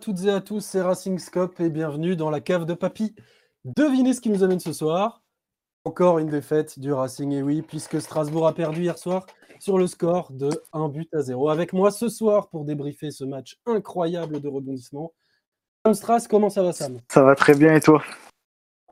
toutes 0.00 0.24
et 0.24 0.30
à 0.30 0.40
tous, 0.40 0.60
c'est 0.60 0.80
Racing 0.80 1.18
Scope 1.18 1.60
et 1.60 1.68
bienvenue 1.68 2.16
dans 2.16 2.30
la 2.30 2.40
cave 2.40 2.64
de 2.64 2.72
Papy. 2.72 3.14
Devinez 3.66 4.14
ce 4.14 4.22
qui 4.22 4.30
nous 4.30 4.42
amène 4.42 4.58
ce 4.58 4.72
soir. 4.72 5.22
Encore 5.84 6.18
une 6.18 6.30
défaite 6.30 6.78
du 6.78 6.90
Racing, 6.90 7.32
et 7.32 7.42
oui, 7.42 7.60
puisque 7.60 8.00
Strasbourg 8.00 8.46
a 8.46 8.54
perdu 8.54 8.80
hier 8.80 8.96
soir 8.96 9.26
sur 9.58 9.76
le 9.76 9.86
score 9.86 10.32
de 10.32 10.48
1 10.72 10.88
but 10.88 11.12
à 11.14 11.20
0. 11.20 11.50
Avec 11.50 11.74
moi 11.74 11.90
ce 11.90 12.08
soir 12.08 12.48
pour 12.48 12.64
débriefer 12.64 13.10
ce 13.10 13.24
match 13.24 13.58
incroyable 13.66 14.40
de 14.40 14.48
rebondissement. 14.48 15.12
Sam 15.84 15.92
Stras, 15.92 16.26
comment 16.30 16.48
ça 16.48 16.62
va 16.62 16.72
Sam? 16.72 17.00
Ça 17.12 17.22
va 17.22 17.34
très 17.34 17.54
bien 17.54 17.74
et 17.74 17.80
toi? 17.80 18.02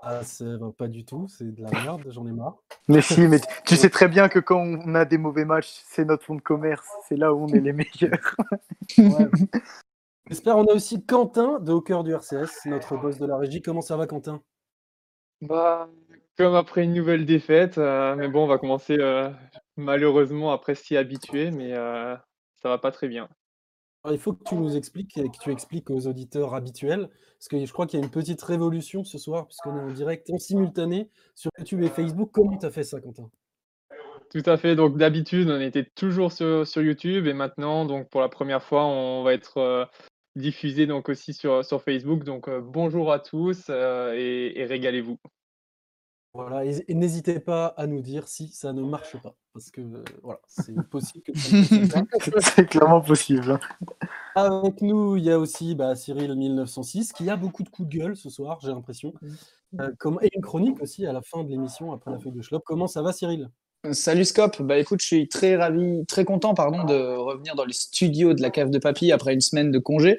Ah, 0.02 0.22
ça 0.22 0.44
va 0.58 0.72
pas 0.72 0.88
du 0.88 1.06
tout, 1.06 1.26
c'est 1.28 1.54
de 1.54 1.62
la 1.62 1.70
merde, 1.70 2.02
j'en 2.08 2.26
ai 2.26 2.32
marre. 2.32 2.58
Mais 2.88 3.00
si, 3.00 3.26
mais 3.26 3.40
tu 3.66 3.76
sais 3.76 3.90
très 3.90 4.08
bien 4.08 4.28
que 4.28 4.38
quand 4.38 4.60
on 4.60 4.94
a 4.94 5.04
des 5.04 5.18
mauvais 5.18 5.44
matchs, 5.44 5.82
c'est 5.86 6.04
notre 6.04 6.24
fonds 6.24 6.36
de 6.36 6.40
commerce, 6.40 6.86
c'est 7.08 7.16
là 7.16 7.34
où 7.34 7.44
on 7.44 7.48
est 7.48 7.60
les 7.60 7.72
meilleurs. 7.72 8.36
Ouais. 8.96 9.28
J'espère 10.28 10.58
on 10.58 10.66
a 10.66 10.74
aussi 10.74 11.04
Quentin 11.06 11.58
de 11.58 11.72
Au 11.72 11.80
cœur 11.80 12.04
du 12.04 12.12
RCS, 12.12 12.66
notre 12.66 12.96
boss 12.98 13.18
de 13.18 13.24
la 13.24 13.38
régie. 13.38 13.62
Comment 13.62 13.80
ça 13.80 13.96
va 13.96 14.06
Quentin? 14.06 14.42
Bah, 15.40 15.88
comme 16.36 16.54
après 16.54 16.84
une 16.84 16.92
nouvelle 16.92 17.24
défaite, 17.24 17.78
euh, 17.78 18.14
mais 18.14 18.28
bon, 18.28 18.44
on 18.44 18.46
va 18.46 18.58
commencer 18.58 18.96
euh, 18.98 19.30
malheureusement 19.76 20.52
après 20.52 20.74
s'y 20.74 20.98
habituer, 20.98 21.50
mais 21.50 21.72
euh, 21.72 22.14
ça 22.56 22.68
va 22.68 22.76
pas 22.76 22.92
très 22.92 23.08
bien. 23.08 23.28
Alors, 24.04 24.14
il 24.14 24.20
faut 24.20 24.34
que 24.34 24.44
tu 24.44 24.54
nous 24.54 24.76
expliques 24.76 25.16
et 25.16 25.30
que 25.30 25.38
tu 25.42 25.50
expliques 25.50 25.88
aux 25.88 26.06
auditeurs 26.06 26.54
habituels, 26.54 27.08
parce 27.38 27.48
que 27.48 27.64
je 27.64 27.72
crois 27.72 27.86
qu'il 27.86 27.98
y 27.98 28.02
a 28.02 28.04
une 28.04 28.12
petite 28.12 28.42
révolution 28.42 29.04
ce 29.04 29.16
soir, 29.16 29.46
puisqu'on 29.46 29.76
est 29.76 29.80
en 29.80 29.92
direct 29.92 30.28
en 30.30 30.38
simultané 30.38 31.10
sur 31.34 31.50
YouTube 31.58 31.82
et 31.82 31.88
Facebook. 31.88 32.30
Comment 32.32 32.58
tu 32.58 32.66
as 32.66 32.70
fait 32.70 32.84
ça, 32.84 33.00
Quentin? 33.00 33.30
Tout 34.30 34.42
à 34.44 34.58
fait. 34.58 34.76
Donc 34.76 34.98
d'habitude, 34.98 35.48
on 35.48 35.60
était 35.60 35.84
toujours 35.84 36.32
sur, 36.32 36.66
sur 36.66 36.82
YouTube 36.82 37.26
et 37.26 37.32
maintenant, 37.32 37.86
donc 37.86 38.10
pour 38.10 38.20
la 38.20 38.28
première 38.28 38.62
fois, 38.62 38.84
on 38.84 39.22
va 39.22 39.32
être 39.32 39.56
euh, 39.56 39.86
diffusé 40.38 40.86
donc 40.86 41.08
aussi 41.08 41.34
sur, 41.34 41.64
sur 41.64 41.82
Facebook. 41.82 42.24
Donc 42.24 42.48
euh, 42.48 42.60
bonjour 42.60 43.12
à 43.12 43.18
tous 43.18 43.66
euh, 43.68 44.14
et, 44.16 44.58
et 44.60 44.64
régalez-vous. 44.64 45.18
Voilà, 46.34 46.64
et, 46.64 46.84
et 46.86 46.94
n'hésitez 46.94 47.40
pas 47.40 47.66
à 47.76 47.86
nous 47.86 48.00
dire 48.00 48.28
si 48.28 48.48
ça 48.48 48.72
ne 48.72 48.82
marche 48.82 49.16
pas, 49.22 49.34
parce 49.54 49.70
que 49.70 49.80
euh, 49.80 50.04
voilà, 50.22 50.38
c'est 50.46 50.74
possible 50.90 51.24
que 51.24 51.36
ça 51.36 51.56
ne 51.56 51.62
fonctionne 51.62 52.06
pas. 52.06 52.40
c'est 52.54 52.66
clairement 52.68 53.00
possible. 53.00 53.50
hein. 53.50 53.60
Avec 54.36 54.82
nous, 54.82 55.16
il 55.16 55.24
y 55.24 55.30
a 55.32 55.38
aussi 55.38 55.74
bah, 55.74 55.96
Cyril 55.96 56.34
1906 56.36 57.12
qui 57.12 57.28
a 57.30 57.36
beaucoup 57.36 57.62
de 57.64 57.70
coups 57.70 57.88
de 57.88 57.98
gueule 57.98 58.16
ce 58.16 58.30
soir, 58.30 58.58
j'ai 58.60 58.68
l'impression. 58.68 59.14
Euh, 59.80 59.90
comme- 59.98 60.18
et 60.22 60.28
une 60.34 60.42
chronique 60.42 60.80
aussi 60.80 61.06
à 61.06 61.12
la 61.12 61.22
fin 61.22 61.42
de 61.44 61.48
l'émission 61.48 61.92
après 61.92 62.10
la 62.10 62.18
feuille 62.18 62.32
de 62.32 62.42
Schlop. 62.42 62.62
Comment 62.64 62.86
ça 62.86 63.02
va, 63.02 63.12
Cyril? 63.12 63.50
Salut 63.92 64.24
Scope, 64.24 64.60
bah 64.60 64.76
écoute, 64.76 65.00
je 65.00 65.06
suis 65.06 65.28
très 65.28 65.56
ravi, 65.56 66.04
très 66.06 66.24
content 66.24 66.52
pardon 66.52 66.84
de 66.84 67.16
revenir 67.16 67.54
dans 67.54 67.64
les 67.64 67.72
studios 67.72 68.34
de 68.34 68.42
la 68.42 68.50
cave 68.50 68.70
de 68.70 68.78
papy 68.78 69.12
après 69.12 69.32
une 69.32 69.40
semaine 69.40 69.70
de 69.70 69.78
congé 69.78 70.18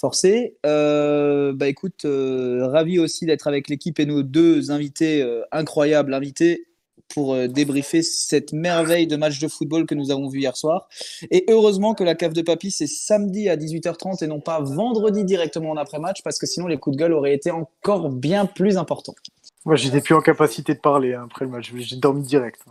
forcé. 0.00 0.56
Euh, 0.66 1.52
bah 1.52 1.66
euh, 2.04 2.66
ravi 2.66 2.98
aussi 2.98 3.26
d'être 3.26 3.46
avec 3.46 3.68
l'équipe 3.68 4.00
et 4.00 4.06
nos 4.06 4.22
deux 4.22 4.70
invités, 4.70 5.22
euh, 5.22 5.42
incroyables 5.52 6.14
invités, 6.14 6.64
pour 7.12 7.34
euh, 7.34 7.48
débriefer 7.48 8.02
cette 8.02 8.52
merveille 8.52 9.06
de 9.06 9.16
match 9.16 9.38
de 9.40 9.48
football 9.48 9.86
que 9.86 9.94
nous 9.94 10.10
avons 10.10 10.28
vu 10.28 10.40
hier 10.40 10.56
soir. 10.56 10.88
Et 11.30 11.44
heureusement 11.48 11.94
que 11.94 12.04
la 12.04 12.14
cave 12.14 12.32
de 12.32 12.42
papy 12.42 12.70
c'est 12.70 12.86
samedi 12.86 13.48
à 13.48 13.56
18h30 13.56 14.24
et 14.24 14.26
non 14.26 14.40
pas 14.40 14.60
vendredi 14.60 15.24
directement 15.24 15.70
en 15.70 15.76
après-match, 15.76 16.22
parce 16.22 16.38
que 16.38 16.46
sinon 16.46 16.66
les 16.66 16.78
coups 16.78 16.96
de 16.96 17.02
gueule 17.02 17.12
auraient 17.12 17.34
été 17.34 17.50
encore 17.50 18.08
bien 18.08 18.46
plus 18.46 18.76
importants. 18.76 19.14
Moi, 19.66 19.76
j'étais 19.76 20.00
plus 20.00 20.14
en 20.14 20.22
capacité 20.22 20.72
de 20.72 20.80
parler 20.80 21.12
hein, 21.12 21.26
après 21.26 21.44
le 21.44 21.50
match. 21.50 21.70
J'ai 21.76 21.96
dormi 21.96 22.22
direct. 22.22 22.62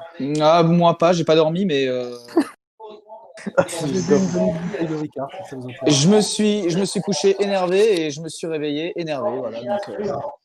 Ah, 0.41 0.63
moi 0.63 0.97
pas, 0.97 1.13
j'ai 1.13 1.23
pas 1.23 1.35
dormi, 1.35 1.65
mais 1.65 1.87
euh, 1.87 2.15
intéresse. 3.57 4.15
Je 5.87 6.07
me 6.07 6.21
suis, 6.21 6.69
je 6.69 6.79
me 6.79 6.85
suis 6.85 7.01
couché 7.01 7.35
énervé 7.41 8.01
et 8.01 8.11
je 8.11 8.21
me 8.21 8.29
suis 8.29 8.47
réveillé 8.47 8.99
énervé. 8.99 9.37
Voilà, 9.37 9.59
donc, 9.59 9.89
euh, 9.89 10.03
Alors, 10.03 10.07
euh, 10.07 10.07
ce 10.07 10.17
soir, 10.17 10.37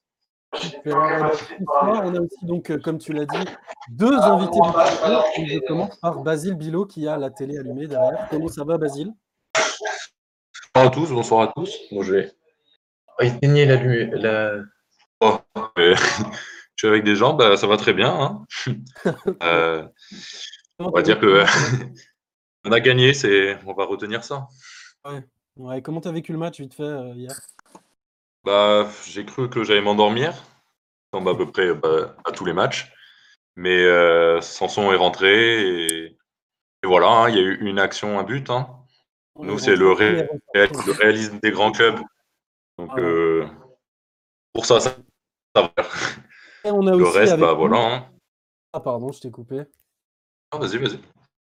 on 0.87 2.15
a 2.15 2.21
aussi, 2.21 2.47
donc, 2.47 2.71
euh, 2.71 2.79
comme 2.79 2.99
tu 2.99 3.13
l'as 3.13 3.27
dit, 3.27 3.45
deux 3.91 4.13
invités 4.15 4.61
du 4.61 4.73
plateau. 4.73 5.25
Et 5.39 5.47
Je 5.47 5.59
commence 5.67 5.97
par 5.99 6.21
Basile 6.21 6.55
Bilot 6.55 6.87
qui 6.87 7.07
a 7.09 7.17
la 7.17 7.31
télé 7.31 7.59
allumée 7.59 7.87
derrière. 7.87 8.27
Comment 8.31 8.49
ça 8.49 8.65
va, 8.65 8.79
Basile? 8.79 9.13
Bonsoir 10.75 10.87
à 10.87 10.91
tous, 10.91 11.11
bonsoir 11.13 11.41
à 11.43 11.53
tous. 11.55 11.79
Bon, 11.93 12.03
je 12.03 12.15
vais 12.15 12.33
éteigner 13.21 13.67
la 13.67 13.77
lumière. 13.77 14.11
La... 14.15 14.63
Oh, 15.21 15.39
euh, 15.79 15.95
je 16.75 16.77
suis 16.77 16.89
avec 16.89 17.05
des 17.05 17.15
gens, 17.17 17.35
bah, 17.35 17.57
ça 17.57 17.67
va 17.67 17.77
très 17.77 17.93
bien. 17.93 18.13
hein. 18.13 18.45
Euh, 19.43 19.87
on 20.79 20.91
va 20.91 21.03
dire 21.03 21.21
que 21.21 21.45
on 22.65 22.73
a 22.73 22.81
gagné, 22.81 23.15
c'est, 23.15 23.57
on 23.67 23.75
va 23.75 23.85
retenir 23.85 24.25
ça. 24.25 24.49
Ouais, 25.57 25.83
comment 25.83 26.01
t'as 26.01 26.11
vécu 26.11 26.33
le 26.33 26.39
match 26.39 26.61
vite 26.61 26.75
fait 26.75 26.83
euh, 26.83 27.15
hier? 27.15 27.31
Bah, 28.45 28.89
j'ai 29.07 29.25
cru 29.25 29.49
que 29.49 29.65
j'allais 29.65 29.81
m'endormir, 29.81 30.35
comme 31.13 31.29
à 31.29 31.35
peu 31.35 31.51
près 31.51 31.75
bah, 31.75 32.17
à 32.25 32.33
tous 32.33 32.45
les 32.45 32.53
matchs, 32.53 32.93
mais 33.57 33.85
euh, 33.85 34.41
Sanson 34.41 34.93
est 34.93 34.97
rentré 34.97 35.63
et, 35.63 36.07
et 36.07 36.87
voilà, 36.87 37.09
hein, 37.09 37.29
il 37.31 37.37
y 37.37 37.39
a 37.39 37.43
eu 37.43 37.59
une 37.61 37.79
action, 37.79 38.19
un 38.19 38.23
but. 38.23 38.51
hein. 38.51 38.69
Nous, 39.43 39.57
est 39.57 39.59
c'est 39.59 39.77
le, 39.77 39.93
ré- 39.93 40.29
réalisme 41.01 41.39
des 41.41 41.51
grands 41.51 41.73
clubs. 41.73 41.99
Donc, 42.79 42.91
Ah 42.91 42.97
ouais. 42.97 43.03
euh, 43.03 43.47
pour 44.53 44.67
ça, 44.67 44.81
ça, 44.81 44.97
va. 45.55 45.73
Et 46.65 46.71
on 46.71 46.87
a 46.87 46.95
Le 46.97 47.05
aussi 47.05 47.19
reste, 47.19 47.33
avec 47.33 47.45
bah 47.45 47.55
voilà. 47.55 47.77
hein. 47.79 48.07
Ah 48.73 48.81
pardon, 48.81 49.13
je 49.13 49.21
t'ai 49.21 49.31
coupé. 49.31 49.65
Ah, 50.51 50.59
vas-y, 50.59 50.79
vas-y. 50.79 50.99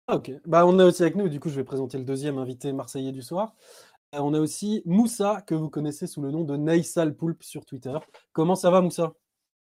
Ah, 0.08 0.16
ok. 0.16 0.32
Bah, 0.46 0.66
on 0.66 0.78
a 0.80 0.86
aussi 0.86 1.04
avec 1.04 1.16
nous, 1.16 1.30
du 1.30 1.40
coup, 1.40 1.50
je 1.50 1.56
vais 1.56 1.64
présenter 1.64 1.98
le 1.98 2.04
deuxième 2.04 2.38
invité 2.38 2.74
marseillais 2.74 3.12
du 3.12 3.22
soir. 3.22 3.56
Euh, 4.14 4.20
on 4.20 4.34
a 4.34 4.40
aussi 4.40 4.82
Moussa, 4.86 5.42
que 5.48 5.56
vous 5.56 5.70
connaissez 5.70 6.08
sous 6.08 6.22
le 6.22 6.32
nom 6.32 6.44
de 6.44 6.58
Naïsal 6.58 7.16
Poulpe 7.16 7.44
sur 7.44 7.66
Twitter. 7.66 7.98
Comment 8.34 8.56
ça 8.56 8.70
va, 8.70 8.82
Moussa? 8.82 9.14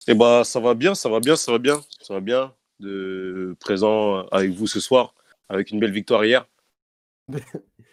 Eh 0.09 0.15
bah, 0.15 0.43
ça 0.45 0.61
va 0.61 0.75
bien, 0.75 0.95
ça 0.95 1.09
va 1.09 1.21
bien, 1.21 1.37
ça 1.37 1.53
va 1.53 1.59
bien, 1.59 1.81
ça 2.01 2.15
va 2.15 2.21
bien 2.21 2.55
de 2.79 3.55
présent 3.61 4.27
avec 4.29 4.51
vous 4.53 4.67
ce 4.67 4.81
soir, 4.81 5.15
avec 5.51 5.71
une 5.71 5.79
belle 5.79 5.93
victoire 5.93 6.25
hier. 6.25 6.47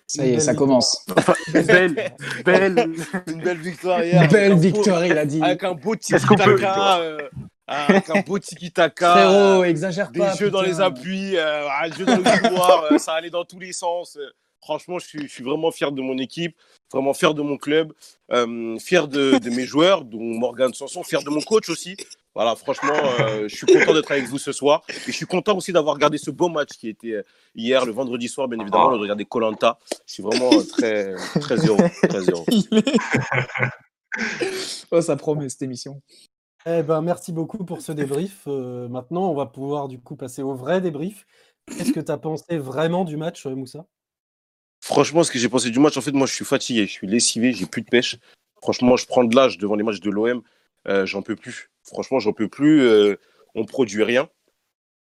ça 0.07 0.25
y 0.25 0.36
est, 0.36 0.39
ça 0.39 0.56
commence. 0.56 1.06
Belle, 1.51 2.13
belle. 2.45 2.94
Une 3.27 3.42
belle 3.42 3.57
victoire 3.57 4.04
hier. 4.04 4.27
Belle 4.30 4.57
victoire, 4.57 5.06
il 5.06 5.18
a 5.18 5.25
dit. 5.25 5.42
Avec 5.44 5.63
un 5.66 5.74
beau 5.74 5.95
tiki-taka. 5.95 7.00
euh, 7.01 7.30
avec 7.68 8.10
un 8.10 8.22
beau 8.22 8.39
tiki-taka. 8.39 9.12
Frérot, 9.12 9.62
euh, 9.62 9.63
exagère 9.63 10.10
des 10.12 10.19
pas. 10.19 10.36
jeux 10.36 10.50
dans 10.50 10.62
les 10.62 10.80
appuis, 10.80 11.36
euh, 11.36 11.68
un 11.69 11.92
jeu 11.92 12.06
dans 12.06 12.16
le 12.16 12.48
couloir, 12.48 12.86
euh, 12.92 12.98
ça 12.98 13.13
allait 13.13 13.30
dans 13.30 13.44
tous 13.44 13.60
les 13.60 13.74
sens. 13.74 14.18
Franchement, 14.62 15.00
je 15.00 15.27
suis, 15.27 15.44
vraiment 15.44 15.71
fier 15.71 15.92
de 15.92 16.01
mon 16.01 16.18
équipe, 16.18 16.56
vraiment 16.92 17.13
fier 17.13 17.33
de 17.33 17.42
mon 17.42 17.57
club, 17.57 17.94
euh, 18.31 18.77
fier 18.80 19.07
de, 19.07 19.50
mes 19.50 19.65
joueurs, 19.65 20.04
dont 20.04 20.19
Morgan 20.19 20.74
Sanson, 20.74 21.04
fier 21.04 21.24
de 21.24 21.30
mon 21.30 21.42
coach 21.42 21.69
aussi. 21.69 21.95
Voilà, 22.36 22.56
franchement, 22.56 22.94
euh, 22.94 23.48
je 23.48 23.56
suis 23.56 23.65
content 23.65 23.94
d'être 23.94 24.12
avec 24.12 24.25
vous 24.25 24.38
ce 24.38 24.51
soir. 24.51 24.83
Et 24.89 24.94
je 25.07 25.12
suis 25.12 25.25
content 25.25 25.57
aussi 25.57 25.71
d'avoir 25.71 25.95
regardé 25.95 26.18
ce 26.18 26.31
beau 26.31 26.50
match 26.50 26.71
qui 26.77 26.89
était 26.89 27.13
euh, 27.13 27.24
hier, 27.56 27.86
le 27.86 27.92
vendredi 27.92 28.27
soir, 28.27 28.48
bien 28.48 28.59
évidemment, 28.59 28.92
de 28.92 28.98
regarder 28.98 29.25
Colanta. 29.25 29.80
Je 30.06 30.13
suis 30.13 30.24
vraiment 30.24 30.51
très, 30.63 31.15
très 31.39 31.57
heureux. 31.65 31.88
Ça 35.01 35.15
promet 35.15 35.50
cette 35.50 35.62
émission. 35.62 36.01
Eh 36.65 36.83
ben, 36.83 37.01
merci 37.01 37.31
beaucoup 37.31 37.63
pour 37.63 37.81
ce 37.81 37.92
débrief. 37.92 38.45
Maintenant, 38.48 39.31
on 39.31 39.33
va 39.33 39.45
pouvoir 39.45 39.88
du 39.88 40.00
coup 40.00 40.15
passer 40.15 40.42
au 40.42 40.53
vrai 40.53 40.81
débrief. 40.81 41.25
Qu'est-ce 41.68 41.92
que 41.92 42.00
tu 42.00 42.12
as 42.12 42.18
pensé 42.18 42.57
vraiment 42.57 43.06
du 43.06 43.18
match, 43.18 43.45
Moussa? 43.45 43.86
Franchement, 44.88 45.22
ce 45.24 45.31
que 45.34 45.38
j'ai 45.38 45.50
pensé 45.50 45.69
du 45.69 45.80
match, 45.80 45.98
en 45.98 46.01
fait, 46.01 46.13
moi, 46.13 46.25
je 46.28 46.34
suis 46.34 46.45
fatigué, 46.45 46.86
je 46.88 46.92
suis 46.94 47.07
lessivé, 47.07 47.51
j'ai 47.51 47.66
plus 47.66 47.81
de 47.81 47.89
pêche. 47.89 48.16
Franchement, 48.62 48.95
je 48.95 49.06
prends 49.06 49.25
de 49.25 49.36
l'âge 49.36 49.57
devant 49.57 49.75
les 49.75 49.84
matchs 49.84 50.00
de 50.00 50.10
l'OM, 50.10 50.42
euh, 50.88 51.06
j'en 51.06 51.22
peux 51.22 51.36
plus. 51.36 51.69
Franchement, 51.84 52.19
j'en 52.19 52.31
peux 52.31 52.48
plus. 52.48 52.84
euh, 52.84 53.18
on 53.54 53.66
produit 53.66 54.01
rien. 54.04 54.30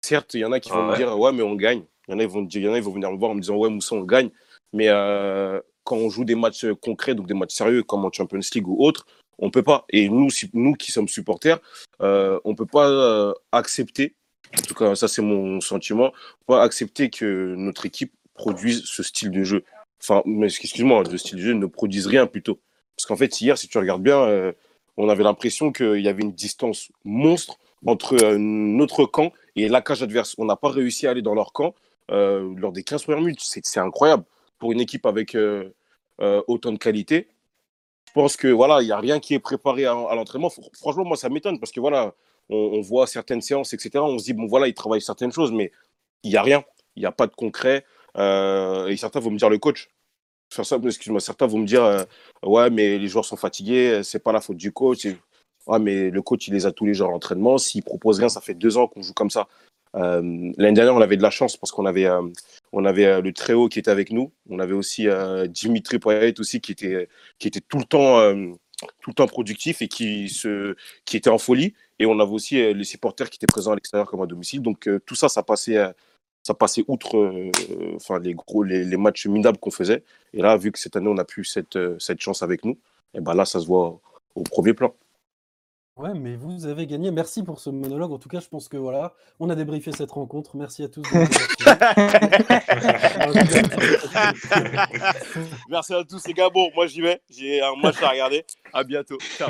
Certes, 0.03 0.33
il 0.33 0.41
y 0.41 0.45
en 0.45 0.51
a 0.51 0.59
qui 0.59 0.69
Ah 0.73 0.75
vont 0.75 0.87
me 0.91 0.97
dire 0.97 1.17
ouais, 1.17 1.31
mais 1.31 1.43
on 1.43 1.55
gagne. 1.55 1.83
Il 2.07 2.11
y 2.11 2.15
en 2.15 2.19
a, 2.19 2.23
ils 2.23 2.27
vont, 2.29 2.41
me 2.41 2.47
dire- 2.47 2.61
il 2.61 2.65
y 2.65 2.67
en 2.67 2.73
a, 2.73 2.77
ils 2.77 2.83
vont 2.83 2.91
venir 2.91 3.09
me 3.09 3.17
voir 3.17 3.31
en 3.31 3.35
me 3.35 3.39
disant 3.39 3.55
ouais, 3.55 3.69
Moussa, 3.69 3.95
on 3.95 4.03
gagne. 4.03 4.31
Mais 4.73 4.89
euh, 4.89 5.61
quand 5.85 5.95
on 5.95 6.09
joue 6.09 6.25
des 6.25 6.35
matchs 6.35 6.65
concrets, 6.81 7.15
donc 7.15 7.27
des 7.27 7.33
matchs 7.33 7.53
sérieux 7.53 7.83
comme 7.83 8.03
en 8.03 8.11
Champions 8.11 8.39
League 8.53 8.67
ou 8.67 8.83
autre, 8.83 9.05
on 9.37 9.49
peut 9.49 9.63
pas. 9.63 9.85
Et 9.91 10.09
nous, 10.09 10.27
nous 10.53 10.73
qui 10.73 10.91
sommes 10.91 11.07
supporters, 11.07 11.59
euh, 12.01 12.37
on 12.43 12.53
peut 12.53 12.65
pas 12.65 12.89
euh, 12.89 13.33
accepter. 13.53 14.13
En 14.57 14.61
tout 14.61 14.73
cas, 14.73 14.93
ça 14.95 15.07
c'est 15.07 15.21
mon 15.21 15.61
sentiment. 15.61 16.07
On 16.07 16.37
peut 16.39 16.55
pas 16.57 16.63
accepter 16.63 17.09
que 17.09 17.55
notre 17.55 17.85
équipe 17.85 18.11
produise 18.39 18.85
ce 18.85 19.03
style 19.03 19.31
de 19.31 19.43
jeu. 19.43 19.63
Enfin, 20.01 20.23
excuse-moi, 20.43 21.03
le 21.03 21.17
style 21.17 21.37
de 21.37 21.43
jeu 21.43 21.53
ne 21.53 21.65
produise 21.65 22.07
rien 22.07 22.25
plutôt. 22.25 22.57
Parce 22.95 23.05
qu'en 23.05 23.17
fait, 23.17 23.41
hier, 23.41 23.57
si 23.57 23.67
tu 23.67 23.77
regardes 23.77 24.01
bien, 24.01 24.19
euh, 24.21 24.53
on 24.95 25.09
avait 25.09 25.23
l'impression 25.23 25.73
qu'il 25.73 25.99
y 25.99 26.07
avait 26.07 26.23
une 26.23 26.31
distance 26.31 26.89
monstre 27.03 27.57
entre 27.85 28.15
euh, 28.23 28.37
notre 28.37 29.05
camp 29.05 29.33
et 29.57 29.67
la 29.67 29.81
cage 29.81 30.01
adverse. 30.03 30.35
On 30.37 30.45
n'a 30.45 30.55
pas 30.55 30.69
réussi 30.69 31.05
à 31.05 31.11
aller 31.11 31.21
dans 31.21 31.35
leur 31.35 31.51
camp 31.51 31.75
euh, 32.11 32.53
lors 32.55 32.71
des 32.71 32.83
15 32.83 33.03
premières 33.03 33.19
minutes. 33.19 33.41
C'est 33.41 33.79
incroyable 33.79 34.23
pour 34.57 34.71
une 34.71 34.79
équipe 34.79 35.05
avec 35.05 35.37
autant 36.47 36.71
de 36.71 36.77
qualité. 36.77 37.27
Je 38.07 38.13
pense 38.13 38.35
que 38.37 38.47
voilà, 38.47 38.81
il 38.81 38.85
n'y 38.85 38.91
a 38.91 38.99
rien 38.99 39.19
qui 39.19 39.33
est 39.33 39.39
préparé 39.39 39.85
à, 39.85 39.93
l'entraînement. 39.93 40.47
Fr- 40.47 40.69
Franchement, 40.77 41.05
moi, 41.05 41.17
ça 41.17 41.29
m'étonne 41.29 41.59
parce 41.59 41.71
que 41.71 41.79
voilà, 41.79 42.13
on 42.49 42.81
voit 42.81 43.05
certaines 43.07 43.41
séances, 43.41 43.73
etc. 43.73 43.91
On 43.99 44.17
se 44.17 44.25
dit, 44.25 44.33
bon, 44.33 44.47
voilà, 44.47 44.67
ils 44.67 44.73
travaillent 44.73 45.01
certaines 45.01 45.31
choses, 45.31 45.51
mais 45.51 45.71
il 46.23 46.31
n'y 46.31 46.37
a 46.37 46.41
rien. 46.41 46.63
Il 46.95 47.01
n'y 47.01 47.05
a 47.05 47.13
pas 47.13 47.27
de 47.27 47.35
concret. 47.35 47.85
Euh, 48.17 48.87
et 48.87 48.97
certains 48.97 49.19
vont 49.19 49.31
me 49.31 49.37
dire 49.37 49.49
le 49.49 49.57
coach. 49.57 49.89
Excuse-moi, 50.57 51.19
certains 51.19 51.47
vont 51.47 51.59
me 51.59 51.67
dire, 51.67 51.83
euh, 51.83 52.03
ouais, 52.43 52.69
mais 52.69 52.97
les 52.97 53.07
joueurs 53.07 53.25
sont 53.25 53.37
fatigués, 53.37 54.01
c'est 54.03 54.23
pas 54.23 54.31
la 54.31 54.41
faute 54.41 54.57
du 54.57 54.71
coach. 54.71 55.05
Ouais, 55.67 55.79
mais 55.79 56.09
le 56.09 56.21
coach, 56.23 56.47
il 56.47 56.53
les 56.55 56.65
a 56.65 56.71
tous 56.71 56.85
les 56.85 56.95
jours 56.95 57.09
à 57.09 57.11
l'entraînement. 57.11 57.59
S'il 57.59 57.83
propose 57.83 58.17
rien, 58.17 58.29
ça 58.29 58.41
fait 58.41 58.55
deux 58.55 58.77
ans 58.77 58.87
qu'on 58.87 59.03
joue 59.03 59.13
comme 59.13 59.29
ça. 59.29 59.47
Euh, 59.95 60.21
L'année 60.57 60.73
dernière, 60.73 60.95
on 60.95 61.01
avait 61.01 61.17
de 61.17 61.21
la 61.21 61.29
chance 61.29 61.57
parce 61.57 61.71
qu'on 61.71 61.85
avait, 61.85 62.05
euh, 62.05 62.21
on 62.71 62.85
avait 62.85 63.05
euh, 63.05 63.21
le 63.21 63.33
très 63.33 63.53
haut 63.53 63.69
qui 63.69 63.79
était 63.79 63.91
avec 63.91 64.11
nous. 64.11 64.31
On 64.49 64.59
avait 64.59 64.73
aussi 64.73 65.07
euh, 65.07 65.45
Dimitri 65.47 65.99
Payet 65.99 66.39
aussi 66.39 66.61
qui 66.61 66.71
était, 66.71 67.07
qui 67.37 67.47
était 67.47 67.61
tout 67.61 67.77
le 67.77 67.83
temps, 67.83 68.19
euh, 68.19 68.47
tout 69.01 69.09
le 69.09 69.13
temps 69.13 69.27
productif 69.27 69.81
et 69.81 69.87
qui 69.87 70.29
se, 70.29 70.75
qui 71.05 71.17
était 71.17 71.29
en 71.29 71.37
folie. 71.37 71.73
Et 71.99 72.05
on 72.05 72.19
avait 72.19 72.31
aussi 72.31 72.59
euh, 72.61 72.73
les 72.73 72.83
supporters 72.83 73.29
qui 73.29 73.37
étaient 73.37 73.47
présents 73.47 73.71
à 73.71 73.75
l'extérieur 73.75 74.07
comme 74.07 74.21
à 74.21 74.25
domicile. 74.25 74.61
Donc 74.61 74.87
euh, 74.87 74.99
tout 75.05 75.15
ça, 75.15 75.29
ça 75.29 75.43
passait, 75.43 75.77
euh, 75.77 75.91
ça 76.49 76.55
passait 76.55 76.83
outre, 76.87 77.15
euh, 77.15 78.19
les 78.23 78.33
gros, 78.33 78.63
les, 78.63 78.97
matchs 78.97 79.27
minables 79.27 79.59
qu'on 79.59 79.69
faisait. 79.69 80.03
Et 80.33 80.41
là, 80.41 80.57
vu 80.57 80.71
que 80.71 80.79
cette 80.79 80.95
année 80.95 81.07
on 81.07 81.17
a 81.19 81.23
plus 81.23 81.45
cette, 81.45 81.75
euh, 81.75 81.95
cette 81.99 82.19
chance 82.21 82.41
avec 82.41 82.65
nous, 82.65 82.75
et 83.13 83.21
ben 83.21 83.35
là, 83.35 83.45
ça 83.45 83.59
se 83.59 83.67
voit 83.67 83.99
au 84.33 84.41
premier 84.41 84.73
plan. 84.73 84.95
Ouais, 85.99 86.13
mais 86.13 86.37
vous 86.37 86.65
avez 86.65 86.87
gagné. 86.87 87.11
Merci 87.11 87.43
pour 87.43 87.59
ce 87.59 87.69
monologue. 87.69 88.13
En 88.13 88.17
tout 88.17 88.29
cas, 88.29 88.39
je 88.39 88.47
pense 88.47 88.69
que 88.69 88.77
voilà, 88.77 89.13
on 89.37 89.49
a 89.49 89.55
débriefé 89.55 89.91
cette 89.91 90.11
rencontre. 90.11 90.55
Merci 90.55 90.83
à 90.83 90.87
tous. 90.87 91.01
Merci 95.69 95.93
à 95.93 96.05
tous 96.05 96.25
les 96.25 96.33
gars. 96.33 96.49
Bon, 96.49 96.69
moi 96.73 96.87
j'y 96.87 97.01
vais. 97.01 97.19
J'ai 97.29 97.61
un 97.61 97.75
match 97.75 98.01
à 98.01 98.11
regarder. 98.11 98.45
À 98.71 98.85
bientôt. 98.85 99.17
Ciao. 99.37 99.49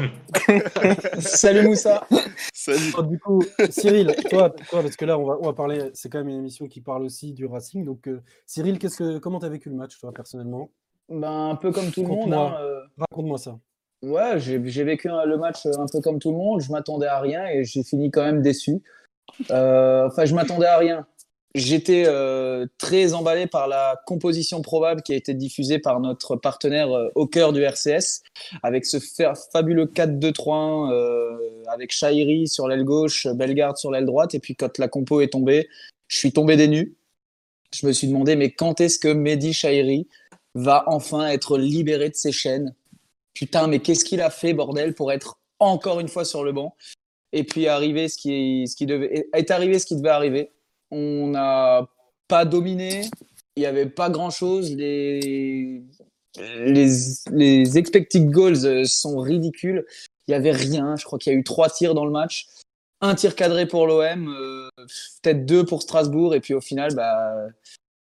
Salut 1.19 1.68
Moussa. 1.68 2.07
Salut. 2.52 2.94
Oh, 2.98 3.04
du 3.04 3.19
coup, 3.19 3.44
Cyril, 3.69 4.16
toi, 4.31 4.50
toi, 4.50 4.81
parce 4.81 4.95
que 4.95 5.06
là, 5.06 5.19
on 5.19 5.25
va, 5.25 5.38
on 5.40 5.45
va 5.45 5.54
parler. 5.54 5.92
C'est 5.94 6.10
quand 6.10 6.18
même 6.18 6.30
une 6.30 6.40
émission 6.40 6.68
qui 6.68 6.81
parle 6.81 7.04
aussi 7.04 7.34
du 7.34 7.45
Racing. 7.45 7.86
Donc, 7.86 8.07
euh, 8.07 8.24
Cyril, 8.48 8.80
qu'est-ce 8.80 8.98
que, 8.98 9.19
comment 9.19 9.38
tu 9.38 9.45
as 9.45 9.50
vécu 9.50 9.69
le 9.69 9.75
match, 9.75 10.00
toi, 10.00 10.12
personnellement? 10.12 10.72
Ben, 11.10 11.50
un 11.50 11.56
peu 11.56 11.72
comme 11.72 11.92
tout 11.92 12.02
le 12.02 12.07
monde. 12.07 12.34
Hein, 12.34 12.56
euh, 12.60 12.81
Raconte-moi 12.98 13.38
ça. 13.38 13.60
Ouais, 14.01 14.40
j'ai 14.40 14.57
vécu 14.84 15.10
le 15.10 15.38
match 15.38 15.66
un 15.66 15.86
peu 15.92 16.00
comme 16.00 16.19
tout 16.19 16.31
le 16.31 16.38
monde. 16.38 16.62
Je 16.62 16.72
m'attendais 16.72 17.07
à 17.07 17.19
rien 17.19 17.46
et 17.48 17.63
j'ai 17.66 17.84
fini 17.84 18.12
quand 18.12 18.24
même 18.24 18.42
déçu. 18.42 18.81
Euh, 19.51 20.07
Enfin, 20.07 20.25
je 20.25 20.34
m'attendais 20.34 20.68
à 20.68 20.78
rien. 20.78 21.06
J'étais 21.56 22.04
euh, 22.06 22.68
très 22.78 23.13
emballé 23.13 23.48
par 23.48 23.68
la 23.68 24.00
composition 24.06 24.62
probable 24.62 25.01
qui 25.01 25.13
a 25.13 25.16
été 25.16 25.34
diffusée 25.34 25.80
par 25.80 26.00
notre 26.00 26.36
partenaire 26.36 26.92
euh, 26.96 27.10
au 27.16 27.25
cœur 27.25 27.54
du 27.54 27.62
RCS, 27.63 28.22
avec 28.62 28.86
ce 28.86 29.00
fa- 29.00 29.34
fabuleux 29.51 29.86
4-2-3-1 29.88 30.92
euh, 30.94 31.38
avec 31.68 31.92
Shairi 31.92 32.48
sur 32.48 32.68
l'aile 32.68 32.84
gauche, 32.86 33.25
Bellegarde 33.28 33.78
sur 33.78 33.90
l'aile 33.92 34.06
droite. 34.06 34.36
Et 34.36 34.40
puis 34.40 34.56
quand 34.56 34.78
la 34.78 34.88
compo 34.88 35.22
est 35.22 35.30
tombée, 35.34 35.68
je 36.07 36.18
suis 36.18 36.31
tombé 36.31 36.56
des 36.56 36.68
nues. 36.68 36.95
Je 37.74 37.86
me 37.88 37.92
suis 37.94 38.07
demandé, 38.07 38.36
mais 38.36 38.52
quand 38.52 38.80
est-ce 38.80 39.00
que 39.00 39.12
Mehdi 39.12 39.52
Shairi 39.52 40.07
va 40.54 40.84
enfin 40.88 41.28
être 41.28 41.57
libéré 41.57 42.10
de 42.10 42.16
ses 42.16 42.31
chaînes 42.31 42.75
Putain, 43.40 43.68
mais 43.68 43.80
qu'est-ce 43.80 44.04
qu'il 44.04 44.20
a 44.20 44.30
fait, 44.30 44.54
bordel, 44.54 44.94
pour 44.94 45.14
être 45.14 45.40
encore 45.60 46.02
une 46.02 46.10
fois 46.10 46.26
sur 46.26 46.44
le 46.44 46.52
banc 46.52 46.76
Et 47.32 47.46
puis 47.46 47.70
arrivé 47.70 48.10
ce 48.10 48.18
qui, 48.18 48.68
ce 48.68 48.76
qui 48.76 48.86
devait, 48.86 49.30
est 49.32 49.50
arrivé 49.50 49.80
ce 49.80 49.86
qui 49.86 49.96
devait 49.96 50.10
arriver. 50.10 50.52
On 50.92 51.28
n'a 51.28 51.88
pas 52.28 52.44
dominé, 52.44 53.04
il 53.56 53.62
n'y 53.62 53.66
avait 53.66 53.86
pas 53.86 54.10
grand-chose. 54.10 54.76
Les, 54.76 55.82
les, 56.38 56.88
les 57.32 57.78
expected 57.78 58.30
goals 58.30 58.66
euh, 58.66 58.84
sont 58.84 59.20
ridicules. 59.20 59.86
Il 60.28 60.32
n'y 60.32 60.36
avait 60.36 60.52
rien. 60.52 60.98
Je 60.98 61.06
crois 61.06 61.18
qu'il 61.18 61.32
y 61.32 61.36
a 61.38 61.40
eu 61.40 61.44
trois 61.46 61.70
tirs 61.70 61.94
dans 61.94 62.04
le 62.04 62.12
match. 62.12 62.46
Un 63.00 63.16
tir 63.16 63.36
cadré 63.36 63.66
pour 63.68 63.88
l'OM, 63.88 64.28
euh, 64.28 64.68
peut-être 65.24 65.46
deux 65.46 65.64
pour 65.66 65.82
Strasbourg. 65.82 66.36
Et 66.36 66.42
puis 66.42 66.54
au 66.54 66.60
final, 66.60 66.94
bah, 66.94 67.48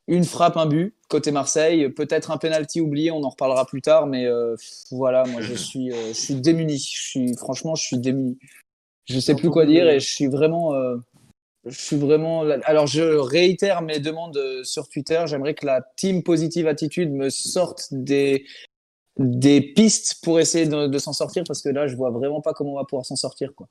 une 0.09 0.25
frappe, 0.25 0.57
un 0.57 0.67
but 0.67 0.97
côté 1.09 1.31
Marseille, 1.31 1.89
peut-être 1.89 2.31
un 2.31 2.37
penalty 2.37 2.81
oublié, 2.81 3.11
on 3.11 3.23
en 3.23 3.29
reparlera 3.29 3.65
plus 3.65 3.83
tard, 3.83 4.07
mais 4.07 4.27
euh, 4.27 4.57
voilà, 4.91 5.25
moi 5.25 5.41
je 5.41 5.55
suis, 5.55 5.93
euh, 5.93 6.09
je 6.09 6.13
suis 6.13 6.35
démuni. 6.35 6.79
Je 6.79 7.01
suis, 7.01 7.37
franchement, 7.37 7.75
je 7.75 7.85
suis 7.85 7.99
démuni. 7.99 8.39
Je 9.05 9.21
sais 9.21 9.37
plus 9.37 9.51
quoi 9.51 9.67
dire 9.67 9.89
et 9.89 10.01
je 10.01 10.09
suis 10.09 10.27
vraiment, 10.27 10.75
euh, 10.75 10.97
je 11.65 11.79
suis 11.79 11.97
vraiment. 11.97 12.43
Alors 12.65 12.89
je 12.89 13.03
réitère 13.03 13.83
mes 13.83 14.01
demandes 14.01 14.39
sur 14.65 14.89
Twitter. 14.89 15.23
J'aimerais 15.27 15.55
que 15.55 15.65
la 15.65 15.83
team 15.97 16.25
Positive 16.25 16.67
Attitude 16.67 17.13
me 17.13 17.31
sorte 17.31 17.89
des 17.93 18.47
des 19.19 19.63
pistes 19.63 20.23
pour 20.23 20.41
essayer 20.41 20.67
de, 20.67 20.89
de 20.89 20.99
s'en 20.99 21.13
sortir 21.13 21.45
parce 21.47 21.63
que 21.63 21.71
là, 21.71 21.87
je 21.87 21.97
vois 21.97 22.11
vraiment 22.11 22.43
pas 22.43 22.53
comment 22.53 22.73
on 22.73 22.77
va 22.77 22.85
pouvoir 22.85 23.07
s'en 23.07 23.17
sortir, 23.17 23.55
quoi. 23.55 23.69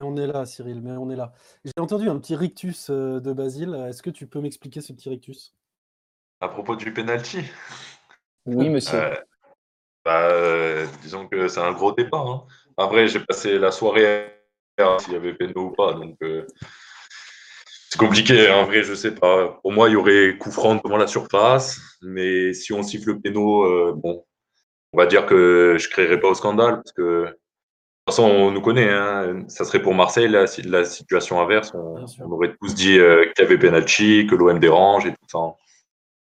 On 0.00 0.16
est 0.16 0.26
là, 0.26 0.44
Cyril, 0.44 0.82
mais 0.82 0.90
on 0.90 1.08
est 1.08 1.16
là. 1.16 1.32
J'ai 1.64 1.72
entendu 1.78 2.08
un 2.08 2.18
petit 2.18 2.34
rictus 2.34 2.90
de 2.90 3.32
Basile. 3.32 3.74
Est-ce 3.88 4.02
que 4.02 4.10
tu 4.10 4.26
peux 4.26 4.40
m'expliquer 4.40 4.80
ce 4.80 4.92
petit 4.92 5.08
rictus? 5.08 5.54
À 6.40 6.48
propos 6.48 6.76
du 6.76 6.92
penalty, 6.92 7.44
Oui, 8.46 8.68
monsieur. 8.68 8.98
euh, 8.98 9.14
bah, 10.04 10.28
euh, 10.30 10.86
disons 11.02 11.26
que 11.26 11.48
c'est 11.48 11.60
un 11.60 11.72
gros 11.72 11.92
débat. 11.92 12.18
Hein. 12.18 12.42
En 12.76 12.88
vrai, 12.88 13.08
j'ai 13.08 13.20
passé 13.20 13.58
la 13.58 13.70
soirée 13.70 14.26
à 14.78 14.98
s'il 14.98 15.12
y 15.14 15.16
avait 15.16 15.34
péno 15.34 15.66
ou 15.66 15.70
pas, 15.70 15.94
donc 15.94 16.16
euh, 16.22 16.44
c'est 17.88 17.98
compliqué. 17.98 18.50
En 18.50 18.64
vrai, 18.64 18.82
je 18.82 18.92
sais 18.94 19.14
pas. 19.14 19.58
Pour 19.62 19.72
moi, 19.72 19.88
il 19.88 19.92
y 19.92 19.96
aurait 19.96 20.36
coup 20.36 20.50
franc 20.50 20.74
devant 20.74 20.96
la 20.96 21.06
surface, 21.06 21.80
mais 22.02 22.52
si 22.52 22.72
on 22.72 22.82
siffle 22.82 23.12
le 23.12 23.20
péno, 23.20 23.94
bon, 23.94 24.24
on 24.92 24.98
va 24.98 25.06
dire 25.06 25.24
que 25.26 25.76
je 25.78 25.88
créerai 25.88 26.20
pas 26.20 26.28
au 26.28 26.34
scandale 26.34 26.74
parce 26.76 26.92
que 26.92 27.24
de 27.26 27.28
toute 27.30 28.16
façon, 28.16 28.24
on 28.24 28.50
nous 28.50 28.60
connaît. 28.60 28.90
Hein. 28.90 29.44
Ça 29.48 29.64
serait 29.64 29.80
pour 29.80 29.94
Marseille 29.94 30.28
la, 30.28 30.44
la 30.64 30.84
situation 30.84 31.40
inverse. 31.40 31.72
On, 31.74 32.04
on 32.20 32.30
aurait 32.32 32.54
tous 32.60 32.74
dit 32.74 32.96
qu'il 32.96 33.32
y 33.38 33.42
avait 33.42 33.58
penalty, 33.58 34.26
que 34.28 34.34
l'OM 34.34 34.58
dérange 34.58 35.06
et 35.06 35.12
tout 35.12 35.28
ça. 35.28 35.38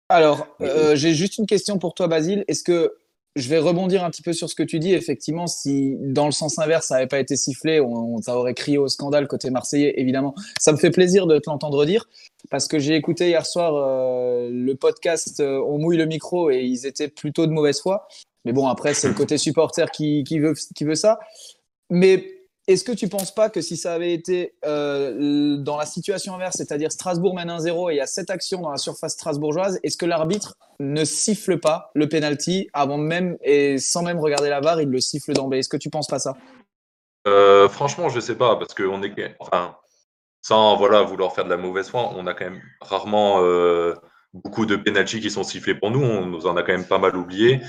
Alors, 0.08 0.46
euh, 0.60 0.94
j'ai 0.94 1.14
juste 1.14 1.38
une 1.38 1.46
question 1.46 1.78
pour 1.78 1.94
toi, 1.94 2.06
Basile. 2.06 2.44
Est-ce 2.46 2.62
que 2.62 2.96
je 3.34 3.48
vais 3.48 3.58
rebondir 3.58 4.04
un 4.04 4.10
petit 4.10 4.22
peu 4.22 4.32
sur 4.32 4.48
ce 4.48 4.54
que 4.54 4.62
tu 4.62 4.78
dis? 4.78 4.94
Effectivement, 4.94 5.46
si 5.46 5.96
dans 5.98 6.26
le 6.26 6.32
sens 6.32 6.58
inverse, 6.58 6.86
ça 6.86 6.94
n'avait 6.94 7.08
pas 7.08 7.18
été 7.18 7.36
sifflé, 7.36 7.80
on, 7.80 8.14
on 8.14 8.22
ça 8.22 8.36
aurait 8.36 8.54
crié 8.54 8.78
au 8.78 8.88
scandale 8.88 9.26
côté 9.26 9.50
marseillais, 9.50 9.94
évidemment. 10.00 10.34
Ça 10.60 10.72
me 10.72 10.76
fait 10.76 10.90
plaisir 10.90 11.26
de 11.26 11.38
te 11.38 11.50
l'entendre 11.50 11.84
dire, 11.84 12.08
parce 12.50 12.68
que 12.68 12.78
j'ai 12.78 12.94
écouté 12.94 13.28
hier 13.28 13.44
soir 13.44 13.74
euh, 13.74 14.48
le 14.50 14.74
podcast 14.76 15.40
euh, 15.40 15.60
On 15.66 15.78
mouille 15.78 15.96
le 15.96 16.06
micro 16.06 16.50
et 16.50 16.62
ils 16.62 16.86
étaient 16.86 17.08
plutôt 17.08 17.46
de 17.46 17.52
mauvaise 17.52 17.80
foi. 17.80 18.06
Mais 18.44 18.52
bon, 18.52 18.68
après, 18.68 18.94
c'est 18.94 19.08
le 19.08 19.14
côté 19.14 19.38
supporter 19.38 19.90
qui, 19.90 20.22
qui, 20.22 20.38
veut, 20.38 20.54
qui 20.74 20.84
veut 20.84 20.94
ça. 20.94 21.18
Mais 21.90 22.35
est-ce 22.66 22.82
que 22.82 22.92
tu 22.92 23.08
penses 23.08 23.32
pas 23.32 23.48
que 23.48 23.60
si 23.60 23.76
ça 23.76 23.92
avait 23.92 24.12
été 24.12 24.54
euh, 24.64 25.56
dans 25.58 25.76
la 25.76 25.86
situation 25.86 26.34
inverse, 26.34 26.56
c'est-à-dire 26.56 26.90
Strasbourg 26.90 27.34
mène 27.34 27.48
1-0 27.48 27.90
et 27.90 27.94
il 27.94 27.96
y 27.98 28.00
a 28.00 28.06
cette 28.06 28.28
action 28.28 28.60
dans 28.60 28.70
la 28.70 28.76
surface 28.76 29.12
strasbourgeoise, 29.12 29.78
est-ce 29.84 29.96
que 29.96 30.06
l'arbitre 30.06 30.56
ne 30.80 31.04
siffle 31.04 31.60
pas 31.60 31.90
le 31.94 32.08
penalty 32.08 32.68
avant 32.72 32.98
même 32.98 33.36
et 33.42 33.78
sans 33.78 34.02
même 34.02 34.18
regarder 34.18 34.48
la 34.48 34.60
VAR, 34.60 34.80
il 34.80 34.88
le 34.88 35.00
siffle 35.00 35.32
d'emblée? 35.32 35.60
Est-ce 35.60 35.68
que 35.68 35.76
tu 35.76 35.90
penses 35.90 36.08
pas 36.08 36.18
ça? 36.18 36.36
Euh, 37.28 37.68
franchement, 37.68 38.08
je 38.08 38.18
sais 38.18 38.36
pas, 38.36 38.56
parce 38.56 38.74
qu'on 38.74 39.02
est. 39.02 39.36
Enfin, 39.38 39.76
sans 40.42 40.76
voilà, 40.76 41.02
vouloir 41.02 41.34
faire 41.34 41.44
de 41.44 41.50
la 41.50 41.56
mauvaise 41.56 41.88
foi, 41.88 42.12
on 42.16 42.26
a 42.26 42.34
quand 42.34 42.46
même 42.46 42.62
rarement 42.80 43.42
euh, 43.42 43.94
beaucoup 44.32 44.66
de 44.66 44.74
pénalty 44.76 45.20
qui 45.20 45.30
sont 45.30 45.44
sifflés 45.44 45.74
pour 45.74 45.92
nous. 45.92 46.02
On 46.02 46.26
nous 46.26 46.46
en 46.46 46.56
a 46.56 46.62
quand 46.62 46.72
même 46.72 46.86
pas 46.86 46.98
mal 46.98 47.16
oublié. 47.16 47.60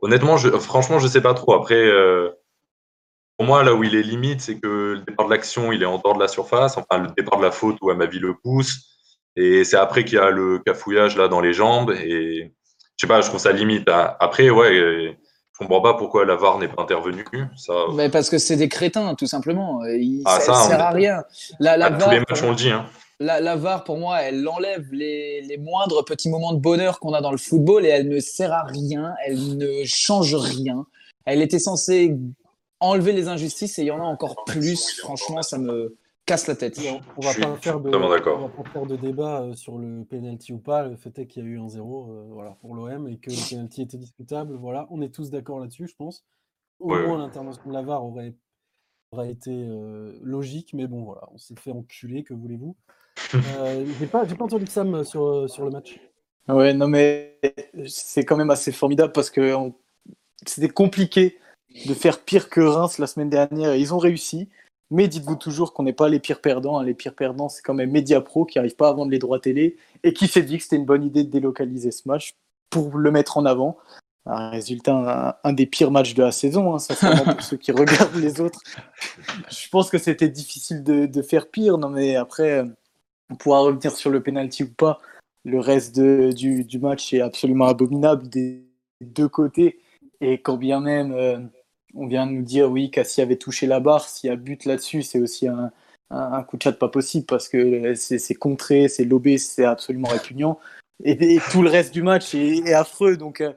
Honnêtement, 0.00 0.38
franchement, 0.58 0.98
je 0.98 1.06
sais 1.06 1.20
pas 1.20 1.34
trop. 1.34 1.54
Après, 1.54 1.90
pour 3.38 3.46
moi, 3.46 3.62
là 3.62 3.72
où 3.72 3.84
il 3.84 3.94
est 3.94 4.02
limite, 4.02 4.40
c'est 4.40 4.58
que 4.58 4.94
le 4.98 5.00
départ 5.06 5.26
de 5.26 5.30
l'action, 5.30 5.70
il 5.70 5.80
est 5.82 5.86
en 5.86 5.98
dehors 5.98 6.14
de 6.14 6.20
la 6.20 6.26
surface. 6.28 6.76
Enfin, 6.76 7.02
le 7.02 7.08
départ 7.16 7.38
de 7.38 7.44
la 7.44 7.52
faute 7.52 7.76
où 7.80 7.90
Amavi 7.90 8.18
le 8.18 8.34
pousse. 8.34 8.80
Et 9.36 9.62
c'est 9.62 9.76
après 9.76 10.04
qu'il 10.04 10.16
y 10.18 10.20
a 10.20 10.30
le 10.30 10.58
cafouillage 10.58 11.16
là 11.16 11.28
dans 11.28 11.40
les 11.40 11.52
jambes. 11.52 11.92
Et 11.92 12.52
je 12.96 13.00
sais 13.00 13.06
pas, 13.06 13.20
je 13.20 13.28
trouve 13.28 13.38
ça 13.38 13.52
limite. 13.52 13.88
hein. 13.88 14.16
Après, 14.18 14.50
ouais, 14.50 14.72
je 14.74 15.58
comprends 15.58 15.80
pas 15.80 15.94
pourquoi 15.94 16.24
la 16.24 16.34
VAR 16.34 16.58
n'est 16.58 16.66
pas 16.66 16.82
intervenue. 16.82 17.24
Ça, 17.56 17.72
Mais 17.94 18.08
parce 18.08 18.28
que 18.28 18.38
c'est 18.38 18.56
des 18.56 18.68
crétins, 18.68 19.14
tout 19.14 19.26
simplement. 19.28 19.84
Il, 19.86 20.22
Ah, 20.24 20.40
ça, 20.40 20.54
ça, 20.54 20.68
sert 20.68 20.80
à 20.80 20.90
rien. 20.90 21.22
La, 21.60 21.90
tous 21.90 21.98
VAR, 22.00 22.10
les 22.12 22.18
matchs, 22.18 22.42
on 22.42 22.50
le 22.50 22.56
dit. 22.56 22.70
Hein. 22.70 22.86
La, 23.20 23.40
la 23.40 23.54
VAR, 23.54 23.84
pour 23.84 23.98
moi, 23.98 24.20
elle 24.22 24.46
enlève 24.48 24.86
les, 24.92 25.42
les 25.42 25.58
moindres 25.58 26.04
petits 26.04 26.28
moments 26.28 26.52
de 26.52 26.60
bonheur 26.60 26.98
qu'on 26.98 27.12
a 27.14 27.20
dans 27.20 27.32
le 27.32 27.38
football 27.38 27.86
et 27.86 27.88
elle 27.88 28.08
ne 28.08 28.18
sert 28.18 28.52
à 28.52 28.64
rien, 28.64 29.14
elle 29.26 29.56
ne 29.56 29.84
change 29.84 30.34
rien. 30.34 30.86
Elle 31.24 31.42
était 31.42 31.58
censée 31.58 32.16
enlever 32.80 33.12
les 33.12 33.28
injustices 33.28 33.78
et 33.78 33.82
il 33.82 33.86
y 33.86 33.90
en 33.90 34.00
a 34.00 34.04
encore 34.06 34.44
plus. 34.44 34.98
Franchement, 35.00 35.42
ça 35.42 35.58
me 35.58 35.96
casse 36.26 36.46
la 36.46 36.56
tête. 36.56 36.78
Et 36.78 36.90
on, 36.90 37.20
va 37.20 37.32
pas 37.34 37.56
faire 37.56 37.80
de, 37.80 37.88
on 37.94 38.08
va 38.08 38.20
pas 38.48 38.70
faire 38.70 38.86
de 38.86 38.96
débat 38.96 39.42
euh, 39.42 39.54
sur 39.54 39.78
le 39.78 40.04
penalty 40.04 40.52
ou 40.52 40.58
pas. 40.58 40.86
Le 40.86 40.96
fait 40.96 41.18
est 41.18 41.26
qu'il 41.26 41.42
y 41.44 41.46
a 41.46 41.48
eu 41.48 41.58
un 41.58 41.68
0 41.68 42.10
euh, 42.10 42.24
voilà, 42.30 42.50
pour 42.60 42.74
l'OM 42.74 43.08
et 43.08 43.16
que 43.18 43.30
le 43.30 43.50
penalty 43.50 43.82
était 43.82 43.96
discutable. 43.96 44.54
Voilà, 44.56 44.86
on 44.90 45.00
est 45.00 45.08
tous 45.14 45.30
d'accord 45.30 45.58
là-dessus, 45.60 45.88
je 45.88 45.96
pense. 45.96 46.24
Au 46.80 46.92
Ouais, 46.92 47.06
moins, 47.06 47.18
l'intervention 47.18 47.62
de 47.66 47.72
la 47.72 47.82
VAR 47.82 48.04
aurait, 48.04 48.34
aurait 49.10 49.30
été 49.30 49.50
euh, 49.50 50.16
logique, 50.22 50.74
mais 50.74 50.86
bon, 50.86 51.02
voilà, 51.02 51.22
on 51.32 51.38
s'est 51.38 51.56
fait 51.58 51.72
enculer, 51.72 52.22
que 52.24 52.34
voulez-vous. 52.34 52.76
Euh, 53.34 53.84
J'ai 53.98 54.06
pas, 54.06 54.24
j'ai 54.24 54.36
pas 54.36 54.44
entendu 54.44 54.64
de 54.64 54.70
Sam 54.70 55.02
sur, 55.04 55.50
sur 55.50 55.64
le 55.64 55.70
match. 55.72 55.98
Ouais, 56.46 56.72
non, 56.72 56.86
mais 56.86 57.40
c'est 57.86 58.24
quand 58.24 58.36
même 58.36 58.50
assez 58.50 58.70
formidable 58.70 59.12
parce 59.12 59.28
que 59.28 59.54
on- 59.54 59.74
c'était 60.46 60.68
compliqué 60.68 61.36
de 61.86 61.94
faire 61.94 62.20
pire 62.20 62.48
que 62.48 62.60
Reims 62.60 62.98
la 62.98 63.06
semaine 63.06 63.30
dernière 63.30 63.72
et 63.72 63.80
ils 63.80 63.94
ont 63.94 63.98
réussi. 63.98 64.48
Mais 64.90 65.06
dites-vous 65.06 65.36
toujours 65.36 65.74
qu'on 65.74 65.82
n'est 65.82 65.92
pas 65.92 66.08
les 66.08 66.18
pires 66.18 66.40
perdants. 66.40 66.78
hein. 66.78 66.84
Les 66.84 66.94
pires 66.94 67.14
perdants, 67.14 67.48
c'est 67.48 67.62
quand 67.62 67.74
même 67.74 67.90
Mediapro 67.90 68.46
qui 68.46 68.58
n'arrive 68.58 68.76
pas 68.76 68.88
à 68.88 68.92
vendre 68.92 69.10
les 69.10 69.18
droits 69.18 69.38
télé 69.38 69.76
et 70.02 70.12
qui 70.14 70.28
s'est 70.28 70.42
dit 70.42 70.56
que 70.56 70.62
c'était 70.62 70.76
une 70.76 70.86
bonne 70.86 71.04
idée 71.04 71.24
de 71.24 71.30
délocaliser 71.30 71.90
ce 71.90 72.08
match 72.08 72.34
pour 72.70 72.96
le 72.96 73.10
mettre 73.10 73.36
en 73.36 73.44
avant. 73.44 73.76
Un 74.24 74.50
résultat, 74.50 75.38
un, 75.42 75.52
des 75.52 75.66
pires 75.66 75.90
matchs 75.90 76.14
de 76.14 76.22
la 76.22 76.32
saison, 76.32 76.76
hein, 76.76 77.24
pour 77.24 77.42
ceux 77.42 77.56
qui 77.56 77.72
regardent 77.72 78.16
les 78.16 78.40
autres. 78.40 78.60
Je 79.50 79.68
pense 79.70 79.88
que 79.90 79.96
c'était 79.96 80.28
difficile 80.28 80.82
de, 80.82 81.22
faire 81.22 81.48
pire. 81.48 81.78
Non, 81.78 81.88
mais 81.88 82.16
après, 82.16 82.62
on 83.30 83.36
pourra 83.36 83.60
revenir 83.60 83.92
sur 83.92 84.10
le 84.10 84.22
penalty 84.22 84.64
ou 84.64 84.72
pas. 84.72 84.98
Le 85.44 85.60
reste 85.60 85.98
du 85.98 86.78
match 86.78 87.12
est 87.14 87.20
absolument 87.20 87.66
abominable 87.66 88.28
des 88.28 88.62
deux 89.00 89.28
côtés. 89.28 89.80
Et 90.20 90.40
quand 90.40 90.56
bien 90.56 90.80
même 90.80 91.12
euh, 91.12 91.38
on 91.94 92.06
vient 92.06 92.26
de 92.26 92.32
nous 92.32 92.42
dire 92.42 92.70
oui, 92.70 92.90
Cassie 92.90 93.22
avait 93.22 93.36
touché 93.36 93.66
la 93.66 93.80
barre, 93.80 94.08
s'il 94.08 94.28
y 94.28 94.32
a 94.32 94.36
but 94.36 94.64
là-dessus, 94.64 95.02
c'est 95.02 95.20
aussi 95.20 95.48
un, 95.48 95.72
un- 96.10 96.42
coup 96.42 96.56
de 96.56 96.62
chat 96.62 96.72
pas 96.72 96.88
possible 96.88 97.26
parce 97.26 97.48
que 97.48 97.94
c'est 97.94 98.18
c'est 98.18 98.34
contré, 98.34 98.88
c'est 98.88 99.04
lobé, 99.04 99.38
c'est 99.38 99.64
absolument 99.64 100.08
répugnant. 100.08 100.58
Et, 101.04 101.38
tout 101.52 101.62
le 101.62 101.70
reste 101.70 101.94
du 101.94 102.02
match 102.02 102.34
est, 102.34 102.72
affreux. 102.72 103.16
Donc 103.16 103.40
euh, 103.40 103.52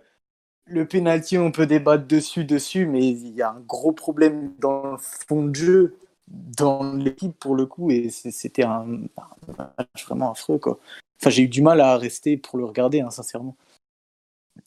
le 0.66 0.88
penalty, 0.88 1.38
on 1.38 1.52
peut 1.52 1.66
débattre 1.66 2.06
dessus, 2.08 2.46
dessus, 2.46 2.86
mais 2.86 3.08
il 3.08 3.36
y 3.36 3.42
a 3.42 3.52
un 3.52 3.60
gros 3.62 3.92
problème 3.92 4.54
dans 4.60 4.92
le 4.92 4.98
fond 4.98 5.44
de 5.46 5.56
jeu, 5.56 5.98
dans 6.28 6.94
l'équipe 6.96 7.38
pour 7.40 7.56
le 7.56 7.66
coup, 7.66 7.92
et 7.92 8.10
c'était 8.10 8.64
un, 8.64 8.86
match 9.58 10.06
vraiment 10.06 10.32
affreux. 10.32 10.60
Enfin, 10.64 11.30
j'ai 11.30 11.44
eu 11.44 11.48
du 11.48 11.62
mal 11.62 11.82
à 11.82 11.98
rester 11.98 12.38
pour 12.38 12.58
le 12.58 12.66
regarder, 12.66 13.02
hein, 13.02 13.12
sincèrement. 13.12 13.56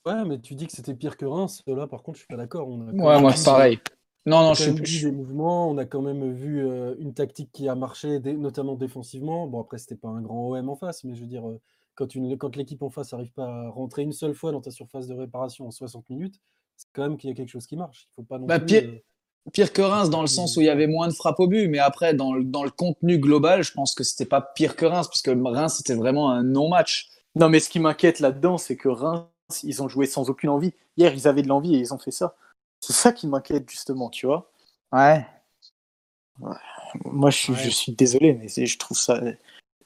Ouais, 0.07 0.25
mais 0.25 0.41
tu 0.41 0.55
dis 0.55 0.67
que 0.67 0.73
c'était 0.73 0.95
pire 0.95 1.17
que 1.17 1.25
Reims. 1.27 1.63
Là, 1.67 1.87
par 1.87 2.03
contre, 2.03 2.17
je 2.19 2.21
suis 2.25 2.29
pas 2.29 2.37
d'accord. 2.37 2.69
On 2.69 2.89
a 2.89 2.95
quand 2.95 3.09
Ouais, 3.09 3.21
moi, 3.21 3.33
c'est 3.37 3.45
pareil. 3.45 3.79
Non, 4.27 4.41
on 4.47 4.49
non, 4.49 4.55
a 4.55 4.55
je 4.55 4.61
quand 4.61 4.65
suis 4.65 4.73
même 4.73 4.79
vu 4.85 4.99
plus. 4.99 5.01
des 5.01 5.13
mouvements, 5.13 5.71
on 5.71 5.79
a 5.79 5.87
quand 5.87 6.03
même 6.03 6.33
vu 6.33 6.67
euh, 6.67 6.97
une 6.99 7.15
tactique 7.15 7.51
qui 7.53 7.69
a 7.69 7.75
marché, 7.75 8.21
notamment 8.21 8.75
défensivement. 8.77 9.47
Bon, 9.49 9.61
après, 9.61 9.79
c'était 9.79 9.97
pas 9.97 10.09
un 10.09 10.23
grand 10.23 10.49
OM 10.51 10.69
en 10.71 10.77
face, 10.77 11.05
mais 11.05 11.15
je 11.15 11.23
veux 11.23 11.27
dire, 11.29 11.49
euh, 11.49 11.61
quand, 11.95 12.15
une, 12.15 12.37
quand 12.39 12.57
l'équipe 12.57 12.83
en 12.83 12.91
face 12.91 13.13
n'arrive 13.13 13.33
pas 13.33 13.47
à 13.47 13.71
rentrer 13.71 14.03
une 14.03 14.13
seule 14.13 14.35
fois 14.35 14.53
dans 14.53 14.61
ta 14.61 14.71
surface 14.71 15.07
de 15.09 15.15
réparation 15.15 15.67
en 15.69 15.71
60 15.71 16.09
minutes, 16.11 16.41
c'est 16.77 16.89
quand 16.93 17.03
même 17.03 17.17
qu'il 17.19 17.31
y 17.31 17.33
a 17.33 17.37
quelque 17.37 17.51
chose 17.51 17.67
qui 17.67 17.77
marche. 17.77 18.09
Il 18.13 18.15
faut 18.17 18.23
pas 18.25 18.39
non 18.39 18.49
Bah, 18.49 18.61
plus, 18.61 18.67
pire- 18.67 18.83
euh, 18.83 18.99
Pire 19.53 19.73
que 19.73 19.83
Reims 19.83 20.11
dans 20.11 20.23
le 20.23 20.27
sens 20.29 20.57
où 20.57 20.61
il 20.63 20.67
y 20.67 20.71
avait 20.71 20.87
moins 20.89 21.09
de 21.09 21.15
frappes 21.15 21.41
au 21.41 21.49
but, 21.49 21.69
mais 21.69 21.79
après, 21.79 22.15
dans 22.15 22.35
le, 22.35 22.45
dans 22.45 22.65
le 22.65 22.71
contenu 22.71 23.19
global, 23.19 23.65
je 23.65 23.73
pense 23.73 23.95
que 23.95 24.05
c'était 24.05 24.27
pas 24.27 24.41
pire 24.43 24.77
que 24.77 24.87
Reims, 24.87 25.09
parce 25.09 25.23
que 25.23 25.31
Reims, 25.31 25.75
c'était 25.79 25.95
vraiment 25.95 26.31
un 26.31 26.43
non-match. 26.45 27.09
Non, 27.37 27.49
mais 27.49 27.61
ce 27.61 27.69
qui 27.71 27.81
m'inquiète 27.81 28.21
là-dedans, 28.21 28.59
c'est 28.59 28.77
que 28.77 28.89
Reims, 28.89 29.25
ils 29.63 29.83
ont 29.83 29.89
joué 29.89 30.07
sans 30.07 30.31
aucune 30.31 30.51
envie. 30.51 30.73
Hier, 30.97 31.13
ils 31.15 31.29
avaient 31.29 31.43
de 31.43 31.49
l'envie 31.49 31.75
et 31.75 31.79
ils 31.79 31.93
ont 31.95 31.99
fait 31.99 32.11
ça. 32.11 32.37
C'est 32.81 32.93
ça 32.93 33.13
qui 33.13 33.27
m'inquiète, 33.27 33.69
justement, 33.69 34.11
tu 34.11 34.27
vois. 34.27 34.51
Ouais. 34.93 35.27
Moi, 37.05 37.31
je 37.31 37.37
suis, 37.39 37.53
Ouais. 37.53 37.59
je 37.65 37.71
suis 37.71 37.93
désolé, 37.93 38.35
mais 38.35 38.49
je 38.49 38.79
trouve, 38.79 38.99
ça, 38.99 39.21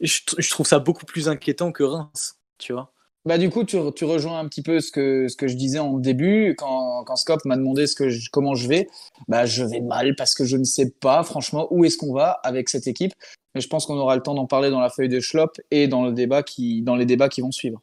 je, 0.00 0.18
tr- 0.20 0.34
je 0.40 0.50
trouve 0.50 0.66
ça 0.66 0.78
beaucoup 0.78 1.06
plus 1.06 1.28
inquiétant 1.28 1.72
que 1.72 1.82
Reims, 1.82 2.38
tu 2.58 2.72
vois. 2.72 2.92
Bah, 3.24 3.36
du 3.36 3.50
coup, 3.50 3.64
tu, 3.64 3.76
tu 3.94 4.04
rejoins 4.04 4.38
un 4.38 4.48
petit 4.48 4.62
peu 4.62 4.80
ce 4.80 4.90
que, 4.90 5.28
ce 5.28 5.36
que 5.36 5.48
je 5.48 5.54
disais 5.56 5.78
en 5.78 5.98
début, 5.98 6.54
quand, 6.56 7.04
quand 7.04 7.16
Scop 7.16 7.44
m'a 7.44 7.56
demandé 7.56 7.86
ce 7.86 7.94
que 7.94 8.08
je- 8.08 8.30
comment 8.30 8.54
je 8.54 8.68
vais. 8.68 8.88
Bah, 9.26 9.44
je 9.44 9.64
vais 9.64 9.80
mal 9.80 10.14
parce 10.16 10.34
que 10.34 10.44
je 10.44 10.56
ne 10.56 10.64
sais 10.64 10.90
pas, 10.90 11.22
franchement, 11.24 11.66
où 11.70 11.84
est-ce 11.84 11.98
qu'on 11.98 12.14
va 12.14 12.30
avec 12.42 12.68
cette 12.68 12.86
équipe. 12.86 13.12
Mais 13.54 13.60
je 13.60 13.68
pense 13.68 13.86
qu'on 13.86 13.96
aura 13.98 14.16
le 14.16 14.22
temps 14.22 14.34
d'en 14.34 14.46
parler 14.46 14.70
dans 14.70 14.80
la 14.80 14.88
feuille 14.88 15.08
de 15.08 15.20
Schlop 15.20 15.60
et 15.70 15.88
dans, 15.88 16.04
le 16.04 16.12
débat 16.12 16.42
qui, 16.42 16.80
dans 16.82 16.96
les 16.96 17.06
débats 17.06 17.28
qui 17.28 17.40
vont 17.42 17.50
suivre. 17.52 17.82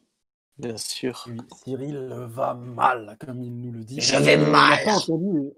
Bien 0.58 0.76
sûr. 0.78 1.24
oui, 1.28 1.36
Cyril 1.64 1.96
va 2.28 2.54
mal, 2.54 3.16
comme 3.20 3.42
il 3.42 3.54
nous 3.60 3.72
le 3.72 3.84
dit. 3.84 4.00
Je 4.00 4.16
vais 4.16 4.36
On 4.36 4.40
n'a 4.40 4.50
mal. 4.50 4.78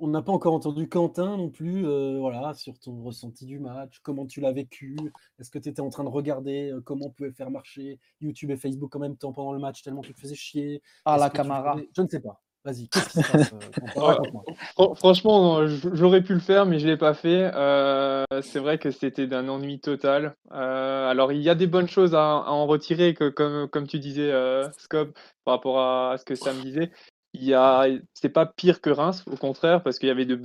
On 0.00 0.09
n'a 0.09 0.23
pas 0.23 0.33
encore 0.33 0.55
entendu 0.55 0.88
Quentin 0.88 1.37
non 1.37 1.50
plus, 1.50 1.87
euh, 1.87 2.19
voilà, 2.19 2.52
sur 2.55 2.78
ton 2.81 3.00
ressenti 3.05 3.47
du 3.47 3.61
match, 3.61 4.00
comment 4.02 4.26
tu 4.26 4.40
l'as 4.40 4.52
vécu, 4.52 4.97
est-ce 5.38 5.50
que 5.50 5.59
tu 5.61 5.69
étais 5.69 5.81
en 5.81 5.90
train 5.90 6.02
de 6.02 6.09
regarder 6.09 6.73
euh, 6.73 6.81
comment 6.81 7.07
on 7.07 7.11
pouvait 7.11 7.31
faire 7.33 7.50
marcher 7.50 8.00
YouTube 8.21 8.50
et 8.50 8.57
Facebook 8.57 8.95
en 8.97 8.99
même 8.99 9.17
temps 9.17 9.33
pendant 9.33 9.52
le 9.52 9.61
match 9.61 9.83
tellement 9.83 10.00
tu 10.02 10.12
te 10.14 10.21
faisais 10.21 10.35
chier 10.35 10.83
Ah, 11.05 11.17
la 11.17 11.31
Camara. 11.31 11.75
faisais- 11.75 11.88
Je 11.97 12.02
ne 12.02 12.09
sais 12.09 12.21
pas. 12.21 12.40
Vas-y, 12.65 12.88
qu'est-ce 12.88 13.09
qui 13.11 13.23
se 13.23 13.33
passe 13.33 13.55
euh, 13.97 14.95
Franchement, 14.97 15.67
j'aurais 15.67 16.23
pu 16.23 16.35
le 16.35 16.41
faire, 16.41 16.67
mais 16.67 16.79
je 16.79 16.87
l'ai 16.87 16.97
pas 16.97 17.15
fait. 17.15 17.50
Euh, 17.55 18.25
c'est 18.43 18.59
vrai 18.59 18.79
que 18.79 18.91
c'était 18.91 19.27
d'un 19.27 19.49
ennui 19.49 19.81
total. 19.81 20.35
Euh, 20.53 21.09
alors, 21.09 21.33
il 21.33 21.41
y 21.41 21.49
a 21.50 21.55
des 21.55 21.67
bonnes 21.67 21.88
choses 21.88 22.15
à, 22.15 22.19
à 22.21 22.50
en 22.50 22.67
retirer, 22.67 23.15
que, 23.15 23.29
comme, 23.29 23.69
comme 23.69 23.87
tu 23.87 23.99
disais, 23.99 24.31
euh, 24.33 24.69
Scope, 24.77 25.17
par 25.45 25.55
rapport 25.55 25.81
à, 25.81 26.17
ce 26.19 26.25
que 26.25 26.35
Sam 26.35 26.61
disait. 26.61 26.91
Il 27.33 27.45
y 27.45 27.55
a, 27.55 27.87
c'est 28.15 28.29
pas 28.31 28.47
pire 28.47 28.81
que 28.81 28.91
Reims, 28.91 29.25
au 29.31 29.37
contraire, 29.37 29.83
parce 29.83 29.99
qu'il 29.99 30.09
y 30.09 30.12
avait 30.12 30.25
de, 30.27 30.41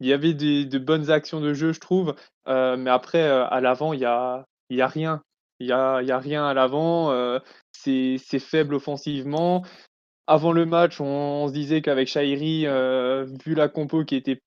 il 0.00 0.06
y 0.08 0.12
avait 0.12 0.34
des, 0.34 0.64
de 0.64 0.78
bonnes 0.78 1.10
actions 1.10 1.40
de 1.40 1.54
jeu, 1.54 1.72
je 1.72 1.80
trouve. 1.80 2.14
Euh, 2.46 2.76
mais 2.76 2.90
après, 2.90 3.22
à 3.22 3.60
l'avant, 3.60 3.92
il 3.92 4.00
y 4.00 4.04
a, 4.04 4.46
il 4.70 4.76
y 4.78 4.82
a 4.82 4.86
rien. 4.86 5.22
Il 5.60 5.66
y 5.66 5.72
a, 5.72 6.00
il 6.02 6.08
y 6.08 6.12
a 6.12 6.18
rien 6.18 6.46
à 6.46 6.54
l'avant. 6.54 7.10
euh, 7.10 7.40
c'est, 7.72 8.16
c'est 8.18 8.38
faible 8.38 8.74
offensivement. 8.74 9.64
Avant 10.30 10.52
le 10.52 10.66
match, 10.66 11.00
on, 11.00 11.48
se 11.48 11.54
disait 11.54 11.80
qu'avec 11.80 12.06
Shairi, 12.06 12.66
euh, 12.66 13.24
vu 13.46 13.54
la 13.54 13.68
compo 13.68 14.04
qui 14.04 14.14
était 14.14 14.42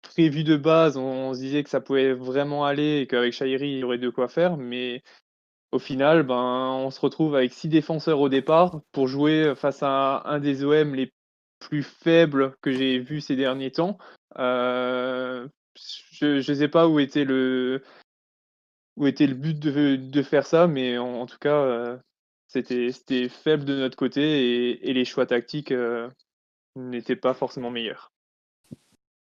prévue 0.00 0.44
de 0.44 0.56
base, 0.56 0.96
on, 0.96 1.34
se 1.34 1.40
disait 1.40 1.64
que 1.64 1.70
ça 1.70 1.80
pouvait 1.80 2.12
vraiment 2.12 2.64
aller 2.64 3.00
et 3.00 3.06
qu'avec 3.08 3.32
Shairi, 3.32 3.68
il 3.68 3.78
y 3.78 3.84
aurait 3.84 3.98
de 3.98 4.10
quoi 4.10 4.28
faire. 4.28 4.56
Mais 4.56 5.02
au 5.72 5.80
final, 5.80 6.22
ben, 6.22 6.36
on 6.36 6.90
se 6.92 7.00
retrouve 7.00 7.34
avec 7.34 7.52
six 7.52 7.68
défenseurs 7.68 8.20
au 8.20 8.28
départ 8.28 8.80
pour 8.92 9.08
jouer 9.08 9.54
face 9.56 9.82
à 9.82 10.22
un 10.24 10.38
des 10.38 10.64
OM 10.64 10.94
les 10.94 11.12
plus 11.58 11.82
faibles 11.82 12.54
que 12.60 12.70
j'ai 12.70 13.00
vus 13.00 13.20
ces 13.20 13.34
derniers 13.34 13.72
temps. 13.72 13.98
Euh, 14.38 15.48
je 16.12 16.36
ne 16.48 16.56
sais 16.56 16.68
pas 16.68 16.86
où 16.86 17.00
était 17.00 17.24
le, 17.24 17.82
où 18.96 19.08
était 19.08 19.26
le 19.26 19.34
but 19.34 19.58
de, 19.58 20.22
faire 20.22 20.46
ça, 20.46 20.68
mais 20.68 20.96
en, 20.96 21.22
en 21.22 21.26
tout 21.26 21.38
cas, 21.40 21.56
euh, 21.56 21.96
c'était 22.54 22.92
c'était 22.92 23.28
faible 23.28 23.64
de 23.64 23.76
notre 23.76 23.96
côté 23.96 24.22
et, 24.22 24.90
et 24.90 24.94
les 24.94 25.04
choix 25.04 25.26
tactiques 25.26 25.72
euh, 25.72 26.08
n'étaient 26.76 27.16
pas 27.16 27.34
forcément 27.34 27.70
meilleurs. 27.70 28.12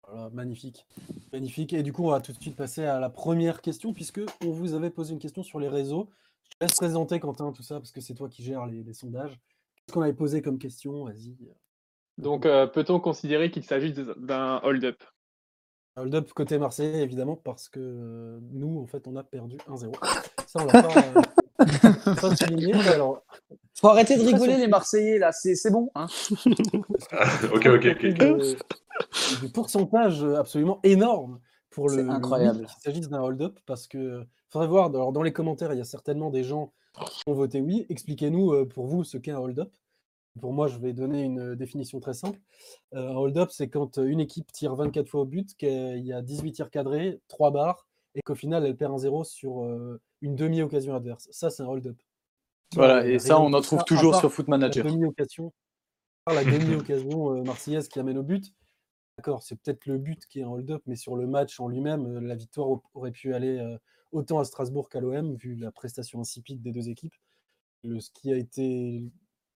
Voilà, 0.06 0.30
magnifique. 0.30 0.86
Magnifique. 1.32 1.72
Et 1.72 1.82
du 1.84 1.92
coup, 1.92 2.04
on 2.04 2.10
va 2.10 2.20
tout 2.20 2.32
de 2.32 2.40
suite 2.40 2.56
passer 2.56 2.84
à 2.84 2.98
la 2.98 3.08
première 3.08 3.62
question, 3.62 3.92
puisque 3.92 4.20
on 4.44 4.50
vous 4.50 4.74
avait 4.74 4.90
posé 4.90 5.12
une 5.12 5.20
question 5.20 5.44
sur 5.44 5.60
les 5.60 5.68
réseaux. 5.68 6.10
Je 6.42 6.50
te 6.50 6.64
laisse 6.64 6.74
présenter, 6.74 7.20
Quentin, 7.20 7.52
tout 7.52 7.62
ça, 7.62 7.76
parce 7.76 7.92
que 7.92 8.00
c'est 8.00 8.14
toi 8.14 8.28
qui 8.28 8.42
gères 8.42 8.66
les, 8.66 8.82
les 8.82 8.92
sondages. 8.92 9.38
Qu'est-ce 9.76 9.94
qu'on 9.94 10.02
avait 10.02 10.12
posé 10.12 10.42
comme 10.42 10.58
question? 10.58 11.04
Vas-y. 11.04 11.36
Donc, 12.18 12.44
euh, 12.44 12.66
peut-on 12.66 12.98
considérer 12.98 13.52
qu'il 13.52 13.64
s'agit 13.64 13.92
d'un 13.92 14.60
hold-up 14.64 15.02
Hold 15.96 16.14
up 16.14 16.32
côté 16.32 16.58
Marseillais, 16.58 17.02
évidemment, 17.02 17.36
parce 17.36 17.68
que 17.68 17.80
euh, 17.80 18.40
nous, 18.50 18.80
en 18.80 18.86
fait, 18.86 19.06
on 19.06 19.14
a 19.14 19.22
perdu 19.22 19.56
1-0. 19.68 19.92
Ça, 20.46 20.62
on 20.62 20.66
l'a 20.66 20.82
pas, 20.82 21.22
Alors, 22.94 23.22
Faut 23.80 23.88
arrêter 23.88 24.16
de 24.16 24.24
rigoler, 24.24 24.56
les 24.56 24.68
Marseillais, 24.68 25.18
là, 25.18 25.32
c'est 25.32 25.54
c'est 25.54 25.70
bon. 25.70 25.90
Hein 25.94 26.06
ok, 27.52 27.66
ok, 27.66 27.86
ok. 27.86 28.02
de- 28.02 28.56
pourcentage 29.52 30.24
absolument 30.24 30.80
énorme 30.82 31.40
pour 31.70 31.88
le. 31.88 32.08
Incroyable. 32.08 32.66
qu'il 32.66 32.80
s'agisse 32.80 33.08
d'un 33.08 33.22
hold-up, 33.22 33.58
parce 33.66 33.86
que 33.86 34.24
faudrait 34.50 34.68
voir. 34.68 34.86
Alors, 34.86 35.12
dans 35.12 35.22
les 35.22 35.32
commentaires, 35.32 35.72
il 35.72 35.78
y 35.78 35.82
a 35.82 35.84
certainement 35.84 36.30
des 36.30 36.44
gens 36.44 36.72
qui 37.10 37.22
ont 37.26 37.34
voté 37.34 37.60
oui. 37.60 37.86
Expliquez-nous 37.88 38.52
euh, 38.52 38.66
pour 38.66 38.86
vous 38.86 39.04
ce 39.04 39.16
qu'est 39.16 39.30
un 39.30 39.38
hold-up. 39.38 39.72
Pour 40.40 40.52
moi, 40.52 40.68
je 40.68 40.78
vais 40.78 40.92
donner 40.92 41.22
une 41.22 41.52
euh, 41.52 41.56
définition 41.56 41.98
très 42.00 42.14
simple. 42.14 42.38
Euh, 42.94 43.10
un 43.10 43.16
hold-up, 43.16 43.50
c'est 43.50 43.68
quand 43.68 43.96
une 43.98 44.20
équipe 44.20 44.50
tire 44.52 44.74
24 44.74 45.08
fois 45.08 45.20
au 45.22 45.24
but, 45.24 45.54
qu'il 45.56 46.04
y 46.04 46.12
a 46.12 46.22
18 46.22 46.52
tirs 46.52 46.70
cadrés, 46.70 47.20
3 47.28 47.50
barres, 47.50 47.86
et 48.14 48.22
qu'au 48.22 48.34
final, 48.34 48.64
elle 48.64 48.76
perd 48.76 48.92
un 48.92 48.98
0 48.98 49.24
sur 49.24 49.62
euh, 49.64 50.00
une 50.20 50.36
demi-occasion 50.36 50.94
adverse. 50.94 51.28
Ça, 51.30 51.50
c'est 51.50 51.62
un 51.62 51.66
hold-up. 51.66 51.96
Voilà, 52.74 53.06
et 53.06 53.18
ça, 53.18 53.40
on 53.40 53.52
en 53.52 53.60
trouve 53.60 53.80
ça, 53.80 53.84
toujours 53.84 54.14
sur 54.16 54.32
Foot 54.32 54.46
la 54.46 54.58
Manager. 54.58 54.84
demi-occasion. 54.86 55.52
la 56.26 56.44
demi-occasion 56.44 57.36
euh, 57.36 57.42
marseillaise 57.42 57.88
qui 57.88 57.98
amène 57.98 58.18
au 58.18 58.22
but. 58.22 58.54
D'accord, 59.18 59.42
c'est 59.42 59.56
peut-être 59.56 59.86
le 59.86 59.98
but 59.98 60.24
qui 60.26 60.40
est 60.40 60.44
un 60.44 60.48
hold-up, 60.48 60.82
mais 60.86 60.96
sur 60.96 61.16
le 61.16 61.26
match 61.26 61.58
en 61.60 61.68
lui-même, 61.68 62.06
euh, 62.06 62.20
la 62.20 62.36
victoire 62.36 62.70
au- 62.70 62.82
aurait 62.94 63.10
pu 63.10 63.34
aller 63.34 63.58
euh, 63.58 63.76
autant 64.12 64.38
à 64.38 64.44
Strasbourg 64.44 64.88
qu'à 64.88 65.00
l'OM, 65.00 65.34
vu 65.34 65.56
la 65.56 65.72
prestation 65.72 66.20
insipide 66.20 66.62
des 66.62 66.72
deux 66.72 66.88
équipes. 66.88 67.14
Le, 67.82 67.98
ce, 68.00 68.10
qui 68.10 68.32
a 68.32 68.36
été, 68.36 69.02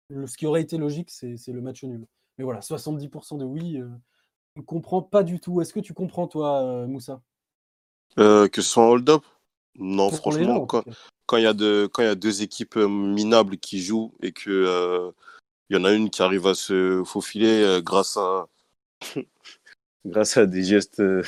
le- 0.10 0.25
ce 0.25 0.38
qui 0.38 0.46
aurait 0.48 0.62
été 0.62 0.77
logique, 0.77 1.10
c'est 1.12 1.38
c'est 1.38 1.51
le 1.51 1.62
match 1.62 1.84
nul. 1.84 2.08
Mais 2.38 2.44
voilà, 2.44 2.62
70% 2.62 3.38
de 3.38 3.46
oui, 3.46 3.77
euh, 3.77 3.89
on 4.56 4.62
ne 4.62 4.65
comprend 4.65 5.01
pas 5.01 5.24
du 5.24 5.39
tout. 5.39 5.60
Est-ce 5.62 5.74
que 5.74 5.80
tu 5.80 5.94
comprends, 5.94 6.27
toi, 6.27 6.63
euh, 6.63 6.88
Moussa? 6.88 7.22
Euh, 8.20 8.48
que 8.48 8.62
ce 8.62 8.70
soit 8.70 8.84
un 8.84 8.88
hold-up? 8.88 9.24
Non, 9.80 10.10
Pour 10.10 10.18
franchement, 10.20 10.68
gens, 10.70 10.84
quand 11.25 11.38
il 11.38 11.44
y, 11.44 11.48
a 11.48 11.54
de- 11.54 11.90
quand 11.92 12.01
il 12.04 12.06
y 12.06 12.10
a 12.10 12.16
deux 12.16 12.42
équipes 12.42 12.78
euh, 12.78 12.88
minables 12.88 13.58
qui 13.58 13.82
jouent 13.82 14.13
et 14.22 14.32
que 14.34 14.50
euh, 14.50 15.12
il 15.70 15.78
y 15.78 15.80
en 15.80 15.86
a 15.86 15.94
une 15.94 16.10
qui 16.10 16.22
arrive 16.22 16.46
à 16.48 16.54
se 16.56 17.01
faufiler 17.06 17.63
euh, 17.63 17.82
grâce 17.82 18.18
à 18.18 18.48
grâce 20.06 20.36
à 20.38 20.46
des 20.46 20.63
gestes 20.63 21.00
euh, 21.00 21.24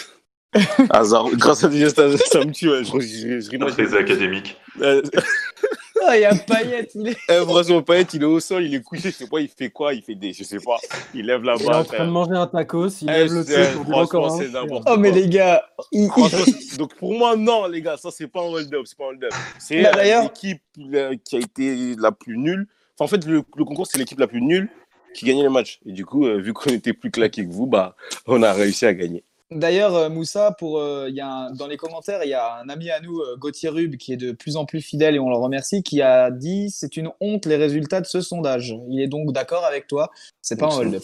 hasard 0.90 1.30
grâce 1.32 1.64
à 1.64 1.70
des 1.70 1.80
gestes 1.80 2.00
hasard- 2.00 2.20
ça 2.32 2.44
me 2.44 2.52
tue 2.52 2.70
ouais, 2.70 2.84
je, 2.84 3.00
je, 3.00 3.40
je, 3.40 3.50
rimage. 3.50 3.74
Très 3.74 3.96
académique. 3.96 4.58
Euh, 6.04 6.08
Ah, 6.10 6.18
il 6.18 6.22
y 6.22 6.26
a 6.26 6.36
Payet, 6.36 6.88
il 6.96 7.08
est. 7.08 7.18
eh, 7.30 7.46
François 7.46 7.84
Payet, 7.86 8.08
il 8.14 8.22
est 8.22 8.26
au 8.26 8.40
sol 8.40 8.64
il 8.64 8.76
est 8.76 8.82
couché 8.82 9.10
je 9.12 9.16
sais 9.16 9.28
pas 9.28 9.40
il 9.40 9.48
fait 9.48 9.70
quoi 9.70 9.94
il 9.94 10.02
fait 10.02 10.16
des 10.16 10.34
je 10.34 10.44
sais 10.44 10.60
pas 10.60 10.78
il 11.14 11.26
lève 11.26 11.44
la 11.44 11.56
Il 11.56 11.64
est 11.64 11.74
en 11.74 11.84
train 11.84 12.06
de 12.06 12.12
manger 12.12 12.34
un 12.34 12.48
tacos, 12.48 12.88
il 13.02 13.10
Eh, 13.10 13.14
lève 13.14 13.34
le 13.34 13.44
pied 13.46 13.56
pour 13.74 13.84
franchement, 13.86 14.02
encore 14.02 14.26
un. 14.34 14.38
Oh, 14.88 14.98
mais 14.98 15.12
les 15.12 15.30
gars, 15.30 15.64
il- 15.92 16.10
Franchement, 16.10 16.46
donc 16.78 16.96
pour 16.96 17.14
moi, 17.18 17.36
non, 17.38 17.68
les 17.68 17.82
gars, 17.82 17.98
ça 17.98 18.10
c'est 18.12 18.28
pas 18.28 18.42
un 18.42 18.46
hold-up, 18.46 18.82
c'est 18.86 18.98
pas 18.98 19.06
un 19.06 19.08
hold-up. 19.10 19.32
C'est 19.60 19.82
Bah, 19.84 19.92
l'équipe 20.24 20.62
euh, 20.94 21.16
qui 21.24 21.36
a 21.38 21.40
été 21.40 21.96
la 21.98 22.12
plus 22.12 22.38
nulle. 22.38 22.68
Enfin, 22.98 23.06
en 23.06 23.08
fait, 23.08 23.26
le, 23.26 23.44
le 23.56 23.66
concours, 23.66 23.88
c'est 23.88 23.98
l'équipe 23.98 24.20
la 24.20 24.28
plus 24.28 24.42
nulle 24.42 24.70
qui 25.14 25.26
gagnait 25.26 25.44
le 25.44 25.50
match. 25.50 25.80
Et 25.86 25.92
du 25.92 26.06
coup, 26.06 26.26
euh, 26.26 26.38
vu 26.40 26.54
qu'on 26.54 26.72
était 26.72 26.94
plus 26.94 27.12
claqué 27.12 27.46
que 27.46 27.52
vous, 27.52 27.68
bah, 27.68 27.96
on 28.28 28.42
a 28.44 28.52
réussi 28.54 28.86
à 28.86 28.94
gagner. 28.94 29.24
D'ailleurs, 29.56 29.96
euh, 29.96 30.10
Moussa, 30.10 30.52
pour, 30.58 30.80
euh, 30.80 31.08
il 31.10 31.16
y 31.16 31.22
a 31.22 31.28
un- 31.28 31.52
dans 31.52 31.68
les 31.68 31.78
commentaires, 31.78 32.24
il 32.24 32.30
y 32.30 32.34
a 32.34 32.58
un 32.60 32.70
ami 32.70 32.90
à 32.90 33.00
nous, 33.00 33.20
euh, 33.20 33.36
Gauthier 33.38 33.70
Rub, 33.70 33.96
qui 33.98 34.14
est 34.14 34.18
de 34.18 34.32
plus 34.32 34.56
en 34.56 34.66
plus 34.66 34.82
fidèle 34.82 35.16
et 35.16 35.20
on 35.20 35.30
le 35.30 35.36
remercie, 35.36 35.84
qui 35.84 36.02
a 36.02 36.32
dit 36.32 36.70
c'est 36.70 36.98
une 36.98 37.10
honte 37.20 37.46
les 37.46 37.56
résultats 37.56 38.02
de 38.02 38.06
ce 38.06 38.22
sondage. 38.22 38.76
Il 38.90 39.00
est 39.02 39.08
donc 39.08 39.32
d'accord 39.32 39.66
avec 39.66 39.88
toi, 39.88 40.10
c'est 40.42 40.58
pas 40.58 40.68
un 40.74 40.78
hold-up. 40.78 41.04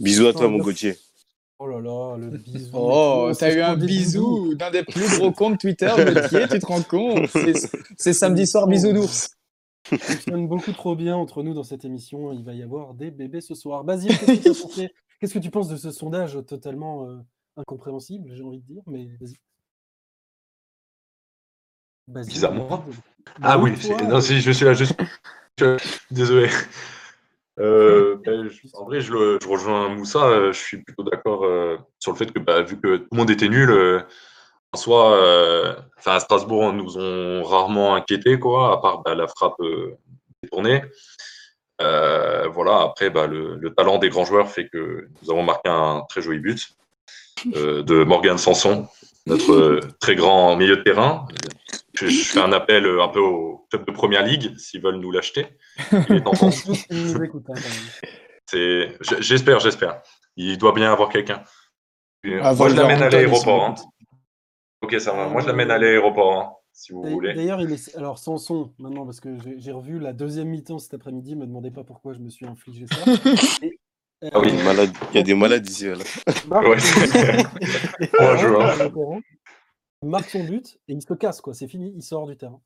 Bisous 0.00 0.26
à 0.28 0.32
toi, 0.32 0.48
mon. 0.48 0.58
Gauthier. 0.58 0.96
Oh 1.60 1.66
là 1.66 1.80
là, 1.80 2.16
le 2.16 2.36
bisou. 2.38 2.70
Oh, 2.72 3.32
t'as 3.36 3.52
eu 3.52 3.60
un 3.60 3.76
bisou 3.76 4.54
d'un 4.54 4.70
des 4.70 4.84
plus 4.84 5.18
gros 5.18 5.32
comptes 5.32 5.58
Twitter, 5.58 5.90
Gauthier, 5.96 6.46
tu 6.48 6.60
te 6.60 6.66
rends 6.66 6.82
compte? 6.82 7.26
C'est- 7.96 8.12
samedi 8.12 8.46
soir, 8.46 8.68
bisous 8.68 8.92
d'ours. 8.92 9.30
Ça 9.90 9.96
fonctionne 9.98 10.46
beaucoup 10.46 10.72
trop 10.72 10.94
bien 10.94 11.16
entre 11.16 11.42
nous 11.42 11.54
dans 11.54 11.64
cette 11.64 11.84
émission. 11.84 12.32
Il 12.32 12.44
va 12.44 12.52
y 12.52 12.62
avoir 12.62 12.94
des 12.94 13.10
bébés 13.10 13.40
ce 13.40 13.54
soir. 13.56 13.82
Basile, 13.84 14.12
qu'est-ce 14.18 15.34
que, 15.34 15.38
tu 15.40 15.50
penses 15.50 15.68
de 15.68 15.76
ce 15.76 15.90
sondage 15.90 16.38
totalement 16.46 17.06
euh, 17.08 17.16
incompréhensible, 17.58 18.30
j'ai 18.34 18.42
envie 18.42 18.60
de 18.60 18.66
dire, 18.66 18.82
mais 18.86 19.08
vas-y. 19.20 19.34
Moi 22.52 22.82
vas-y. 22.86 22.96
Ah 23.42 23.56
Bah 23.56 23.62
oui, 23.62 23.72
non, 24.08 24.20
si, 24.20 24.40
je 24.40 24.50
suis 24.52 24.64
là, 24.64 24.72
je 24.74 24.84
suis... 24.84 24.94
Désolé. 26.10 26.48
Euh, 27.58 28.16
ben, 28.24 28.48
je- 28.48 28.68
en 28.74 28.84
vrai, 28.84 29.00
je, 29.00 29.12
le- 29.12 29.38
je 29.42 29.48
rejoins 29.48 29.88
Moussa, 29.88 30.24
euh, 30.28 30.52
je 30.52 30.58
suis 30.58 30.82
plutôt 30.82 31.02
d'accord 31.02 31.44
euh, 31.44 31.76
sur 31.98 32.12
le 32.12 32.16
fait 32.16 32.32
que 32.32 32.38
bah, 32.38 32.62
vu 32.62 32.80
que 32.80 32.98
tout 32.98 33.08
le 33.10 33.16
monde 33.16 33.30
était 33.30 33.48
nul, 33.48 33.70
euh, 33.70 34.00
en 34.72 34.76
soi, 34.78 35.18
à 36.06 36.20
Strasbourg, 36.20 36.60
on 36.60 36.72
nous 36.72 36.98
ont 36.98 37.42
rarement 37.42 37.94
inquiétés, 37.96 38.38
quoi, 38.38 38.74
à 38.74 38.76
part 38.78 39.02
bah, 39.02 39.14
la 39.14 39.26
frappe 39.26 39.56
détournée. 40.42 40.82
Voilà, 41.80 42.82
après, 42.82 43.10
bah, 43.10 43.26
le, 43.26 43.56
le 43.56 43.74
talent 43.74 43.98
des 43.98 44.08
grands 44.10 44.24
joueurs 44.24 44.50
fait 44.50 44.68
que 44.68 45.08
nous 45.22 45.30
avons 45.30 45.42
marqué 45.42 45.68
un 45.68 46.02
très 46.08 46.22
joli 46.22 46.38
but 46.38 46.76
de 47.46 48.04
Morgan 48.04 48.38
Sanson, 48.38 48.86
notre 49.26 49.52
euh, 49.52 49.80
très 50.00 50.14
grand 50.16 50.56
milieu 50.56 50.76
de 50.76 50.82
terrain. 50.82 51.26
Je, 51.94 52.06
je 52.06 52.22
fais 52.24 52.40
un 52.40 52.52
appel 52.52 52.86
euh, 52.86 53.02
un 53.02 53.08
peu 53.08 53.20
au 53.20 53.66
club 53.70 53.84
de 53.86 53.90
première 53.92 54.22
ligue 54.24 54.56
s'ils 54.56 54.80
veulent 54.80 55.00
nous 55.00 55.10
l'acheter. 55.10 55.46
Il 55.92 56.16
est 56.16 56.26
hein. 56.42 56.50
C'est- 58.46 58.96
J'espère, 59.20 59.60
j'espère. 59.60 60.00
Il 60.36 60.56
doit 60.58 60.72
bien 60.72 60.92
avoir 60.92 61.08
quelqu'un. 61.08 61.42
Ah, 62.42 62.54
Moi, 62.54 62.68
je 62.68 62.76
l'amène 62.76 63.02
à 63.02 63.10
l'aéroport. 63.10 63.64
hein. 63.64 63.74
Ok, 64.82 64.98
ça 65.00 65.12
va. 65.12 65.28
Moi, 65.28 65.42
je 65.42 65.46
l'amène 65.48 65.70
à 65.70 65.78
l'aéroport, 65.78 66.38
hein, 66.40 66.52
si 66.72 66.92
vous 66.92 67.02
voulez. 67.02 67.34
D'ailleurs, 67.34 67.60
il 67.60 67.72
est 67.72 67.96
alors 67.96 68.18
sans 68.18 68.38
son 68.38 68.72
maintenant 68.78 69.04
parce 69.04 69.20
que 69.20 69.36
j'ai 69.40 69.58
j'ai 69.58 69.72
revu 69.72 69.98
la 69.98 70.12
deuxième 70.12 70.48
mi-temps 70.48 70.78
cet 70.78 70.94
après-midi. 70.94 71.34
Me 71.36 71.46
demandez 71.46 71.70
pas 71.72 71.82
pourquoi 71.84 72.12
je 72.14 72.20
me 72.20 72.28
suis 72.30 72.46
infligé 72.46 72.86
ça. 72.86 72.96
Et, 73.62 73.77
Ah 74.22 74.40
oui, 74.40 74.52
Malade- 74.64 74.90
Il 75.12 75.16
y 75.16 75.18
a 75.20 75.22
des 75.22 75.34
malades 75.34 75.68
ici. 75.68 75.86
Là. 75.86 75.94
Marc- 76.48 76.66
Ouais. 76.66 76.76
Hein. 78.20 79.20
Il 80.02 80.08
marque 80.08 80.30
son 80.30 80.44
but 80.44 80.78
et 80.88 80.92
il 80.92 81.02
se 81.02 81.14
casse 81.14 81.40
quoi. 81.40 81.54
C'est 81.54 81.68
fini, 81.68 81.92
il 81.96 82.02
sort 82.02 82.26
du 82.26 82.36
terrain. 82.36 82.60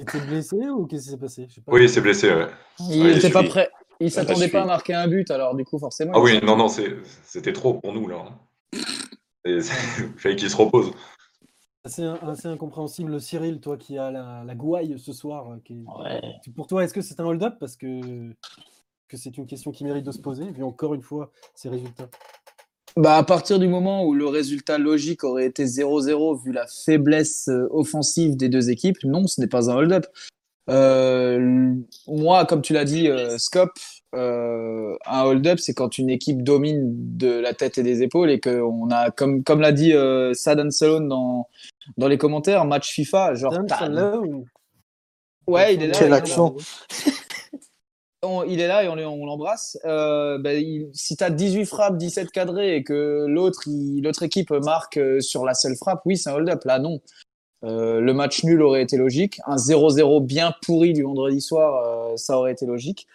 Il 0.00 0.04
était 0.04 0.20
blessé 0.20 0.56
ou 0.68 0.86
qu'est-ce 0.86 1.04
qui 1.04 1.10
s'est 1.10 1.16
passé? 1.18 1.46
Je 1.48 1.54
sais 1.56 1.60
pas. 1.60 1.72
Oui, 1.72 1.88
c'est 1.88 2.00
blessé. 2.00 2.32
ouais. 2.32 2.46
Il 2.90 3.04
n'était 3.04 3.30
pas 3.30 3.40
suis- 3.40 3.48
prêt. 3.48 3.68
Il 4.00 4.06
Ah, 4.06 4.10
s'attendait 4.10 4.48
pas 4.48 4.62
à 4.62 4.66
marquer 4.66 4.94
un 4.94 5.08
but, 5.08 5.28
alors 5.30 5.54
du 5.56 5.64
coup, 5.64 5.78
forcément. 5.78 6.12
Ah 6.14 6.18
il- 6.18 6.22
oui, 6.24 6.40
non, 6.44 6.56
non, 6.56 6.68
c'est- 6.68 6.96
c'était 7.24 7.52
trop 7.52 7.74
pour 7.74 7.92
nous, 7.92 8.06
là. 8.08 8.24
Il 9.44 9.62
fallait 9.62 10.36
qu'il 10.36 10.50
se 10.50 10.56
repose. 10.56 10.92
C'est 11.86 12.04
assez 12.04 12.48
incompréhensible. 12.48 13.18
Cyril, 13.20 13.60
toi 13.60 13.76
qui 13.78 13.96
as 13.96 14.10
la, 14.10 14.42
la 14.44 14.54
gouaille 14.54 14.98
ce 14.98 15.12
soir, 15.12 15.50
euh, 15.52 15.56
qui 15.64 15.72
est- 15.74 16.00
Ouais. 16.02 16.20
pour 16.54 16.66
toi, 16.66 16.84
est-ce 16.84 16.92
que 16.92 17.00
c'est 17.00 17.18
un 17.18 17.24
hold-up? 17.24 17.54
Parce 17.58 17.76
que, 17.76 18.34
que 19.08 19.16
c'est 19.16 19.36
une 19.38 19.46
question 19.46 19.72
qui 19.72 19.84
mérite 19.84 20.04
de 20.04 20.12
se 20.12 20.18
poser, 20.18 20.50
vu 20.50 20.62
encore 20.62 20.94
une 20.94 21.02
fois 21.02 21.30
ces 21.54 21.68
résultats. 21.68 22.08
Bah, 22.96 23.16
à 23.16 23.22
partir 23.22 23.58
du 23.58 23.68
moment 23.68 24.04
où 24.04 24.14
le 24.14 24.26
résultat 24.26 24.78
logique 24.78 25.22
aurait 25.24 25.46
été 25.46 25.64
0-0, 25.64 26.42
vu 26.42 26.52
la 26.52 26.66
faiblesse 26.66 27.48
euh, 27.48 27.68
offensive 27.70 28.36
des 28.36 28.48
deux 28.48 28.70
équipes, 28.70 28.98
non, 29.04 29.26
ce 29.26 29.40
n'est 29.40 29.46
pas 29.46 29.70
un 29.70 29.76
hold-up. 29.76 30.06
Euh, 30.68 31.74
moi, 32.06 32.44
comme 32.44 32.60
tu 32.60 32.72
l'as 32.72 32.84
dit, 32.84 33.08
euh, 33.08 33.38
Scop, 33.38 33.70
euh, 34.14 34.96
un 35.06 35.22
hold-up, 35.22 35.58
c'est 35.58 35.74
quand 35.74 35.98
une 35.98 36.10
équipe 36.10 36.42
domine 36.42 37.16
de 37.16 37.38
la 37.38 37.54
tête 37.54 37.78
et 37.78 37.82
des 37.82 38.02
épaules 38.02 38.30
et 38.30 38.40
qu'on 38.40 38.90
a, 38.90 39.10
comme, 39.10 39.44
comme 39.44 39.60
l'a 39.60 39.72
dit 39.72 39.92
euh, 39.94 40.34
Sad 40.34 40.70
Salone 40.70 41.08
dans, 41.08 41.48
dans 41.96 42.08
les 42.08 42.18
commentaires, 42.18 42.64
match 42.64 42.90
FIFA, 42.90 43.34
genre. 43.34 43.54
Ouais, 45.46 45.74
il 45.74 45.82
est 45.82 45.86
là. 45.86 45.94
Quel 45.98 46.12
accent. 46.12 46.56
Il 48.48 48.60
est 48.60 48.66
là 48.66 48.82
et 48.82 48.88
on, 48.88 48.96
le- 48.96 49.06
on 49.06 49.24
l'embrasse. 49.26 49.78
Euh, 49.84 50.38
ben, 50.38 50.90
si 50.92 51.16
tu 51.16 51.22
as 51.22 51.30
18 51.30 51.66
frappes, 51.66 51.96
17 51.96 52.30
cadrés 52.32 52.76
et 52.76 52.82
que 52.82 53.26
l'autre 53.28 54.22
équipe 54.22 54.50
marque 54.50 54.96
euh, 54.96 55.20
sur 55.20 55.44
la 55.44 55.54
seule 55.54 55.76
frappe, 55.76 56.02
oui, 56.04 56.16
c'est 56.16 56.30
un 56.30 56.34
hold-up. 56.34 56.64
Là, 56.64 56.78
non. 56.80 57.00
Euh, 57.64 58.00
le 58.00 58.12
match 58.14 58.42
nul 58.44 58.60
aurait 58.62 58.82
été 58.82 58.96
logique. 58.96 59.40
Un 59.46 59.56
0-0 59.56 60.24
bien 60.24 60.52
pourri 60.62 60.92
du 60.92 61.02
vendredi 61.04 61.40
soir, 61.40 62.16
ça 62.18 62.38
aurait 62.38 62.52
été 62.52 62.66
logique. 62.66 63.06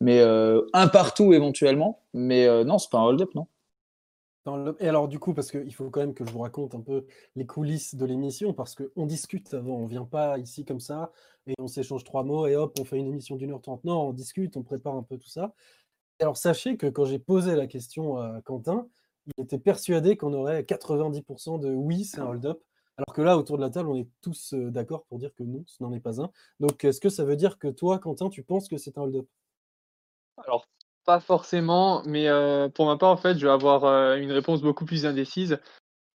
Mais 0.00 0.20
un 0.20 0.88
partout 0.88 1.32
éventuellement. 1.32 2.00
Mais 2.12 2.64
non, 2.64 2.78
c'est 2.78 2.90
pas 2.90 2.98
un 2.98 3.04
hold-up, 3.04 3.34
non. 3.34 3.46
Le- 4.46 4.76
Et 4.80 4.88
alors, 4.88 5.06
du 5.08 5.18
coup, 5.18 5.34
parce 5.34 5.50
qu'il 5.50 5.72
faut 5.74 5.88
quand 5.90 6.00
même 6.00 6.14
que 6.14 6.24
je 6.24 6.32
vous 6.32 6.40
raconte 6.40 6.74
un 6.74 6.80
peu 6.80 7.06
les 7.36 7.46
coulisses 7.46 7.94
de 7.94 8.04
l'émission, 8.04 8.52
parce 8.52 8.74
qu'on 8.74 9.06
discute 9.06 9.54
avant, 9.54 9.76
on 9.76 9.86
vient 9.86 10.04
pas 10.04 10.38
ici 10.38 10.64
comme 10.64 10.80
ça, 10.80 11.12
et 11.46 11.54
on 11.60 11.68
s'échange 11.68 12.02
trois 12.04 12.24
mots, 12.24 12.46
et 12.46 12.56
hop, 12.56 12.76
on 12.80 12.84
fait 12.84 12.98
une 12.98 13.06
émission 13.06 13.36
d'une 13.36 13.52
heure 13.52 13.60
trente. 13.62 13.84
Non, 13.84 14.08
on 14.08 14.12
discute, 14.12 14.56
on 14.56 14.62
prépare 14.62 14.94
un 14.96 15.02
peu 15.04 15.16
tout 15.16 15.28
ça. 15.28 15.54
Et 16.20 16.24
alors, 16.24 16.36
sachez 16.36 16.76
que 16.76 16.86
quand 16.88 17.04
j'ai 17.04 17.18
posé 17.20 17.56
la 17.56 17.66
question 17.66 18.18
à 18.18 18.42
Quentin, 18.42 18.88
il 19.36 19.44
était 19.44 19.58
persuadé 19.58 20.16
qu'on 20.16 20.32
aurait 20.34 20.64
90% 20.64 21.58
de 21.58 21.70
oui, 21.72 22.04
c'est 22.04 22.20
un 22.20 22.26
hold-up. 22.26 22.62
Alors 22.98 23.14
que 23.14 23.22
là, 23.22 23.38
autour 23.38 23.56
de 23.58 23.62
la 23.62 23.70
table, 23.70 23.88
on 23.90 23.96
est 23.96 24.08
tous 24.20 24.54
euh, 24.54 24.70
d'accord 24.70 25.04
pour 25.06 25.18
dire 25.18 25.34
que 25.34 25.44
non, 25.44 25.64
ce 25.66 25.82
n'en 25.82 25.92
est 25.92 26.00
pas 26.00 26.20
un. 26.20 26.30
Donc, 26.60 26.84
est-ce 26.84 27.00
que 27.00 27.08
ça 27.08 27.24
veut 27.24 27.36
dire 27.36 27.58
que 27.58 27.68
toi, 27.68 27.98
Quentin, 27.98 28.28
tu 28.28 28.42
penses 28.42 28.68
que 28.68 28.76
c'est 28.76 28.98
un 28.98 29.02
hold-up? 29.02 29.26
Alors, 30.36 30.66
pas 31.04 31.20
forcément, 31.20 32.02
mais 32.06 32.28
euh, 32.28 32.68
pour 32.68 32.86
ma 32.86 32.96
part, 32.96 33.10
en 33.10 33.16
fait, 33.16 33.38
je 33.38 33.46
vais 33.46 33.52
avoir 33.52 33.84
euh, 33.84 34.16
une 34.16 34.32
réponse 34.32 34.62
beaucoup 34.62 34.84
plus 34.84 35.06
indécise. 35.06 35.58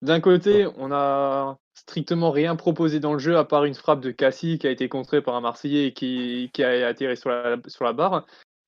D'un 0.02 0.20
côté, 0.20 0.68
on 0.78 0.92
a 0.92 1.58
strictement 1.76 2.32
rien 2.32 2.56
proposé 2.56 3.00
dans 3.00 3.14
le 3.14 3.20
jeu 3.20 3.38
à 3.38 3.46
part 3.46 3.66
une 3.66 3.74
frappe 3.74 4.02
de 4.02 4.12
Cassie 4.12 4.60
qui 4.60 4.68
a 4.68 4.72
été 4.72 4.90
contrée 4.90 5.22
par 5.22 5.36
un 5.36 5.42
Marseillais 5.42 5.88
et 5.88 5.94
qui, 5.94 6.52
qui 6.54 6.64
a 6.64 6.88
atterri 6.88 7.18
sur 7.18 7.30
la, 7.30 7.58
sur 7.68 7.86
la 7.86 7.94
barre. 7.94 8.26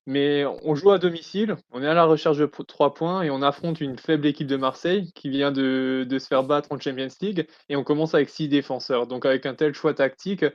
Mais 0.08 0.46
on 0.64 0.76
joue 0.76 0.92
à 0.92 1.00
domicile, 1.00 1.56
on 1.72 1.82
est 1.82 1.88
à 1.88 1.96
la 1.96 2.06
recherche 2.06 2.38
de 2.38 2.46
3 2.46 2.94
points 2.94 3.24
et 3.24 3.32
on 3.32 3.42
affronte 3.42 3.82
une 3.82 3.98
faible 3.98 4.28
équipe 4.28 4.48
de 4.48 4.56
Marseille 4.56 5.12
qui 5.14 5.30
vient 5.30 5.52
de, 5.52 6.06
de 6.08 6.20
se 6.20 6.28
faire 6.28 6.44
battre 6.44 6.72
en 6.72 6.80
Champions 6.80 7.08
League 7.22 7.48
et 7.70 7.76
on 7.76 7.84
commence 7.84 8.14
avec 8.14 8.30
6 8.30 8.48
défenseurs. 8.48 9.08
Donc 9.08 9.26
avec 9.26 9.48
un 9.48 9.56
tel 9.56 9.74
choix 9.74 9.96
tactique, 9.96 10.46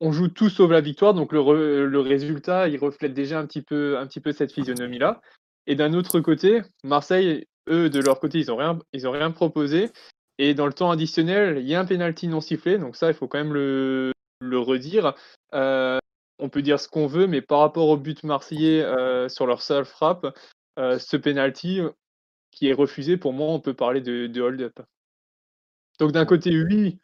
on 0.00 0.12
joue 0.12 0.28
tout 0.28 0.48
sauf 0.48 0.70
la 0.70 0.80
victoire, 0.80 1.14
donc 1.14 1.32
le, 1.32 1.86
le 1.86 2.00
résultat, 2.00 2.68
il 2.68 2.78
reflète 2.78 3.14
déjà 3.14 3.38
un 3.38 3.46
petit 3.46 3.62
peu, 3.62 3.98
un 3.98 4.06
petit 4.06 4.20
peu 4.20 4.32
cette 4.32 4.52
physionomie-là. 4.52 5.20
Et 5.66 5.74
d'un 5.74 5.92
autre 5.92 6.20
côté, 6.20 6.62
Marseille, 6.84 7.46
eux, 7.68 7.90
de 7.90 8.00
leur 8.00 8.20
côté, 8.20 8.38
ils 8.38 8.46
n'ont 8.46 8.56
rien, 8.56 8.78
rien 8.92 9.30
proposé. 9.30 9.90
Et 10.38 10.54
dans 10.54 10.66
le 10.66 10.72
temps 10.72 10.90
additionnel, 10.90 11.58
il 11.58 11.68
y 11.68 11.74
a 11.74 11.80
un 11.80 11.84
penalty 11.84 12.28
non 12.28 12.40
sifflé, 12.40 12.78
donc 12.78 12.94
ça, 12.94 13.08
il 13.08 13.14
faut 13.14 13.26
quand 13.26 13.38
même 13.38 13.52
le, 13.52 14.12
le 14.40 14.58
redire. 14.58 15.14
Euh, 15.52 15.98
on 16.38 16.48
peut 16.48 16.62
dire 16.62 16.78
ce 16.78 16.88
qu'on 16.88 17.08
veut, 17.08 17.26
mais 17.26 17.42
par 17.42 17.58
rapport 17.58 17.88
au 17.88 17.96
but 17.96 18.22
marseillais 18.22 18.82
euh, 18.82 19.28
sur 19.28 19.46
leur 19.46 19.60
seule 19.60 19.84
frappe, 19.84 20.26
euh, 20.78 20.98
ce 21.00 21.16
penalty 21.16 21.80
qui 22.52 22.68
est 22.68 22.72
refusé, 22.72 23.16
pour 23.16 23.32
moi, 23.32 23.48
on 23.48 23.58
peut 23.58 23.74
parler 23.74 24.00
de, 24.00 24.28
de 24.28 24.40
hold-up. 24.40 24.78
Donc 25.98 26.12
d'un 26.12 26.24
côté, 26.24 26.50
oui. 26.62 26.98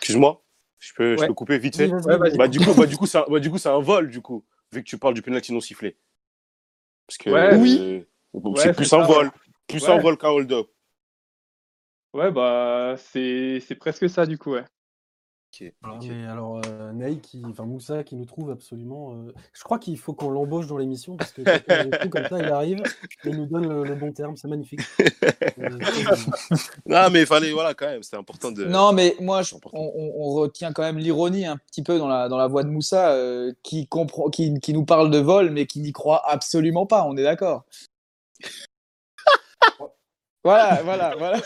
Excuse-moi, 0.00 0.42
je 0.86 0.94
peux, 0.94 1.16
je 1.16 1.20
Ouais. 1.22 1.26
peux 1.26 1.34
couper 1.34 1.58
vite 1.58 1.76
fait. 1.76 1.90
Ouais, 1.92 2.16
vas-y. 2.16 2.36
Bah 2.36 2.48
du 2.48 2.60
coup, 2.60 2.72
bah, 2.74 2.86
du 2.86 2.96
coup, 2.96 3.06
c'est 3.06 3.18
un, 3.18 3.24
bah, 3.28 3.40
du 3.40 3.50
coup, 3.50 3.58
c'est 3.58 3.68
un 3.68 3.80
vol 3.80 4.08
du 4.08 4.20
coup, 4.20 4.44
vu 4.72 4.82
que 4.84 4.88
tu 4.88 4.98
parles 4.98 5.14
du 5.14 5.22
penalty 5.22 5.52
non 5.52 5.60
sifflé. 5.60 5.96
Parce 7.06 7.18
que 7.18 7.30
Ouais. 7.30 7.56
oui, 7.56 8.04
c'est 8.56 8.74
plus 8.74 8.84
ça, 8.86 9.02
un 9.02 9.06
vol, 9.06 9.30
plus 9.66 9.88
un 9.88 9.98
vol 9.98 10.16
qu'un 10.16 10.28
hold-up. 10.28 10.68
ouais, 12.14 12.30
bah, 12.30 12.94
c'est 12.98 13.60
c'est 13.66 13.74
presque 13.74 14.08
ça, 14.08 14.26
du 14.26 14.38
coup, 14.38 14.52
ouais. 14.52 14.64
Mais 16.08 16.26
alors, 16.26 16.60
euh, 16.66 16.92
Ney 16.92 17.18
qui, 17.18 17.42
enfin 17.48 17.64
Moussa 17.64 18.02
qui 18.04 18.16
nous 18.16 18.24
trouve 18.24 18.50
absolument. 18.50 19.12
euh, 19.14 19.32
Je 19.52 19.62
crois 19.64 19.78
qu'il 19.78 19.98
faut 19.98 20.12
qu'on 20.14 20.30
l'embauche 20.30 20.66
dans 20.66 20.78
l'émission 20.78 21.16
parce 21.16 21.32
que 21.32 21.42
fou 21.42 22.08
comme 22.10 22.26
ça, 22.28 22.38
il 22.38 22.46
arrive 22.46 22.82
et 23.24 23.28
il 23.28 23.36
nous 23.36 23.46
donne 23.46 23.68
le, 23.68 23.84
le 23.84 23.94
bon 23.94 24.12
terme, 24.12 24.36
c'est 24.36 24.48
magnifique. 24.48 24.80
Euh, 25.58 25.70
Non, 26.84 27.08
mais 27.10 27.20
il 27.20 27.26
fallait, 27.26 27.50
voilà, 27.52 27.72
quand 27.72 27.86
même, 27.86 28.02
c'était 28.02 28.18
important 28.18 28.52
de. 28.52 28.64
Non, 28.66 28.92
mais 28.92 29.16
moi, 29.20 29.40
je- 29.42 29.54
on, 29.54 29.56
important. 29.58 29.78
on- 29.78 30.12
on 30.18 30.30
retient 30.34 30.72
quand 30.72 30.82
même 30.82 30.98
l'ironie 30.98 31.46
un 31.46 31.56
petit 31.56 31.82
peu 31.82 31.98
dans 31.98 32.08
la, 32.08 32.28
dans 32.28 32.36
la 32.36 32.46
voix 32.46 32.62
de 32.62 32.68
Moussa, 32.68 33.12
euh, 33.12 33.52
qui, 33.62 33.86
comprend, 33.86 34.28
qui, 34.28 34.60
qui 34.60 34.74
nous 34.74 34.84
parle 34.84 35.10
de 35.10 35.18
vol, 35.18 35.50
mais 35.50 35.66
qui 35.66 35.80
n'y 35.80 35.92
croit 35.92 36.22
absolument 36.30 36.84
pas, 36.86 37.04
on 37.06 37.16
est 37.16 37.22
d'accord. 37.22 37.64
voilà, 40.46 40.80
voilà, 40.84 41.14
voilà. 41.18 41.38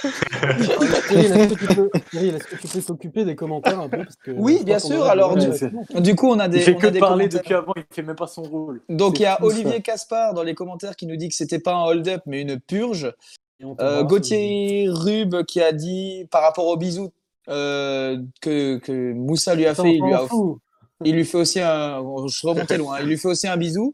Cyril, 1.09 1.25
est-ce 1.33 1.55
que 1.55 1.67
tu 1.67 1.75
peux- 1.75 1.91
Cyril, 2.11 2.35
est-ce 2.35 2.45
que 2.45 2.57
tu 2.57 2.69
peux 2.69 2.81
s'occuper 2.81 3.25
des 3.25 3.35
commentaires 3.35 3.81
un 3.81 3.89
peu 3.89 3.99
parce 3.99 4.17
que 4.17 4.31
Oui, 4.33 4.63
bien 4.65 4.79
sûr, 4.79 5.05
alors, 5.05 5.37
du- 5.37 6.15
coup, 6.15 6.29
on 6.29 6.39
a 6.39 6.49
des, 6.49 6.59
Il 6.59 6.63
fait 6.63 6.75
on 6.75 6.79
que 6.79 6.87
a 6.87 6.91
des 6.91 6.99
parler 7.01 7.29
commentaires. 7.29 7.41
depuis 7.43 7.55
avant, 7.55 7.73
il 7.77 7.85
fait 7.95 8.03
même 8.03 8.17
pas 8.17 8.27
son 8.27 8.43
rôle. 8.43 8.81
Donc, 8.89 9.19
il 9.19 9.23
y 9.23 9.27
a. 9.27 9.43
Olivier 9.43 9.81
Caspar 9.81 10.35
dans 10.35 10.43
les 10.43 10.55
commentaires 10.55 10.97
qui 10.97 11.07
nous 11.07 11.17
dit 11.17 11.29
que 11.29 11.35
c'était 11.35 11.59
pas 11.59 11.75
un 11.75 11.85
hold-up, 11.85 12.23
mais 12.27 12.43
une 12.43 12.61
purge. 12.61 13.13
Et 13.61 13.65
on 13.65 13.77
Euh, 13.81 14.03
Gauthier 14.05 14.87
Rube 14.91 15.45
qui 15.45 15.61
a 15.61 15.73
dit 15.73 16.27
par 16.31 16.43
rapport 16.43 16.67
au 16.67 16.77
bisou 16.77 17.11
euh, 17.49 18.19
que, 18.41 18.77
que 18.79 19.13
Moussa 19.13 19.55
lui 19.55 19.67
a 19.67 19.75
fait, 19.75 19.95
il 19.97 20.03
lui, 20.03 20.13
a, 20.15 20.23
il 21.05 21.15
lui 21.15 21.25
fait 21.25 21.39
aussi 21.39 21.61
un. 21.61 21.99
Je 22.29 22.47
remontais 22.47 22.79
loin, 22.79 22.99
il 23.01 23.07
lui 23.07 23.19
fait 23.19 23.29
aussi 23.29 23.49
un 23.49 23.57
bisou. 23.57 23.93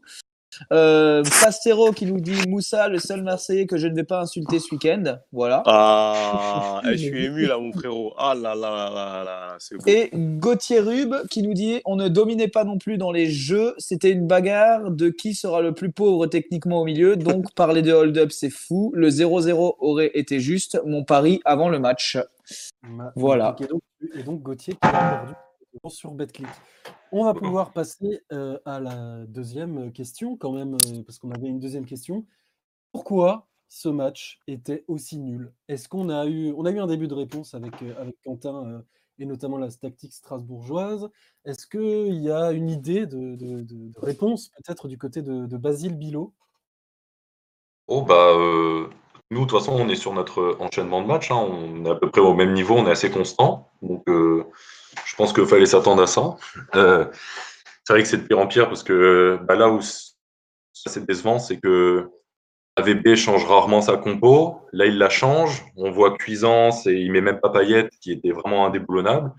Euh, 0.71 1.23
Pastero 1.41 1.91
qui 1.91 2.05
nous 2.05 2.19
dit 2.19 2.47
Moussa, 2.47 2.87
le 2.87 2.99
seul 2.99 3.21
Marseillais 3.21 3.65
que 3.67 3.77
je 3.77 3.87
ne 3.87 3.95
vais 3.95 4.03
pas 4.03 4.21
insulter 4.21 4.59
ce 4.59 4.73
week-end. 4.73 5.03
Voilà. 5.31 5.61
Ah, 5.65 6.81
eh, 6.85 6.97
je 6.97 7.07
suis 7.07 7.25
ému 7.25 7.45
là, 7.45 7.57
mon 7.57 7.71
frérot. 7.71 8.13
Ah 8.17 8.33
là 8.33 8.55
là 8.55 8.69
là 8.71 8.89
là 8.89 9.23
là, 9.23 9.55
c'est 9.59 9.75
beau. 9.75 9.83
Et 9.87 10.09
Gauthier 10.13 10.79
Rube 10.79 11.15
qui 11.29 11.43
nous 11.43 11.53
dit 11.53 11.81
on 11.85 11.95
ne 11.95 12.07
dominait 12.07 12.47
pas 12.47 12.63
non 12.63 12.77
plus 12.77 12.97
dans 12.97 13.11
les 13.11 13.29
jeux, 13.29 13.75
c'était 13.77 14.11
une 14.11 14.25
bagarre 14.27 14.89
de 14.91 15.09
qui 15.09 15.33
sera 15.35 15.61
le 15.61 15.73
plus 15.73 15.91
pauvre 15.91 16.27
techniquement 16.27 16.81
au 16.81 16.85
milieu. 16.85 17.15
Donc 17.17 17.51
parler 17.55 17.81
de 17.81 17.91
hold-up, 17.93 18.31
c'est 18.31 18.49
fou. 18.49 18.91
Le 18.95 19.09
0-0 19.09 19.75
aurait 19.79 20.11
été 20.13 20.39
juste 20.39 20.81
mon 20.85 21.03
pari 21.03 21.39
avant 21.45 21.69
le 21.69 21.79
match. 21.79 22.17
Ma- 22.83 23.11
Voilà. 23.15 23.55
Et 23.59 23.65
donc, 23.67 23.81
et 24.15 24.23
donc 24.23 24.41
Gauthier 24.41 24.73
qui 24.73 24.79
a 24.87 24.91
perdu 24.91 25.33
sur 25.87 26.11
BetClick. 26.11 26.47
On 27.11 27.23
va 27.25 27.33
pouvoir 27.33 27.71
passer 27.71 28.21
euh, 28.33 28.59
à 28.65 28.79
la 28.79 29.25
deuxième 29.27 29.91
question 29.91 30.35
quand 30.35 30.51
même, 30.51 30.75
euh, 30.75 31.03
parce 31.05 31.19
qu'on 31.19 31.31
avait 31.31 31.47
une 31.47 31.59
deuxième 31.59 31.85
question. 31.85 32.25
Pourquoi 32.91 33.47
ce 33.69 33.89
match 33.89 34.39
était 34.47 34.83
aussi 34.87 35.17
nul? 35.19 35.53
Est-ce 35.67 35.87
qu'on 35.89 36.09
a 36.09 36.25
eu, 36.25 36.53
on 36.57 36.65
a 36.65 36.71
eu 36.71 36.79
un 36.79 36.87
début 36.87 37.07
de 37.07 37.13
réponse 37.13 37.53
avec, 37.53 37.81
euh, 37.81 37.93
avec 37.99 38.15
Quentin 38.25 38.83
et 39.19 39.25
notamment 39.25 39.57
la 39.57 39.69
tactique 39.71 40.13
strasbourgeoise 40.13 41.09
Est-ce 41.45 41.65
qu'il 41.67 42.21
y 42.21 42.29
a 42.31 42.51
une 42.51 42.69
idée 42.69 43.05
de, 43.05 43.35
de- 43.35 43.61
de- 43.61 43.89
de 43.89 43.99
réponse 43.99 44.49
peut-être 44.49 44.87
du 44.87 44.97
côté 44.97 45.21
de, 45.21 45.57
Basile 45.57 45.97
Bilot 45.97 46.33
Oh 47.87 48.01
bah 48.01 48.33
nous 49.31 49.41
de 49.41 49.45
toute 49.45 49.59
façon 49.59 49.73
on 49.73 49.89
est 49.89 49.95
sur 49.95 50.13
notre 50.13 50.55
enchaînement 50.59 51.01
de 51.01 51.07
matchs, 51.07 51.31
hein. 51.31 51.37
on 51.37 51.83
est 51.85 51.89
à 51.89 51.95
peu 51.95 52.09
près 52.09 52.21
au 52.21 52.33
même 52.33 52.53
niveau, 52.53 52.75
on 52.75 52.85
est 52.85 52.91
assez 52.91 53.09
constant, 53.11 53.69
donc 53.81 54.07
euh, 54.07 54.45
je 55.05 55.15
pense 55.15 55.33
qu'il 55.33 55.45
fallait 55.45 55.65
s'attendre 55.65 56.03
à 56.03 56.07
ça. 56.07 56.35
Euh, 56.75 57.05
c'est 57.83 57.93
vrai 57.93 58.03
que 58.03 58.07
c'est 58.07 58.17
de 58.17 58.27
pire 58.27 58.39
en 58.39 58.47
pire 58.47 58.67
parce 58.67 58.83
que 58.83 59.39
bah, 59.43 59.55
là 59.55 59.69
où 59.69 59.79
c'est 59.81 61.05
décevant, 61.05 61.39
c'est 61.39 61.57
que 61.57 62.09
AVB 62.75 63.15
change 63.15 63.45
rarement 63.45 63.81
sa 63.81 63.97
compo, 63.97 64.67
là 64.71 64.85
il 64.85 64.97
la 64.97 65.09
change, 65.09 65.65
on 65.75 65.89
voit 65.91 66.15
Cuisance 66.17 66.85
et 66.85 66.93
il 66.93 67.11
met 67.11 67.21
même 67.21 67.39
pas 67.39 67.49
Payet 67.49 67.89
qui 68.01 68.11
était 68.11 68.31
vraiment 68.31 68.65
indéboulonnable. 68.65 69.31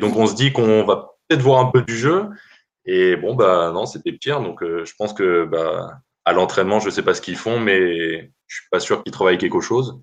Donc 0.00 0.16
on 0.16 0.26
se 0.26 0.34
dit 0.34 0.52
qu'on 0.52 0.84
va 0.84 1.10
peut-être 1.28 1.42
voir 1.42 1.60
un 1.60 1.70
peu 1.70 1.82
du 1.82 1.96
jeu 1.96 2.28
et 2.84 3.16
bon 3.16 3.34
bah 3.34 3.72
non 3.72 3.84
c'était 3.84 4.12
pire 4.12 4.40
donc 4.40 4.62
euh, 4.62 4.84
je 4.84 4.94
pense 4.96 5.12
que 5.12 5.44
bah 5.44 5.98
à 6.26 6.32
l'entraînement, 6.32 6.80
je 6.80 6.86
ne 6.86 6.90
sais 6.90 7.02
pas 7.02 7.14
ce 7.14 7.20
qu'ils 7.20 7.36
font, 7.36 7.60
mais 7.60 8.32
je 8.48 8.56
suis 8.56 8.68
pas 8.70 8.80
sûr 8.80 9.02
qu'ils 9.02 9.12
travaillent 9.12 9.38
quelque 9.38 9.60
chose. 9.60 10.00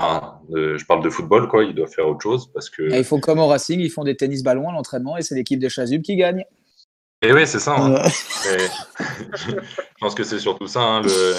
Enfin, 0.00 0.40
euh, 0.52 0.78
je 0.78 0.84
parle 0.86 1.02
de 1.02 1.10
football, 1.10 1.48
quoi. 1.48 1.64
Ils 1.64 1.74
doivent 1.74 1.90
faire 1.92 2.08
autre 2.08 2.20
chose 2.22 2.50
parce 2.52 2.70
que. 2.70 2.82
Et 2.92 2.98
ils 2.98 3.04
font 3.04 3.20
comme 3.20 3.38
au 3.40 3.46
Racing, 3.48 3.80
ils 3.80 3.90
font 3.90 4.04
des 4.04 4.16
tennis 4.16 4.42
ballons 4.42 4.68
à 4.68 4.72
l'entraînement 4.72 5.16
et 5.16 5.22
c'est 5.22 5.34
l'équipe 5.34 5.58
de 5.60 5.68
Chasuble 5.68 6.04
qui 6.04 6.16
gagne. 6.16 6.44
Et 7.22 7.32
oui, 7.32 7.46
c'est 7.48 7.58
ça. 7.58 7.74
hein. 7.76 8.02
Je 9.36 9.54
pense 10.00 10.14
que 10.14 10.22
c'est 10.22 10.38
surtout 10.38 10.68
ça. 10.68 10.80
hein, 10.82 11.02
le... 11.02 11.34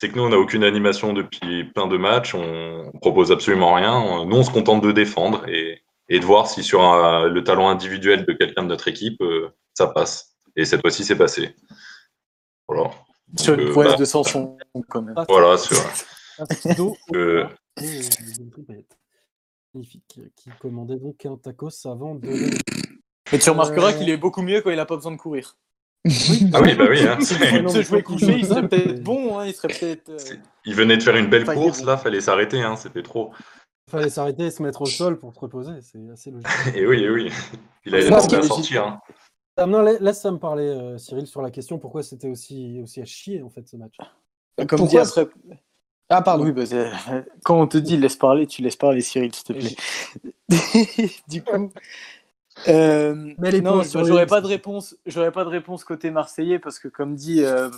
C'est 0.00 0.10
que 0.10 0.16
nous, 0.16 0.22
on 0.24 0.28
n'a 0.28 0.38
aucune 0.38 0.64
animation 0.64 1.12
depuis 1.12 1.64
plein 1.72 1.86
de 1.88 1.96
matchs. 1.96 2.34
On 2.34 2.90
propose 3.00 3.30
absolument 3.32 3.74
rien. 3.74 4.24
Nous, 4.26 4.36
on 4.36 4.42
se 4.44 4.50
contente 4.50 4.82
de 4.82 4.92
défendre 4.92 5.48
et, 5.48 5.82
et 6.08 6.18
de 6.20 6.24
voir 6.24 6.48
si 6.48 6.62
sur 6.64 6.82
un- 6.82 7.26
le 7.28 7.42
talent 7.44 7.68
individuel 7.68 8.24
de 8.26 8.32
quelqu'un 8.32 8.62
de 8.62 8.68
notre 8.68 8.86
équipe, 8.88 9.20
euh, 9.22 9.48
ça 9.74 9.88
passe. 9.88 10.36
Et 10.56 10.64
cette 10.64 10.80
fois-ci, 10.82 11.04
c'est 11.04 11.16
passé. 11.16 11.54
Voilà. 12.68 12.90
Sur 13.36 13.54
une 13.54 13.68
Euh, 13.68 13.70
prouesse 13.72 13.88
bah. 13.92 13.96
de 13.96 14.04
Sanson, 14.04 14.56
quand 14.88 15.02
même. 15.02 15.14
Voilà. 15.28 15.56
Sur... 15.58 15.76
Euh. 17.14 17.44
Et, 17.82 17.98
euh. 17.98 18.82
Magnifique, 19.74 20.20
qui 20.36 20.50
commandait 20.60 20.96
donc 20.96 21.24
un 21.26 21.36
tacos 21.36 21.86
avant 21.86 22.14
de. 22.14 22.28
Mais 23.32 23.38
tu 23.38 23.50
remarqueras 23.50 23.90
Euh, 23.92 23.98
qu'il 23.98 24.08
est 24.08 24.16
beaucoup 24.16 24.40
mieux 24.42 24.62
quand 24.62 24.70
il 24.70 24.76
n'a 24.76 24.86
pas 24.86 24.96
besoin 24.96 25.12
de 25.12 25.18
courir. 25.18 25.56
Ah 26.54 26.62
oui, 26.62 26.74
bah 26.74 26.86
oui. 26.88 27.02
hein. 27.02 27.20
Se 27.20 27.82
jouer 27.82 28.02
couché, 28.02 28.38
il 28.38 28.46
serait 28.46 28.66
peut-être 28.68 29.02
bon, 29.02 29.38
hein, 29.38 29.46
il 29.46 29.52
serait 29.54 29.68
peut-être. 29.68 30.08
euh, 30.08 30.36
Il 30.64 30.74
venait 30.74 30.96
de 30.96 31.02
faire 31.02 31.16
une 31.16 31.28
belle 31.28 31.44
course, 31.44 31.82
là, 31.84 31.98
fallait 31.98 32.22
s'arrêter, 32.22 32.62
hein, 32.62 32.76
c'était 32.76 33.02
trop. 33.02 33.32
Il 33.88 33.90
fallait 33.90 34.08
s'arrêter 34.10 34.44
et 34.46 34.50
se 34.50 34.62
mettre 34.62 34.82
au 34.82 34.86
sol 34.86 35.18
pour 35.18 35.34
se 35.34 35.38
reposer, 35.40 35.80
c'est 35.82 36.08
assez 36.10 36.30
logique. 36.30 36.46
Et 36.74 36.86
oui, 36.86 37.02
et 37.02 37.10
oui. 37.10 37.30
Il 37.84 37.94
a 37.94 38.08
Parce 38.08 38.26
demandé 38.28 38.46
à 38.46 38.48
sortir. 38.48 38.84
hein. 38.86 39.00
Ah, 39.58 39.66
non, 39.66 39.82
la- 39.82 39.98
laisse 39.98 40.20
ça 40.20 40.30
me 40.30 40.38
parler, 40.38 40.66
euh, 40.66 40.96
Cyril, 40.98 41.26
sur 41.26 41.42
la 41.42 41.50
question 41.50 41.78
pourquoi 41.78 42.02
c'était 42.02 42.28
aussi, 42.28 42.80
aussi 42.82 43.00
à 43.02 43.04
chier 43.04 43.42
en 43.42 43.50
fait 43.50 43.66
ce 43.68 43.76
match? 43.76 43.96
Comme 44.56 44.66
dit 44.66 44.96
Pourquoi 44.96 45.02
après. 45.02 45.28
Ah, 46.10 46.22
pardon. 46.22 46.44
Oui, 46.44 46.52
bah, 46.52 46.62
quand 47.44 47.60
on 47.60 47.66
te 47.66 47.78
dit 47.78 47.96
laisse 47.96 48.16
parler, 48.16 48.46
tu 48.46 48.62
laisses 48.62 48.76
parler, 48.76 49.00
Cyril, 49.02 49.34
s'il 49.34 49.44
te 49.44 49.52
plaît. 49.52 49.76
du 51.28 51.42
coup. 51.42 51.70
euh, 52.68 53.34
Mais 53.38 53.50
les 53.50 53.60
non, 53.60 53.82
j'aurais 53.82 54.26
pas 54.26 54.40
de 54.40 54.46
réponse. 54.46 54.96
J'aurais 55.06 55.32
pas 55.32 55.44
de 55.44 55.50
réponse 55.50 55.84
côté 55.84 56.10
marseillais 56.10 56.58
parce 56.58 56.78
que 56.78 56.88
comme 56.88 57.14
dit, 57.14 57.44
euh, 57.44 57.68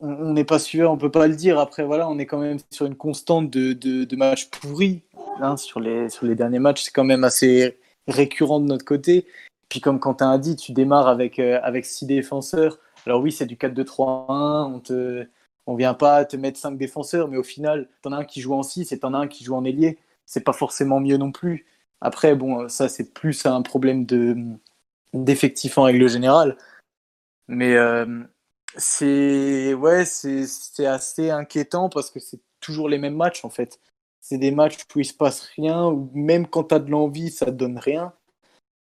on 0.00 0.12
on 0.12 0.32
n'est 0.32 0.44
pas 0.44 0.58
sûr, 0.58 0.90
on 0.90 0.96
peut 0.96 1.10
pas 1.10 1.28
le 1.28 1.36
dire. 1.36 1.58
Après 1.58 1.84
voilà, 1.84 2.08
on 2.08 2.18
est 2.18 2.26
quand 2.26 2.38
même 2.38 2.58
sur 2.70 2.86
une 2.86 2.96
constante 2.96 3.48
de, 3.50 3.72
de, 3.72 4.04
de 4.04 4.16
matchs 4.16 4.46
pourris 4.50 5.02
hein, 5.40 5.56
sur 5.56 5.80
les 5.80 6.08
sur 6.10 6.26
les 6.26 6.34
derniers 6.34 6.58
matchs. 6.58 6.82
C'est 6.84 6.90
quand 6.92 7.04
même 7.04 7.24
assez 7.24 7.78
récurrent 8.08 8.60
de 8.60 8.66
notre 8.66 8.84
côté. 8.84 9.26
Puis 9.68 9.80
comme 9.80 10.00
Quentin 10.00 10.30
a 10.32 10.38
dit, 10.38 10.56
tu 10.56 10.72
démarres 10.72 11.08
avec 11.08 11.38
euh, 11.38 11.60
avec 11.62 11.86
six 11.86 12.06
défenseurs. 12.06 12.78
Alors 13.06 13.20
oui, 13.20 13.30
c'est 13.32 13.46
du 13.46 13.54
4-2-3-1. 13.56 14.72
On 14.74 14.80
te 14.80 15.26
on 15.66 15.74
vient 15.76 15.94
pas 15.94 16.24
te 16.24 16.36
mettre 16.36 16.58
cinq 16.58 16.78
défenseurs, 16.78 17.28
mais 17.28 17.36
au 17.36 17.42
final, 17.42 17.88
t'en 18.02 18.12
as 18.12 18.18
un 18.18 18.24
qui 18.24 18.40
joue 18.40 18.54
en 18.54 18.62
6 18.62 18.92
et 18.92 18.98
t'en 18.98 19.14
as 19.14 19.18
un 19.18 19.28
qui 19.28 19.44
joue 19.44 19.54
en 19.56 19.64
ailier. 19.64 19.98
C'est 20.26 20.44
pas 20.44 20.52
forcément 20.52 21.00
mieux 21.00 21.16
non 21.16 21.32
plus. 21.32 21.66
Après, 22.00 22.34
bon, 22.36 22.68
ça, 22.68 22.88
c'est 22.88 23.12
plus 23.12 23.46
un 23.46 23.62
problème 23.62 24.06
de 24.06 24.36
d'effectif 25.14 25.78
en 25.78 25.84
règle 25.84 26.08
générale. 26.08 26.56
Mais 27.48 27.74
euh, 27.76 28.24
c'est 28.76 29.74
ouais, 29.74 30.04
c'est 30.04 30.86
assez 30.86 31.30
inquiétant 31.30 31.88
parce 31.88 32.10
que 32.10 32.20
c'est 32.20 32.40
toujours 32.60 32.88
les 32.88 32.98
mêmes 32.98 33.16
matchs 33.16 33.44
en 33.44 33.50
fait. 33.50 33.80
C'est 34.20 34.38
des 34.38 34.50
matchs 34.50 34.78
où 34.94 35.00
il 35.00 35.04
se 35.04 35.14
passe 35.14 35.40
rien, 35.56 35.86
ou 35.86 36.10
même 36.14 36.46
quand 36.48 36.64
t'as 36.64 36.80
de 36.80 36.90
l'envie, 36.90 37.30
ça 37.30 37.50
donne 37.50 37.78
rien. 37.78 38.12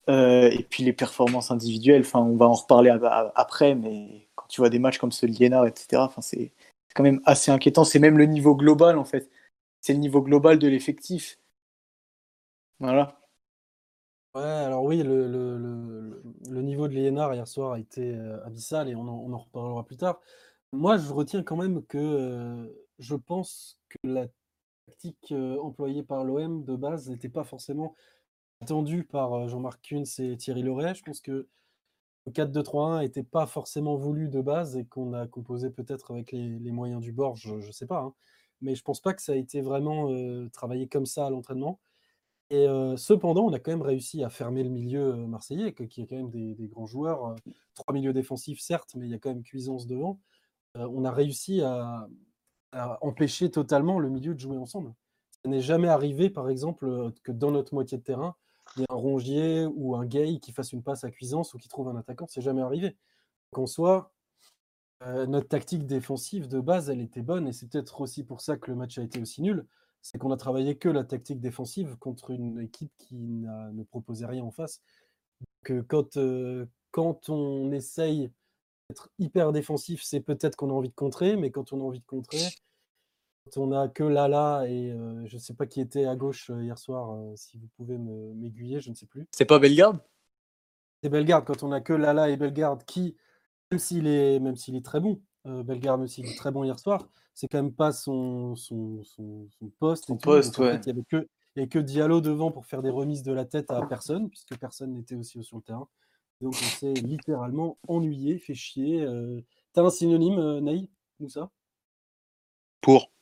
Euh, 0.10 0.50
et 0.52 0.64
puis 0.64 0.84
les 0.84 0.94
performances 0.94 1.50
individuelles, 1.52 2.06
on 2.14 2.36
va 2.36 2.48
en 2.48 2.54
reparler 2.54 2.92
après, 3.36 3.74
mais 3.76 4.28
quand 4.36 4.46
tu 4.48 4.62
vois 4.62 4.70
des 4.70 4.80
matchs 4.80 4.98
comme 4.98 5.12
ce 5.12 5.26
Liénard, 5.26 5.66
etc., 5.66 6.04
c'est 6.22 6.52
c'est 6.94 6.98
quand 6.98 7.04
même 7.04 7.22
assez 7.26 7.52
inquiétant. 7.52 7.84
C'est 7.84 7.98
même 7.98 8.20
le 8.20 8.26
niveau 8.28 8.56
global, 8.56 9.00
en 9.00 9.04
fait. 9.04 9.32
C'est 9.82 9.94
le 9.94 10.00
niveau 10.00 10.22
global 10.22 10.60
de 10.60 10.68
l'effectif. 10.68 11.40
Voilà. 12.80 13.20
Ouais, 14.36 14.44
alors 14.44 14.84
oui, 14.84 15.02
le, 15.04 16.22
niveau 16.62 16.88
de 16.88 16.94
Liénard 16.94 17.34
hier 17.34 17.48
soir 17.48 17.74
a 17.74 17.80
été 17.80 18.14
euh, 18.16 18.44
abyssal 18.46 18.90
et 18.90 18.96
on 18.96 19.08
en, 19.08 19.38
reparlera 19.38 19.84
plus 19.84 19.98
tard. 19.98 20.22
Moi, 20.72 20.98
je 20.98 21.12
retiens 21.12 21.42
quand 21.42 21.56
même 21.56 21.84
que 21.86 21.98
euh, 21.98 22.68
je 23.00 23.16
pense 23.16 23.80
que 23.90 23.98
la 24.04 24.28
tactique 24.88 25.32
euh, 25.32 25.60
employée 25.62 26.04
par 26.04 26.24
l'OM 26.24 26.64
de 26.64 26.76
base 26.76 27.10
n'était 27.10 27.30
pas 27.30 27.44
forcément 27.44 27.96
attendue 28.62 29.04
par 29.04 29.48
Jean-Marc 29.48 29.82
Kuhns 29.82 30.20
et 30.20 30.38
Thierry 30.38 30.62
Loret. 30.62 30.94
Je 30.96 31.04
pense 31.04 31.22
que 31.22 31.48
le 32.26 32.32
4-2-3-1 32.32 33.02
n'était 33.02 33.24
pas 33.24 33.46
forcément 33.46 33.96
voulu 33.96 34.30
de 34.30 34.42
base 34.42 34.78
et 34.78 34.86
qu'on 34.86 35.14
a 35.14 35.28
composé 35.28 35.70
peut-être 35.70 36.12
avec 36.12 36.32
les, 36.32 36.72
moyens 36.72 37.02
du 37.02 37.12
bord, 37.12 37.36
je 37.36 37.56
ne 37.56 37.72
sais 37.72 37.88
pas. 37.88 38.00
hein. 38.00 38.14
Mais 38.62 38.76
je 38.76 38.84
pense 38.84 39.02
pas 39.02 39.14
que 39.14 39.22
ça 39.22 39.34
a 39.34 39.36
été 39.36 39.62
vraiment 39.62 40.10
travaillé 40.54 40.88
comme 40.88 41.06
ça 41.06 41.28
à 41.28 41.30
l'entraînement. 41.30 41.82
Et 42.50 42.66
cependant, 42.98 43.46
on 43.46 43.54
a 43.54 43.60
quand 43.60 43.72
même 43.72 43.82
réussi 43.82 44.24
à 44.24 44.30
fermer 44.30 44.64
le 44.64 44.70
milieu 44.70 45.16
marseillais, 45.28 45.74
qui 45.74 46.02
est 46.02 46.08
quand 46.08 46.16
même 46.16 46.30
des, 46.30 46.68
grands 46.68 46.86
joueurs. 46.86 47.36
trois 47.74 47.94
milieux 47.94 48.14
défensifs, 48.14 48.62
certes, 48.62 48.96
mais 48.96 49.08
il 49.08 49.12
y 49.12 49.16
a 49.16 49.20
quand 49.20 49.30
même 49.30 49.44
Cuisance 49.44 49.86
devant. 49.86 50.20
On 50.76 51.04
a 51.04 51.12
réussi 51.12 51.62
à, 51.62 52.08
à 52.72 53.04
empêcher 53.06 53.52
totalement 53.52 54.00
le 54.00 54.10
milieu 54.10 54.34
de 54.34 54.40
jouer 54.40 54.58
ensemble. 54.58 54.94
Ça 55.44 55.50
n'est 55.50 55.62
jamais 55.62 55.88
arrivé, 55.88 56.30
par 56.30 56.50
exemple, 56.50 57.12
que 57.24 57.32
dans 57.32 57.52
notre 57.52 57.74
moitié 57.74 57.98
de 57.98 58.04
terrain, 58.04 58.36
il 58.76 58.82
y 58.82 58.84
ait 58.84 58.92
un 58.92 58.96
Rongier 58.96 59.66
ou 59.66 59.96
un 59.96 60.06
Gay 60.06 60.40
qui 60.40 60.52
fasse 60.52 60.74
une 60.74 60.84
passe 60.84 61.04
à 61.04 61.12
Cuisance 61.12 61.54
ou 61.54 61.58
qui 61.58 61.68
trouve 61.68 61.88
un 61.90 61.96
attaquant. 61.96 62.26
C'est 62.28 62.42
jamais 62.42 62.62
arrivé. 62.62 62.98
Qu'en 63.52 63.68
soit, 63.68 64.12
euh, 65.04 65.26
notre 65.26 65.48
tactique 65.48 65.86
défensive 65.86 66.48
de 66.48 66.60
base, 66.60 66.90
elle 66.90 67.02
était 67.02 67.22
bonne 67.22 67.48
et 67.48 67.54
c'est 67.54 67.68
peut-être 67.70 68.02
aussi 68.02 68.24
pour 68.24 68.42
ça 68.42 68.58
que 68.58 68.72
le 68.72 68.78
match 68.78 68.98
a 68.98 69.04
été 69.04 69.22
aussi 69.22 69.42
nul. 69.42 69.66
C'est 70.02 70.18
qu'on 70.18 70.32
a 70.32 70.38
travaillé 70.38 70.76
que 70.76 70.90
la 70.90 71.04
tactique 71.04 71.40
défensive 71.40 71.98
contre 71.98 72.32
une 72.32 72.60
équipe 72.60 72.92
qui 72.98 73.46
ne 73.46 73.84
proposait 73.84 74.26
rien 74.26 74.44
en 74.44 74.52
face. 74.52 74.82
Que 75.64 75.82
quand, 75.82 76.18
euh, 76.18 76.66
quand 76.92 77.30
on 77.30 77.72
essaye 77.72 78.32
d'être 78.90 79.10
hyper 79.20 79.52
défensif, 79.52 80.04
c'est 80.04 80.20
peut-être 80.20 80.56
qu'on 80.56 80.70
a 80.70 80.74
envie 80.74 80.90
de 80.90 80.96
contrer, 80.96 81.38
mais 81.38 81.52
quand 81.52 81.74
on 81.74 81.80
a 81.80 81.84
envie 81.84 82.02
de 82.02 82.06
contrer, 82.06 82.40
on 83.56 83.72
a 83.72 83.88
que 83.88 84.04
Lala 84.04 84.64
et 84.68 84.92
euh, 84.92 85.26
je 85.26 85.36
ne 85.36 85.40
sais 85.40 85.54
pas 85.54 85.66
qui 85.66 85.82
était 85.82 86.06
à 86.06 86.16
gauche 86.16 86.50
euh, 86.50 86.64
hier 86.64 86.78
soir, 86.78 87.12
euh, 87.12 87.36
si 87.36 87.58
vous 87.58 87.68
pouvez 87.76 87.98
m'aiguiller, 87.98 88.80
je 88.80 88.90
ne 88.90 88.96
sais 88.96 89.06
plus. 89.06 89.28
C'est 89.32 89.46
pas 89.46 89.60
Bellegarde? 89.60 90.00
C'est 91.02 91.10
Bellegarde, 91.10 91.46
quand 91.46 91.64
on 91.64 91.72
a 91.72 91.82
que 91.82 91.94
Lala 91.94 92.30
et 92.30 92.38
Bellegarde 92.38 92.84
qui, 92.86 93.16
même 93.72 93.80
s'il 93.80 94.08
est, 94.08 94.40
même 94.40 94.56
s'il 94.56 94.76
est 94.76 94.86
très 94.86 95.00
bon, 95.00 95.22
Bellegarde, 95.46 96.00
même 96.00 96.08
s'il 96.08 96.26
est 96.26 96.38
très 96.38 96.52
bon 96.52 96.64
hier 96.64 96.80
soir, 96.80 97.08
c'est 97.34 97.48
quand 97.48 97.62
même 97.62 97.74
pas 97.74 97.92
son, 97.92 98.56
son, 98.56 99.04
son, 99.04 99.48
son 99.50 99.70
poste. 99.80 100.06
Son 100.06 100.18
poste, 100.18 100.60
en 100.60 100.64
ouais. 100.64 100.72
fait, 100.74 100.86
il 100.86 100.88
y 100.88 100.92
avait 100.92 101.04
que, 101.04 101.28
il 101.56 101.60
y 101.60 101.60
avait 101.60 101.70
que 101.70 101.80
Diallo 101.80 102.22
devant 102.22 102.52
pour 102.52 102.66
faire 102.66 102.82
des 102.82 102.90
remises 102.90 103.24
de 103.24 103.34
la 103.34 103.46
tête 103.46 103.70
à 103.70 103.86
personne, 103.86 104.30
puisque 104.30 104.58
personne 104.58 104.94
n'était 104.94 105.16
aussi 105.16 105.44
sur 105.44 105.58
le 105.58 105.64
terrain. 105.64 105.88
Donc 106.42 106.54
on 106.54 106.78
s'est 106.78 106.94
littéralement 106.94 107.78
ennuyé, 107.88 108.38
fait 108.38 108.56
chier. 108.56 109.02
euh. 109.02 109.42
T'as 109.74 109.84
un 109.84 109.90
synonyme, 109.90 110.40
euh, 110.40 110.62
Naï? 110.62 110.90
Ou 111.20 111.30
ça 111.30 111.52
Pour. 112.82 113.13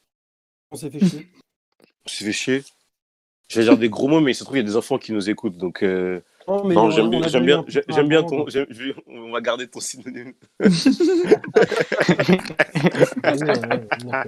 On 0.72 0.76
s'est 0.76 0.90
fait 0.90 1.00
chier. 1.06 1.28
On 2.06 2.10
s'est 2.10 2.26
fait 2.26 2.32
chier. 2.32 2.64
Je 3.50 3.60
vais 3.60 3.66
dire 3.66 3.78
des 3.78 3.90
gros 3.90 4.08
mots, 4.08 4.22
mais 4.22 4.32
il 4.32 4.36
se 4.36 4.44
trouve, 4.46 4.56
il 4.58 4.62
y 4.62 4.64
a 4.64 4.66
des 4.68 4.78
enfants 4.78 4.98
qui 4.98 5.12
nous 5.12 5.30
écoutent. 5.30 5.58
Donc, 5.58 5.84
euh, 5.84 6.22
Non, 6.48 6.64
mais 6.64 6.74
non, 6.74 6.84
on- 6.86 6.90
j'aime 6.92 7.10
bien, 7.10 7.28
j'aime 7.28 7.46
bien, 7.46 7.66
j'aime 7.68 8.08
bien 8.08 8.24
ton. 8.24 8.46
on 9.08 9.32
va 9.32 9.42
garder 9.42 9.68
ton 9.68 9.82
synonyme. 9.82 10.34
Ah. 14.04 14.24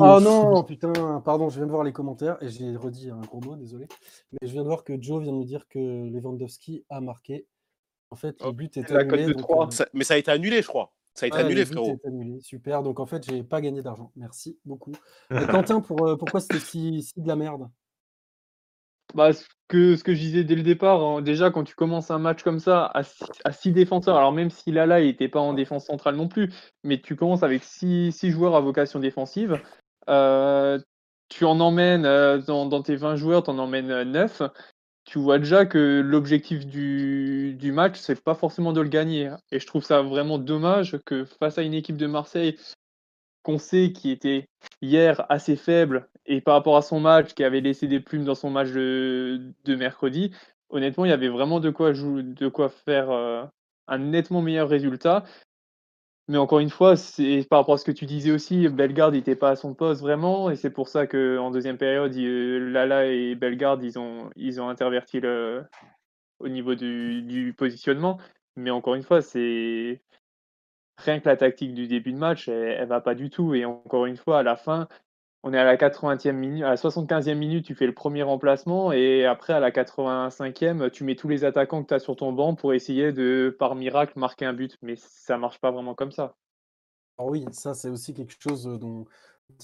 Ah 0.00 0.18
non, 0.20 0.62
putain, 0.64 1.20
pardon, 1.24 1.48
je 1.48 1.56
viens 1.56 1.66
de 1.66 1.70
voir 1.70 1.84
les 1.84 1.92
commentaires 1.92 2.36
et 2.42 2.48
j'ai 2.48 2.76
redit 2.76 3.10
un 3.10 3.20
gros 3.20 3.40
mot, 3.40 3.56
désolé. 3.56 3.86
Mais 4.32 4.38
je 4.48 4.52
viens 4.52 4.62
de 4.62 4.66
voir 4.66 4.84
que 4.84 5.00
Joe 5.00 5.22
vient 5.22 5.32
de 5.32 5.38
me 5.38 5.44
dire 5.44 5.66
que 5.68 5.78
Lewandowski 5.78 6.84
a 6.90 7.00
marqué. 7.00 7.46
En 8.10 8.16
fait, 8.16 8.40
le 8.42 8.46
Oh, 8.48 8.52
but 8.52 8.74
cote 8.74 8.90
annulé. 8.92 9.24
de 9.26 9.32
donc, 9.32 9.42
trois. 9.42 9.66
euh, 9.66 9.70
Ça- 9.70 9.86
mais 9.94 10.04
ça 10.04 10.14
a 10.14 10.16
été 10.18 10.30
annulé, 10.30 10.60
je 10.62 10.66
crois. 10.66 10.92
Ça 11.14 11.26
a 11.26 11.28
été 11.28 11.36
ouais, 11.36 11.44
annulé, 11.44 11.64
frérot. 11.64 12.00
annulé. 12.06 12.40
Super. 12.40 12.82
Donc 12.82 13.00
en 13.00 13.06
fait, 13.06 13.24
j'ai 13.28 13.42
pas 13.42 13.60
gagné 13.60 13.82
d'argent. 13.82 14.12
Merci 14.16 14.58
beaucoup. 14.64 14.92
Et 15.30 15.46
Quentin, 15.46 15.80
pour, 15.80 16.06
euh, 16.06 16.16
pourquoi 16.16 16.40
c'était 16.40 16.58
si, 16.58 17.02
si 17.02 17.20
de 17.20 17.28
la 17.28 17.36
merde? 17.36 17.68
Bah, 19.14 19.32
ce 19.34 19.44
que, 19.68 19.96
ce 19.96 20.04
que 20.04 20.14
je 20.14 20.20
disais 20.20 20.44
dès 20.44 20.54
le 20.54 20.62
départ, 20.62 21.02
hein, 21.02 21.20
déjà 21.20 21.50
quand 21.50 21.64
tu 21.64 21.74
commences 21.74 22.10
un 22.10 22.18
match 22.18 22.42
comme 22.42 22.58
ça 22.58 22.86
à 22.86 23.02
six, 23.02 23.24
à 23.44 23.52
six 23.52 23.72
défenseurs, 23.72 24.16
alors 24.16 24.32
même 24.32 24.48
si 24.48 24.72
Lala 24.72 25.00
il 25.00 25.08
n'était 25.08 25.28
pas 25.28 25.40
en 25.40 25.52
défense 25.52 25.84
centrale 25.86 26.16
non 26.16 26.28
plus, 26.28 26.50
mais 26.82 27.00
tu 27.00 27.14
commences 27.14 27.42
avec 27.42 27.62
six, 27.62 28.12
six 28.12 28.30
joueurs 28.30 28.56
à 28.56 28.60
vocation 28.60 29.00
défensive, 29.00 29.60
euh, 30.08 30.78
tu 31.28 31.44
en 31.44 31.60
emmènes 31.60 32.06
euh, 32.06 32.38
dans, 32.38 32.66
dans 32.66 32.82
tes 32.82 32.96
20 32.96 33.16
joueurs, 33.16 33.42
tu 33.42 33.50
en 33.50 33.58
emmènes 33.58 33.90
euh, 33.90 34.04
9, 34.04 34.42
tu 35.04 35.18
vois 35.18 35.38
déjà 35.38 35.66
que 35.66 36.00
l'objectif 36.00 36.66
du, 36.66 37.72
match, 37.72 37.98
c'est 37.98 38.22
pas 38.22 38.34
forcément 38.34 38.72
de 38.72 38.80
le 38.80 38.88
gagner. 38.88 39.30
Et 39.50 39.58
je 39.58 39.66
trouve 39.66 39.84
ça 39.84 40.02
vraiment 40.02 40.38
dommage 40.38 40.98
que 41.04 41.24
face 41.24 41.58
à 41.58 41.62
une 41.62 41.74
équipe 41.74 41.96
de 41.96 42.06
Marseille 42.06 42.56
qu'on 43.42 43.58
sait 43.58 43.92
qui 43.92 44.10
était 44.10 44.48
hier 44.80 45.26
assez 45.28 45.56
faible 45.56 46.08
et 46.26 46.40
par 46.40 46.54
rapport 46.54 46.76
à 46.76 46.82
son 46.82 47.00
match, 47.00 47.34
qui 47.34 47.42
avait 47.42 47.60
laissé 47.60 47.88
des 47.88 48.00
plumes 48.00 48.24
dans 48.24 48.36
son 48.36 48.50
match 48.50 48.68
de, 48.70 49.52
mercredi, 49.66 50.32
honnêtement, 50.68 51.04
il 51.04 51.08
y 51.08 51.12
avait 51.12 51.28
vraiment 51.28 51.58
de 51.58 51.70
quoi, 51.70 51.92
jou- 51.92 52.22
de 52.22 52.48
quoi 52.48 52.68
faire 52.68 53.10
euh, 53.10 53.44
un 53.88 53.98
nettement 53.98 54.42
meilleur 54.42 54.68
résultat. 54.68 55.24
Mais 56.28 56.38
encore 56.38 56.60
une 56.60 56.70
fois, 56.70 56.96
c'est 56.96 57.44
par 57.50 57.58
rapport 57.60 57.74
à 57.74 57.78
ce 57.78 57.84
que 57.84 57.92
tu 57.92 58.06
disais 58.06 58.30
aussi, 58.30 58.68
Bellegarde 58.68 59.14
n'était 59.14 59.36
pas 59.36 59.50
à 59.50 59.56
son 59.56 59.74
poste 59.74 60.00
vraiment, 60.00 60.50
et 60.50 60.56
c'est 60.56 60.70
pour 60.70 60.88
ça 60.88 61.06
qu'en 61.06 61.50
deuxième 61.50 61.78
période, 61.78 62.14
Lala 62.14 63.06
et 63.06 63.34
Bellegarde, 63.34 63.82
ils 63.82 63.98
ont, 63.98 64.30
ils 64.36 64.60
ont 64.60 64.68
interverti 64.68 65.20
le, 65.20 65.64
au 66.38 66.48
niveau 66.48 66.74
du, 66.74 67.22
du 67.22 67.52
positionnement. 67.54 68.18
Mais 68.56 68.70
encore 68.70 68.94
une 68.94 69.02
fois, 69.02 69.20
c'est 69.22 70.00
rien 70.98 71.20
que 71.20 71.28
la 71.28 71.36
tactique 71.36 71.74
du 71.74 71.88
début 71.88 72.12
de 72.12 72.18
match, 72.18 72.48
elle, 72.48 72.76
elle 72.80 72.88
va 72.88 73.00
pas 73.00 73.14
du 73.14 73.30
tout. 73.30 73.54
Et 73.54 73.64
encore 73.64 74.06
une 74.06 74.16
fois, 74.16 74.40
à 74.40 74.42
la 74.42 74.56
fin, 74.56 74.88
on 75.42 75.52
est 75.52 75.58
à 75.58 75.64
la 75.64 75.76
80e 75.76 76.32
minute, 76.32 76.62
à 76.62 76.70
la 76.70 76.76
75e 76.76 77.34
minute, 77.34 77.64
tu 77.64 77.74
fais 77.74 77.86
le 77.86 77.94
premier 77.94 78.22
remplacement 78.22 78.92
et 78.92 79.26
après 79.26 79.52
à 79.52 79.60
la 79.60 79.70
85e, 79.70 80.90
tu 80.90 81.04
mets 81.04 81.16
tous 81.16 81.28
les 81.28 81.44
attaquants 81.44 81.82
que 81.82 81.88
tu 81.88 81.94
as 81.94 81.98
sur 81.98 82.14
ton 82.14 82.32
banc 82.32 82.54
pour 82.54 82.74
essayer 82.74 83.12
de, 83.12 83.54
par 83.58 83.74
miracle, 83.74 84.18
marquer 84.18 84.44
un 84.44 84.52
but. 84.52 84.78
Mais 84.82 84.94
ça 84.96 85.38
marche 85.38 85.58
pas 85.58 85.72
vraiment 85.72 85.94
comme 85.94 86.12
ça. 86.12 86.36
Alors 87.18 87.30
oui, 87.30 87.44
ça 87.50 87.74
c'est 87.74 87.88
aussi 87.88 88.14
quelque 88.14 88.34
chose 88.38 88.68
euh, 88.68 88.78
dont 88.78 89.04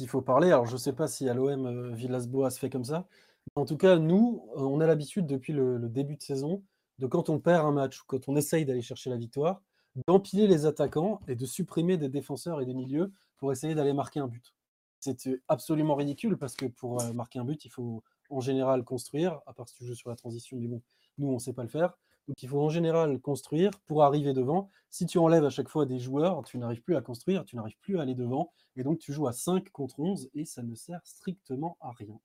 il 0.01 0.09
faut 0.09 0.23
parler. 0.23 0.49
Alors 0.49 0.67
je 0.67 0.77
sais 0.77 0.93
pas 0.93 1.07
si 1.07 1.29
à 1.29 1.35
l'OM 1.35 1.67
euh, 1.67 1.95
Villas-Boas 1.95 2.51
se 2.51 2.59
fait 2.59 2.71
comme 2.71 2.85
ça. 2.85 3.07
En 3.55 3.65
tout 3.65 3.77
cas, 3.77 3.97
nous, 3.97 4.45
euh, 4.57 4.63
on 4.63 4.81
a 4.81 4.87
l'habitude 4.87 5.27
depuis 5.27 5.53
le 5.53 5.79
début 5.89 6.17
de 6.17 6.23
saison 6.23 6.63
de 6.99 7.07
quand 7.07 7.29
on 7.31 7.39
perd 7.39 7.65
un 7.65 7.73
match 7.73 8.03
ou 8.03 8.05
quand 8.07 8.29
on 8.29 8.37
essaye 8.37 8.65
d'aller 8.65 8.83
chercher 8.83 9.11
la 9.11 9.17
victoire, 9.17 9.63
d'empiler 10.07 10.47
les 10.47 10.67
attaquants 10.67 11.21
et 11.29 11.37
de 11.37 11.47
supprimer 11.47 11.97
des 11.97 12.09
défenseurs 12.09 12.61
et 12.61 12.67
des 12.67 12.75
milieux 12.75 13.13
pour 13.39 13.53
essayer 13.53 13.75
d'aller 13.75 13.93
marquer 13.93 14.21
un 14.21 14.27
but. 14.27 14.55
C'est 15.01 15.27
euh, 15.29 15.41
absolument 15.49 15.95
ridicule 15.95 16.37
parce 16.37 16.55
que 16.57 16.67
pour 16.67 17.01
euh, 17.01 17.13
marquer 17.13 17.39
un 17.39 17.45
but, 17.45 17.65
il 17.65 17.71
faut 17.71 18.03
en 18.31 18.41
général 18.41 18.83
construire, 18.85 19.41
à 19.47 19.53
part 19.53 19.69
si 19.69 19.77
tu 19.77 19.85
joues 19.87 19.95
sur 19.95 20.11
la 20.11 20.17
transition, 20.17 20.57
mais 20.61 20.67
bon, 20.69 20.83
nous 21.19 21.29
on 21.29 21.35
ne 21.35 21.39
sait 21.39 21.53
pas 21.53 21.63
le 21.63 21.69
faire. 21.69 21.97
Donc 22.27 22.43
il 22.43 22.49
faut 22.49 22.61
en 22.61 22.69
général 22.69 23.19
construire 23.21 23.71
pour 23.87 24.03
arriver 24.05 24.35
devant. 24.35 24.69
Si 24.91 25.07
tu 25.07 25.19
enlèves 25.19 25.45
à 25.45 25.51
chaque 25.51 25.69
fois 25.69 25.87
des 25.87 25.99
joueurs, 25.99 26.43
tu 26.45 26.59
n'arrives 26.59 26.83
plus 26.83 26.97
à 26.97 27.01
construire, 27.01 27.45
tu 27.45 27.57
n'arrives 27.57 27.79
plus 27.81 27.99
à 27.99 28.03
aller 28.03 28.15
devant, 28.15 28.53
et 28.77 28.83
donc 28.83 28.99
tu 28.99 29.13
joues 29.13 29.27
à 29.29 29.33
5 29.33 29.71
contre 29.71 29.99
11 30.01 30.29
et 30.35 30.45
ça 30.45 30.63
ne 30.63 30.75
sert 30.75 31.01
strictement 31.05 31.77
à 31.81 31.93
rien. 31.93 32.19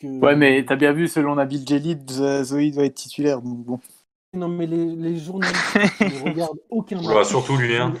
Que- 0.00 0.20
Ouais, 0.20 0.34
mais 0.34 0.64
t'as 0.64 0.76
bien 0.76 0.92
vu, 0.92 1.06
selon 1.08 1.36
Nabil 1.36 1.64
Djellit, 1.66 1.96
Z- 2.06 2.44
Zoé 2.44 2.70
doit 2.70 2.84
être 2.84 2.94
titulaire. 2.94 3.40
Donc 3.42 3.58
bon. 3.64 3.80
Non, 4.34 4.48
mais 4.48 4.66
les, 4.66 4.94
les 4.96 5.16
journalistes 5.16 5.76
ne 6.00 6.18
regardent 6.24 6.60
aucun 6.70 6.98
Oula, 6.98 7.14
match. 7.14 7.28
surtout 7.28 7.56
lui, 7.56 7.76
hein. 7.76 7.94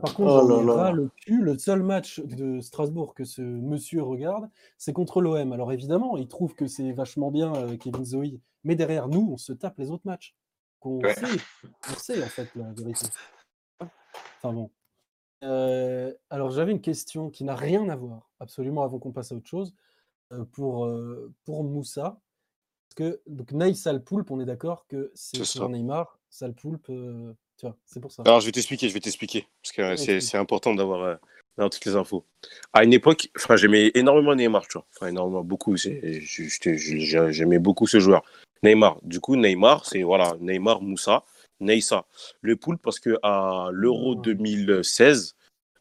Par 0.00 0.14
contre, 0.14 0.42
Oh 0.44 0.48
là 0.48 0.62
là. 0.64 0.82
ras 0.82 0.92
le 0.92 1.10
cul. 1.16 1.40
Le 1.42 1.56
seul 1.58 1.82
match 1.82 2.20
de 2.20 2.60
Strasbourg 2.60 3.14
que 3.14 3.24
ce 3.24 3.42
monsieur 3.42 4.02
regarde, 4.02 4.48
c'est 4.78 4.92
contre 4.92 5.20
l'OM. 5.20 5.52
Alors 5.52 5.72
évidemment, 5.72 6.16
il 6.16 6.28
trouve 6.28 6.54
que 6.54 6.66
c'est 6.66 6.92
vachement 6.92 7.30
bien 7.30 7.54
euh, 7.54 7.76
Kevin 7.76 8.04
Zoe, 8.04 8.40
mais 8.64 8.74
derrière 8.76 9.08
nous, 9.08 9.30
on 9.32 9.36
se 9.36 9.52
tape 9.52 9.78
les 9.78 9.90
autres 9.90 10.06
matchs. 10.06 10.34
Qu'on 10.80 11.00
Ouais. 11.00 11.14
sait, 11.14 11.26
on 11.90 11.94
sait 11.98 12.22
en 12.22 12.26
fait 12.26 12.48
la 12.54 12.72
vérité. 12.72 13.06
Enfin 13.80 14.52
bon. 14.54 14.70
Euh, 15.42 16.12
alors 16.28 16.50
j'avais 16.50 16.72
une 16.72 16.80
question 16.82 17.30
qui 17.30 17.44
n'a 17.44 17.54
rien 17.54 17.88
à 17.88 17.96
voir, 17.96 18.30
absolument 18.40 18.82
avant 18.82 18.98
qu'on 18.98 19.12
passe 19.12 19.32
à 19.32 19.34
autre 19.36 19.46
chose, 19.48 19.74
euh, 20.32 20.44
pour, 20.52 20.84
euh, 20.86 21.32
pour 21.44 21.64
Moussa. 21.64 22.20
Parce 22.88 23.10
que 23.10 23.22
donc 23.26 23.52
Salpoulpe, 23.74 24.30
on 24.30 24.40
est 24.40 24.44
d'accord 24.46 24.86
que 24.88 25.10
c'est 25.14 25.44
sur. 25.44 25.68
Neymar, 25.68 26.18
Salpoulpe, 26.28 26.88
euh, 26.90 27.32
c'est 27.84 28.00
pour 28.00 28.10
ça. 28.12 28.22
Alors, 28.26 28.40
je 28.40 28.46
vais 28.46 28.52
t'expliquer, 28.52 28.88
je 28.88 28.94
vais 28.94 29.00
t'expliquer. 29.00 29.46
Parce 29.62 29.72
que 30.06 30.20
c'est 30.20 30.36
important 30.38 30.74
d'avoir 30.74 31.02
euh, 31.02 31.14
d'avoir 31.56 31.70
toutes 31.70 31.84
les 31.84 31.96
infos. 31.96 32.24
À 32.72 32.84
une 32.84 32.92
époque, 32.92 33.28
j'aimais 33.56 33.90
énormément 33.94 34.34
Neymar, 34.34 34.66
tu 34.68 34.78
vois. 34.78 34.86
Enfin, 34.96 35.08
énormément, 35.08 35.42
beaucoup. 35.44 35.76
J'aimais 36.68 37.58
beaucoup 37.58 37.86
ce 37.86 38.00
joueur. 38.00 38.22
Neymar. 38.62 38.98
Du 39.02 39.20
coup, 39.20 39.36
Neymar, 39.36 39.86
c'est 39.86 40.02
voilà, 40.02 40.36
Neymar, 40.40 40.82
Moussa, 40.82 41.24
Neissa. 41.60 42.06
Le 42.42 42.56
pool, 42.56 42.78
parce 42.78 43.00
que 43.00 43.18
à 43.22 43.68
l'Euro 43.72 44.14
Ah. 44.18 44.22
2016, 44.22 45.34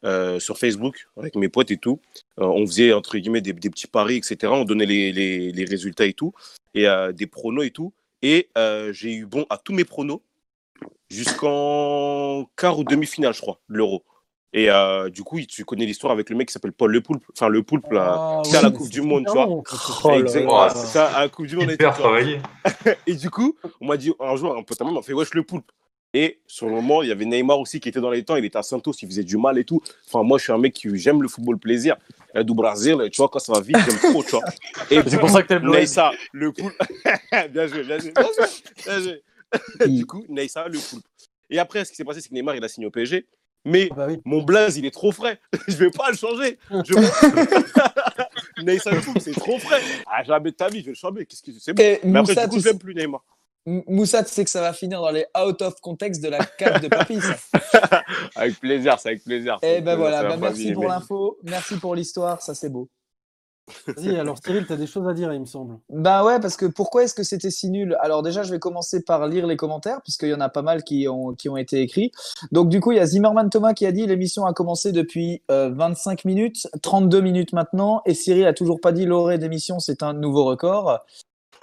euh, 0.05 0.39
sur 0.39 0.57
Facebook, 0.57 1.07
avec 1.17 1.35
mes 1.35 1.49
potes 1.49 1.71
et 1.71 1.77
tout, 1.77 1.99
euh, 2.39 2.45
on 2.45 2.65
faisait 2.65 2.93
entre 2.93 3.17
guillemets 3.17 3.41
des, 3.41 3.51
des 3.53 3.69
petits 3.69 3.87
paris, 3.87 4.15
etc. 4.17 4.51
On 4.55 4.63
donnait 4.63 4.85
les, 4.85 5.11
les- 5.11 5.51
les 5.51 5.65
résultats 5.65 6.05
et 6.05 6.13
tout, 6.13 6.33
et 6.73 6.85
des 7.13 7.27
pronos 7.27 7.65
et 7.65 7.71
tout. 7.71 7.93
Et 8.21 8.49
j'ai 8.91 9.13
eu 9.13 9.25
bon 9.25 9.45
à 9.49 9.57
tous 9.57 9.73
mes 9.73 9.83
pronos 9.85 10.21
jusqu'en 11.09 12.45
quart 12.55 12.79
ou 12.79 12.83
demi-finale, 12.83 13.33
je 13.33 13.41
crois, 13.41 13.59
de 13.69 13.77
l'Euro. 13.77 14.03
Et 14.51 14.69
euh, 14.71 15.09
du 15.09 15.23
coup, 15.23 15.39
tu 15.41 15.63
connais 15.63 15.85
l'histoire 15.85 16.11
avec 16.11 16.29
le 16.29 16.35
mec 16.35 16.47
qui 16.47 16.53
s'appelle 16.53 16.73
Paul 16.73 16.91
Le 16.91 17.01
Poulpe, 17.01 17.23
enfin 17.35 17.49
Le 17.49 17.61
Poulpe, 17.61 17.91
là. 17.91 18.15
Ah 18.17 18.41
c'est 18.43 18.57
à 18.57 18.63
la 18.63 18.71
Coupe 18.71 18.89
du 18.89 19.01
Monde, 19.01 19.25
tu 19.25 19.31
vois. 19.31 19.47
Oh 19.47 19.63
là 20.09 20.17
Exactement. 20.17 20.65
là. 20.65 20.69
C'est 20.71 20.87
ça, 20.87 21.07
à 21.07 21.21
la 21.21 21.29
Coupe 21.29 21.45
du 21.45 21.55
Monde. 21.55 21.69
et 23.07 23.13
du 23.13 23.29
coup, 23.29 23.55
on 23.79 23.85
m'a 23.85 23.97
dit 23.97 24.11
un 24.19 24.35
jour, 24.35 24.55
un 24.57 24.63
pote 24.63 24.81
à 24.81 24.83
moi 24.83 24.93
m'a 24.93 25.01
fait 25.03 25.13
Wesh 25.13 25.33
le 25.35 25.43
poulpe. 25.43 25.71
Et 26.15 26.39
sur 26.47 26.65
le 26.65 26.71
moment, 26.71 27.03
il 27.03 27.09
y 27.09 27.11
avait 27.11 27.25
Neymar 27.25 27.59
aussi 27.59 27.79
qui 27.79 27.89
était 27.89 28.01
dans 28.01 28.09
les 28.09 28.23
temps. 28.23 28.35
Il 28.35 28.43
était 28.43 28.57
à 28.57 28.63
Santos, 28.63 28.93
il 29.03 29.07
faisait 29.07 29.23
du 29.23 29.37
mal 29.37 29.59
et 29.59 29.63
tout. 29.63 29.79
Enfin, 30.07 30.23
moi, 30.23 30.39
je 30.39 30.45
suis 30.45 30.51
un 30.51 30.57
mec 30.57 30.73
qui 30.73 30.89
j'aime 30.97 31.21
le 31.21 31.27
football 31.27 31.59
plaisir. 31.59 31.97
Et 32.33 32.43
du 32.43 32.53
Brésil, 32.53 32.97
tu 33.11 33.17
vois, 33.17 33.29
quand 33.29 33.37
ça 33.37 33.53
va 33.53 33.61
vite, 33.61 33.77
j'aime 33.85 34.11
trop, 34.11 34.23
tu 34.23 34.31
vois. 34.31 34.41
Et 34.89 34.99
C'est 35.07 35.19
pour 35.19 35.29
ça 35.29 35.43
que 35.43 35.47
t'aimes. 35.49 35.69
Neissa, 35.69 36.11
le 36.31 36.51
poulpe. 36.51 36.73
bien 37.51 37.67
joué, 37.67 37.83
bien 37.83 37.99
joué. 37.99 38.11
Bien 38.11 38.23
joué, 38.23 38.45
bien 38.85 38.99
joué. 38.99 39.23
du 39.87 40.05
coup, 40.05 40.25
Neissa, 40.29 40.67
le 40.67 40.79
poulpe. 40.79 41.05
Et 41.49 41.59
après, 41.59 41.83
ce 41.85 41.91
qui 41.91 41.95
s'est 41.97 42.03
passé, 42.03 42.21
c'est 42.21 42.29
que 42.29 42.33
Neymar, 42.33 42.55
il 42.55 42.63
a 42.63 42.67
signé 42.67 42.87
au 42.87 42.91
PSG. 42.91 43.25
Mais 43.65 43.89
Ah 43.91 43.95
bah 43.95 44.05
oui. 44.07 44.21
mon 44.23 44.41
blaze, 44.43 44.77
il 44.77 44.85
est 44.85 44.91
trop 44.91 45.11
frais. 45.11 45.39
je 45.67 45.75
vais 45.75 45.89
pas 45.89 46.09
le 46.11 46.17
changer. 46.17 46.57
Je... 46.69 46.93
Poulpe, 49.01 49.19
c'est 49.19 49.33
trop 49.33 49.59
frais. 49.59 49.81
Ah, 50.05 50.23
jamais 50.23 50.51
de 50.51 50.55
ta 50.55 50.69
vie, 50.69 50.79
je 50.79 50.85
vais 50.85 50.91
le 50.91 50.95
changer. 50.95 51.25
Qu'est-ce 51.25 51.43
que 51.43 51.51
c'est 51.59 51.73
bon. 51.73 51.81
Et 51.81 51.99
Mais 52.03 52.19
après, 52.19 52.33
Moussa, 52.33 52.47
du 52.47 52.55
coup, 52.55 52.61
tu 52.61 52.69
je 52.69 52.73
plus, 52.73 52.95
Neymar. 52.95 53.23
Moussa, 53.65 54.23
tu 54.23 54.31
sais 54.31 54.43
que 54.43 54.49
ça 54.49 54.61
va 54.61 54.73
finir 54.73 55.01
dans 55.01 55.11
les 55.11 55.25
out 55.37 55.61
of 55.61 55.79
context 55.81 56.23
de 56.23 56.29
la 56.29 56.43
cave 56.45 56.81
de 56.81 56.87
papy, 56.87 57.19
ça. 57.21 57.35
Avec 58.35 58.59
plaisir, 58.59 58.97
c'est 58.99 59.09
avec 59.09 59.23
plaisir. 59.23 59.59
Eh 59.61 59.81
ben 59.81 59.95
voilà, 59.95 60.23
bah 60.23 60.37
merci 60.39 60.71
pour 60.71 60.87
l'info, 60.87 61.37
merci 61.43 61.75
pour 61.77 61.93
l'histoire, 61.93 62.41
ça 62.41 62.55
c'est 62.55 62.69
beau. 62.69 62.89
Vas-y, 63.87 64.15
alors 64.17 64.37
Cyril, 64.43 64.65
tu 64.65 64.73
as 64.73 64.77
des 64.77 64.87
choses 64.87 65.07
à 65.07 65.13
dire, 65.13 65.33
il 65.33 65.39
me 65.39 65.45
semble. 65.45 65.77
Bah 65.89 66.23
ouais, 66.23 66.39
parce 66.39 66.57
que 66.57 66.65
pourquoi 66.65 67.03
est-ce 67.03 67.13
que 67.13 67.23
c'était 67.23 67.51
si 67.51 67.69
nul? 67.69 67.97
Alors 68.01 68.23
déjà, 68.23 68.43
je 68.43 68.51
vais 68.51 68.59
commencer 68.59 69.03
par 69.03 69.27
lire 69.27 69.47
les 69.47 69.57
commentaires, 69.57 70.01
puisqu'il 70.01 70.29
y 70.29 70.33
en 70.33 70.41
a 70.41 70.49
pas 70.49 70.61
mal 70.61 70.83
qui 70.83 71.07
ont, 71.07 71.33
qui 71.33 71.49
ont 71.49 71.57
été 71.57 71.81
écrits. 71.81 72.11
Donc 72.51 72.69
du 72.69 72.79
coup, 72.79 72.91
il 72.91 72.97
y 72.97 73.01
a 73.01 73.05
Zimmerman 73.05 73.49
Thomas 73.49 73.73
qui 73.73 73.85
a 73.85 73.91
dit 73.91 74.05
l'émission 74.05 74.45
a 74.45 74.53
commencé 74.53 74.91
depuis 74.91 75.41
euh, 75.51 75.69
25 75.73 76.25
minutes, 76.25 76.67
32 76.81 77.21
minutes 77.21 77.53
maintenant, 77.53 78.01
et 78.05 78.13
Cyril 78.13 78.45
a 78.45 78.53
toujours 78.53 78.79
pas 78.81 78.91
dit 78.91 79.05
l'orée 79.05 79.37
d'émission, 79.37 79.79
c'est 79.79 80.03
un 80.03 80.13
nouveau 80.13 80.45
record. 80.45 80.99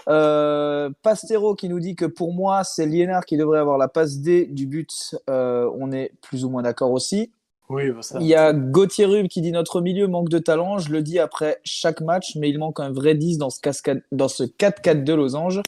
Euh, 0.08 0.90
Pastero 1.02 1.54
qui 1.54 1.68
nous 1.68 1.80
dit 1.80 1.96
que 1.96 2.04
pour 2.04 2.32
moi, 2.32 2.62
c'est 2.64 2.86
Liénard 2.86 3.24
qui 3.24 3.36
devrait 3.36 3.58
avoir 3.58 3.76
la 3.76 3.88
passe 3.88 4.18
D 4.18 4.46
du 4.46 4.66
but. 4.66 5.16
Euh, 5.28 5.70
on 5.78 5.92
est 5.92 6.12
plus 6.22 6.44
ou 6.44 6.50
moins 6.50 6.62
d'accord 6.62 6.92
aussi. 6.92 7.32
Oui, 7.68 7.90
bah 7.90 8.02
ça. 8.02 8.18
Il 8.20 8.26
y 8.26 8.34
a 8.34 8.52
Gauthier 8.52 9.06
Rube 9.06 9.28
qui 9.28 9.40
dit 9.40 9.50
notre 9.52 9.80
milieu 9.80 10.06
manque 10.06 10.28
de 10.28 10.38
talent. 10.38 10.78
Je 10.78 10.90
le 10.90 11.02
dis 11.02 11.18
après 11.18 11.60
chaque 11.64 12.00
match, 12.00 12.36
mais 12.36 12.48
il 12.48 12.58
manque 12.58 12.78
un 12.80 12.92
vrai 12.92 13.14
10 13.14 13.38
dans 13.38 13.50
ce, 13.50 13.60
cascade, 13.60 14.02
dans 14.12 14.28
ce 14.28 14.44
4-4-2 14.44 15.14
losange. 15.16 15.60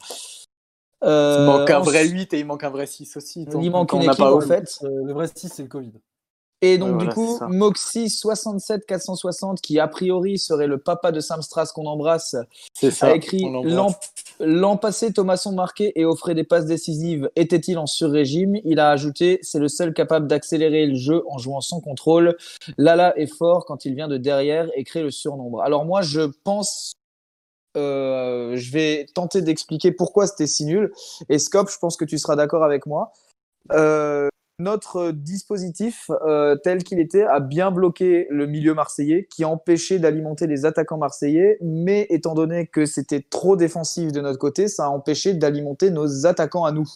Euh, 1.03 1.37
Il 1.39 1.45
manque 1.45 1.69
un 1.69 1.79
vrai 1.79 1.99
ensuite- 1.99 2.13
8 2.13 2.33
et 2.33 2.39
il 2.39 2.45
manque 2.45 2.63
un 2.63 2.69
vrai 2.69 2.85
6 2.85 3.15
aussi. 3.17 3.45
Il 3.61 3.71
manque 3.71 3.93
une 3.93 4.03
équipe, 4.03 4.17
pas 4.17 4.33
en 4.33 4.37
au- 4.37 4.41
fait. 4.41 4.79
Euh, 4.83 4.89
le 5.05 5.13
vrai 5.13 5.27
6, 5.33 5.49
c'est 5.49 5.63
le 5.63 5.69
Covid. 5.69 5.91
Et 6.61 6.77
donc, 6.77 6.97
du 6.97 7.07
coup, 7.07 7.33
c'est 7.33 7.39
ça. 7.39 7.47
Moxie 7.47 8.09
67 8.09 8.85
460, 8.85 9.61
qui 9.61 9.79
a 9.79 9.87
priori 9.87 10.37
serait 10.37 10.67
le 10.67 10.77
papa 10.77 11.11
de 11.11 11.21
Samstras 11.21 11.71
qu'on 11.73 11.85
embrasse, 11.85 12.35
ça. 12.73 13.07
a 13.07 13.15
écrit 13.15 13.45
l'an 14.41 14.77
passé, 14.77 15.13
Thomasson 15.13 15.53
marquait 15.53 15.93
et 15.95 16.05
offrait 16.05 16.35
des 16.35 16.43
passes 16.43 16.65
décisives. 16.65 17.29
Était-il 17.35 17.77
en 17.77 17.85
sur-régime? 17.85 18.57
Il 18.65 18.79
a 18.79 18.89
ajouté 18.89 19.39
c'est 19.41 19.59
le 19.59 19.67
seul 19.67 19.93
capable 19.93 20.27
d'accélérer 20.27 20.85
le 20.85 20.95
jeu 20.95 21.23
en 21.29 21.37
jouant 21.37 21.61
sans 21.61 21.79
contrôle. 21.81 22.37
Lala 22.77 23.17
est 23.17 23.27
fort 23.27 23.65
quand 23.65 23.85
il 23.85 23.95
vient 23.95 24.07
de 24.07 24.17
derrière 24.17 24.67
et 24.75 24.83
crée 24.83 25.03
le 25.03 25.11
surnombre. 25.11 25.61
Alors, 25.61 25.85
moi, 25.85 26.01
je 26.01 26.21
pense. 26.43 26.93
euh, 27.77 28.55
je 28.57 28.71
vais 28.71 29.05
tenter 29.13 29.41
d'expliquer 29.41 29.91
pourquoi 29.91 30.27
c'était 30.27 30.47
si 30.47 30.65
nul. 30.65 30.91
Et 31.29 31.39
Scop, 31.39 31.69
je 31.69 31.77
pense 31.77 31.97
que 31.97 32.05
tu 32.05 32.17
seras 32.17 32.35
d'accord 32.35 32.63
avec 32.63 32.85
moi. 32.85 33.11
Euh, 33.71 34.27
notre 34.59 35.11
dispositif, 35.11 36.11
euh, 36.27 36.55
tel 36.57 36.83
qu'il 36.83 36.99
était, 36.99 37.23
a 37.23 37.39
bien 37.39 37.71
bloqué 37.71 38.27
le 38.29 38.45
milieu 38.45 38.73
marseillais, 38.73 39.27
qui 39.31 39.45
empêchait 39.45 39.99
d'alimenter 39.99 40.47
les 40.47 40.65
attaquants 40.65 40.97
marseillais, 40.97 41.57
mais 41.61 42.05
étant 42.09 42.33
donné 42.33 42.67
que 42.67 42.85
c'était 42.85 43.25
trop 43.27 43.55
défensif 43.55 44.11
de 44.11 44.19
notre 44.19 44.37
côté, 44.37 44.67
ça 44.67 44.85
a 44.85 44.89
empêché 44.89 45.33
d'alimenter 45.33 45.91
nos 45.91 46.25
attaquants 46.25 46.65
à 46.65 46.71
nous. 46.71 46.87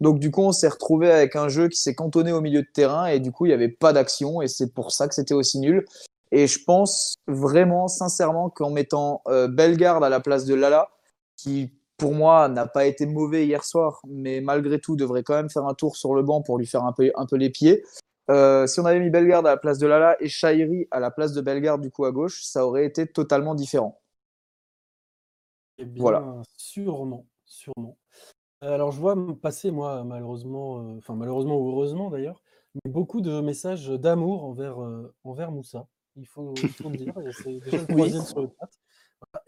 Donc 0.00 0.18
du 0.18 0.30
coup, 0.30 0.42
on 0.42 0.52
s'est 0.52 0.68
retrouvé 0.68 1.10
avec 1.10 1.36
un 1.36 1.48
jeu 1.48 1.68
qui 1.68 1.80
s'est 1.80 1.94
cantonné 1.94 2.32
au 2.32 2.40
milieu 2.40 2.62
de 2.62 2.68
terrain, 2.72 3.06
et 3.06 3.20
du 3.20 3.30
coup, 3.30 3.44
il 3.44 3.50
n'y 3.50 3.54
avait 3.54 3.68
pas 3.68 3.92
d'action, 3.92 4.40
et 4.40 4.48
c'est 4.48 4.72
pour 4.72 4.90
ça 4.90 5.06
que 5.06 5.14
c'était 5.14 5.34
aussi 5.34 5.60
nul. 5.60 5.84
Et 6.32 6.46
je 6.46 6.64
pense 6.64 7.14
vraiment, 7.26 7.88
sincèrement, 7.88 8.48
qu'en 8.48 8.70
mettant 8.70 9.20
euh, 9.28 9.48
Bellegarde 9.48 10.02
à 10.02 10.08
la 10.08 10.18
place 10.18 10.46
de 10.46 10.54
Lala, 10.54 10.88
qui 11.36 11.72
pour 12.02 12.14
moi 12.14 12.48
n'a 12.48 12.66
pas 12.66 12.84
été 12.86 13.06
mauvais 13.06 13.46
hier 13.46 13.62
soir, 13.62 14.00
mais 14.08 14.40
malgré 14.40 14.80
tout 14.80 14.96
devrait 14.96 15.22
quand 15.22 15.34
même 15.36 15.48
faire 15.48 15.66
un 15.66 15.74
tour 15.74 15.94
sur 15.94 16.16
le 16.16 16.22
banc 16.24 16.42
pour 16.42 16.58
lui 16.58 16.66
faire 16.66 16.82
un 16.84 16.92
peu, 16.92 17.12
un 17.14 17.26
peu 17.26 17.36
les 17.36 17.48
pieds. 17.48 17.84
Euh, 18.28 18.66
si 18.66 18.80
on 18.80 18.84
avait 18.86 18.98
mis 18.98 19.08
Bellegarde 19.08 19.46
à 19.46 19.50
la 19.50 19.56
place 19.56 19.78
de 19.78 19.86
Lala 19.86 20.16
et 20.18 20.28
Shairi 20.28 20.88
à 20.90 20.98
la 20.98 21.12
place 21.12 21.32
de 21.32 21.40
Bellegarde 21.40 21.80
du 21.80 21.92
coup 21.92 22.04
à 22.04 22.10
gauche, 22.10 22.42
ça 22.42 22.66
aurait 22.66 22.84
été 22.86 23.06
totalement 23.06 23.54
différent. 23.54 24.00
Eh 25.78 25.84
bien, 25.84 26.02
Voilà. 26.02 26.42
sûrement, 26.56 27.24
sûrement. 27.44 27.96
Euh, 28.64 28.74
Alors, 28.74 28.90
je 28.90 28.98
vois 28.98 29.14
passer, 29.40 29.70
moi, 29.70 30.02
malheureusement, 30.02 30.80
euh, 30.80 30.98
enfin, 30.98 31.14
malheureusement 31.14 31.56
ou 31.56 31.70
heureusement 31.70 32.10
d'ailleurs, 32.10 32.42
mais 32.84 32.90
beaucoup 32.90 33.20
de 33.20 33.40
messages 33.40 33.86
d'amour 33.88 34.42
envers, 34.44 34.82
euh, 34.82 35.14
envers 35.22 35.52
Moussa. 35.52 35.86
Il 36.16 36.26
faut, 36.26 36.52
il 36.56 36.68
faut 36.68 36.88
le 36.88 36.96
dire, 36.96 37.14
c'est 37.32 37.60
déjà 37.60 37.76
le 37.78 37.86
Oui. 37.90 37.94
troisième 37.94 38.24
sur 38.24 38.40
le 38.40 38.48
chat. 38.58 38.68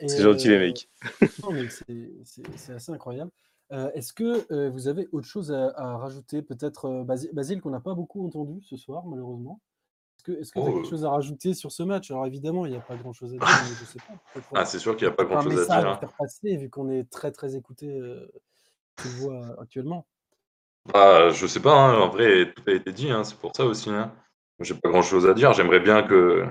C'est 0.01 0.23
gentil, 0.23 0.49
les 0.49 0.55
euh, 0.57 0.61
mecs. 0.61 0.89
non, 1.43 1.53
mais 1.53 1.69
c'est- 1.69 2.73
assez 2.73 2.93
incroyable. 2.93 3.31
Euh, 3.73 3.91
Est-ce 3.93 4.13
que 4.13 4.47
euh, 4.53 4.69
vous 4.71 4.89
avez 4.89 5.09
autre 5.13 5.27
chose 5.27 5.51
à, 5.53 5.73
à 5.77 5.97
rajouter 5.97 6.43
Peut-être 6.43 6.85
euh, 6.87 7.05
Basile, 7.33 7.61
qu'on 7.61 7.71
n'a 7.71 7.81
pas 7.81 7.95
beaucoup 7.95 8.25
entendu 8.27 8.61
ce 8.63 8.77
soir, 8.77 9.05
malheureusement. 9.07 9.61
Est-ce 10.29 10.53
que 10.53 10.59
tu 10.59 10.59
as 10.59 10.63
Oh, 10.63 10.73
quelque 10.73 10.87
euh. 10.87 10.91
chose 10.91 11.05
à 11.05 11.11
rajouter 11.11 11.55
sur 11.55 11.73
ce 11.73 11.83
match? 11.83 12.11
Alors 12.11 12.27
évidemment, 12.27 12.67
il 12.67 12.71
n'y 12.73 12.77
a 12.79 12.81
pas 12.81 12.97
grand-chose 12.97 13.31
à 13.35 13.39
dire, 13.39 13.47
mais 13.49 13.69
je 13.81 13.85
sais 13.85 13.99
pas. 13.99 14.15
peut-être, 14.33 14.49
Ah, 14.55 14.61
euh, 14.61 14.65
c'est 14.65 14.79
sûr 14.79 14.97
qu'il 14.97 15.07
n'y 15.07 15.13
a 15.13 15.17
pas 15.17 15.25
grand-chose 15.25 15.59
à 15.71 15.81
dire. 15.81 15.89
hein. 15.91 15.97
faire 15.99 16.13
passer, 16.19 16.57
vu 16.57 16.71
qu'on 16.71 16.91
est 16.91 17.11
très 17.11 17.31
très 17.33 17.57
écouté, 17.57 17.91
euh, 17.91 18.27
tu 18.97 19.09
le 19.09 19.15
vois 19.15 19.61
actuellement. 19.61 20.07
Bah, 20.93 21.31
je 21.31 21.47
sais 21.47 21.61
pas, 21.61 21.75
hein, 21.75 21.99
en 21.99 22.11
vrai, 22.11 22.53
tout 22.55 22.63
a 22.67 22.73
été 22.73 22.93
dit, 22.93 23.11
hein, 23.11 23.25
c'est 23.25 23.39
pour 23.39 23.53
ça 23.57 23.65
aussi. 23.65 23.91
J'ai 24.61 24.75
pas 24.75 24.91
grand-chose 24.91 25.27
à 25.27 25.35
dire. 25.35 25.53
J'aimerais 25.55 25.81
bien 25.81 26.03
que 26.03 26.47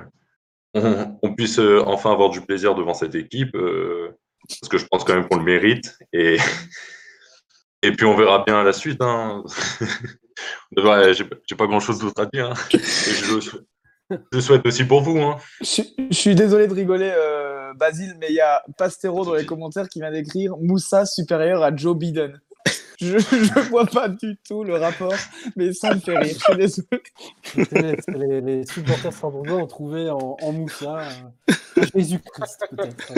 on, 0.74 1.36
puisse 1.36 1.60
euh, 1.60 1.84
enfin 1.86 2.12
avoir 2.12 2.30
du 2.30 2.42
plaisir 2.42 2.76
devant 2.76 2.94
cette 2.94 3.16
équipe, 3.16 3.56
euh, 3.56 4.18
parce 4.50 4.70
que 4.70 4.78
je 4.78 4.86
pense 4.88 5.04
quand 5.04 5.14
même 5.14 5.28
qu'on 5.28 5.38
le 5.38 5.44
mérite. 5.44 5.98
Et, 6.14 6.38
puis 7.82 8.06
on 8.06 8.16
verra 8.16 8.44
bien 8.46 8.64
la 8.64 8.74
suite. 8.74 9.02
Hein. 9.02 9.44
J'ai 10.76 10.84
pas- 10.84 11.14
j'ai 11.14 11.56
pas 11.56 11.68
grand-chose 11.68 12.00
d'autre 12.00 12.22
à 12.22 12.26
dire. 12.26 12.50
hein. 12.50 14.20
Je, 14.32 14.40
souhaite 14.40 14.66
aussi 14.66 14.84
pour 14.84 15.02
vous. 15.02 15.20
Hein. 15.20 15.38
Je, 15.62 15.84
je 16.10 16.16
suis 16.16 16.34
désolé 16.34 16.68
de 16.68 16.74
rigoler, 16.74 17.12
euh, 17.16 17.74
Basile, 17.76 18.16
mais 18.20 18.28
il 18.30 18.36
y 18.36 18.42
a 18.42 18.64
Pastero 18.78 19.26
dans 19.26 19.34
les 19.34 19.46
commentaires 19.46 19.88
qui 19.90 20.00
vient 20.00 20.12
d'écrire 20.12 20.56
Moussa 20.58 21.06
supérieur 21.06 21.64
à 21.64 21.76
Joe 21.76 21.98
Biden. 21.98 22.40
Je 23.00 23.16
ne 23.18 23.70
vois 23.70 23.86
pas 23.86 24.08
du 24.10 24.38
tout 24.48 24.64
le 24.64 24.76
rapport, 24.78 25.14
mais 25.56 25.74
ça 25.74 25.94
me 25.94 26.00
fait 26.00 26.18
rire. 26.18 26.36
Je 26.36 26.40
suis 26.40 26.56
désolé. 26.56 26.88
Les, 27.72 27.98
les- 28.18 28.42
les 28.42 28.66
supporters 28.66 29.12
strasbourgeois 29.14 29.58
ont 29.58 29.68
trouvé 29.68 30.10
en, 30.10 30.38
en 30.42 30.52
Moussa 30.52 31.00
euh, 31.00 31.84
Jésus-Christ, 31.96 32.66
peut-être. 32.72 33.14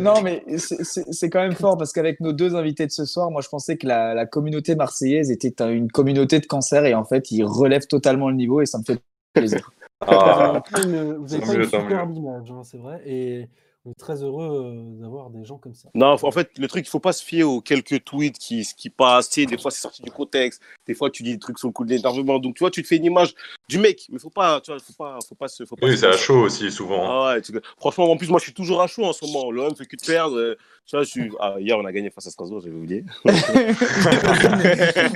Non, 0.00 0.22
mais 0.22 0.42
c'est- 0.58 1.30
quand 1.30 1.40
même 1.40 1.52
fort 1.54 1.76
parce 1.76 1.92
qu'avec 1.92 2.20
nos 2.20 2.32
deux 2.32 2.54
invités 2.56 2.86
de 2.86 2.92
ce 2.92 3.04
soir, 3.04 3.30
moi 3.30 3.40
je 3.42 3.48
pensais 3.48 3.76
que 3.76 3.86
la, 3.86 4.14
la 4.14 4.26
communauté 4.26 4.74
marseillaise 4.74 5.30
était 5.30 5.62
un- 5.62 5.70
une 5.70 5.90
communauté 5.90 6.40
de 6.40 6.46
cancer 6.46 6.84
et 6.84 6.94
en 6.94 7.04
fait 7.04 7.30
ils 7.30 7.44
relèvent 7.44 7.86
totalement 7.86 8.28
le 8.30 8.36
niveau 8.36 8.60
et 8.60 8.66
ça 8.66 8.78
me 8.78 8.84
fait 8.84 8.98
plaisir. 9.34 9.70
Vous 10.06 10.12
avez 10.14 10.22
Ah, 10.22 10.62
pas 10.70 10.82
une, 10.82 11.12
vous 11.14 11.34
avez 11.34 11.42
pas 11.46 11.52
une 11.52 11.58
mieux, 11.60 11.68
tant 11.70 11.80
superbe 11.82 12.16
image, 12.16 12.50
hein, 12.50 12.62
c'est 12.64 12.78
vrai. 12.78 13.02
Et 13.06 13.48
on 13.86 13.92
est 13.92 13.94
très 13.98 14.22
heureux 14.22 14.62
euh, 14.66 15.00
d'avoir 15.02 15.30
des 15.30 15.44
gens 15.44 15.56
comme 15.56 15.74
ça. 15.74 15.88
Non, 15.94 16.16
en 16.22 16.30
fait, 16.30 16.50
le 16.58 16.68
truc, 16.68 16.86
il 16.86 16.90
faut 16.90 17.00
pas 17.00 17.12
se 17.14 17.24
fier 17.24 17.44
aux 17.44 17.60
quelques 17.60 18.04
tweets 18.04 18.38
qui, 18.38 18.62
qui 18.76 18.90
passent. 18.90 19.30
Tu 19.30 19.40
sais, 19.40 19.46
des 19.46 19.56
fois, 19.56 19.70
c'est 19.70 19.80
sorti 19.80 20.02
du 20.02 20.10
contexte. 20.10 20.60
Des 20.86 20.94
fois, 20.94 21.10
tu 21.10 21.22
dis 21.22 21.32
des 21.32 21.38
trucs 21.38 21.58
sur 21.58 21.68
le 21.68 21.72
coup 21.72 21.84
de 21.84 21.90
l'énervement. 21.90 22.38
Donc, 22.38 22.56
tu 22.56 22.60
vois, 22.60 22.70
tu 22.70 22.82
te 22.82 22.88
fais 22.88 22.96
une 22.96 23.06
image 23.06 23.34
du 23.68 23.78
mec. 23.78 24.06
Mais 24.10 24.18
faut 24.18 24.28
pas, 24.30 24.60
tu 24.60 24.70
vois, 24.70 24.80
faut 24.80 24.92
pas, 24.92 25.18
faut 25.26 25.34
pas 25.34 25.48
se. 25.48 25.64
Faut 25.64 25.76
pas 25.76 25.86
oui, 25.86 25.92
se- 25.92 25.98
c'est 26.00 26.06
à 26.08 26.16
chaud 26.16 26.42
aussi, 26.42 26.70
souvent. 26.70 27.02
Ah 27.02 27.34
ouais, 27.34 27.40
tu- 27.42 27.52
franchement, 27.78 28.10
en 28.10 28.16
plus, 28.16 28.28
moi, 28.28 28.38
je 28.38 28.44
suis 28.44 28.54
toujours 28.54 28.82
à 28.82 28.86
chaud 28.86 29.04
en 29.04 29.12
ce 29.14 29.24
moment. 29.24 29.50
L'OM 29.50 29.74
fait 29.74 29.86
que 29.86 29.96
de 29.96 30.04
perdre. 30.04 30.56
Je 30.92 31.02
suis... 31.04 31.30
ah, 31.38 31.54
hier, 31.58 31.78
on 31.78 31.84
a 31.84 31.92
gagné 31.92 32.10
face 32.10 32.26
à 32.26 32.30
Strasbourg, 32.30 32.60
j'avais 32.60 32.76
oublié. 32.76 33.04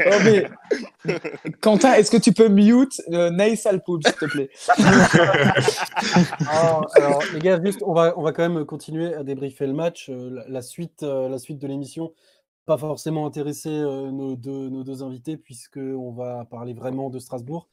Oh, 0.07 0.19
mais- 0.25 0.47
Quentin, 1.61 1.95
est-ce 1.95 2.11
que 2.11 2.17
tu 2.17 2.33
peux 2.33 2.49
mute 2.49 3.01
euh, 3.13 3.31
Alpoub, 3.67 4.01
s'il 4.05 4.15
te 4.15 4.25
plaît? 4.27 4.51
Alors, 6.49 7.23
les 7.33 7.41
gars, 7.41 7.61
juste, 7.63 7.83
on 7.85 7.93
va, 7.93 8.15
on 8.17 8.23
va 8.23 8.33
quand 8.33 8.49
même 8.49 8.65
continuer 8.65 9.15
à 9.15 9.23
débriefer 9.25 9.67
le 9.67 9.73
match. 9.75 10.09
Euh, 10.09 10.31
la, 10.31 10.49
la 10.49 10.63
suite, 10.63 11.03
euh, 11.03 11.29
la 11.29 11.39
suite 11.39 11.59
de 11.59 11.67
l'émission, 11.67 12.13
pas 12.67 12.79
forcément 12.79 13.27
intéresser 13.27 13.69
euh, 13.71 14.11
nos, 14.11 14.37
deux, 14.37 14.69
nos 14.71 14.85
deux 14.85 15.03
invités, 15.03 15.37
puisqu'on 15.37 16.13
va 16.13 16.45
parler 16.47 16.73
vraiment 16.75 17.11
de 17.11 17.19
Strasbourg 17.19 17.69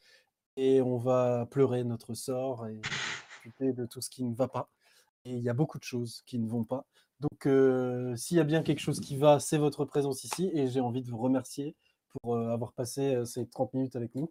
et 0.56 0.82
on 0.82 0.98
va 0.98 1.46
pleurer 1.50 1.82
notre 1.84 2.14
sort 2.14 2.66
et 2.66 2.78
discuter 3.44 3.72
de 3.72 3.86
tout 3.86 4.00
ce 4.00 4.10
qui 4.10 4.24
ne 4.24 4.34
va 4.34 4.48
pas. 4.48 4.68
Et 5.24 5.30
il 5.32 5.42
y 5.42 5.48
a 5.48 5.54
beaucoup 5.54 5.78
de 5.78 5.84
choses 5.84 6.22
qui 6.26 6.38
ne 6.38 6.48
vont 6.48 6.64
pas. 6.64 6.84
Donc, 7.22 7.46
euh, 7.46 8.16
s'il 8.16 8.36
y 8.36 8.40
a 8.40 8.44
bien 8.44 8.62
quelque 8.64 8.80
chose 8.80 8.98
qui 9.00 9.16
va, 9.16 9.38
c'est 9.38 9.58
votre 9.58 9.84
présence 9.84 10.24
ici 10.24 10.50
et 10.54 10.66
j'ai 10.68 10.80
envie 10.80 11.02
de 11.02 11.08
vous 11.10 11.18
remercier 11.18 11.76
pour 12.10 12.34
euh, 12.34 12.48
avoir 12.52 12.72
passé 12.72 13.14
euh, 13.14 13.24
ces 13.24 13.46
30 13.48 13.74
minutes 13.74 13.94
avec 13.96 14.14
nous. 14.16 14.28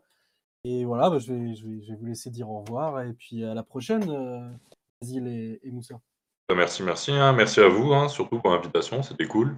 Et 0.65 0.83
voilà, 0.83 1.09
bah, 1.09 1.17
je, 1.17 1.31
vais, 1.31 1.55
je, 1.55 1.65
vais, 1.65 1.81
je 1.81 1.91
vais 1.91 1.97
vous 1.97 2.05
laisser 2.05 2.29
dire 2.29 2.49
au 2.49 2.59
revoir 2.59 3.01
et 3.01 3.13
puis 3.13 3.45
à 3.45 3.53
la 3.53 3.63
prochaine, 3.63 4.09
euh, 4.09 4.45
Basile 5.01 5.27
et, 5.27 5.59
et 5.63 5.71
Moussa. 5.71 5.95
Bah, 6.49 6.55
merci, 6.55 6.83
merci. 6.83 7.11
hein. 7.11 7.31
Merci 7.33 7.61
à 7.61 7.69
vous, 7.69 7.93
hein, 7.93 8.09
surtout 8.09 8.39
pour 8.39 8.51
l'invitation, 8.51 9.01
c'était 9.03 9.25
cool. 9.25 9.55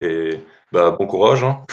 Et 0.00 0.40
bah, 0.72 0.90
bon 0.92 1.06
courage. 1.06 1.44
hein. 1.44 1.64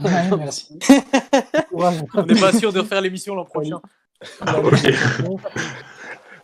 Ouais, 0.00 0.30
merci. 0.38 0.78
On 1.72 2.22
n'est 2.24 2.40
pas 2.40 2.52
sûr 2.52 2.72
de 2.72 2.78
refaire 2.78 3.00
l'émission 3.00 3.34
l'an 3.34 3.44
prochain. 3.44 3.80
Ah. 4.40 4.60
Merci 4.62 4.86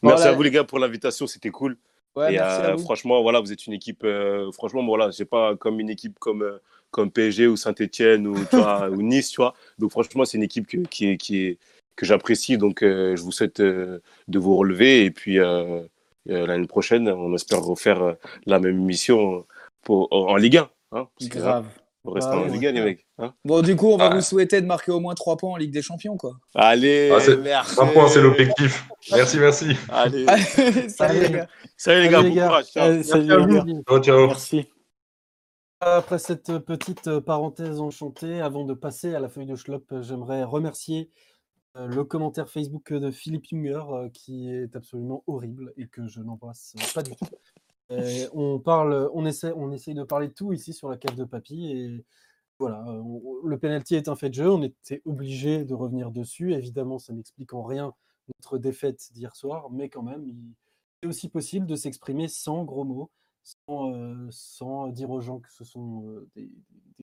Voilà. 0.03 0.29
à 0.29 0.33
vous 0.33 0.43
les 0.43 0.51
gars 0.51 0.64
pour 0.64 0.79
l'invitation, 0.79 1.27
c'était 1.27 1.51
cool. 1.51 1.77
Ouais, 2.17 2.35
Et, 2.35 2.39
merci 2.39 2.63
euh, 2.63 2.77
franchement, 2.79 3.23
voilà, 3.23 3.41
vous 3.41 3.53
êtes 3.53 3.67
une 3.67 3.73
équipe. 3.73 4.03
euh, 4.05 4.51
franchement, 4.53 4.85
voilà, 4.85 5.13
c'est 5.13 5.25
pas 5.25 5.57
comme 5.57 5.81
une 5.81 5.91
équipe 5.91 6.19
comme 6.19 6.43
euh, 6.43 6.59
comme 6.91 7.11
PSG 7.11 7.47
ou 7.47 7.57
Saint-Etienne 7.57 8.27
ou 8.27 8.35
tu 8.51 8.57
vois, 8.57 8.89
ou 8.91 9.03
Nice, 9.03 9.31
tu 9.31 9.37
vois. 9.37 9.55
Donc 9.79 9.93
franchement, 9.93 10.25
c'est 10.25 10.37
une 10.37 10.43
équipe 10.43 10.67
que, 10.67 10.79
qui 10.79 11.07
est 11.07 11.17
qui 11.17 11.45
est 11.45 11.59
que 11.97 12.07
j'apprécie. 12.07 12.59
Donc 12.59 12.83
euh, 12.83 13.15
je 13.17 13.23
vous 13.23 13.33
souhaite 13.33 13.61
de 13.61 14.03
vous 14.29 14.57
relever 14.57 15.05
et 15.05 15.11
puis 15.11 15.39
l'année 16.27 16.67
prochaine, 16.67 17.09
on 17.09 17.35
espère 17.35 17.63
refaire 17.63 18.17
la 18.47 18.59
même 18.59 18.79
émission 18.79 19.47
pour 19.83 20.09
en, 20.13 20.33
en 20.33 20.37
Ligue 20.37 20.59
1. 20.59 20.71
Hein, 20.93 21.09
parce 21.19 21.31
que, 21.31 21.39
hein, 21.39 21.43
Grave. 21.43 21.80
On 22.05 22.12
reste 22.12 22.28
Ah 22.30 22.38
en 22.38 22.42
ouais. 22.44 22.51
Ligue 22.51 22.66
1, 22.66 22.72
les 22.72 22.80
mecs. 22.82 23.07
hein. 23.18 23.34
Bon, 23.44 23.61
du 23.62 23.76
coup, 23.76 23.88
on 23.88 23.96
va 23.96 24.07
Ah. 24.11 24.14
vous 24.14 24.20
souhaiter 24.22 24.61
de 24.61 24.66
marquer 24.66 24.90
au 24.92 25.01
moins 25.01 25.14
3 25.14 25.36
points 25.36 25.51
en 25.53 25.57
Ligue 25.57 25.72
des 25.72 25.82
Champions, 25.82 26.16
quoi. 26.16 26.32
Allez, 26.55 27.11
Ah, 27.14 27.20
c'est- 27.20 27.36
merci. 27.36 27.76
Un 27.80 27.86
point, 27.86 28.09
c'est 28.09 28.22
l'objectif. 28.22 28.86
Merci, 29.12 29.38
merci. 29.38 29.66
Allez, 29.90 30.26
Salut 30.88 31.20
les 31.20 31.30
gars. 31.30 31.48
salut 31.76 32.03
les 32.03 32.09
gars, 32.09 32.22
bon 32.22 32.32
courage. 32.32 32.66
ciao. 32.66 33.03
Ciao, 33.03 34.01
ciao. 34.03 34.26
Merci. 34.28 34.66
Après 35.82 36.18
cette 36.18 36.59
petite 36.59 37.07
euh, 37.09 37.20
parenthèse 37.22 37.80
enchantée, 37.80 38.40
avant 38.42 38.64
de 38.64 38.74
passer 38.74 39.14
à 39.14 39.20
la 39.20 39.28
feuille 39.30 39.46
de 39.46 39.57
Schlop, 39.57 39.90
euh, 39.92 40.03
j'aimerais 40.03 40.44
remercier 40.44 41.11
euh, 41.76 41.86
le 41.86 42.05
commentaire 42.05 42.51
Facebook 42.51 42.92
de 42.92 43.11
Philippe 43.11 43.46
Junger 43.48 43.80
qui 44.12 44.51
est 44.51 44.76
absolument 44.76 45.24
horrible 45.26 45.72
et 45.78 45.86
que 45.86 46.07
je 46.07 46.20
n'embrasse 46.20 46.74
pas 46.94 47.03
du 47.03 47.12
tout. 47.16 47.24
Euh, 47.91 48.28
on 48.34 48.59
parle, 48.59 49.11
on 49.14 49.26
essaie, 49.26 49.53
on 49.57 49.72
essaye 49.72 49.95
de 49.95 50.05
parler 50.05 50.28
de 50.28 50.32
tout 50.32 50.53
ici 50.53 50.72
sur 50.72 50.88
la 50.88 50.97
cave 50.97 51.16
de 51.16 51.24
papy 51.24 51.70
et 51.72 52.05
voilà, 52.59 52.84
euh, 52.88 53.01
on- 53.01 53.47
le 53.47 53.59
penalty 53.59 53.95
est 53.97 54.09
un 54.09 54.16
fait 54.16 54.28
de 54.28 54.34
jeu, 54.34 54.51
on 54.51 54.62
était 54.62 55.03
obligé 55.07 55.64
de 55.64 55.74
revenir 55.74 56.11
dessus. 56.11 56.53
Évidemment, 56.53 56.99
ça 56.99 57.12
n'explique 57.12 57.53
en 57.55 57.62
rien 57.62 57.93
notre 58.38 58.59
défaite 58.59 59.09
d'hier 59.12 59.34
soir, 59.34 59.70
mais 59.70 59.88
quand 59.88 60.03
même, 60.03 60.24
il 60.26 60.55
est 61.03 61.07
aussi 61.07 61.28
possible 61.28 61.66
de 61.66 61.74
s'exprimer 61.74 62.28
sans 62.28 62.64
gros 62.64 62.84
mots 62.84 63.11
sans, 63.43 63.93
euh, 63.95 64.28
sans 64.30 64.88
dire 64.88 65.11
aux 65.11 65.22
gens 65.22 65.41
que 65.41 65.51
ce 65.51 65.64
sont 65.64 66.05
euh, 66.07 66.28
des, 66.36 66.43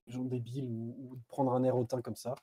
des 0.06 0.12
gens 0.12 0.22
débiles 0.24 0.68
ou, 0.70 1.18
prendre 1.26 1.52
un 1.52 1.64
air 1.64 1.76
hautain 1.76 2.00
comme 2.00 2.14
ça. 2.14 2.36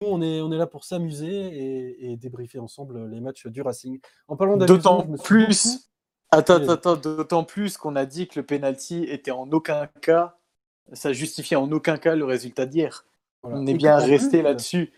Nous, 0.00 0.08
on 0.08 0.22
est, 0.22 0.40
on 0.40 0.52
est 0.52 0.56
là 0.56 0.68
pour 0.68 0.84
s'amuser 0.84 1.28
et, 1.28 2.12
et 2.12 2.16
débriefer 2.16 2.60
ensemble 2.60 3.06
les 3.08 3.20
matchs 3.20 3.48
du 3.48 3.60
Racing. 3.60 4.00
En 4.28 4.36
parlant 4.36 4.56
D'autant 4.56 5.04
plus. 5.24 5.90
Attends, 6.32 6.56
attends, 6.56 6.72
attends, 6.72 6.96
d'autant 6.96 7.44
plus 7.44 7.76
qu'on 7.76 7.96
a 7.96 8.06
dit 8.06 8.28
que 8.28 8.38
le 8.38 8.46
penalty 8.46 9.04
était 9.04 9.32
en 9.32 9.50
aucun 9.50 9.88
cas, 10.00 10.36
ça 10.92 11.12
justifiait 11.12 11.56
en 11.56 11.70
aucun 11.72 11.96
cas 11.96 12.14
le 12.14 12.24
résultat 12.24 12.66
d'hier. 12.66 13.04
voilà. 13.42 13.58
On 13.58 13.66
Et 13.66 13.72
est 13.72 13.74
bien 13.74 13.96
resté 13.96 14.42
là-dessus. 14.42 14.92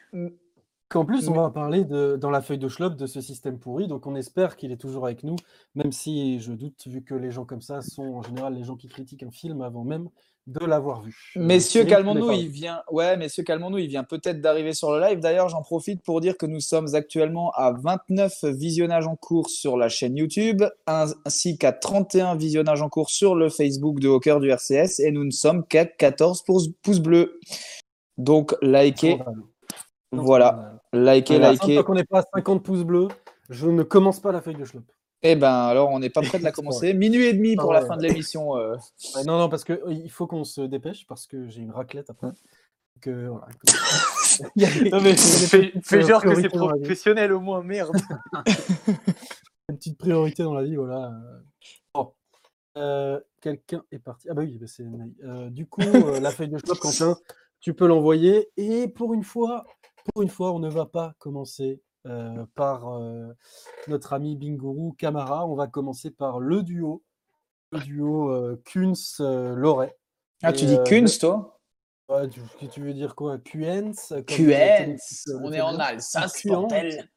Qu'en 0.89 1.07
plus, 1.07 1.29
on 1.29 1.33
va 1.33 1.49
parler 1.49 1.85
de, 1.85 2.17
dans 2.21 2.29
la 2.29 2.43
feuille 2.43 2.59
de 2.59 2.69
Schlop 2.69 2.97
de 2.97 3.07
ce 3.07 3.23
système 3.23 3.59
pourri, 3.59 3.89
donc 3.89 4.07
on 4.07 4.15
espère 4.15 4.57
qu'il 4.57 4.73
est 4.73 4.77
toujours 4.77 5.07
avec 5.07 5.23
nous, 5.23 5.37
même 5.75 5.91
si 5.91 6.39
je 6.39 6.53
doute, 6.53 6.87
vu 6.87 7.03
que 7.03 7.15
les 7.15 7.31
gens 7.31 7.47
comme 7.47 7.63
ça 7.63 7.81
sont 7.81 8.03
en 8.03 8.23
général 8.23 8.55
les 8.55 8.63
gens 8.65 8.77
qui 8.77 8.89
critiquent 8.89 9.23
un 9.23 9.31
film 9.31 9.63
avant 9.63 9.85
même 9.85 10.11
de 10.47 10.65
l'avoir 10.65 11.03
vu. 11.03 11.15
Euh, 11.37 11.41
Messieurs, 11.41 11.85
calmons-nous, 11.85 12.33
il 12.33 12.49
vient. 12.49 12.83
Ouais, 12.91 13.17
messieurs, 13.17 13.45
calmons-nous, 13.45 13.79
il 13.79 13.89
vient 13.89 14.05
peut-être 14.05 14.41
d'arriver 14.41 14.73
sur 14.73 14.93
le 14.93 15.01
live. 15.01 15.21
D'ailleurs, 15.21 15.49
j'en 15.49 15.63
profite 15.63 16.03
pour 16.03 16.21
dire 16.21 16.37
que 16.37 16.47
nous 16.47 16.61
sommes 16.61 16.95
actuellement 16.95 17.53
à 17.53 17.73
29 17.73 18.45
visionnages 18.45 19.07
en 19.07 19.17
cours 19.17 19.49
sur 19.49 19.77
la 19.77 19.89
chaîne 19.89 20.17
YouTube, 20.17 20.63
ainsi 20.87 21.59
qu'à 21.59 21.73
31 21.73 22.37
visionnages 22.37 22.83
en 22.83 22.89
cours 22.89 23.11
sur 23.11 23.35
le 23.35 23.51
Facebook 23.51 24.01
de 24.01 24.09
Hawker 24.09 24.41
du 24.41 24.51
RCS, 24.51 25.01
et 25.01 25.13
nous 25.13 25.25
ne 25.25 25.31
sommes 25.31 25.65
qu'à 25.65 25.85
14 25.85 26.43
pouces, 26.43 27.01
bleus. 27.01 27.39
Donc, 28.19 28.55
likez, 28.63 29.19
voilà, 30.11 30.81
likez, 30.93 31.39
likez. 31.39 31.77
Tant 31.77 31.83
qu'on 31.85 31.95
n'est 31.95 32.05
pas 32.05 32.21
à 32.21 32.25
50 32.35 32.63
pouces 32.63 32.85
bleus, 32.85 33.09
je 33.49 33.69
ne 33.69 33.83
commence 33.83 34.21
pas 34.21 34.33
la 34.33 34.41
feuille 34.41 34.57
de 34.57 34.65
Schlop. 34.65 34.85
Eh 35.25 35.37
ben, 35.37 35.53
alors, 35.53 35.91
on 35.91 35.99
n'est 36.01 36.11
pas 36.11 36.23
prêt 36.23 36.39
de 36.39 36.45
la 36.45 36.53
commencer. 36.53 36.95
Minuit 36.95 37.25
et 37.27 37.33
demi 37.33 37.55
pour 37.57 37.71
Ah 37.73 37.75
la 37.75 37.83
ouais. 37.83 37.89
fin 37.89 37.97
de 37.97 38.03
l'émission. 38.03 38.57
euh. 38.57 38.77
Ouais, 39.17 39.25
non, 39.25 39.39
non, 39.39 39.49
parce 39.49 39.65
que 39.65 39.73
euh, 39.75 39.93
il 39.93 40.11
faut 40.11 40.27
qu'on 40.27 40.45
se 40.45 40.61
dépêche 40.63 41.07
parce 41.07 41.27
que 41.27 41.49
j'ai 41.49 41.61
une 41.63 41.71
raclette 41.71 42.11
après. 42.11 42.29
Que, 43.01 43.27
voilà, 43.29 43.47
des- 44.57 44.91
Non, 44.91 45.01
mais 45.01 45.17
fais, 45.17 45.73
euh, 45.93 46.01
genre 46.07 46.23
que 46.23 46.35
c'est 46.37 46.43
la 46.43 46.49
professionnel 46.51 47.33
au 47.33 47.41
moins, 47.41 47.63
merde. 47.63 47.97
Une 49.69 49.77
petite 49.77 49.99
priorité 49.99 50.43
dans 50.43 50.55
la 50.55 50.63
vie, 50.63 50.77
voilà. 50.77 51.07
euh. 51.09 51.41
Bon. 51.95 52.13
Euh, 52.79 53.21
Quelqu'un 53.41 53.83
est 53.91 53.99
parti. 53.99 54.29
Ah 54.31 54.35
bah 54.35 54.43
oui, 54.43 54.57
bah 54.61 54.67
c'est. 54.69 54.85
Euh, 55.25 55.51
du 55.51 55.67
coup, 55.67 55.81
euh, 55.83 56.21
la 56.21 56.31
feuille 56.31 56.49
de 56.49 56.59
Schlop, 56.59 56.79
Quentin, 56.79 57.17
tu 57.61 57.75
peux 57.75 57.87
l'envoyer. 57.89 58.49
Et 58.57 58.87
pour 58.89 59.15
une 59.15 59.25
fois, 59.25 59.65
pour 60.15 60.23
une 60.23 60.29
fois, 60.29 60.53
on 60.53 60.61
ne 60.61 60.69
va 60.71 60.87
pas 60.87 61.15
commencer 61.19 61.83
euh, 62.07 62.45
par 62.55 62.89
euh, 63.01 63.33
notre 63.89 64.13
ami 64.13 64.37
Bingourou 64.37 64.95
Camara. 64.99 65.47
On 65.47 65.55
va 65.55 65.67
commencer 65.67 66.11
par 66.11 66.41
le 66.41 66.63
duo, 66.63 67.03
le 67.73 67.81
duo 67.81 68.31
euh, 68.31 68.61
Kunz-Loret. 68.65 69.97
Ah, 70.43 70.53
tu 70.53 70.65
dis 70.67 70.79
Kunz, 70.85 71.19
toi? 71.19 71.61
Ouais, 72.09 72.29
tu, 72.29 72.41
que 72.61 72.67
tu 72.67 72.81
veux 72.81 72.93
dire 72.93 73.15
quoi? 73.15 73.39
Qens, 73.39 74.13
Téléphone, 74.27 74.97
on 75.43 75.53
est 75.53 75.61
en. 75.61 75.79
Alsace, 75.79 76.45
bordel. 76.47 77.09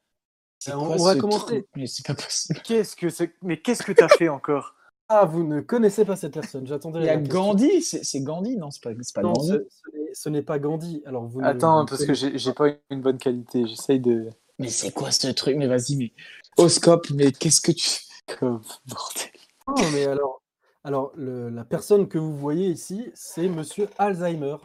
C'est 0.58 0.72
on- 0.74 0.86
quoi 0.86 0.96
on 0.96 1.04
va 1.04 1.14
ce 1.14 1.18
commencer. 1.18 1.44
truc? 1.46 1.66
Mais 1.76 1.86
c'est 1.86 2.06
pas 2.06 2.14
possible. 2.14 2.60
Qu'est-ce 2.64 2.96
que 2.96 3.08
c'est 3.10 3.32
Mais 3.42 3.60
qu'est-ce 3.60 3.82
que 3.82 3.92
t'as 3.92 4.08
fait 4.08 4.28
encore? 4.28 4.74
Ah, 5.08 5.24
vous 5.24 5.44
ne 5.44 5.60
connaissez 5.60 6.04
pas 6.04 6.16
cette 6.16 6.32
personne. 6.34 6.66
J'attendais. 6.66 7.00
Il 7.00 7.06
y 7.06 7.08
a. 7.10 7.16
Gandhi, 7.16 7.82
c'est 7.82 8.04
c'est 8.04 8.22
Gandhi, 8.22 8.56
non 8.56 8.70
C'est 8.70 8.82
pas, 8.82 8.90
c'est 9.02 9.14
pas 9.14 9.22
Non, 9.22 9.34
Gandhi. 9.34 9.48
ce, 9.48 9.54
ce 9.68 9.96
n'est- 9.96 10.14
ce 10.14 10.28
n'est 10.30 10.42
pas 10.42 10.58
Gandhi. 10.58 11.02
Alors 11.04 11.26
vous 11.26 11.40
ne- 11.42 11.46
Attends, 11.46 11.80
vous 11.80 11.86
parce 11.86 12.04
que 12.04 12.14
j'ai 12.14 12.38
j'ai 12.38 12.52
pas 12.54 12.68
une 12.90 13.02
bonne 13.02 13.18
qualité. 13.18 13.66
J'essaye 13.66 14.00
de. 14.00 14.30
Mais 14.58 14.68
c'est 14.70 14.92
quoi 14.92 15.10
ce 15.10 15.28
truc? 15.28 15.56
Mais 15.56 15.66
vas-y, 15.66 15.96
mais 15.96 16.12
au 16.56 16.68
scope, 16.68 17.10
mais 17.10 17.32
qu'est-ce 17.32 17.60
que 17.60 17.72
tu 17.72 17.90
Comme 18.38 18.62
bordel. 18.86 19.30
Non, 19.68 19.90
mais 19.92 20.06
alors, 20.06 20.42
alors 20.84 21.12
la 21.16 21.64
personne 21.64 22.08
que 22.08 22.18
vous 22.18 22.36
voyez 22.36 22.68
ici, 22.68 23.10
c'est 23.14 23.48
Monsieur 23.48 23.88
Alzheimer. 23.98 24.56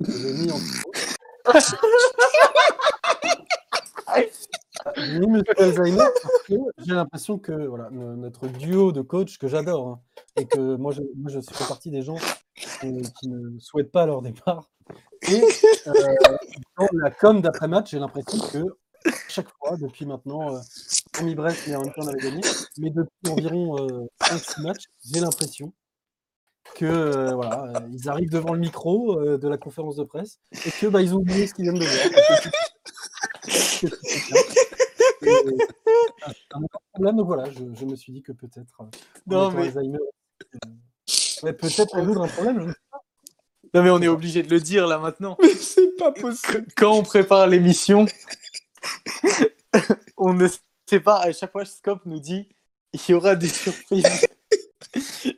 mis 0.00 0.50
en 0.50 0.58
J'ai 6.78 6.94
l'impression 6.94 7.38
que 7.38 7.52
voilà, 7.66 7.90
no- 7.90 8.16
notre 8.16 8.46
duo 8.48 8.92
de 8.92 9.02
coach 9.02 9.38
que 9.38 9.48
j'adore 9.48 9.88
hein, 9.88 10.00
et 10.36 10.46
que 10.46 10.76
moi 10.76 10.92
je, 10.92 11.02
moi 11.16 11.30
je 11.30 11.40
fais 11.40 11.64
partie 11.66 11.90
des 11.90 12.02
gens 12.02 12.16
qui, 12.54 13.02
qui 13.20 13.28
ne 13.28 13.58
souhaitent 13.58 13.92
pas 13.92 14.06
leur 14.06 14.22
départ. 14.22 14.70
Et 15.30 15.42
euh, 15.86 15.92
dans 16.78 16.88
la 16.92 17.10
com 17.10 17.40
d'après-match, 17.42 17.90
j'ai 17.90 17.98
l'impression 17.98 18.38
que 18.48 18.64
chaque 19.28 19.48
fois, 19.58 19.76
depuis 19.76 20.06
maintenant, 20.06 20.54
euh, 20.56 20.60
hormis 21.18 21.34
Brest, 21.34 21.64
mais 21.68 21.76
en 21.76 21.82
même 21.82 21.92
temps 21.92 22.02
on 22.02 22.08
avait 22.08 22.20
gagné, 22.20 22.40
mais 22.78 22.90
depuis 22.90 23.30
environ 23.30 23.78
euh, 23.88 24.06
5-6 24.22 24.62
matchs, 24.62 24.84
j'ai 25.04 25.20
l'impression 25.20 25.72
que 26.74 26.84
euh, 26.84 27.34
voilà, 27.34 27.64
euh, 27.76 27.80
ils 27.90 28.08
arrivent 28.08 28.30
devant 28.30 28.52
le 28.52 28.60
micro 28.60 29.18
euh, 29.20 29.38
de 29.38 29.48
la 29.48 29.56
conférence 29.56 29.96
de 29.96 30.04
presse 30.04 30.38
et 30.66 30.70
que 30.70 30.86
bah, 30.86 31.00
ils 31.02 31.14
ont 31.14 31.18
oublié 31.18 31.46
ce 31.46 31.54
qu'ils 31.54 31.64
viennent 31.64 31.78
de 31.78 31.84
voir. 31.84 32.50
Euh, 35.24 35.52
un 36.54 36.60
problème, 36.92 37.16
donc 37.16 37.26
voilà, 37.26 37.50
je, 37.50 37.58
je 37.74 37.84
me 37.84 37.96
suis 37.96 38.12
dit 38.12 38.22
que 38.22 38.32
peut-être 38.32 38.80
euh, 38.80 38.84
Non, 39.26 39.50
mais- 39.50 39.66
Alzheimer, 39.68 39.98
euh, 39.98 40.68
ouais, 41.42 41.52
peut-être 41.52 41.94
résoudre 41.96 42.22
un 42.22 42.28
problème. 42.28 42.60
je 42.60 42.64
ne 42.66 42.70
sais 42.72 42.78
pas. 42.90 43.00
Non, 43.74 43.82
mais 43.82 43.90
on 43.90 44.00
est 44.00 44.08
obligé 44.08 44.42
de 44.42 44.50
le 44.50 44.60
dire 44.60 44.86
là 44.86 44.98
maintenant. 44.98 45.36
Mais 45.42 45.48
c'est 45.54 45.94
pas 45.98 46.12
possible. 46.12 46.66
Quand 46.76 46.92
on 46.92 47.02
prépare 47.02 47.46
l'émission, 47.46 48.06
on 50.16 50.34
ne 50.34 50.48
sait 50.88 51.00
pas. 51.00 51.20
À 51.20 51.32
chaque 51.32 51.52
fois, 51.52 51.64
Scope 51.64 52.06
nous 52.06 52.20
dit 52.20 52.48
il 52.92 53.00
y 53.08 53.14
aura 53.14 53.36
des 53.36 53.48
surprises. 53.48 54.26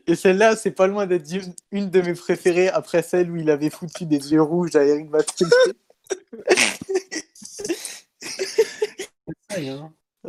Et 0.06 0.14
celle-là, 0.14 0.56
c'est 0.56 0.70
pas 0.70 0.86
loin 0.86 1.06
d'être 1.06 1.28
une, 1.72 1.90
de 1.90 2.00
mes 2.00 2.14
préférées 2.14 2.68
après 2.68 3.02
celle 3.02 3.30
où 3.30 3.36
il 3.36 3.50
avait 3.50 3.70
foutu 3.70 4.06
des 4.06 4.32
yeux 4.32 4.42
rouges 4.42 4.76
à 4.76 4.84
Eric 4.84 5.10
Batel. 5.10 5.48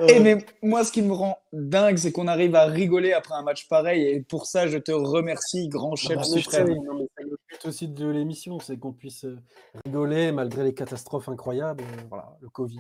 Et 0.08 0.20
mais 0.22 0.38
moi, 0.64 0.86
ce 0.86 0.92
qui 0.92 1.02
me 1.02 1.12
rend 1.12 1.38
dingue, 1.52 1.98
c'est 1.98 2.14
qu'on 2.14 2.28
arrive 2.28 2.56
à 2.56 2.64
rigoler 2.66 3.12
après 3.12 3.36
un 3.36 3.42
match 3.42 3.68
pareil. 3.68 4.04
Et 4.08 4.22
pour 4.22 4.46
ça, 4.46 4.68
je 4.68 4.78
te 4.78 4.92
remercie, 4.94 5.68
grand 5.68 5.96
chef 5.98 6.18
Ah, 6.18 6.24
mais 6.34 6.42
suprême. 6.42 6.68
non, 6.86 6.94
mais 7.00 7.08
c'est 7.18 7.24
le 7.26 7.38
but 7.50 7.66
aussi 7.66 7.88
de 7.90 8.08
l'émission, 8.08 8.60
c'est 8.62 8.78
qu'on 8.78 8.94
puisse 8.94 9.26
euh, 9.26 9.38
rigoler 9.86 10.32
malgré 10.32 10.64
les 10.64 10.74
catastrophes 10.74 11.28
incroyables. 11.28 11.84
euh, 11.84 12.04
voilà, 12.08 12.38
le 12.42 12.48
Covid, 12.48 12.80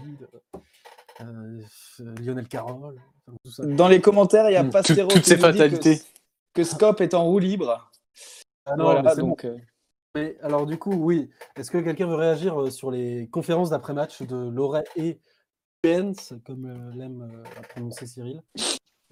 euh, 1.21 1.61
Lionel 2.21 2.47
Carroll, 2.47 2.95
tout 3.43 3.51
ça. 3.51 3.65
Dans 3.65 3.89
les 3.89 3.99
commentaires, 3.99 4.49
il 4.49 4.53
y 4.53 4.57
a 4.57 4.63
Mm, 4.63 4.69
Pastero 4.71 5.09
toutes 5.09 5.21
qui 5.23 5.29
ces 5.29 5.35
que- 5.35 5.41
fatalités. 5.41 6.01
Que, 6.53 6.63
Scope 6.63 7.01
est 7.01 7.13
en 7.13 7.25
roue 7.25 7.39
libre. 7.39 7.91
Ah 8.65 8.75
non, 8.77 8.85
voilà, 8.85 9.01
mais 9.03 9.09
c'est 9.15 9.21
bon. 9.21 9.27
donc, 9.29 9.47
Mais 10.15 10.37
alors 10.41 10.65
du 10.65 10.77
coup, 10.77 10.93
oui. 10.93 11.29
Est-ce 11.57 11.71
que 11.71 11.77
quelqu'un 11.77 12.07
veut 12.07 12.15
réagir 12.15 12.71
sur 12.71 12.89
les 12.91 13.27
conférences 13.31 13.69
d'après-match 13.69 14.21
de 14.21 14.49
Loret 14.49 14.83
et 14.95 15.19
Pence, 15.81 16.33
comme 16.45 16.65
euh, 16.65 16.91
l'aime 16.95 17.21
euh, 17.23 17.43
à 17.59 17.61
prononcer 17.63 18.05
Cyril 18.05 18.41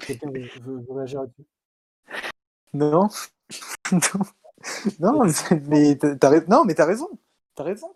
Quelqu'un 0.05 0.29
veut, 0.31 0.85
réagir 0.89 1.21
là-dessus? 1.21 1.45
Non. 2.73 3.09
non. 4.99 5.23
Mais 5.67 5.95
t'as- 5.97 6.15
t'as 6.15 6.29
rais- 6.29 6.45
non, 6.47 6.65
mais 6.65 6.75
t'as 6.75 6.85
raison. 6.85 7.09
T'as 7.55 7.63
raison. 7.63 7.91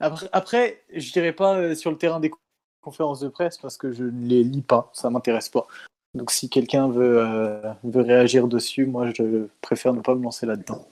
Après, 0.00 0.28
après 0.32 0.84
je 0.92 1.12
dirais 1.12 1.32
pas 1.32 1.56
euh, 1.56 1.74
sur 1.76 1.90
le 1.92 1.98
terrain 1.98 2.18
des 2.18 2.32
conférences 2.80 3.20
de 3.20 3.28
presse 3.28 3.58
parce 3.58 3.76
que 3.76 3.92
je 3.92 4.04
ne 4.04 4.26
les 4.26 4.42
lis 4.42 4.62
pas, 4.62 4.90
ça 4.92 5.08
m'intéresse 5.10 5.48
pas. 5.48 5.66
Donc 6.14 6.32
si 6.32 6.48
quelqu'un 6.48 6.88
veut, 6.88 7.18
euh, 7.20 7.72
veut 7.84 8.02
réagir 8.02 8.48
dessus, 8.48 8.86
moi 8.86 9.10
je 9.10 9.46
préfère 9.60 9.92
ne 9.94 10.00
pas 10.00 10.14
me 10.16 10.22
lancer 10.24 10.46
là-dedans. 10.46 10.84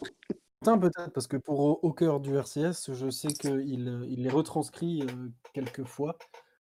Peut-être, 0.62 1.10
parce 1.12 1.26
que 1.26 1.36
pour 1.36 1.60
au, 1.60 1.80
au 1.82 1.92
cœur 1.92 2.20
du 2.20 2.36
RCS, 2.36 2.92
je 2.92 3.10
sais 3.10 3.28
qu'il 3.28 4.04
il 4.08 4.22
les 4.22 4.30
retranscrit 4.30 5.02
euh, 5.02 5.28
quelques 5.52 5.84
fois. 5.84 6.16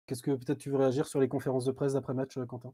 Qu'est-ce 0.07 0.23
que 0.23 0.31
peut-être 0.31 0.57
tu 0.57 0.69
veux 0.69 0.77
réagir 0.77 1.05
sur 1.05 1.19
les 1.19 1.27
conférences 1.27 1.65
de 1.65 1.71
presse 1.71 1.93
d'après-match, 1.93 2.37
euh, 2.37 2.45
Quentin? 2.45 2.73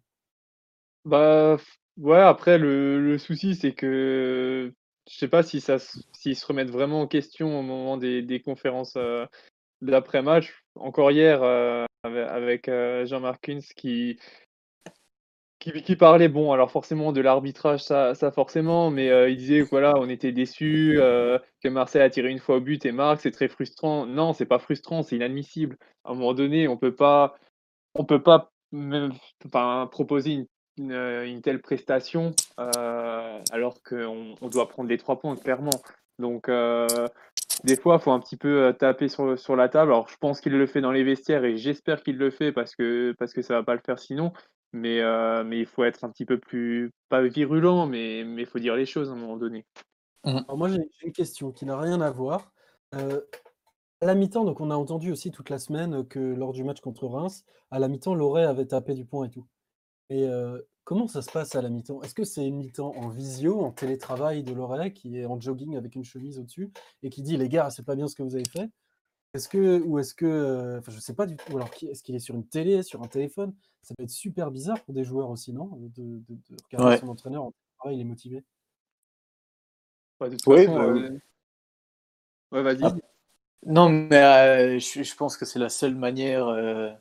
Bah, 1.03 1.57
ouais, 1.97 2.21
après, 2.21 2.59
le, 2.59 3.17
souci, 3.17 3.55
c'est 3.55 3.73
que 3.73 4.71
je 5.09 5.17
sais 5.17 5.27
pas 5.27 5.41
si 5.41 5.59
ça, 5.59 5.79
s'ils 5.79 6.37
se 6.37 6.45
remettent 6.45 6.69
vraiment 6.69 7.01
en 7.01 7.07
question 7.07 7.59
au 7.59 7.63
moment 7.63 7.97
des, 7.97 8.41
conférences 8.45 8.93
euh, 8.97 9.25
d'après-match. 9.81 10.63
Encore 10.75 11.11
hier, 11.11 11.41
euh, 11.41 11.85
avec, 12.03 12.69
Jean-Marc 13.05 13.41
Kunz 13.41 13.73
qui, 13.75 14.19
qui, 15.71 15.95
parlait, 15.95 16.27
bon, 16.27 16.51
alors 16.51 16.71
forcément 16.71 17.13
de 17.13 17.21
l'arbitrage, 17.21 17.81
ça, 17.83 18.13
forcément, 18.33 18.91
mais 18.91 19.09
euh, 19.09 19.29
il 19.29 19.37
disait 19.37 19.61
voilà, 19.61 19.93
on 19.97 20.09
était 20.09 20.33
déçus, 20.33 20.95
euh, 20.99 21.39
que 21.63 21.69
Marseille 21.69 22.01
a 22.01 22.09
tiré 22.09 22.29
une 22.29 22.39
fois 22.39 22.57
au 22.57 22.61
but 22.61 22.85
et 22.85 22.91
marque, 22.91 23.21
c'est 23.21 23.31
très 23.31 23.47
frustrant. 23.47 24.05
Non, 24.05 24.33
c'est 24.33 24.45
pas 24.45 24.59
frustrant, 24.59 25.03
c'est 25.03 25.15
inadmissible. 25.15 25.77
À 26.03 26.11
un 26.11 26.15
moment 26.15 26.33
donné, 26.33 26.67
on 26.67 26.75
peut 26.75 26.93
pas, 26.93 27.35
on 27.95 28.03
peut 28.03 28.21
pas 28.21 28.51
même, 28.73 29.13
proposer 29.91 30.47
euh, 30.79 31.23
une 31.23 31.41
telle 31.41 31.61
prestation 31.61 32.31
alors 32.57 33.81
qu'on 33.83 34.35
on 34.41 34.49
doit 34.49 34.67
prendre 34.67 34.89
les 34.89 34.97
trois 34.97 35.19
points, 35.19 35.35
clairement. 35.37 35.81
Donc, 36.19 36.49
des 37.63 37.77
fois, 37.77 37.97
il 37.99 38.03
faut 38.03 38.11
un 38.11 38.19
petit 38.19 38.37
peu 38.37 38.75
taper 38.77 39.07
sur, 39.07 39.39
sur 39.39 39.55
la 39.55 39.69
table. 39.69 39.91
Alors, 39.91 40.09
je 40.09 40.17
pense 40.17 40.41
qu'il 40.41 40.53
le 40.53 40.67
fait 40.67 40.81
dans 40.81 40.91
les 40.91 41.03
vestiaires 41.03 41.45
et 41.45 41.55
j'espère 41.55 42.03
qu'il 42.03 42.17
le 42.17 42.31
fait 42.31 42.51
parce 42.51 42.75
que, 42.75 43.13
parce 43.17 43.33
que 43.33 43.41
ça 43.41 43.53
va 43.55 43.63
pas 43.63 43.75
le 43.75 43.81
faire 43.85 43.99
sinon. 43.99 44.33
Mais, 44.73 45.01
euh, 45.01 45.43
mais 45.43 45.59
il 45.59 45.67
faut 45.67 45.83
être 45.83 46.03
un 46.03 46.09
petit 46.09 46.25
peu 46.25 46.39
plus, 46.39 46.91
pas 47.07 47.21
virulent, 47.21 47.85
mais 47.85 48.21
il 48.21 48.45
faut 48.45 48.59
dire 48.59 48.75
les 48.75 48.87
choses 48.87 49.09
à 49.09 49.13
un 49.13 49.15
moment 49.15 49.37
donné. 49.37 49.65
Alors 50.23 50.57
moi, 50.57 50.67
j'ai 50.67 50.81
une 51.03 51.11
question 51.11 51.51
qui 51.51 51.65
n'a 51.65 51.77
rien 51.77 52.01
à 52.01 52.09
voir. 52.09 52.51
Euh, 52.95 53.21
à 54.01 54.05
la 54.07 54.15
mi-temps, 54.15 54.45
donc 54.45 54.61
on 54.61 54.71
a 54.71 54.75
entendu 54.75 55.11
aussi 55.11 55.31
toute 55.31 55.49
la 55.49 55.59
semaine 55.59 56.05
que 56.07 56.19
lors 56.19 56.53
du 56.53 56.63
match 56.63 56.81
contre 56.81 57.07
Reims, 57.07 57.45
à 57.71 57.79
la 57.79 57.87
mi-temps, 57.87 58.15
Loret 58.15 58.43
avait 58.43 58.65
tapé 58.65 58.95
du 58.95 59.05
poing 59.05 59.25
et 59.25 59.29
tout. 59.29 59.45
Et 60.09 60.27
euh, 60.27 60.59
comment 60.83 61.07
ça 61.07 61.21
se 61.21 61.31
passe 61.31 61.55
à 61.55 61.61
la 61.61 61.69
mi-temps? 61.69 62.01
Est-ce 62.01 62.15
que 62.15 62.23
c'est 62.23 62.45
une 62.45 62.57
mi-temps 62.57 62.93
en 62.95 63.09
visio, 63.09 63.61
en 63.61 63.71
télétravail 63.71 64.43
de 64.43 64.53
Loret, 64.53 64.91
qui 64.91 65.19
est 65.19 65.25
en 65.25 65.39
jogging 65.39 65.77
avec 65.77 65.95
une 65.95 66.03
chemise 66.03 66.39
au-dessus 66.39 66.71
et 67.03 67.09
qui 67.09 67.21
dit 67.21 67.37
les 67.37 67.49
gars, 67.49 67.69
c'est 67.69 67.85
pas 67.85 67.95
bien 67.95 68.07
ce 68.07 68.15
que 68.15 68.23
vous 68.23 68.35
avez 68.35 68.49
fait? 68.49 68.69
Est-ce 69.33 69.49
que 69.49 69.81
ou 69.81 69.99
est-ce 69.99 70.13
que, 70.13 70.25
euh, 70.25 70.79
enfin, 70.79 70.91
je 70.91 70.99
sais 70.99 71.15
pas 71.15 71.25
du 71.25 71.35
tout. 71.35 71.53
Ou 71.53 71.57
alors, 71.57 71.69
est-ce 71.81 72.03
qu'il 72.03 72.15
est 72.15 72.19
sur 72.19 72.35
une 72.35 72.47
télé, 72.47 72.83
sur 72.83 73.01
un 73.01 73.07
téléphone? 73.07 73.53
Ça 73.83 73.93
peut 73.95 74.03
être 74.03 74.09
super 74.09 74.49
bizarre 74.49 74.81
pour 74.83 74.93
des 74.93 75.03
joueurs 75.03 75.29
aussi, 75.29 75.53
non? 75.53 75.65
De, 75.65 75.87
de- 76.01 76.21
de 76.29 76.57
regarder 76.65 76.87
Ouais. 76.95 76.97
son 76.97 77.09
entraîneur 77.09 77.43
en 77.43 77.51
télétravail, 77.51 77.97
il 77.97 78.01
est 78.01 78.05
motivé. 78.05 78.43
Ouais, 80.19 80.29
de 80.29 80.35
toute 80.37 80.47
Oui, 80.47 80.65
façon, 80.65 80.77
bah, 80.77 80.83
euh, 80.85 81.19
ouais, 82.51 82.61
vas-y. 82.63 82.83
Ah. 82.83 82.95
Non, 83.65 83.89
mais 83.89 84.17
euh, 84.23 84.79
je, 84.79 85.03
je 85.03 85.15
pense 85.15 85.37
que 85.37 85.45
c'est 85.45 85.59
la 85.59 85.69
seule 85.69 85.95
manière, 85.95 86.47
euh, 86.47 86.91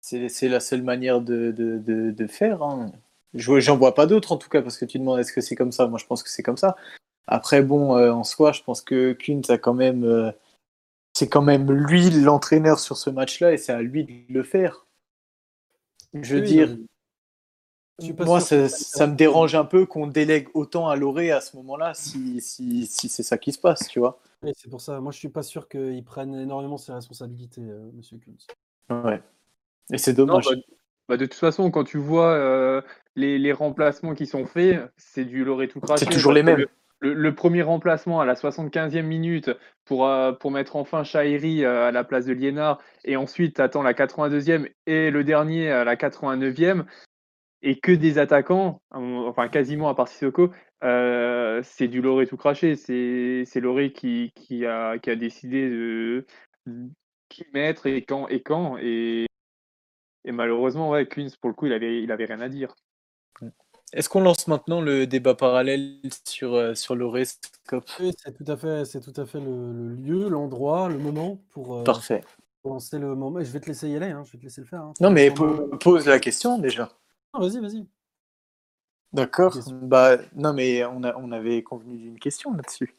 c'est 0.00 0.48
la 0.48 0.60
seule 0.60 0.82
manière 0.82 1.20
de, 1.20 1.52
de, 1.52 1.78
de, 1.78 2.10
de 2.12 2.26
faire. 2.26 2.62
Hein. 2.62 2.92
Je 3.34 3.60
j'en 3.60 3.76
vois 3.76 3.94
pas 3.94 4.06
d'autres 4.06 4.32
en 4.32 4.36
tout 4.36 4.48
cas 4.48 4.62
parce 4.62 4.78
que 4.78 4.84
tu 4.84 4.98
demandes 4.98 5.20
est-ce 5.20 5.32
que 5.32 5.40
c'est 5.40 5.56
comme 5.56 5.72
ça? 5.72 5.86
Moi, 5.88 5.98
je 5.98 6.06
pense 6.06 6.22
que 6.22 6.30
c'est 6.30 6.42
comme 6.44 6.56
ça. 6.56 6.76
Après, 7.26 7.62
bon, 7.62 7.96
euh, 7.96 8.12
en 8.12 8.24
soi, 8.24 8.52
je 8.52 8.62
pense 8.62 8.82
que 8.82 9.12
Kuntz 9.14 9.50
a 9.50 9.58
quand 9.58 9.74
même, 9.74 10.04
euh, 10.04 10.32
c'est 11.14 11.28
quand 11.28 11.42
même 11.42 11.70
lui 11.72 12.10
l'entraîneur 12.10 12.78
sur 12.80 12.96
ce 12.96 13.10
match-là 13.10 13.52
et 13.52 13.58
c'est 13.58 13.72
à 13.72 13.82
lui 13.82 14.04
de 14.04 14.34
le 14.34 14.42
faire. 14.44 14.83
Je 16.22 16.36
veux 16.36 16.42
Oui, 16.42 16.46
dire, 16.46 16.68
non, 16.68 16.76
mais 16.76 16.86
je 18.00 18.04
suis 18.06 18.14
pas 18.14 18.24
moi, 18.24 18.40
ça, 18.40 19.06
me 19.06 19.14
dérange 19.14 19.54
un 19.54 19.64
peu 19.64 19.86
qu'on 19.86 20.06
délègue 20.06 20.48
autant 20.54 20.88
à 20.88 20.96
Loré 20.96 21.30
à 21.30 21.40
ce 21.40 21.56
moment-là 21.56 21.94
si, 21.94 22.40
si, 22.40 22.86
si 22.86 23.08
c'est 23.08 23.22
ça 23.22 23.38
qui 23.38 23.52
se 23.52 23.58
passe, 23.58 23.88
tu 23.88 24.00
vois. 24.00 24.20
Oui, 24.42 24.52
c'est 24.56 24.68
pour 24.68 24.80
ça. 24.80 25.00
Moi, 25.00 25.12
je 25.12 25.18
suis 25.18 25.28
pas 25.28 25.42
sûr 25.42 25.68
qu'il 25.68 26.02
prenne 26.04 26.34
énormément 26.34 26.76
ses 26.76 26.92
responsabilités, 26.92 27.62
euh, 27.62 27.90
Monsieur 27.94 28.18
Kuntz. 28.18 28.46
Ouais. 28.90 29.22
Et 29.92 29.98
c'est 29.98 30.16
Non, 30.18 30.26
dommage. 30.26 30.46
bah, 30.46 30.56
bah, 31.08 31.16
de 31.16 31.26
toute 31.26 31.34
façon, 31.38 31.70
quand 31.70 31.84
tu 31.84 31.98
vois 31.98 32.32
euh, 32.32 32.82
les, 33.14 33.38
les 33.38 33.52
remplacements 33.52 34.14
qui 34.14 34.26
sont 34.26 34.44
faits, 34.44 34.80
c'est 34.96 35.24
du 35.24 35.44
Loré 35.44 35.68
tout 35.68 35.80
craché. 35.80 36.04
C'est 36.04 36.10
toujours 36.10 36.32
les 36.32 36.42
mêmes. 36.42 36.58
Le, 36.58 36.68
le- 37.12 37.34
premier 37.34 37.62
remplacement 37.62 38.20
à 38.20 38.24
la 38.24 38.34
75e 38.34 39.06
minute 39.06 39.50
pour, 39.84 40.06
euh, 40.06 40.32
pour 40.32 40.50
mettre 40.50 40.76
enfin 40.76 41.04
Chahiri 41.04 41.64
euh, 41.64 41.88
à 41.88 41.92
la 41.92 42.04
place 42.04 42.26
de 42.26 42.32
Liénard, 42.32 42.80
et 43.04 43.16
ensuite 43.16 43.56
tu 43.56 43.62
attends 43.62 43.82
la 43.82 43.92
82e 43.92 44.68
et 44.86 45.10
le 45.10 45.24
dernier 45.24 45.70
à 45.70 45.84
la 45.84 45.96
89e, 45.96 46.84
et 47.62 47.78
que 47.80 47.92
des 47.92 48.18
attaquants, 48.18 48.82
enfin 48.90 49.48
quasiment 49.48 49.88
à 49.88 49.94
part 49.94 50.08
Sissoko, 50.08 50.50
euh, 50.84 51.62
c'est 51.64 51.88
du 51.88 52.02
Loré 52.02 52.26
tout 52.26 52.36
craché. 52.36 52.76
C'est 52.76 53.60
Loré 53.60 53.92
qui, 53.92 54.32
a, 54.66 54.98
décidé 55.16 55.68
de 55.70 56.26
qui 57.28 57.44
mettre 57.54 57.86
et 57.86 58.04
quand 58.04 58.28
et 58.28 58.42
quand. 58.42 58.76
Et, 58.78 59.26
et 60.24 60.32
malheureusement, 60.32 60.90
ouais, 60.90 61.06
Kunz, 61.06 61.36
pour 61.36 61.48
le 61.48 61.54
coup, 61.54 61.66
il 61.66 61.72
avait, 61.72 62.02
il 62.02 62.12
avait 62.12 62.26
rien 62.26 62.40
à 62.40 62.48
dire. 62.48 62.74
Est-ce 63.94 64.08
qu'on 64.08 64.22
lance 64.22 64.48
maintenant 64.48 64.80
le 64.80 65.06
débat 65.06 65.34
parallèle 65.36 66.00
sur, 66.26 66.54
euh, 66.54 66.74
sur 66.74 66.96
l'horoscope? 66.96 67.88
Oui, 68.00 68.12
c'est 68.18 68.36
tout 68.36 68.50
à 68.50 68.56
fait, 68.56 68.84
c'est 68.84 68.98
tout 69.00 69.12
à 69.20 69.24
fait 69.24 69.38
le, 69.38 69.72
le 69.72 69.94
lieu, 69.94 70.28
l'endroit, 70.28 70.88
le 70.88 70.98
moment 70.98 71.40
pour, 71.50 71.76
euh, 71.78 71.84
Parfait. 71.84 72.24
pour 72.62 72.72
lancer 72.72 72.98
le 72.98 73.14
moment. 73.14 73.38
Et 73.38 73.44
je 73.44 73.52
vais 73.52 73.60
te 73.60 73.66
laisser 73.66 73.88
y 73.88 73.94
aller, 73.94 74.10
hein, 74.10 74.24
je 74.26 74.32
vais 74.32 74.38
te 74.38 74.42
laisser 74.42 74.62
le 74.62 74.66
faire. 74.66 74.80
hein. 74.80 74.94
Non, 75.00 75.10
mais 75.10 75.30
po- 75.30 75.68
pose 75.78 76.06
la 76.06 76.18
question 76.18 76.58
déjà. 76.58 76.90
Non, 77.32 77.40
vas-y, 77.40 77.60
vas-y. 77.60 77.86
D'accord. 79.12 79.52
Question. 79.54 79.78
Bah, 79.82 80.16
non, 80.34 80.52
mais 80.54 80.84
on, 80.84 81.04
a, 81.04 81.14
on 81.16 81.30
avait 81.30 81.62
convenu 81.62 81.96
d'une 81.96 82.18
question 82.18 82.52
là-dessus. 82.52 82.92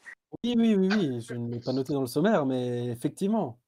Oui, 0.45 0.55
oui, 0.57 0.75
oui, 0.75 0.87
oui. 0.89 1.19
Je 1.21 1.33
ne 1.33 1.51
l'ai 1.51 1.59
pas 1.59 1.73
noté 1.73 1.91
dans 1.91 2.01
le 2.01 2.07
sommaire, 2.07 2.45
mais 2.45 2.85
effectivement. 2.87 3.59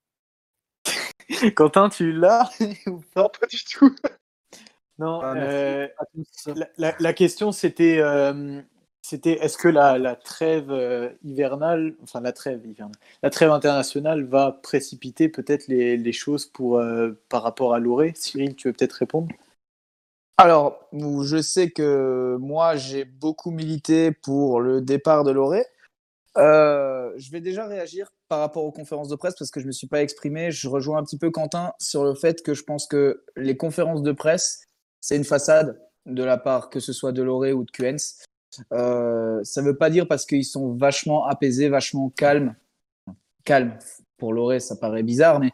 Quentin, 1.56 1.90
tu 1.90 2.14
l'as 2.14 2.50
ou 2.88 3.02
pas? 3.14 3.28
Pas 3.28 3.48
du 3.48 3.62
tout. 3.66 3.94
Non, 5.00 5.22
Ah, 5.22 5.34
euh, 5.36 5.88
À 5.98 6.06
tous. 6.06 6.48
la, 6.56 6.68
la- 6.78 6.96
la 7.00 7.14
question 7.14 7.52
c'était 7.52 8.00
euh, 8.00 8.62
c'était 9.02 9.34
est-ce 9.44 9.58
que 9.58 9.68
la, 9.68 9.98
la 9.98 10.16
trêve 10.16 10.72
euh, 10.72 11.10
hivernale, 11.24 11.96
enfin 12.04 12.20
la 12.20 12.34
trêve 12.34 12.66
hivernale, 12.66 12.98
la 13.24 13.30
trêve 13.30 13.52
internationale 13.52 14.24
va 14.26 14.52
précipiter 14.52 15.30
peut-être 15.30 15.68
les, 15.68 15.98
les 15.98 16.14
choses 16.14 16.46
pour, 16.46 16.82
par 17.30 17.44
rapport 17.44 17.74
à 17.74 17.80
Loré? 17.80 18.14
Cyril, 18.16 18.56
tu 18.56 18.68
veux 18.68 18.74
peut-être 18.74 18.94
répondre? 18.94 19.28
Alors, 20.38 20.88
je 20.94 21.42
sais 21.42 21.72
que 21.72 22.38
moi, 22.40 22.76
j'ai 22.76 23.06
beaucoup 23.06 23.50
milité 23.50 24.12
pour 24.12 24.62
le 24.62 24.82
départ 24.82 25.24
de 25.24 25.32
Loré. 25.32 25.66
Euh, 26.38 27.12
je 27.18 27.32
vais 27.32 27.42
déjà 27.42 27.66
réagir 27.66 28.12
par 28.28 28.40
rapport 28.40 28.64
aux 28.64 28.72
conférences 28.72 29.10
de 29.10 29.16
presse 29.16 29.34
parce 29.40 29.50
que 29.50 29.60
je 29.60 29.66
ne 29.66 29.70
me 29.70 29.72
suis 29.72 29.88
pas 29.88 30.04
exprimé. 30.04 30.52
Je 30.52 30.68
rejoins 30.68 31.00
un 31.00 31.04
petit 31.04 31.18
peu 31.18 31.32
Quentin 31.32 31.74
sur 31.80 32.04
le 32.04 32.14
fait 32.14 32.44
que 32.44 32.54
je 32.54 32.64
pense 32.64 32.86
que 32.86 33.24
les 33.36 33.58
conférences 33.58 34.04
de 34.04 34.12
presse, 34.12 34.67
c'est 35.08 35.16
une 35.16 35.24
façade 35.24 35.80
de 36.06 36.22
la 36.22 36.38
part 36.38 36.70
que 36.70 36.82
ce 36.82 36.92
soit 36.92 37.14
de 37.14 37.24
Loré 37.24 37.54
ou 37.54 37.64
de 37.64 37.72
Quens. 37.72 38.26
Euh, 38.74 39.42
ça 39.46 39.62
ne 39.62 39.68
veut 39.68 39.78
pas 39.78 39.90
dire 39.90 40.06
parce 40.06 40.26
qu'ils 40.26 40.44
sont 40.44 40.74
vachement 40.74 41.26
apaisés, 41.26 41.70
vachement 41.70 42.10
calmes. 42.10 42.56
Calmes, 43.46 43.80
pour 44.18 44.34
Loré, 44.34 44.60
ça 44.60 44.76
paraît 44.76 45.04
bizarre, 45.04 45.40
mais 45.40 45.52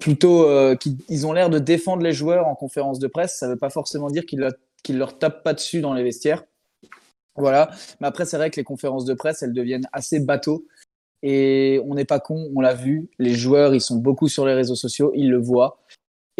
plutôt 0.00 0.44
euh, 0.46 0.76
qu'ils 0.76 0.98
ils 1.08 1.26
ont 1.26 1.32
l'air 1.32 1.48
de 1.48 1.58
défendre 1.58 2.02
les 2.02 2.12
joueurs 2.12 2.46
en 2.46 2.54
conférence 2.54 2.98
de 2.98 3.06
presse. 3.06 3.38
Ça 3.38 3.46
ne 3.46 3.52
veut 3.52 3.58
pas 3.58 3.70
forcément 3.70 4.10
dire 4.10 4.26
qu'ils 4.26 4.46
qu'ils 4.82 4.98
leur 4.98 5.18
tapent 5.18 5.42
pas 5.42 5.54
dessus 5.54 5.80
dans 5.80 5.94
les 5.94 6.02
vestiaires. 6.02 6.44
Voilà. 7.36 7.70
Mais 8.02 8.06
après, 8.06 8.26
c'est 8.26 8.36
vrai 8.36 8.50
que 8.50 8.56
les 8.56 8.64
conférences 8.64 9.06
de 9.06 9.14
presse, 9.14 9.42
elles 9.42 9.54
deviennent 9.54 9.88
assez 9.94 10.20
bateaux. 10.20 10.66
Et 11.22 11.80
on 11.86 11.94
n'est 11.94 12.04
pas 12.04 12.20
con, 12.20 12.50
on 12.54 12.60
l'a 12.60 12.74
vu. 12.74 13.08
Les 13.18 13.32
joueurs, 13.32 13.74
ils 13.74 13.80
sont 13.80 13.96
beaucoup 13.96 14.28
sur 14.28 14.44
les 14.44 14.52
réseaux 14.52 14.74
sociaux, 14.74 15.10
ils 15.14 15.30
le 15.30 15.38
voient. 15.38 15.78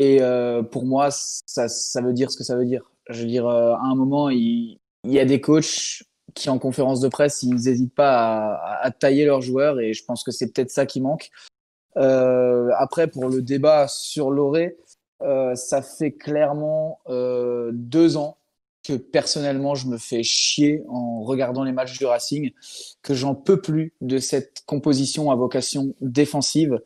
Et 0.01 0.23
euh, 0.23 0.63
pour 0.63 0.87
moi, 0.87 1.11
ça, 1.11 1.69
ça 1.69 2.01
veut 2.01 2.15
dire 2.15 2.31
ce 2.31 2.39
que 2.39 2.43
ça 2.43 2.57
veut 2.57 2.65
dire. 2.65 2.91
Je 3.11 3.21
veux 3.21 3.29
dire, 3.29 3.47
euh, 3.47 3.75
à 3.75 3.83
un 3.83 3.95
moment, 3.95 4.31
il, 4.31 4.79
y 5.05 5.19
a 5.19 5.27
des 5.27 5.43
coachs 5.43 6.03
qui, 6.33 6.49
en 6.49 6.59
conférence 6.59 7.01
de 7.01 7.09
presse, 7.09 7.43
ils 7.43 7.55
n'hésitent 7.55 7.95
pas 7.95 8.59
à, 8.81 8.91
tailler 8.93 9.27
leurs 9.27 9.43
joueurs. 9.43 9.79
Et 9.79 9.93
je 9.93 10.03
pense 10.03 10.25
que 10.25 10.31
c'est 10.31 10.55
peut-être 10.55 10.71
ça 10.71 10.87
qui 10.87 11.03
manque. 11.03 11.29
Euh, 11.99 12.71
après, 12.79 13.09
pour 13.09 13.29
le 13.29 13.43
débat 13.43 13.89
sur 13.89 14.31
Loré, 14.31 14.79
ça 15.55 15.83
fait 15.83 16.13
clairement 16.13 17.01
deux 17.71 18.17
ans 18.17 18.39
que 18.83 18.95
personnellement 18.95 19.75
je 19.75 19.87
me 19.87 19.99
fais 19.99 20.23
chier 20.23 20.83
en 20.89 21.21
regardant 21.25 21.63
les 21.63 21.73
matchs 21.73 21.99
du 21.99 22.07
Racing, 22.07 22.53
que 23.03 23.13
j'en 23.13 23.35
peux 23.35 23.61
plus 23.61 23.93
de 24.01 24.17
cette 24.17 24.63
composition 24.65 25.31
à 25.31 25.35
vocation 25.35 25.95
défensive. 26.01 26.81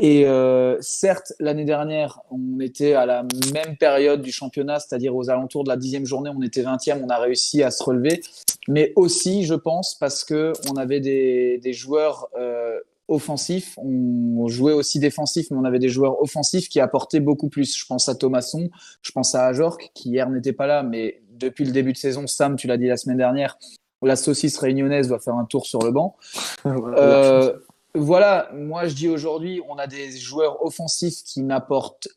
Et 0.00 0.26
euh, 0.26 0.76
certes, 0.80 1.32
l'année 1.40 1.64
dernière, 1.64 2.20
on 2.30 2.60
était 2.60 2.94
à 2.94 3.04
la 3.04 3.24
même 3.52 3.76
période 3.76 4.22
du 4.22 4.30
championnat, 4.30 4.78
c'est-à-dire 4.78 5.14
aux 5.16 5.28
alentours 5.28 5.64
de 5.64 5.68
la 5.68 5.76
dixième 5.76 6.06
journée, 6.06 6.30
on 6.34 6.42
était 6.42 6.62
20e, 6.62 7.02
on 7.04 7.08
a 7.08 7.18
réussi 7.18 7.64
à 7.64 7.72
se 7.72 7.82
relever. 7.82 8.20
Mais 8.68 8.92
aussi, 8.94 9.44
je 9.44 9.54
pense, 9.54 9.96
parce 9.96 10.22
que 10.22 10.52
on 10.70 10.76
avait 10.76 11.00
des, 11.00 11.58
des 11.58 11.72
joueurs 11.72 12.28
euh, 12.38 12.78
offensif. 13.08 13.76
On 13.78 14.46
jouait 14.46 14.74
aussi 14.74 15.00
défensif, 15.00 15.50
mais 15.50 15.56
on 15.56 15.64
avait 15.64 15.78
des 15.78 15.88
joueurs 15.88 16.22
offensifs 16.22 16.68
qui 16.68 16.78
apportaient 16.78 17.20
beaucoup 17.20 17.48
plus. 17.48 17.76
Je 17.76 17.86
pense 17.86 18.08
à 18.08 18.14
Thomasson, 18.14 18.68
je 19.02 19.10
pense 19.10 19.34
à 19.34 19.46
Ajorc, 19.46 19.90
qui 19.94 20.10
hier 20.10 20.28
n'était 20.30 20.52
pas 20.52 20.66
là, 20.66 20.82
mais 20.82 21.22
depuis 21.32 21.64
le 21.64 21.72
début 21.72 21.92
de 21.92 21.98
saison, 21.98 22.26
Sam, 22.26 22.56
tu 22.56 22.66
l'as 22.66 22.76
dit 22.76 22.86
la 22.86 22.96
semaine 22.96 23.16
dernière, 23.16 23.58
la 24.02 24.16
saucisse 24.16 24.58
réunionnaise 24.58 25.08
doit 25.08 25.18
faire 25.18 25.34
un 25.34 25.44
tour 25.44 25.66
sur 25.66 25.80
le 25.80 25.90
banc. 25.90 26.16
Euh, 26.66 27.52
voilà, 27.94 28.50
moi 28.52 28.86
je 28.86 28.94
dis 28.94 29.08
aujourd'hui, 29.08 29.60
on 29.68 29.76
a 29.76 29.86
des 29.86 30.10
joueurs 30.16 30.64
offensifs 30.64 31.22
qui 31.24 31.42
n'apportent 31.42 32.08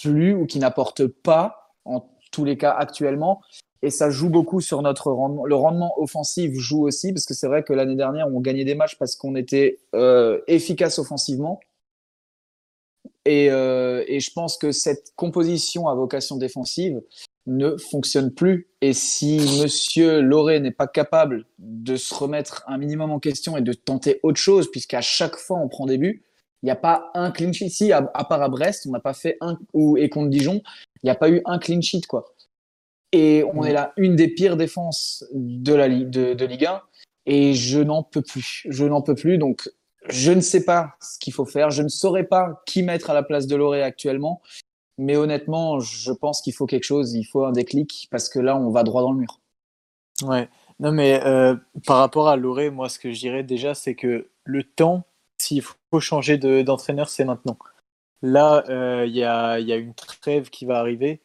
plus 0.00 0.34
ou 0.34 0.46
qui 0.46 0.58
n'apportent 0.58 1.06
pas, 1.06 1.74
en 1.84 2.08
tous 2.30 2.44
les 2.44 2.56
cas 2.56 2.72
actuellement. 2.72 3.40
Et 3.82 3.90
ça 3.90 4.10
joue 4.10 4.30
beaucoup 4.30 4.60
sur 4.60 4.80
notre 4.82 5.10
rendement. 5.10 5.44
Le 5.44 5.56
rendement 5.56 5.92
offensif 6.00 6.52
joue 6.54 6.86
aussi, 6.86 7.12
parce 7.12 7.26
que 7.26 7.34
c'est 7.34 7.48
vrai 7.48 7.64
que 7.64 7.72
l'année 7.72 7.96
dernière, 7.96 8.28
on 8.28 8.40
gagnait 8.40 8.64
des 8.64 8.76
matchs 8.76 8.96
parce 8.96 9.16
qu'on 9.16 9.34
était 9.34 9.80
euh, 9.94 10.40
efficace 10.46 11.00
offensivement. 11.00 11.58
Et, 13.24 13.50
euh, 13.50 14.04
et, 14.06 14.20
je 14.20 14.32
pense 14.32 14.56
que 14.56 14.72
cette 14.72 15.12
composition 15.16 15.88
à 15.88 15.94
vocation 15.94 16.36
défensive 16.36 17.00
ne 17.46 17.76
fonctionne 17.76 18.32
plus. 18.32 18.68
Et 18.80 18.92
si 18.92 19.38
Monsieur 19.62 20.20
Loré 20.20 20.60
n'est 20.60 20.70
pas 20.70 20.86
capable 20.86 21.46
de 21.58 21.96
se 21.96 22.14
remettre 22.14 22.64
un 22.66 22.78
minimum 22.78 23.10
en 23.10 23.18
question 23.18 23.56
et 23.56 23.62
de 23.62 23.72
tenter 23.72 24.20
autre 24.22 24.38
chose, 24.38 24.70
puisqu'à 24.70 25.00
chaque 25.00 25.36
fois 25.36 25.58
on 25.58 25.68
prend 25.68 25.86
des 25.86 25.98
buts, 25.98 26.22
il 26.62 26.66
n'y 26.66 26.70
a 26.70 26.76
pas 26.76 27.10
un 27.14 27.30
clean 27.32 27.52
sheet. 27.52 27.70
Si, 27.70 27.92
à, 27.92 28.02
part 28.02 28.42
à 28.42 28.48
Brest, 28.48 28.86
on 28.86 28.92
n'a 28.92 29.00
pas 29.00 29.14
fait 29.14 29.36
un, 29.40 29.58
ou, 29.72 29.96
et 29.96 30.08
contre 30.08 30.30
Dijon, 30.30 30.62
il 31.02 31.06
n'y 31.06 31.10
a 31.10 31.16
pas 31.16 31.28
eu 31.28 31.42
un 31.44 31.58
clean 31.58 31.80
sheet, 31.80 32.02
quoi. 32.06 32.24
Et 33.10 33.44
on 33.52 33.64
est 33.64 33.72
là, 33.72 33.92
une 33.96 34.16
des 34.16 34.28
pires 34.28 34.56
défenses 34.56 35.24
de 35.32 35.74
la 35.74 35.88
de, 35.88 36.34
de 36.34 36.44
Ligue 36.44 36.66
1. 36.66 36.80
Et 37.26 37.54
je 37.54 37.80
n'en 37.80 38.02
peux 38.02 38.22
plus. 38.22 38.64
Je 38.68 38.84
n'en 38.84 39.02
peux 39.02 39.14
plus. 39.14 39.38
Donc, 39.38 39.68
je 40.08 40.32
ne 40.32 40.40
sais 40.40 40.64
pas 40.64 40.94
ce 41.00 41.18
qu'il 41.18 41.32
faut 41.32 41.44
faire. 41.44 41.70
Je 41.70 41.82
ne 41.82 41.88
saurais 41.88 42.24
pas 42.24 42.62
qui 42.66 42.82
mettre 42.82 43.10
à 43.10 43.14
la 43.14 43.22
place 43.22 43.46
de 43.46 43.54
Loré 43.54 43.82
actuellement. 43.82 44.40
Mais 44.98 45.16
honnêtement, 45.16 45.80
je 45.80 46.12
pense 46.12 46.42
qu'il 46.42 46.52
faut 46.52 46.66
quelque 46.66 46.84
chose. 46.84 47.14
Il 47.14 47.24
faut 47.24 47.44
un 47.44 47.52
déclic 47.52 48.08
parce 48.10 48.28
que 48.28 48.38
là, 48.38 48.56
on 48.56 48.70
va 48.70 48.82
droit 48.82 49.02
dans 49.02 49.12
le 49.12 49.18
mur. 49.18 49.40
Ouais. 50.22 50.48
Non, 50.80 50.92
mais 50.92 51.22
euh, 51.24 51.56
par 51.86 51.98
rapport 51.98 52.28
à 52.28 52.36
Loré, 52.36 52.70
moi, 52.70 52.88
ce 52.88 52.98
que 52.98 53.12
je 53.12 53.18
dirais 53.20 53.42
déjà, 53.42 53.74
c'est 53.74 53.94
que 53.94 54.28
le 54.44 54.64
temps, 54.64 55.04
s'il 55.38 55.62
faut 55.62 56.00
changer 56.00 56.38
d'entraîneur, 56.38 57.08
c'est 57.08 57.24
maintenant. 57.24 57.58
Là, 58.22 58.64
euh, 58.68 59.04
il 59.06 59.16
y, 59.16 59.24
a, 59.24 59.58
une 59.58 59.94
trêve 59.94 60.50
qui 60.50 60.64
va 60.64 60.78
arriver 60.78 61.20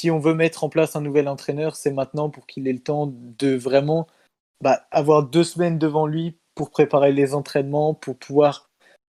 si 0.00 0.10
on 0.10 0.18
veut 0.18 0.34
mettre 0.34 0.64
en 0.64 0.70
place 0.70 0.96
un 0.96 1.02
nouvel 1.02 1.28
entraîneur, 1.28 1.76
c'est 1.76 1.90
maintenant 1.92 2.30
pour 2.30 2.46
qu'il 2.46 2.66
ait 2.68 2.72
le 2.72 2.78
temps 2.78 3.12
de 3.12 3.54
vraiment 3.54 4.06
bah, 4.62 4.86
avoir 4.90 5.24
deux 5.24 5.44
semaines 5.44 5.78
devant 5.78 6.06
lui 6.06 6.38
pour 6.54 6.70
préparer 6.70 7.12
les 7.12 7.34
entraînements, 7.34 7.92
pour 7.92 8.16
pouvoir 8.16 8.70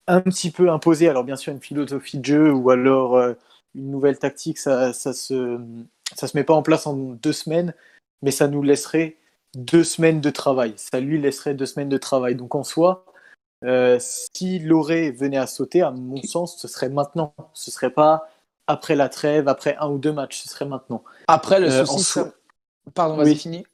un 0.07 0.21
petit 0.21 0.51
peu 0.51 0.71
imposer, 0.71 1.09
alors 1.09 1.25
bien 1.25 1.37
sûr 1.37 1.53
une 1.55 1.61
philosophie 1.61 2.19
de 2.19 2.25
jeu 2.25 2.53
ou 2.53 2.69
alors 2.71 3.17
euh, 3.17 3.33
une 3.75 3.91
nouvelle 3.91 4.18
tactique, 4.18 4.59
ça, 4.59 4.93
ça 4.93 5.12
se 5.12 5.59
ça 6.14 6.29
se 6.29 6.37
met 6.37 6.45
pas 6.45 6.55
en 6.55 6.62
place 6.62 6.87
en 6.87 6.95
deux 6.95 7.33
semaines, 7.33 7.75
mais 8.22 8.31
ça 8.31 8.49
nous 8.49 8.62
laisserait 8.62 9.16
deux 9.55 9.85
semaines 9.85 10.20
de 10.20 10.31
travail. 10.31 10.75
Ça 10.77 11.01
lui 11.01 11.20
laisserait 11.20 11.55
deux 11.55 11.66
semaines 11.66 11.89
de 11.89 11.99
travail. 11.99 12.35
Donc 12.35 12.55
en 12.55 12.64
soi, 12.64 13.07
euh, 13.64 13.99
si 14.01 14.59
Loré 14.59 15.11
venait 15.11 15.39
à 15.39 15.47
sauter, 15.47 15.83
à 15.83 15.91
mon 15.91 16.22
sens, 16.22 16.59
ce 16.59 16.68
serait 16.68 16.89
maintenant. 16.89 17.35
Ce 17.55 17.70
serait 17.70 17.91
pas 17.91 18.29
après 18.66 18.97
la 18.97 19.09
trêve, 19.09 19.49
après 19.49 19.77
un 19.79 19.89
ou 19.89 19.99
deux 19.99 20.12
matchs, 20.12 20.43
ce 20.43 20.49
serait 20.49 20.64
maintenant. 20.64 21.05
Après, 21.29 21.61
le 21.61 21.70
euh, 21.70 21.85
souci, 21.85 22.20
pardon, 22.95 23.16
vas-y, 23.16 23.37
fini. 23.37 23.66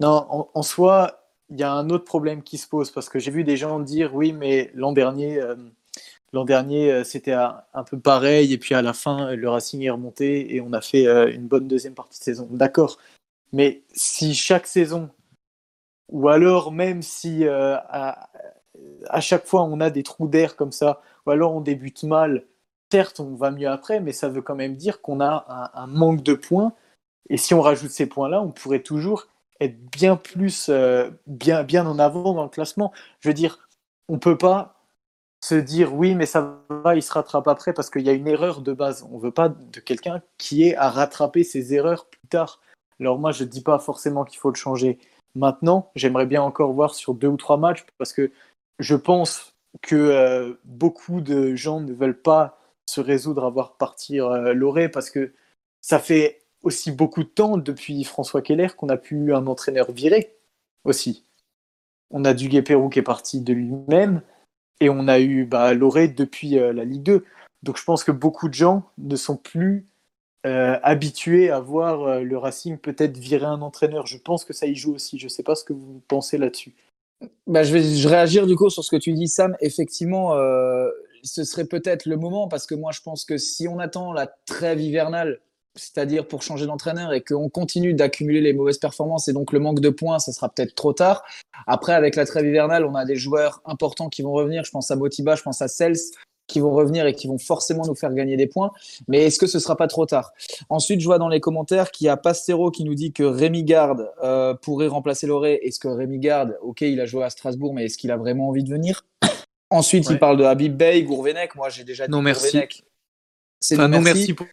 Non, 0.00 0.50
en, 0.54 0.62
soi, 0.62 1.20
il 1.50 1.58
y 1.58 1.62
a 1.62 1.72
un 1.72 1.88
autre 1.90 2.04
problème 2.04 2.42
qui 2.42 2.58
se 2.58 2.66
pose 2.66 2.90
parce 2.90 3.08
que 3.08 3.18
j'ai 3.18 3.30
vu 3.30 3.44
des 3.44 3.56
gens 3.56 3.78
dire 3.78 4.14
oui, 4.14 4.32
mais 4.32 4.72
l'an 4.74 4.92
dernier, 4.92 5.40
euh, 5.40 5.54
l'an 6.34 6.44
dernier, 6.44 6.92
euh, 6.92 7.04
c'était 7.04 7.32
un, 7.32 7.84
peu 7.86 7.98
pareil 7.98 8.52
et 8.52 8.58
puis 8.58 8.74
à 8.74 8.82
la 8.82 8.92
fin, 8.92 9.34
le 9.34 9.48
Racing 9.48 9.82
est 9.82 9.90
remonté 9.90 10.54
et 10.54 10.60
on 10.60 10.72
a 10.72 10.80
fait 10.80 11.06
une 11.32 11.46
bonne 11.46 11.68
deuxième 11.68 11.94
partie 11.94 12.18
de 12.18 12.24
saison. 12.24 12.48
D'accord, 12.50 12.98
mais 13.52 13.82
si 13.94 14.34
chaque 14.34 14.66
saison, 14.66 15.10
ou 16.10 16.28
alors 16.28 16.72
même 16.72 17.02
si 17.02 17.46
à, 17.46 18.28
chaque 19.20 19.46
fois 19.46 19.62
on 19.62 19.80
a 19.80 19.90
des 19.90 20.02
trous 20.02 20.28
d'air 20.28 20.56
comme 20.56 20.72
ça, 20.72 21.00
ou 21.26 21.30
alors 21.30 21.54
on 21.54 21.60
débute 21.60 22.02
mal 22.04 22.44
certes, 22.94 23.18
on 23.18 23.34
va 23.34 23.50
mieux 23.50 23.68
après, 23.68 24.00
mais 24.00 24.12
ça 24.12 24.28
veut 24.28 24.42
quand 24.42 24.54
même 24.54 24.76
dire 24.76 25.00
qu'on 25.02 25.20
a 25.20 25.70
un, 25.74 25.86
manque 25.88 26.22
de 26.22 26.34
points. 26.34 26.72
Et 27.28 27.36
si 27.36 27.52
on 27.52 27.60
rajoute 27.60 27.90
ces 27.90 28.06
points-là, 28.06 28.40
on 28.40 28.52
pourrait 28.52 28.82
toujours 28.82 29.26
être 29.60 29.76
bien 29.90 30.14
plus, 30.14 30.68
euh, 30.68 31.10
bien, 31.26 31.64
bien 31.64 31.86
en 31.86 31.98
avant 31.98 32.34
dans 32.34 32.44
le 32.44 32.48
classement. 32.48 32.92
Je 33.18 33.28
veux 33.28 33.34
dire, 33.34 33.68
on 34.08 34.18
peut 34.18 34.38
pas 34.38 34.73
se 35.44 35.54
dire 35.54 35.94
oui, 35.94 36.14
mais 36.14 36.24
ça 36.24 36.58
va, 36.70 36.96
il 36.96 37.02
se 37.02 37.12
rattrape 37.12 37.48
après 37.48 37.74
parce 37.74 37.90
qu'il 37.90 38.00
y 38.00 38.08
a 38.08 38.14
une 38.14 38.28
erreur 38.28 38.62
de 38.62 38.72
base. 38.72 39.06
On 39.12 39.18
veut 39.18 39.30
pas 39.30 39.50
de 39.50 39.78
quelqu'un 39.78 40.22
qui 40.38 40.66
est 40.66 40.74
à 40.76 40.88
rattraper 40.88 41.44
ses 41.44 41.74
erreurs 41.74 42.06
plus 42.06 42.26
tard. 42.30 42.62
Alors 42.98 43.18
moi, 43.18 43.30
je 43.30 43.44
dis 43.44 43.60
pas 43.60 43.78
forcément 43.78 44.24
qu'il 44.24 44.38
faut 44.38 44.48
le 44.48 44.56
changer 44.56 44.98
maintenant. 45.34 45.90
J'aimerais 45.96 46.24
bien 46.24 46.42
encore 46.42 46.72
voir 46.72 46.94
sur 46.94 47.12
deux 47.12 47.28
ou 47.28 47.36
trois 47.36 47.58
matchs 47.58 47.84
parce 47.98 48.14
que 48.14 48.32
je 48.78 48.96
pense 48.96 49.54
que 49.82 49.94
euh, 49.96 50.54
beaucoup 50.64 51.20
de 51.20 51.54
gens 51.54 51.80
ne 51.80 51.92
veulent 51.92 52.22
pas 52.22 52.58
se 52.86 53.02
résoudre 53.02 53.44
à 53.44 53.50
voir 53.50 53.76
partir 53.76 54.28
euh, 54.28 54.54
Loré 54.54 54.88
parce 54.88 55.10
que 55.10 55.34
ça 55.82 55.98
fait 55.98 56.40
aussi 56.62 56.90
beaucoup 56.90 57.22
de 57.22 57.28
temps 57.28 57.58
depuis 57.58 58.02
François 58.04 58.40
Keller 58.40 58.68
qu'on 58.74 58.88
a 58.88 58.96
pu 58.96 59.34
un 59.34 59.46
entraîneur 59.46 59.92
viré 59.92 60.38
aussi. 60.84 61.26
On 62.10 62.24
a 62.24 62.32
du 62.32 62.48
Pérou 62.62 62.88
qui 62.88 63.00
est 63.00 63.02
parti 63.02 63.42
de 63.42 63.52
lui-même 63.52 64.22
et 64.80 64.90
on 64.90 65.08
a 65.08 65.20
eu 65.20 65.44
bah, 65.44 65.74
Loré 65.74 66.08
depuis 66.08 66.58
euh, 66.58 66.72
la 66.72 66.84
Ligue 66.84 67.02
2. 67.02 67.24
Donc 67.62 67.78
je 67.78 67.84
pense 67.84 68.04
que 68.04 68.12
beaucoup 68.12 68.48
de 68.48 68.54
gens 68.54 68.84
ne 68.98 69.16
sont 69.16 69.36
plus 69.36 69.86
euh, 70.46 70.78
habitués 70.82 71.50
à 71.50 71.60
voir 71.60 72.20
le 72.20 72.36
Racing 72.36 72.76
peut-être 72.76 73.16
virer 73.16 73.46
un 73.46 73.62
entraîneur. 73.62 74.06
Je 74.06 74.18
pense 74.18 74.44
que 74.44 74.52
ça 74.52 74.66
y 74.66 74.74
joue 74.74 74.94
aussi. 74.94 75.18
Je 75.18 75.24
ne 75.24 75.30
sais 75.30 75.42
pas 75.42 75.54
ce 75.54 75.64
que 75.64 75.72
vous 75.72 76.02
pensez 76.06 76.36
là-dessus. 76.36 76.74
Bah, 77.46 77.62
je 77.62 77.72
vais 77.72 77.82
je 77.82 78.08
réagir 78.08 78.46
du 78.46 78.54
coup 78.54 78.68
sur 78.68 78.84
ce 78.84 78.90
que 78.90 79.00
tu 79.00 79.12
dis, 79.12 79.28
Sam. 79.28 79.56
Effectivement, 79.60 80.34
ce 81.22 81.44
serait 81.44 81.64
peut-être 81.64 82.04
le 82.04 82.16
moment 82.16 82.48
parce 82.48 82.66
que 82.66 82.74
moi, 82.74 82.92
je 82.92 83.00
pense 83.00 83.24
que 83.24 83.38
si 83.38 83.66
on 83.66 83.78
attend 83.78 84.12
la 84.12 84.26
trêve 84.26 84.80
hivernale, 84.80 85.40
c'est-à-dire 85.76 86.26
pour 86.26 86.42
changer 86.42 86.66
d'entraîneur 86.66 87.12
et 87.12 87.20
qu'on 87.22 87.48
continue 87.48 87.94
d'accumuler 87.94 88.40
les 88.40 88.52
mauvaises 88.52 88.78
performances 88.78 89.28
et 89.28 89.32
donc 89.32 89.52
le 89.52 89.58
manque 89.58 89.80
de 89.80 89.90
points, 89.90 90.18
ça 90.18 90.32
sera 90.32 90.48
peut-être 90.48 90.74
trop 90.74 90.92
tard. 90.92 91.24
Après, 91.66 91.92
avec 91.92 92.16
la 92.16 92.26
trêve 92.26 92.46
hivernale, 92.46 92.84
on 92.84 92.94
a 92.94 93.04
des 93.04 93.16
joueurs 93.16 93.60
importants 93.64 94.08
qui 94.08 94.22
vont 94.22 94.32
revenir. 94.32 94.64
Je 94.64 94.70
pense 94.70 94.90
à 94.90 94.96
Motiba, 94.96 95.34
je 95.34 95.42
pense 95.42 95.62
à 95.62 95.68
Cels 95.68 95.96
qui 96.46 96.60
vont 96.60 96.72
revenir 96.72 97.06
et 97.06 97.14
qui 97.14 97.26
vont 97.26 97.38
forcément 97.38 97.86
nous 97.86 97.94
faire 97.94 98.12
gagner 98.12 98.36
des 98.36 98.46
points. 98.46 98.70
Mais 99.08 99.24
est-ce 99.24 99.38
que 99.38 99.46
ce 99.46 99.58
sera 99.58 99.76
pas 99.76 99.86
trop 99.86 100.06
tard? 100.06 100.32
Ensuite, 100.68 101.00
je 101.00 101.06
vois 101.06 101.18
dans 101.18 101.28
les 101.28 101.40
commentaires 101.40 101.90
qu'il 101.90 102.06
y 102.06 102.08
a 102.08 102.16
Pastero 102.16 102.70
qui 102.70 102.84
nous 102.84 102.94
dit 102.94 103.12
que 103.12 103.22
Rémi 103.22 103.64
Garde 103.64 104.10
euh, 104.22 104.54
pourrait 104.54 104.88
remplacer 104.88 105.26
Loré. 105.26 105.60
Est-ce 105.62 105.78
que 105.78 105.88
Rémi 105.88 106.18
Garde, 106.18 106.58
ok, 106.60 106.82
il 106.82 107.00
a 107.00 107.06
joué 107.06 107.24
à 107.24 107.30
Strasbourg, 107.30 107.72
mais 107.72 107.86
est-ce 107.86 107.96
qu'il 107.96 108.10
a 108.10 108.16
vraiment 108.16 108.48
envie 108.48 108.62
de 108.62 108.70
venir? 108.70 109.06
Ensuite, 109.70 110.06
il 110.10 110.18
parle 110.18 110.36
de 110.36 110.44
Habib 110.44 110.76
Bey, 110.76 111.02
Gourvenec. 111.02 111.56
Moi, 111.56 111.68
j'ai 111.70 111.84
déjà 111.84 112.06
dit 112.06 112.12
non, 112.12 112.22
merci. 112.22 112.60
C'est 113.60 113.76
non, 113.78 113.88
merci, 113.88 114.34
pour, 114.34 114.46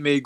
mais. 0.00 0.22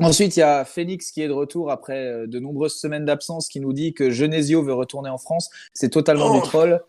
Ensuite, 0.00 0.36
il 0.36 0.40
y 0.40 0.42
a 0.42 0.64
Phoenix 0.64 1.12
qui 1.12 1.22
est 1.22 1.28
de 1.28 1.32
retour 1.32 1.70
après 1.70 2.06
euh, 2.06 2.26
de 2.26 2.38
nombreuses 2.38 2.74
semaines 2.74 3.04
d'absence 3.04 3.48
qui 3.48 3.60
nous 3.60 3.72
dit 3.72 3.94
que 3.94 4.10
Genesio 4.10 4.62
veut 4.62 4.74
retourner 4.74 5.08
en 5.08 5.18
France. 5.18 5.50
C'est 5.72 5.90
totalement 5.90 6.32
du 6.32 6.40
oh. 6.42 6.46
troll. 6.46 6.80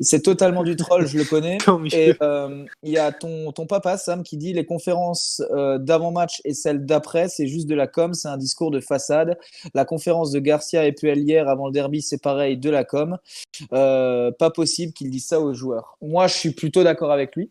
C'est 0.00 0.22
totalement 0.22 0.62
du 0.62 0.76
troll, 0.76 1.06
je 1.06 1.18
le 1.18 1.24
connais. 1.24 1.58
Et 1.92 2.14
euh, 2.22 2.64
il 2.82 2.90
y 2.90 2.98
a 2.98 3.12
ton, 3.12 3.52
ton 3.52 3.66
papa, 3.66 3.98
Sam, 3.98 4.22
qui 4.22 4.38
dit 4.38 4.52
les 4.52 4.64
conférences 4.64 5.42
euh, 5.50 5.78
d'avant-match 5.78 6.40
et 6.44 6.54
celles 6.54 6.86
d'après, 6.86 7.28
c'est 7.28 7.46
juste 7.46 7.66
de 7.66 7.74
la 7.74 7.86
com, 7.86 8.14
c'est 8.14 8.28
un 8.28 8.38
discours 8.38 8.70
de 8.70 8.80
façade. 8.80 9.38
La 9.74 9.84
conférence 9.84 10.30
de 10.30 10.38
Garcia 10.38 10.86
et 10.86 10.92
Puel 10.92 11.18
hier 11.18 11.48
avant 11.48 11.66
le 11.66 11.72
derby, 11.72 12.00
c'est 12.00 12.22
pareil, 12.22 12.56
de 12.56 12.70
la 12.70 12.84
com. 12.84 13.18
Euh, 13.72 14.30
pas 14.32 14.50
possible 14.50 14.92
qu'il 14.92 15.10
dise 15.10 15.26
ça 15.26 15.40
aux 15.40 15.52
joueurs. 15.52 15.98
Moi, 16.00 16.28
je 16.28 16.34
suis 16.34 16.50
plutôt 16.52 16.82
d'accord 16.82 17.12
avec 17.12 17.36
lui. 17.36 17.50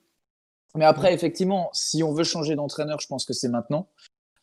Mais 0.77 0.85
après, 0.85 1.13
effectivement, 1.13 1.69
si 1.73 2.03
on 2.03 2.13
veut 2.13 2.23
changer 2.23 2.55
d'entraîneur, 2.55 2.99
je 2.99 3.07
pense 3.07 3.25
que 3.25 3.33
c'est 3.33 3.49
maintenant. 3.49 3.87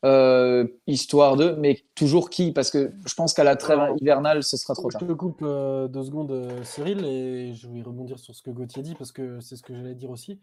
Euh, 0.05 0.66
histoire 0.87 1.37
de, 1.37 1.53
mais 1.53 1.82
toujours 1.95 2.28
qui 2.28 2.53
Parce 2.53 2.70
que 2.70 2.93
je 3.07 3.14
pense 3.14 3.32
qu'à 3.32 3.45
la 3.45 3.57
trêve 3.57 3.78
hivernale, 4.03 4.43
ce 4.43 4.59
sera 4.59 4.74
trop 4.74 4.91
tard. 4.91 5.01
Je 5.01 5.07
te 5.07 5.12
coupe 5.12 5.41
euh, 5.43 5.89
deux 5.89 6.03
secondes, 6.03 6.30
euh, 6.30 6.62
Cyril, 6.62 7.07
et 7.07 7.55
je 7.55 7.68
vais 7.68 7.80
rebondir 7.80 8.18
sur 8.18 8.35
ce 8.35 8.43
que 8.43 8.51
Gauthier 8.51 8.82
dit, 8.82 8.95
parce 8.95 9.12
que 9.12 9.41
c'est 9.41 9.57
ce 9.57 9.62
que 9.62 9.74
j'allais 9.74 9.95
dire 9.95 10.11
aussi. 10.11 10.39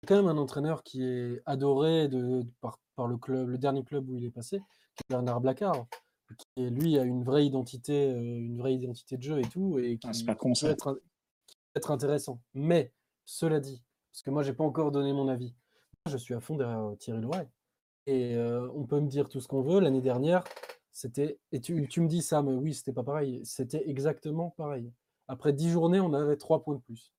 C'est 0.00 0.08
quand 0.08 0.16
même 0.16 0.28
un 0.28 0.38
entraîneur 0.38 0.82
qui 0.82 1.04
est 1.04 1.42
adoré 1.44 2.08
de, 2.08 2.44
par, 2.62 2.78
le 3.06 3.18
club, 3.18 3.48
le 3.48 3.58
dernier 3.58 3.84
club 3.84 4.08
où 4.08 4.16
il 4.16 4.24
est 4.24 4.30
passé, 4.30 4.62
Bernard 5.10 5.42
Blacard, 5.42 5.86
qui 6.38 6.70
lui 6.70 6.98
a 6.98 7.02
une 7.02 7.24
vraie 7.24 7.44
identité, 7.44 8.08
une 8.08 8.56
vraie 8.56 8.74
identité 8.74 9.18
de 9.18 9.22
jeu 9.22 9.38
et 9.38 9.48
tout, 9.48 9.78
et 9.78 9.98
qui, 9.98 10.08
ah, 10.08 10.26
pas 10.26 10.34
con, 10.34 10.54
peut 10.58 10.66
être, 10.68 11.02
être, 11.74 11.90
intéressant. 11.90 12.40
Mais 12.54 12.90
cela 13.26 13.60
dit, 13.60 13.82
parce 14.14 14.22
que 14.22 14.30
moi 14.30 14.44
j'ai 14.44 14.52
pas 14.52 14.62
encore 14.62 14.92
donné 14.92 15.12
mon 15.12 15.26
avis, 15.26 15.52
je 16.08 16.16
suis 16.16 16.34
à 16.34 16.40
fond 16.40 16.54
derrière 16.56 16.92
Thierry 17.00 17.20
Loret. 17.20 17.48
Et 18.06 18.36
on 18.74 18.84
peut 18.84 19.00
me 19.00 19.08
dire 19.08 19.28
tout 19.28 19.40
ce 19.40 19.48
qu'on 19.48 19.62
veut. 19.62 19.80
L'année 19.80 20.02
dernière, 20.02 20.44
c'était. 20.92 21.38
Et 21.52 21.60
tu, 21.60 21.74
me 21.74 22.06
dis, 22.06 22.22
Sam, 22.22 22.48
oui, 22.48 22.74
c'était 22.74 22.92
pas 22.92 23.02
pareil. 23.02 23.40
C'était 23.44 23.88
exactement 23.88 24.50
pareil. 24.50 24.92
Après 25.26 25.52
dix 25.52 25.70
journées, 25.70 26.00
on 26.00 26.12
avait 26.12 26.36
trois 26.36 26.62
points 26.62 26.74
de 26.76 26.80
plus. 26.80 27.12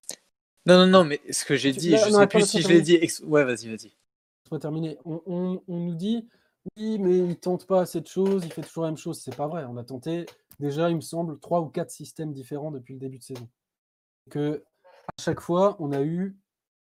Non, 0.67 0.77
non, 0.77 0.87
non, 0.87 1.03
mais 1.03 1.19
ce 1.31 1.43
que 1.43 1.55
j'ai 1.55 1.73
dit, 1.73 1.89
là, 1.89 1.97
je 1.97 2.11
non, 2.11 2.19
sais 2.19 2.27
plus 2.27 2.47
si 2.47 2.61
je 2.61 2.67
l'ai 2.69 2.81
dit. 2.81 2.95
ex- 2.95 3.21
Ouais, 3.21 3.43
vas-y, 3.43 3.67
vas-y. 3.67 3.91
On, 4.51 5.21
on- 5.25 5.61
on 5.67 5.79
nous 5.79 5.95
dit 5.95 6.27
oui, 6.77 6.97
mais 6.97 7.17
il 7.17 7.35
tente 7.37 7.67
pas 7.67 7.81
assez 7.81 7.99
de 7.99 8.07
choses, 8.07 8.45
il 8.45 8.53
fait 8.53 8.61
toujours 8.61 8.83
la 8.83 8.89
même 8.91 8.97
chose. 8.97 9.19
C'est 9.19 9.35
pas 9.35 9.47
vrai. 9.47 9.65
On 9.65 9.77
a 9.77 9.83
tenté 9.83 10.27
déjà, 10.59 10.89
il 10.89 10.95
me 10.95 11.01
semble, 11.01 11.39
trois 11.39 11.61
ou 11.61 11.67
quatre 11.67 11.91
systèmes 11.91 12.31
différents 12.31 12.71
depuis 12.71 12.93
le 12.93 12.99
début 12.99 13.17
de 13.17 13.23
saison. 13.23 13.49
Que 14.29 14.63
à 15.17 15.21
chaque 15.21 15.41
fois, 15.41 15.75
on 15.79 15.91
a 15.91 16.01
eu 16.01 16.37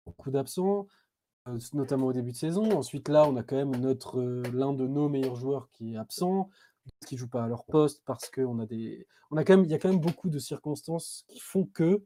beaucoup 0.09 0.31
d'absents, 0.31 0.87
euh, 1.47 1.59
notamment 1.75 2.07
au 2.07 2.13
début 2.13 2.33
de 2.33 2.37
saison. 2.37 2.71
Ensuite, 2.73 3.09
là, 3.09 3.29
on 3.29 3.37
a 3.37 3.43
quand 3.43 3.57
même 3.57 3.77
notre 3.77 4.19
euh, 4.19 4.43
l'un 4.53 4.73
de 4.73 4.87
nos 4.87 5.09
meilleurs 5.09 5.37
joueurs 5.37 5.69
qui 5.71 5.95
est 5.95 5.97
absent, 5.97 6.51
qui 7.07 7.17
jouent 7.17 7.29
pas 7.29 7.45
à 7.45 7.49
leur 7.49 7.65
poste 7.65 8.03
parce 8.05 8.31
qu'on 8.31 8.59
a 8.59 8.67
des, 8.67 9.07
on 9.31 9.37
a 9.37 9.45
quand 9.45 9.57
même, 9.57 9.65
il 9.65 9.71
y 9.71 9.75
a 9.75 9.79
quand 9.79 9.91
même 9.91 10.01
beaucoup 10.01 10.31
de 10.31 10.39
circonstances 10.39 11.25
qui 11.29 11.41
font 11.41 11.67
que 11.67 12.03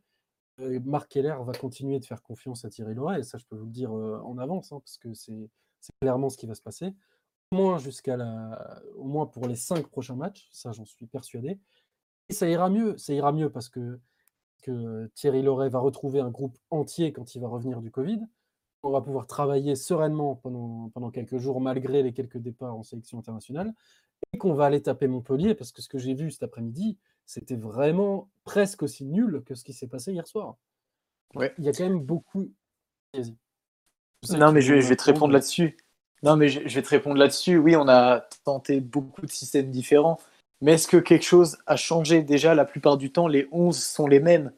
euh, 0.60 0.80
Marc 0.84 1.08
Keller 1.08 1.36
va 1.44 1.52
continuer 1.52 2.00
de 2.00 2.04
faire 2.04 2.22
confiance 2.22 2.64
à 2.64 2.70
Thierry 2.70 2.94
Loret, 2.94 3.20
et 3.20 3.22
ça 3.22 3.38
je 3.38 3.46
peux 3.46 3.56
vous 3.56 3.66
le 3.66 3.72
dire 3.72 3.92
en 3.92 4.36
avance, 4.38 4.72
hein, 4.72 4.80
parce 4.80 4.98
que 4.98 5.14
c'est 5.14 5.48
c'est 5.80 5.92
clairement 6.00 6.30
ce 6.30 6.36
qui 6.36 6.46
va 6.46 6.54
se 6.54 6.62
passer, 6.62 6.94
au 7.50 7.56
moins 7.56 7.78
jusqu'à 7.78 8.16
la, 8.16 8.82
au 8.96 9.04
moins 9.04 9.26
pour 9.26 9.46
les 9.46 9.56
cinq 9.56 9.88
prochains 9.88 10.16
matchs, 10.16 10.48
ça 10.52 10.72
j'en 10.72 10.84
suis 10.84 11.06
persuadé. 11.06 11.58
Et 12.28 12.34
ça 12.34 12.48
ira 12.48 12.70
mieux, 12.70 12.96
ça 12.98 13.12
ira 13.12 13.32
mieux 13.32 13.50
parce 13.50 13.68
que, 13.68 14.00
que 14.62 15.10
Thierry 15.14 15.42
Loret 15.42 15.68
va 15.68 15.80
retrouver 15.80 16.20
un 16.20 16.30
groupe 16.30 16.56
entier 16.70 17.12
quand 17.12 17.34
il 17.34 17.40
va 17.40 17.48
revenir 17.48 17.80
du 17.80 17.90
Covid. 17.90 18.20
On 18.82 18.90
va 18.90 19.00
pouvoir 19.00 19.26
travailler 19.26 19.76
sereinement 19.76 20.34
pendant, 20.36 20.90
pendant 20.90 21.10
quelques 21.10 21.38
jours, 21.38 21.60
malgré 21.60 22.02
les 22.02 22.12
quelques 22.12 22.38
départs 22.38 22.74
en 22.74 22.82
sélection 22.82 23.18
internationale, 23.18 23.72
et 24.32 24.38
qu'on 24.38 24.54
va 24.54 24.66
aller 24.66 24.82
taper 24.82 25.06
Montpellier, 25.06 25.54
parce 25.54 25.70
que 25.72 25.82
ce 25.82 25.88
que 25.88 25.98
j'ai 25.98 26.14
vu 26.14 26.30
cet 26.30 26.42
après-midi, 26.42 26.98
c'était 27.26 27.56
vraiment 27.56 28.30
presque 28.44 28.82
aussi 28.82 29.04
nul 29.04 29.42
que 29.44 29.54
ce 29.54 29.62
qui 29.62 29.72
s'est 29.72 29.86
passé 29.86 30.12
hier 30.12 30.26
soir. 30.26 30.56
Ouais. 31.34 31.54
Il 31.58 31.64
y 31.64 31.68
a 31.68 31.72
quand 31.72 31.84
même 31.84 32.00
beaucoup. 32.00 32.50
Non, 34.30 34.52
mais 34.52 34.60
je 34.60 34.72
vais, 34.72 34.76
veux 34.76 34.82
je 34.82 34.88
vais 34.88 34.96
te 34.96 35.04
répondre, 35.04 35.32
là-dessus. 35.32 35.76
Non, 36.22 36.36
mais 36.36 36.48
je, 36.48 36.66
je 36.66 36.74
vais 36.74 36.82
te 36.82 36.88
répondre 36.88 37.16
là-dessus. 37.16 37.58
Oui, 37.58 37.76
on 37.76 37.88
a 37.88 38.20
tenté 38.44 38.80
beaucoup 38.80 39.22
de 39.22 39.30
systèmes 39.30 39.70
différents. 39.70 40.18
Mais 40.62 40.74
est-ce 40.74 40.86
que 40.86 40.96
quelque 40.96 41.24
chose 41.24 41.58
a 41.66 41.76
changé? 41.76 42.22
Déjà, 42.22 42.54
la 42.54 42.64
plupart 42.64 42.96
du 42.96 43.10
temps, 43.10 43.26
les 43.26 43.48
11 43.50 43.76
sont 43.76 44.06
les 44.06 44.20
mêmes. 44.20 44.52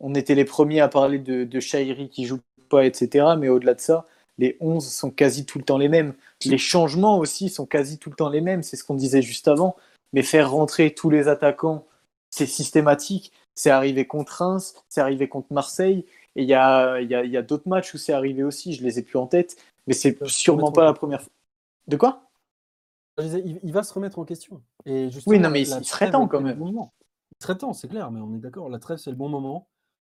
On 0.00 0.14
était 0.14 0.34
les 0.34 0.46
premiers 0.46 0.80
à 0.80 0.88
parler 0.88 1.18
de, 1.18 1.44
de 1.44 1.60
Shairi 1.60 2.08
qui 2.08 2.24
joue 2.24 2.40
pas, 2.70 2.86
etc. 2.86 3.26
Mais 3.38 3.50
au-delà 3.50 3.74
de 3.74 3.80
ça, 3.80 4.06
les 4.38 4.56
11 4.60 4.84
sont 4.84 5.10
quasi 5.10 5.44
tout 5.44 5.58
le 5.58 5.64
temps 5.64 5.76
les 5.76 5.90
mêmes. 5.90 6.14
Les 6.46 6.56
changements 6.56 7.18
aussi 7.18 7.50
sont 7.50 7.66
quasi 7.66 7.98
tout 7.98 8.08
le 8.08 8.16
temps 8.16 8.30
les 8.30 8.40
mêmes. 8.40 8.62
C'est 8.62 8.76
ce 8.76 8.82
qu'on 8.82 8.94
disait 8.94 9.20
juste 9.20 9.46
avant. 9.46 9.76
Mais 10.14 10.22
faire 10.22 10.50
rentrer 10.50 10.94
tous 10.94 11.10
les 11.10 11.28
attaquants, 11.28 11.86
c'est 12.30 12.46
systématique. 12.46 13.30
C'est 13.54 13.70
arrivé 13.70 14.06
contre 14.06 14.32
Reims, 14.42 14.74
c'est 14.88 15.02
arrivé 15.02 15.28
contre 15.28 15.52
Marseille. 15.52 16.06
Et 16.34 16.42
il 16.42 16.48
y 16.48 16.54
a, 16.54 16.98
il 17.00 17.10
y 17.10 17.14
a, 17.14 17.24
il 17.24 17.30
y 17.30 17.36
a 17.36 17.42
d'autres 17.42 17.68
matchs 17.68 17.92
où 17.92 17.98
c'est 17.98 18.14
arrivé 18.14 18.42
aussi. 18.42 18.72
Je 18.72 18.82
les 18.82 18.98
ai 18.98 19.02
plus 19.02 19.18
en 19.18 19.26
tête. 19.26 19.56
Mais 19.86 19.92
c'est 19.92 20.16
sûrement 20.26 20.72
pas 20.72 20.84
la 20.84 20.94
première 20.94 21.20
fois. 21.20 21.32
De 21.88 21.96
quoi? 21.96 22.22
Je 23.18 23.22
disais, 23.24 23.42
il, 23.44 23.60
il 23.62 23.72
va 23.72 23.82
se 23.82 23.92
remettre 23.92 24.18
en 24.18 24.24
question. 24.24 24.62
Et 24.86 25.10
justement, 25.10 25.38
non, 25.38 25.50
mais 25.50 25.64
la- 25.64 25.78
il 25.78 25.84
serait 25.84 26.10
temps 26.10 26.26
quand 26.28 26.40
même. 26.40 26.58
bon. 26.58 26.90
Il 27.40 27.44
serait 27.44 27.58
temps, 27.58 27.72
c'est 27.72 27.88
clair, 27.88 28.10
mais 28.10 28.20
on 28.20 28.34
est 28.34 28.38
d'accord. 28.38 28.68
La 28.68 28.78
trêve, 28.78 28.98
c'est 28.98 29.10
le 29.10 29.16
bon 29.16 29.28
moment 29.28 29.68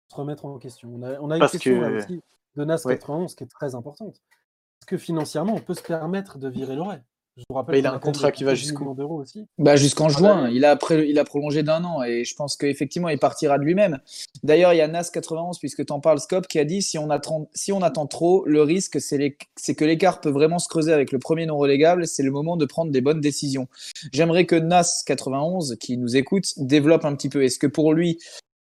de 0.09 0.15
se 0.15 0.21
remettre 0.21 0.45
en 0.47 0.59
question. 0.59 0.91
On 0.95 1.03
a, 1.03 1.21
on 1.21 1.31
a 1.31 1.37
une 1.37 1.47
question 1.49 1.81
là 1.81 1.91
aussi 1.91 2.21
de 2.57 2.65
NAS 2.65 2.85
Ouais. 2.87 2.95
91 2.97 3.35
qui 3.35 3.45
est 3.45 3.49
très 3.49 3.75
importante. 3.75 4.17
Est-ce 4.17 4.87
que 4.87 4.97
financièrement, 4.97 5.55
on 5.55 5.61
peut 5.61 5.75
se 5.75 5.83
permettre 5.83 6.39
de 6.39 6.49
virer 6.49 6.75
Loret 6.77 7.05
Je 7.39 7.45
vous 7.49 7.55
rappelle 7.55 7.75
Bah, 7.75 7.79
il 7.79 7.87
a 7.87 7.93
un 7.93 7.99
contrat 8.01 8.33
qui 8.33 8.43
va 8.43 8.51
dépensé 8.51 8.63
10 8.63 8.67
jusqu'où 8.69 8.83
millions 8.83 8.95
d'euros 8.95 9.21
aussi. 9.21 9.47
Bah, 9.59 9.77
jusqu'en 9.77 10.07
Ah, 10.07 10.09
juin, 10.09 10.51
il 10.51 10.65
a, 10.65 10.75
pré- 10.75 11.07
il 11.09 11.19
a 11.21 11.25
prolongé 11.25 11.63
d'un 11.63 11.85
an 11.85 12.03
et 12.03 12.25
je 12.25 12.35
pense 12.35 12.57
qu'effectivement 12.57 13.09
il 13.11 13.19
partira 13.19 13.59
de 13.59 13.65
lui-même. 13.65 14.01
D'ailleurs, 14.43 14.73
il 14.73 14.79
y 14.79 14.81
a 14.81 14.89
NAS91, 14.89 15.59
puisque 15.61 15.87
tu 15.87 15.93
en 15.93 16.01
parles, 16.01 16.19
Scope, 16.19 16.49
qui 16.49 16.59
a 16.59 16.65
dit 16.65 16.83
si 16.83 16.99
on 16.99 17.11
attend, 17.11 17.49
si 17.55 17.71
on 17.73 17.81
attend 17.83 18.07
trop, 18.09 18.45
le 18.45 18.63
risque 18.63 19.01
c'est 19.01 19.19
les- 19.19 19.39
c'est 19.57 19.77
que 19.77 19.85
l'écart 19.85 20.21
peut 20.21 20.31
vraiment 20.31 20.59
se 20.59 20.69
creuser 20.69 20.93
avec 20.93 21.13
le 21.13 21.21
premier 21.21 21.47
non 21.47 21.57
relégable. 21.59 22.07
C'est 22.09 22.25
le 22.25 22.33
moment 22.33 22.57
de 22.57 22.65
prendre 22.67 22.91
des 22.91 23.01
bonnes 23.01 23.21
décisions. 23.21 23.69
J'aimerais 24.13 24.45
que 24.45 24.57
NAS91, 24.57 25.77
qui 25.77 25.97
nous 25.97 26.17
écoute, 26.17 26.47
développe 26.57 27.05
un 27.05 27.15
petit 27.15 27.29
peu. 27.29 27.45
Est-ce 27.45 27.61
que 27.61 27.69
pour 27.69 27.93
lui, 27.95 28.19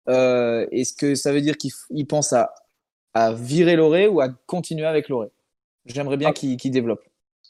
euh, 0.09 0.66
est-ce 0.70 0.93
que 0.95 1.16
ça 1.16 1.33
veut 1.33 1.41
dire 1.41 1.57
qu'il 1.57 2.07
pense 2.07 2.33
à, 2.33 2.55
à 3.12 3.33
virer 3.33 3.74
Loré 3.74 4.07
ou 4.07 4.20
à 4.20 4.29
continuer 4.47 4.87
avec 4.87 5.09
Loré? 5.09 5.29
J'aimerais 5.87 6.16
bien 6.16 6.29
Ah. 6.29 6.33
qu'il 6.33 6.57
qu'il 6.59 6.70
développe. 6.70 7.03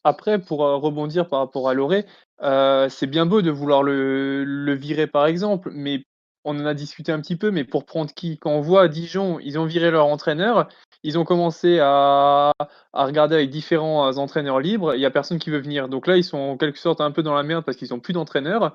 Après, 0.05 0.39
pour 0.39 0.65
euh, 0.65 0.77
rebondir 0.77 1.29
par 1.29 1.41
rapport 1.41 1.69
à 1.69 1.75
Loré, 1.75 2.07
euh, 2.43 2.89
c'est 2.89 3.07
bien 3.07 3.27
beau 3.27 3.43
de 3.43 3.51
vouloir 3.51 3.83
le, 3.83 4.75
virer 4.75 5.07
par 5.07 5.27
exemple, 5.27 5.71
mais 5.73 6.05
on 6.45 6.59
en 6.59 6.67
a 6.67 6.75
discuté 6.75 7.13
un 7.13 7.21
petit 7.21 7.37
peu, 7.37 7.51
mais 7.51 7.65
pour 7.65 7.85
prendre 7.85 8.13
qui? 8.15 8.39
Quand 8.39 8.53
on 8.53 8.61
voit 8.61 8.89
Dijon, 8.89 9.39
ils 9.41 9.59
ont 9.59 9.67
viré 9.67 9.91
leur 9.91 10.07
entraîneur, 10.07 10.69
ils 11.03 11.19
ont 11.19 11.25
commencé 11.25 11.79
à, 11.81 12.53
à 12.93 13.07
regarder 13.07 13.35
avec 13.35 13.51
différents 13.51 14.07
euh, 14.07 14.17
entraîneurs 14.19 14.61
libres, 14.61 14.95
il 14.95 14.99
n'y 14.99 15.07
a 15.07 15.11
personne 15.11 15.39
qui 15.39 15.51
veut 15.51 15.61
venir. 15.61 15.89
Donc 15.89 16.07
là, 16.07 16.17
ils 16.17 16.25
sont 16.25 16.39
en 16.39 16.57
quelque 16.57 16.79
sorte 16.79 17.01
un 17.01 17.11
peu 17.11 17.23
dans 17.23 17.35
la 17.35 17.43
merde 17.43 17.65
parce 17.65 17.77
qu'ils 17.77 17.91
n'ont 17.91 18.01
plus 18.01 18.13
d'entraîneur. 18.13 18.75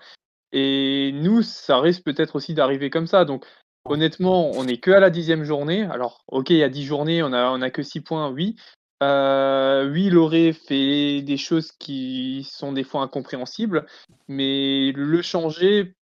Et 0.51 1.11
nous, 1.15 1.41
ça 1.41 1.79
risque 1.79 2.03
peut-être 2.03 2.35
aussi 2.35 2.53
d'arriver 2.53 2.89
comme 2.89 3.07
ça. 3.07 3.25
Donc 3.25 3.45
honnêtement, 3.85 4.51
on 4.51 4.65
n'est 4.65 4.77
que 4.77 4.91
à 4.91 4.99
la 4.99 5.09
dixième 5.09 5.43
journée. 5.43 5.83
Alors, 5.83 6.23
ok, 6.27 6.49
il 6.51 6.57
y 6.57 6.63
a 6.63 6.69
dix 6.69 6.85
journées, 6.85 7.23
on 7.23 7.33
a, 7.33 7.49
on 7.49 7.61
a 7.61 7.69
que 7.69 7.83
six 7.83 8.01
points, 8.01 8.29
oui. 8.29 8.55
Euh, 9.03 9.89
oui, 9.91 10.09
Loré 10.09 10.53
fait 10.53 11.21
des 11.21 11.37
choses 11.37 11.71
qui 11.73 12.47
sont 12.49 12.71
des 12.71 12.83
fois 12.83 13.01
incompréhensibles, 13.01 13.85
mais 14.27 14.93
le 14.95 15.21
changer 15.21 15.95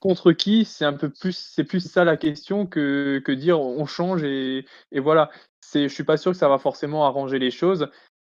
contre 0.00 0.32
qui, 0.32 0.64
c'est 0.66 0.84
un 0.84 0.92
peu 0.92 1.08
plus, 1.10 1.36
c'est 1.36 1.64
plus 1.64 1.80
ça 1.80 2.04
la 2.04 2.16
question 2.18 2.66
que, 2.66 3.22
que 3.24 3.32
dire 3.32 3.60
on 3.60 3.86
change 3.86 4.22
et, 4.24 4.66
et 4.92 5.00
voilà. 5.00 5.30
C'est, 5.60 5.88
je 5.88 5.94
suis 5.94 6.04
pas 6.04 6.18
sûr 6.18 6.32
que 6.32 6.36
ça 6.38 6.48
va 6.48 6.58
forcément 6.58 7.06
arranger 7.06 7.38
les 7.38 7.50
choses. 7.50 7.88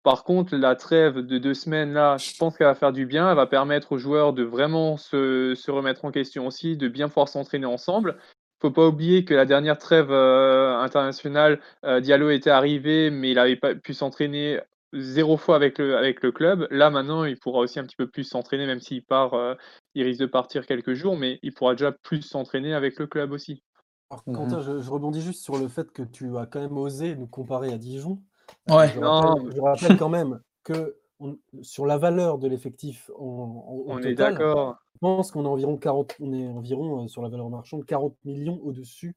Par 0.03 0.23
contre, 0.23 0.55
la 0.55 0.75
trêve 0.75 1.19
de 1.19 1.37
deux 1.37 1.53
semaines 1.53 1.93
là, 1.93 2.17
je 2.17 2.35
pense 2.37 2.57
qu'elle 2.57 2.67
va 2.67 2.75
faire 2.75 2.93
du 2.93 3.05
bien. 3.05 3.29
Elle 3.29 3.35
va 3.35 3.45
permettre 3.45 3.91
aux 3.91 3.99
joueurs 3.99 4.33
de 4.33 4.43
vraiment 4.43 4.97
se, 4.97 5.53
se 5.55 5.69
remettre 5.69 6.05
en 6.05 6.11
question 6.11 6.47
aussi, 6.47 6.77
de 6.77 6.87
bien 6.87 7.07
pouvoir 7.07 7.29
s'entraîner 7.29 7.67
ensemble. 7.67 8.17
Faut 8.61 8.71
pas 8.71 8.87
oublier 8.87 9.23
que 9.23 9.33
la 9.33 9.45
dernière 9.45 9.77
trêve 9.77 10.11
euh, 10.11 10.77
internationale, 10.77 11.61
euh, 11.85 12.01
Diallo 12.01 12.29
était 12.29 12.49
arrivé, 12.49 13.09
mais 13.09 13.31
il 13.31 13.35
n'avait 13.35 13.55
pas 13.55 13.73
pu 13.73 13.93
s'entraîner 13.93 14.59
zéro 14.91 15.37
fois 15.37 15.55
avec 15.55 15.77
le, 15.77 15.95
avec 15.95 16.21
le 16.23 16.31
club. 16.31 16.67
Là, 16.69 16.89
maintenant, 16.89 17.23
il 17.23 17.39
pourra 17.39 17.59
aussi 17.59 17.79
un 17.79 17.83
petit 17.83 17.95
peu 17.95 18.07
plus 18.07 18.23
s'entraîner, 18.25 18.65
même 18.65 18.81
s'il 18.81 19.03
part, 19.03 19.33
euh, 19.33 19.55
il 19.95 20.03
risque 20.03 20.19
de 20.19 20.25
partir 20.25 20.65
quelques 20.65 20.93
jours, 20.93 21.15
mais 21.15 21.39
il 21.41 21.53
pourra 21.53 21.73
déjà 21.73 21.91
plus 21.91 22.21
s'entraîner 22.21 22.73
avec 22.73 22.99
le 22.99 23.07
club 23.07 23.31
aussi. 23.31 23.63
Alors, 24.09 24.23
Mhm. 24.25 24.35
Quentin, 24.35 24.59
je, 24.61 24.81
je 24.81 24.89
rebondis 24.89 25.21
juste 25.21 25.43
sur 25.43 25.57
le 25.57 25.67
fait 25.67 25.91
que 25.91 26.01
tu 26.03 26.35
as 26.37 26.45
quand 26.45 26.59
même 26.59 26.77
osé 26.77 27.15
nous 27.15 27.27
comparer 27.27 27.71
à 27.71 27.77
Dijon. 27.77 28.21
Ouais. 28.67 28.89
Je 28.89 28.99
Non. 28.99 29.21
rappelle, 29.21 29.53
je 29.55 29.61
rappelle 29.61 29.97
quand 29.97 30.09
même 30.09 30.39
que 30.63 30.97
on- 31.19 31.37
sur 31.61 31.85
la 31.85 31.97
valeur 31.97 32.37
de 32.37 32.47
l'effectif 32.47 33.09
en, 33.17 33.83
On 33.87 33.99
est 33.99 34.15
total, 34.15 34.33
d'accord. 34.33 34.77
Je 34.93 34.99
pense 34.99 35.31
qu'on 35.31 35.45
est 35.45 35.49
environ 35.49 35.77
40, 35.77 36.15
on 36.19 36.33
est 36.33 36.47
environ 36.47 37.03
euh, 37.03 37.07
sur 37.07 37.21
la 37.21 37.29
valeur 37.29 37.49
marchande 37.49 37.85
40 37.85 38.15
millions 38.25 38.59
au-dessus 38.63 39.15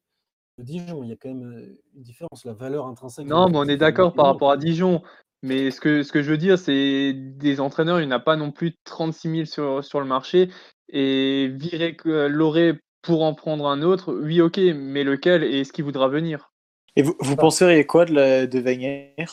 de 0.57 0.63
Dijon. 0.63 1.03
Il 1.03 1.09
y 1.09 1.13
a 1.13 1.15
quand 1.15 1.29
même 1.29 1.51
euh, 1.51 1.81
une 1.95 2.03
différence, 2.03 2.45
la 2.45 2.53
valeur 2.53 2.87
intrinsèque. 2.87 3.25
Non, 3.25 3.49
mais 3.49 3.57
on 3.57 3.65
est 3.65 3.77
d'accord 3.77 4.13
par 4.13 4.25
rapport 4.27 4.51
à 4.51 4.57
Dijon. 4.57 5.01
Mais 5.41 5.71
ce 5.71 5.81
que, 5.81 6.03
ce 6.03 6.11
que 6.13 6.21
je 6.21 6.31
veux 6.31 6.37
dire, 6.37 6.57
c'est 6.57 7.11
des 7.13 7.59
entraîneurs, 7.59 7.99
il 7.99 8.07
n'y 8.07 8.13
en 8.13 8.15
a 8.15 8.19
pas 8.19 8.37
non 8.37 8.51
plus 8.51 8.75
36 8.85 9.29
000 9.29 9.45
sur, 9.45 9.83
sur 9.83 9.99
le 9.99 10.05
marché. 10.05 10.49
Et 10.87 11.51
virer 11.53 11.95
que 11.95 12.27
Loré 12.27 12.79
pour 13.01 13.23
en 13.23 13.33
prendre 13.33 13.67
un 13.67 13.81
autre, 13.81 14.13
oui, 14.13 14.39
ok, 14.39 14.57
mais 14.57 15.03
lequel 15.03 15.43
et 15.43 15.59
est-ce 15.59 15.73
qu'il 15.73 15.83
voudra 15.83 16.07
venir? 16.07 16.53
Et 16.95 17.01
vous, 17.01 17.15
vous 17.19 17.35
penseriez 17.35 17.85
quoi 17.85 18.05
de, 18.05 18.13
la, 18.13 18.47
de 18.47 18.59
Wenger? 18.59 19.25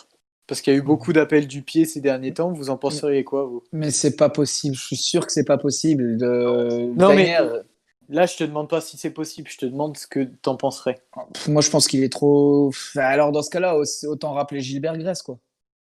Parce 0.50 0.62
qu'il 0.62 0.72
y 0.72 0.76
a 0.76 0.78
eu 0.80 0.82
beaucoup 0.82 1.12
d'appels 1.12 1.46
du 1.46 1.62
pied 1.62 1.84
ces 1.84 2.00
derniers 2.00 2.34
temps. 2.34 2.50
Vous 2.52 2.70
en 2.70 2.76
penseriez 2.76 3.22
quoi, 3.22 3.44
vous? 3.44 3.62
Mais 3.70 3.92
c'est 3.92 4.16
pas 4.16 4.28
possible. 4.28 4.74
Je 4.74 4.84
suis 4.84 4.96
sûr 4.96 5.24
que 5.24 5.30
c'est 5.30 5.44
pas 5.44 5.58
possible. 5.58 6.16
De... 6.16 6.92
Non, 6.96 7.14
mais- 7.14 7.38
Wenger, 7.38 7.60
Là, 8.08 8.26
je 8.26 8.36
te 8.36 8.42
demande 8.42 8.68
pas 8.68 8.80
si 8.80 8.96
c'est 8.96 9.10
possible. 9.12 9.48
Je 9.48 9.58
te 9.58 9.66
demande 9.66 9.96
ce 9.96 10.08
que 10.08 10.24
t'en 10.24 10.56
penserais. 10.56 11.00
moi, 11.46 11.62
je 11.62 11.70
pense 11.70 11.86
qu'il 11.86 12.02
est 12.02 12.08
trop. 12.10 12.72
Alors, 12.96 13.30
dans 13.30 13.42
ce 13.42 13.50
cas-là, 13.50 13.78
autant 14.08 14.32
rappeler 14.32 14.60
Gilbert 14.60 14.98
Grèce, 14.98 15.22
quoi. 15.22 15.38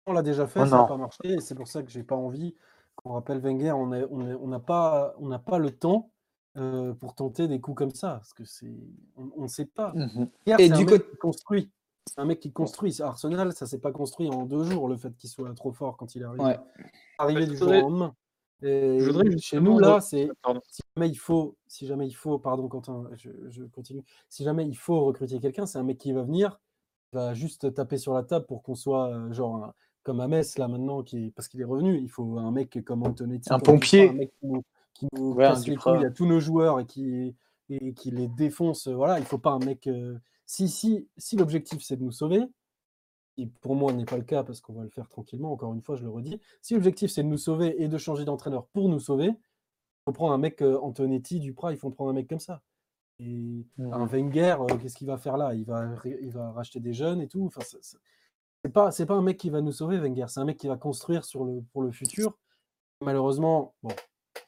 On 0.07 0.12
l'a 0.12 0.22
déjà 0.22 0.46
fait, 0.46 0.61
Oh 0.61 0.66
ça 0.66 0.76
n'a 0.76 0.84
pas 0.84 0.96
marché. 0.96 1.18
Et 1.24 1.40
c'est 1.40 1.57
pour 1.57 1.66
ça 1.66 1.82
que 1.82 1.90
j'ai 1.90 2.05
pas 2.05 2.14
envie 2.14 2.55
qu'on 2.94 3.14
rappelle 3.14 3.40
Wenger. 3.40 3.72
On 3.72 3.88
n'a 3.88 4.07
on 4.09 4.61
pas, 4.61 5.16
on 5.18 5.26
n'a 5.26 5.40
pas 5.40 5.59
le 5.59 5.72
temps 5.72 6.12
euh, 6.57 6.92
pour 6.94 7.16
tenter 7.16 7.48
des 7.48 7.61
coups 7.61 7.78
comme 7.78 7.94
ça. 7.94 8.11
Parce 8.20 8.32
que 8.32 8.44
c'est, 8.44 8.70
on 9.36 9.42
ne 9.42 9.48
sait 9.48 9.66
pas. 9.66 9.90
Mhm. 9.96 10.28
Hier, 10.46 10.61
Et 10.61 10.68
du 10.68 10.86
côté- 10.86 11.05
construit. 11.20 11.72
C'est 12.07 12.20
un 12.20 12.24
mec 12.24 12.40
qui 12.40 12.52
construit. 12.52 13.00
Arsenal, 13.00 13.52
ça 13.52 13.66
s'est 13.66 13.78
pas 13.78 13.92
construit 13.92 14.28
en 14.28 14.44
deux 14.44 14.64
jours, 14.64 14.88
le 14.88 14.96
fait 14.96 15.14
qu'il 15.16 15.30
soit 15.30 15.52
trop 15.55 15.72
fort 15.72 15.96
quand 15.96 16.14
il 16.14 16.22
arrive. 16.24 16.42
Ouais. 16.42 16.59
Arrivé 17.18 17.46
Je 17.46 17.50
du 17.50 17.57
jour 17.57 17.68
au 17.68 17.72
lendemain. 17.72 18.14
Et 18.62 18.98
je 19.00 19.07
voudrais 19.07 19.36
chez 19.38 19.61
nous, 19.61 19.78
là, 19.78 20.00
c'est 20.00 20.30
si 20.70 20.82
jamais 20.96 21.09
il 21.11 21.16
faut, 21.16 21.57
si 21.66 21.86
jamais 21.86 22.07
il 22.07 22.12
faut, 22.12 22.38
pardon 22.38 22.68
Quentin, 22.68 23.11
je, 23.14 23.30
je 23.50 23.64
continue. 23.64 24.02
Si 24.28 24.44
jamais 24.44 24.66
il 24.66 24.76
faut 24.76 25.05
recruter 25.05 25.38
quelqu'un, 25.38 25.66
c'est 25.66 25.78
un 25.78 25.82
mec 25.82 25.98
qui 25.98 26.12
va 26.12 26.22
venir, 26.22 26.61
va 27.12 27.34
juste 27.34 27.74
taper 27.74 27.98
sur 27.98 28.14
la 28.14 28.22
table 28.22 28.46
pour 28.46 28.62
qu'on 28.62 28.74
soit 28.74 29.09
euh, 29.09 29.32
genre 29.32 29.57
un- 29.57 29.74
comme 30.02 30.20
à 30.20 30.28
Metz 30.28 30.57
là 30.59 30.68
maintenant, 30.68 31.02
qui 31.02 31.26
est- 31.26 31.30
parce 31.30 31.48
qu'il 31.48 31.61
est 31.61 31.64
revenu. 31.64 31.98
Il 31.98 32.09
faut 32.09 32.38
un 32.38 32.50
mec 32.52 32.82
comme 32.84 33.02
Antonetti, 33.02 33.52
Un 33.52 33.59
pompier. 33.59 34.11
Un 34.11 34.12
mec 34.14 34.32
qui 34.40 34.46
nous, 34.46 34.62
qui 34.94 35.09
nous 35.12 35.32
Ouais, 35.34 35.44
un 35.44 35.48
casse 35.55 35.66
les 35.66 35.76
couilles 35.76 36.05
à 36.05 36.11
tous 36.11 36.26
nos 36.26 36.40
joueurs 36.40 36.80
et 36.80 36.86
qui 36.86 37.34
et 37.70 37.92
qui 37.94 38.11
les 38.11 38.28
défonce. 38.28 38.88
Voilà, 38.88 39.18
il 39.18 39.24
faut 39.24 39.38
pas 39.38 39.50
un 39.52 39.59
mec 39.59 39.86
euh, 39.88 40.16
Si, 40.47 40.68
si, 40.68 41.09
si 41.16 41.36
l'objectif 41.36 41.82
c'est 41.82 41.97
de 41.97 42.03
nous 42.03 42.12
sauver, 42.12 42.42
qui 43.36 43.47
pour 43.47 43.74
moi 43.74 43.92
n'est 43.92 44.05
pas 44.05 44.16
le 44.16 44.24
cas 44.24 44.45
parce 44.45 44.61
qu'on 44.61 44.74
va 44.74 44.82
le 44.82 44.90
faire 44.90 45.09
tranquillement, 45.09 45.53
encore 45.53 45.74
une 45.74 45.82
fois, 45.82 45.97
je 45.97 46.05
le 46.05 46.11
redis. 46.11 46.40
Si 46.62 46.74
l'objectif 46.74 47.11
c'est 47.11 47.22
de 47.22 47.28
nous 47.28 47.38
sauver 47.38 47.82
et 47.82 47.88
de 47.88 47.99
changer 47.99 48.24
d'entraîneur 48.24 48.66
pour 48.66 48.88
nous 48.88 49.01
sauver, 49.01 49.26
il 49.26 50.03
faut 50.07 50.12
prendre 50.12 50.34
un 50.34 50.38
mec 50.38 50.61
euh, 50.62 50.78
Antonetti, 50.80 51.40
Duprat, 51.40 51.72
il 51.72 51.78
faut 51.78 51.90
prendre 51.90 52.11
un 52.11 52.14
mec 52.14 52.28
comme 52.28 52.40
ça. 52.40 52.62
Et 53.20 53.64
un 53.78 54.07
Wenger, 54.07 54.57
euh, 54.61 54.76
qu'est-ce 54.76 54.97
qu'il 54.97 55.07
va 55.07 55.16
faire 55.16 55.36
là? 55.36 55.55
Il 55.55 55.64
va, 55.64 55.88
il 56.05 56.32
va 56.32 56.51
racheter 56.53 56.80
des 56.80 56.92
jeunes 56.92 57.20
et 57.20 57.28
tout. 57.28 57.45
Enfin, 57.47 57.61
c'est 57.62 58.72
pas, 58.72 58.90
c'est 58.90 59.07
pas 59.07 59.14
un 59.14 59.22
mec 59.22 59.38
qui 59.38 59.51
va 59.51 59.61
nous 59.61 59.72
sauver, 59.72 59.99
Wenger. 59.99 60.26
C'est 60.28 60.40
un 60.40 60.45
mec 60.45 60.59
qui 60.59 60.66
va 60.68 60.76
construire 60.76 61.24
sur 61.24 61.45
le, 61.45 61.62
pour 61.72 61.82
le 61.82 61.92
futur. 61.92 62.36
Malheureusement, 63.01 63.74
bon, 63.82 63.92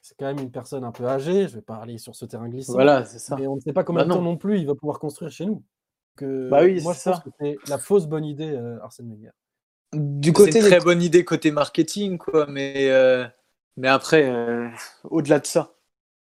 c'est 0.01 0.15
quand 0.17 0.25
même 0.25 0.39
une 0.39 0.51
personne 0.51 0.83
un 0.83 0.91
peu 0.91 1.07
âgée. 1.07 1.47
Je 1.47 1.55
vais 1.55 1.61
pas 1.61 1.77
aller 1.77 1.97
sur 1.97 2.15
ce 2.15 2.25
terrain 2.25 2.49
glissant. 2.49 2.73
Voilà, 2.73 3.05
c'est 3.05 3.19
ça. 3.19 3.35
Mais 3.37 3.47
on 3.47 3.55
ne 3.55 3.61
sait 3.61 3.73
pas 3.73 3.83
combien 3.83 4.03
Bah 4.03 4.09
de 4.09 4.13
temps 4.13 4.21
non 4.21 4.37
plus 4.37 4.59
il 4.59 4.67
va 4.67 4.75
pouvoir 4.75 4.99
construire 4.99 5.31
chez 5.31 5.45
nous. 5.45 5.63
Que, 6.17 6.49
Bah 6.49 6.59
oui, 6.63 6.81
moi, 6.81 6.93
c'est 6.93 7.09
pense 7.11 7.19
ça. 7.19 7.23
que 7.23 7.29
c'est 7.39 7.57
la 7.69 7.77
fausse 7.77 8.07
bonne 8.07 8.25
idée, 8.25 8.49
euh, 8.51 8.77
Arsène 8.83 9.09
Wenger. 9.09 9.29
Du 9.93 10.29
C'est 10.29 10.33
côté 10.33 10.57
une 10.57 10.63
des- 10.65 10.69
très 10.71 10.79
bonne 10.81 11.01
idée 11.01 11.23
côté 11.23 11.51
marketing, 11.51 12.17
quoi. 12.17 12.45
Mais, 12.47 12.89
euh, 12.89 13.25
mais 13.77 13.87
après, 13.87 14.29
euh, 14.29 14.67
au-delà 15.09 15.39
de 15.39 15.45
ça, 15.45 15.73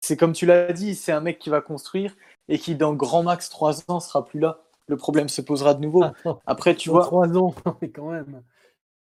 c'est 0.01 0.17
comme 0.17 0.33
tu 0.33 0.47
l'as 0.47 0.73
dit, 0.73 0.95
c'est 0.95 1.13
un 1.13 1.21
mec 1.21 1.39
qui 1.39 1.51
va 1.51 1.61
construire 1.61 2.17
et 2.49 2.59
qui, 2.59 2.75
dans 2.75 2.95
grand 2.95 3.23
max 3.23 3.51
3 3.51 3.83
ans, 3.91 4.01
sera 4.01 4.25
plus 4.25 4.41
là. 4.41 4.61
Le 4.87 4.97
problème 4.97 5.29
se 5.29 5.41
posera 5.43 5.75
de 5.75 5.81
nouveau. 5.83 6.03
Attends, 6.05 6.41
Après, 6.47 6.75
tu 6.75 6.89
vois, 6.89 7.03
trois 7.05 7.29
ans, 7.37 7.55
mais 7.83 7.91
quand 7.91 8.11
même. 8.11 8.43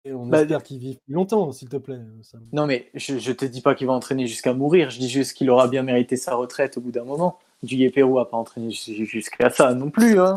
Et 0.04 0.12
on 0.12 0.26
Bah, 0.26 0.40
espère 0.42 0.62
qu'il 0.62 0.78
vive 0.78 0.96
plus 1.04 1.12
longtemps, 1.14 1.52
s'il 1.52 1.68
te 1.68 1.76
plaît. 1.76 1.98
Sam. 2.22 2.40
non, 2.52 2.66
mais 2.66 2.88
je, 2.94 3.18
je 3.18 3.32
te 3.32 3.44
dis 3.44 3.60
pas 3.60 3.74
qu'il 3.74 3.86
va 3.86 3.92
entraîner 3.92 4.26
jusqu'à 4.26 4.54
mourir. 4.54 4.90
Je 4.90 4.98
dis 4.98 5.08
juste 5.08 5.34
qu'il 5.36 5.50
aura 5.50 5.68
bien 5.68 5.82
mérité 5.82 6.16
sa 6.16 6.34
retraite 6.36 6.78
au 6.78 6.80
bout 6.80 6.92
d'un 6.92 7.04
moment. 7.04 7.38
Duguay 7.64 7.90
Pérou 7.90 8.18
a 8.20 8.30
pas 8.30 8.36
entraîné 8.36 8.70
jus- 8.70 9.04
jusqu'à 9.04 9.50
ça 9.50 9.74
non 9.74 9.90
plus. 9.90 10.18
Hein. 10.20 10.36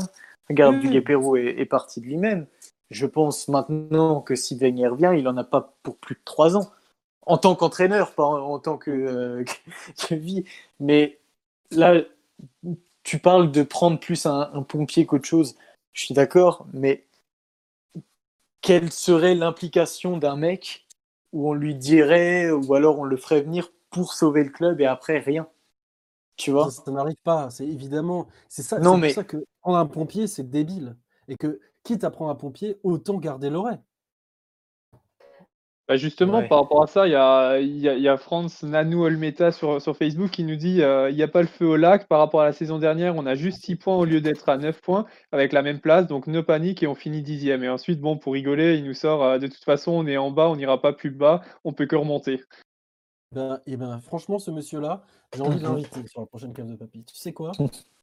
Regarde, 0.50 0.76
Oui. 0.76 0.82
Duguay 0.82 1.02
Pérou 1.02 1.38
est, 1.38 1.60
est 1.60 1.66
parti 1.66 2.02
de 2.02 2.06
lui-même. 2.06 2.48
Je 2.90 3.06
pense 3.06 3.48
maintenant 3.48 4.22
que 4.22 4.36
si 4.36 4.58
Wenger 4.58 4.96
vient, 4.98 5.14
il 5.14 5.28
en 5.28 5.38
a 5.38 5.44
pas 5.44 5.76
pour 5.84 5.98
plus 5.98 6.16
de 6.16 6.22
3 6.26 6.58
ans. 6.58 6.70
En 7.26 7.38
tant 7.38 7.56
qu'entraîneur, 7.56 8.14
pas 8.14 8.26
en, 8.26 8.40
en 8.54 8.60
tant 8.60 8.78
que, 8.78 8.92
euh, 8.92 9.44
que, 9.98 10.08
que 10.08 10.16
vie. 10.16 10.44
Mais 10.80 11.20
là, 11.72 12.02
tu 13.04 13.20
parles 13.20 13.52
de 13.52 13.64
prendre 13.64 14.00
plus 14.00 14.26
un, 14.26 14.50
un 14.54 14.64
pompier 14.64 15.06
qu'autre 15.06 15.26
chose. 15.28 15.56
Je 15.94 16.06
suis 16.06 16.14
d'accord, 16.14 16.66
mais 16.74 17.06
quelle 18.62 18.92
serait 18.92 19.36
l'implication 19.36 20.18
d'un 20.18 20.36
mec 20.36 20.86
où 21.34 21.50
on 21.50 21.54
lui 21.54 21.76
dirait, 21.76 22.52
ou 22.52 22.74
alors 22.76 23.00
on 23.00 23.04
le 23.04 23.18
ferait 23.18 23.42
venir 23.42 23.72
pour 23.90 24.14
sauver 24.14 24.44
le 24.44 24.50
club 24.50 24.82
et 24.82 24.86
après 24.86 25.20
rien? 25.20 25.48
Tu 26.38 26.52
vois? 26.52 26.70
Ça, 26.72 26.84
ça 26.86 26.92
n'arrive 26.92 27.18
pas, 27.24 27.50
c'est 27.50 27.68
évidemment. 27.68 28.28
C'est 28.50 28.64
ça, 28.64 28.80
Non, 28.80 28.96
c'est 28.96 29.00
mais- 29.02 29.08
pour 29.10 29.16
ça 29.16 29.24
que 29.24 29.46
prendre 29.62 29.78
un 29.78 29.86
pompier, 29.86 30.28
c'est 30.28 30.50
débile. 30.50 30.98
Et 31.28 31.36
que, 31.38 31.60
quitte 31.84 32.04
à 32.04 32.12
prendre 32.12 32.32
un 32.32 32.36
pompier, 32.36 32.78
autant 32.84 33.18
garder 33.18 33.50
l'oreille. 33.50 33.80
Bah 35.88 35.98
justement, 35.98 36.38
Ouais. 36.38 36.48
par 36.48 36.62
rapport 36.62 36.84
à 36.84 36.88
ça, 36.88 37.06
il 37.06 37.12
y 37.12 37.16
a, 37.16 37.60
y 37.60 37.90
a, 37.90 37.96
il 37.96 38.02
y 38.02 38.08
a 38.08 38.16
France 38.16 38.64
Nanou 38.64 39.04
Olmeta 39.04 39.52
sur, 39.52 39.82
sur 39.82 39.98
Facebook 39.98 40.30
qui 40.30 40.44
nous 40.46 40.56
dit 40.56 40.82
euh, 40.82 41.10
il 41.10 41.16
n'y 41.18 41.24
a 41.24 41.28
pas 41.28 41.42
le 41.42 41.50
feu 41.50 41.66
au 41.68 41.76
lac. 41.76 42.08
Par 42.08 42.20
rapport 42.20 42.42
à 42.42 42.46
la 42.46 42.54
saison 42.54 42.78
dernière, 42.80 43.16
on 43.18 43.26
a 43.26 43.36
juste 43.36 43.66
6 43.66 43.76
points 43.76 43.98
au 43.98 44.06
lieu 44.06 44.22
d'être 44.22 44.48
à 44.48 44.58
9 44.58 44.80
points 44.82 45.06
avec 45.34 45.52
la 45.52 45.62
même 45.64 45.82
place. 45.82 46.08
Donc, 46.08 46.28
ne 46.28 46.40
panique 46.40 46.82
et 46.82 46.88
on 46.88 46.96
finit 46.96 47.22
dixième. 47.22 47.64
Et 47.64 47.70
ensuite, 47.70 48.00
bon, 48.00 48.18
pour 48.18 48.34
rigoler, 48.34 48.78
il 48.78 48.86
nous 48.86 48.94
sort 48.94 49.24
euh, 49.24 49.38
de 49.38 49.48
toute 49.48 49.64
façon, 49.66 49.92
on 49.92 50.08
est 50.08 50.18
en 50.18 50.32
bas, 50.32 50.48
on 50.50 50.56
n'ira 50.56 50.80
pas 50.82 50.94
plus 50.94 51.12
bas, 51.12 51.42
on 51.66 51.74
peut 51.74 51.88
que 51.88 51.96
remonter. 51.98 52.42
Ben, 53.34 53.60
et 53.66 53.76
ben, 53.76 54.00
franchement, 54.00 54.40
ce 54.40 54.52
monsieur-là, 54.52 55.04
j'ai 55.36 55.42
envie 55.42 55.58
de 55.58 55.64
Mhm. 55.66 55.72
l'inviter 55.72 56.08
sur 56.08 56.22
la 56.22 56.28
prochaine 56.28 56.54
cave 56.54 56.68
de 56.70 56.76
papy. 56.76 57.04
Tu 57.04 57.16
sais 57.16 57.34
quoi? 57.34 57.52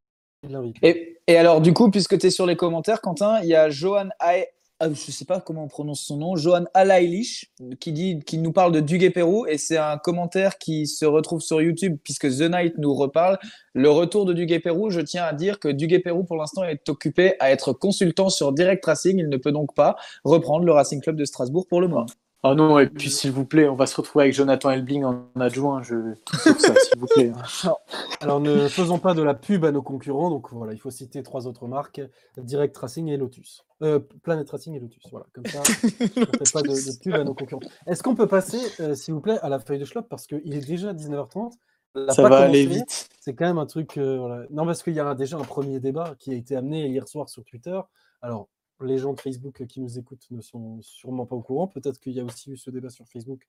Et, 0.82 1.18
et 1.26 1.36
alors, 1.36 1.60
du 1.60 1.72
coup, 1.72 1.90
puisque 1.90 2.18
tu 2.18 2.26
es 2.26 2.30
sur 2.30 2.46
les 2.46 2.56
commentaires, 2.56 3.00
Quentin, 3.00 3.40
il 3.42 3.48
y 3.48 3.54
a 3.54 3.70
Johan 3.70 4.08
Ay- 4.20 4.46
ah, 4.80 4.88
je 4.90 5.10
sais 5.10 5.24
pas 5.24 5.40
comment 5.40 5.64
on 5.64 5.68
prononce 5.68 6.02
son 6.02 6.18
nom, 6.18 6.36
Johan 6.36 6.66
Alailish, 6.72 7.50
qui, 7.80 7.90
dit, 7.90 8.20
qui 8.24 8.38
nous 8.38 8.52
parle 8.52 8.70
de 8.70 8.78
Duguay 8.78 9.10
Pérou, 9.10 9.44
et 9.44 9.58
c'est 9.58 9.76
un 9.76 9.98
commentaire 9.98 10.56
qui 10.56 10.86
se 10.86 11.04
retrouve 11.04 11.40
sur 11.40 11.60
YouTube, 11.60 11.96
puisque 12.04 12.28
The 12.28 12.42
Night 12.42 12.74
nous 12.78 12.94
reparle. 12.94 13.40
Le 13.74 13.90
retour 13.90 14.24
de 14.24 14.32
Duguay 14.32 14.60
Pérou, 14.60 14.90
je 14.90 15.00
tiens 15.00 15.24
à 15.24 15.32
dire 15.32 15.58
que 15.58 15.66
Duguay 15.66 15.98
Pérou, 15.98 16.22
pour 16.22 16.36
l'instant, 16.36 16.62
est 16.62 16.88
occupé 16.88 17.34
à 17.40 17.50
être 17.50 17.72
consultant 17.72 18.30
sur 18.30 18.52
Direct 18.52 18.84
Racing. 18.84 19.18
Il 19.18 19.28
ne 19.28 19.36
peut 19.36 19.50
donc 19.50 19.74
pas 19.74 19.96
reprendre 20.22 20.64
le 20.64 20.70
Racing 20.70 21.00
Club 21.02 21.16
de 21.16 21.24
Strasbourg 21.24 21.66
pour 21.66 21.80
le 21.80 21.88
moment. 21.88 22.06
Ah 22.44 22.54
non, 22.54 22.78
et 22.78 22.86
puis 22.86 23.10
s'il 23.10 23.32
vous 23.32 23.44
plaît, 23.44 23.68
on 23.68 23.74
va 23.74 23.86
se 23.86 23.96
retrouver 23.96 24.26
avec 24.26 24.34
Jonathan 24.34 24.70
Elbling 24.70 25.02
en 25.04 25.26
adjoint. 25.40 25.82
Je... 25.82 26.14
Sauf 26.32 26.58
ça, 26.58 26.72
s'il 26.76 26.98
vous 27.00 27.06
plaît. 27.06 27.32
Alors, 28.20 28.38
ne 28.38 28.68
faisons 28.68 29.00
pas 29.00 29.12
de 29.14 29.22
la 29.22 29.34
pub 29.34 29.64
à 29.64 29.72
nos 29.72 29.82
concurrents. 29.82 30.30
Donc, 30.30 30.52
voilà, 30.52 30.72
il 30.72 30.78
faut 30.78 30.90
citer 30.90 31.24
trois 31.24 31.48
autres 31.48 31.66
marques 31.66 32.00
Direct 32.36 32.76
Racing 32.76 33.08
et 33.08 33.16
Lotus. 33.16 33.64
Euh, 33.82 33.98
Planet 34.22 34.48
Racing 34.48 34.74
et 34.76 34.78
Lotus. 34.78 35.02
Voilà, 35.10 35.26
comme 35.32 35.46
ça, 35.46 35.62
on 35.82 36.20
ne 36.20 36.26
fait 36.26 36.52
pas 36.52 36.62
de, 36.62 36.68
de 36.68 37.02
pub 37.02 37.14
à 37.14 37.24
nos 37.24 37.34
concurrents. 37.34 37.60
Est-ce 37.88 38.04
qu'on 38.04 38.14
peut 38.14 38.28
passer, 38.28 38.60
euh, 38.80 38.94
s'il 38.94 39.14
vous 39.14 39.20
plaît, 39.20 39.38
à 39.42 39.48
la 39.48 39.58
feuille 39.58 39.80
de 39.80 39.84
schlop 39.84 40.08
Parce 40.08 40.28
qu'il 40.28 40.54
est 40.54 40.66
déjà 40.66 40.92
19h30. 40.92 41.52
Elle 41.96 42.04
n'a 42.04 42.12
Ça 42.12 42.22
pas 42.22 42.28
va 42.28 42.38
aller 42.40 42.66
vite. 42.66 43.08
C'est 43.20 43.34
quand 43.34 43.46
même 43.46 43.58
un 43.58 43.66
truc. 43.66 43.96
euh, 43.98 44.16
voilà. 44.18 44.44
Non, 44.50 44.64
parce 44.64 44.84
qu'il 44.84 44.94
y 44.94 45.00
a 45.00 45.14
déjà 45.16 45.36
un 45.38 45.44
premier 45.44 45.80
débat 45.80 46.14
qui 46.20 46.30
a 46.30 46.34
été 46.34 46.54
amené 46.54 46.86
hier 46.86 47.08
soir 47.08 47.28
sur 47.28 47.44
Twitter. 47.44 47.80
Alors, 48.22 48.48
les 48.80 48.98
gens 48.98 49.12
de 49.12 49.20
Facebook 49.20 49.66
qui 49.66 49.80
nous 49.80 49.98
écoutent 49.98 50.30
ne 50.30 50.40
sont 50.40 50.80
sûrement 50.82 51.26
pas 51.26 51.36
au 51.36 51.42
courant. 51.42 51.66
Peut-être 51.66 51.98
qu'il 52.00 52.12
y 52.12 52.20
a 52.20 52.24
aussi 52.24 52.50
eu 52.50 52.56
ce 52.56 52.70
débat 52.70 52.90
sur 52.90 53.06
Facebook. 53.08 53.46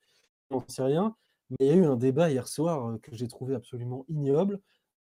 On 0.50 0.58
n'en 0.58 0.66
sait 0.68 0.84
rien. 0.84 1.16
Mais 1.52 1.58
il 1.62 1.68
y 1.68 1.72
a 1.72 1.76
eu 1.76 1.86
un 1.86 1.96
débat 1.96 2.30
hier 2.30 2.48
soir 2.48 2.88
euh, 2.88 2.98
que 2.98 3.16
j'ai 3.16 3.28
trouvé 3.28 3.56
absolument 3.56 4.06
ignoble. 4.08 4.60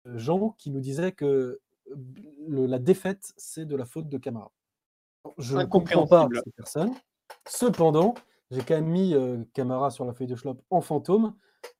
Jean 0.06 0.52
qui 0.58 0.70
nous 0.72 0.80
disait 0.80 1.12
que 1.12 1.60
le- 2.48 2.66
la 2.66 2.80
défaite, 2.80 3.34
c'est 3.38 3.66
de 3.66 3.76
la 3.76 3.86
faute 3.86 4.10
de 4.10 4.18
Camara. 4.18 4.52
Je 5.38 5.58
ne 5.58 5.66
comprends 5.66 6.08
pas 6.08 6.28
ces 6.44 6.52
personnes. 6.52 6.94
Cependant, 7.48 8.14
j'ai 8.52 8.62
quand 8.62 8.76
même 8.76 8.88
mis 8.88 9.14
euh, 9.14 9.44
Camara 9.54 9.92
sur 9.92 10.06
la 10.06 10.14
feuille 10.14 10.28
de 10.28 10.36
Schlop 10.36 10.62
en 10.70 10.82
fantôme 10.82 11.36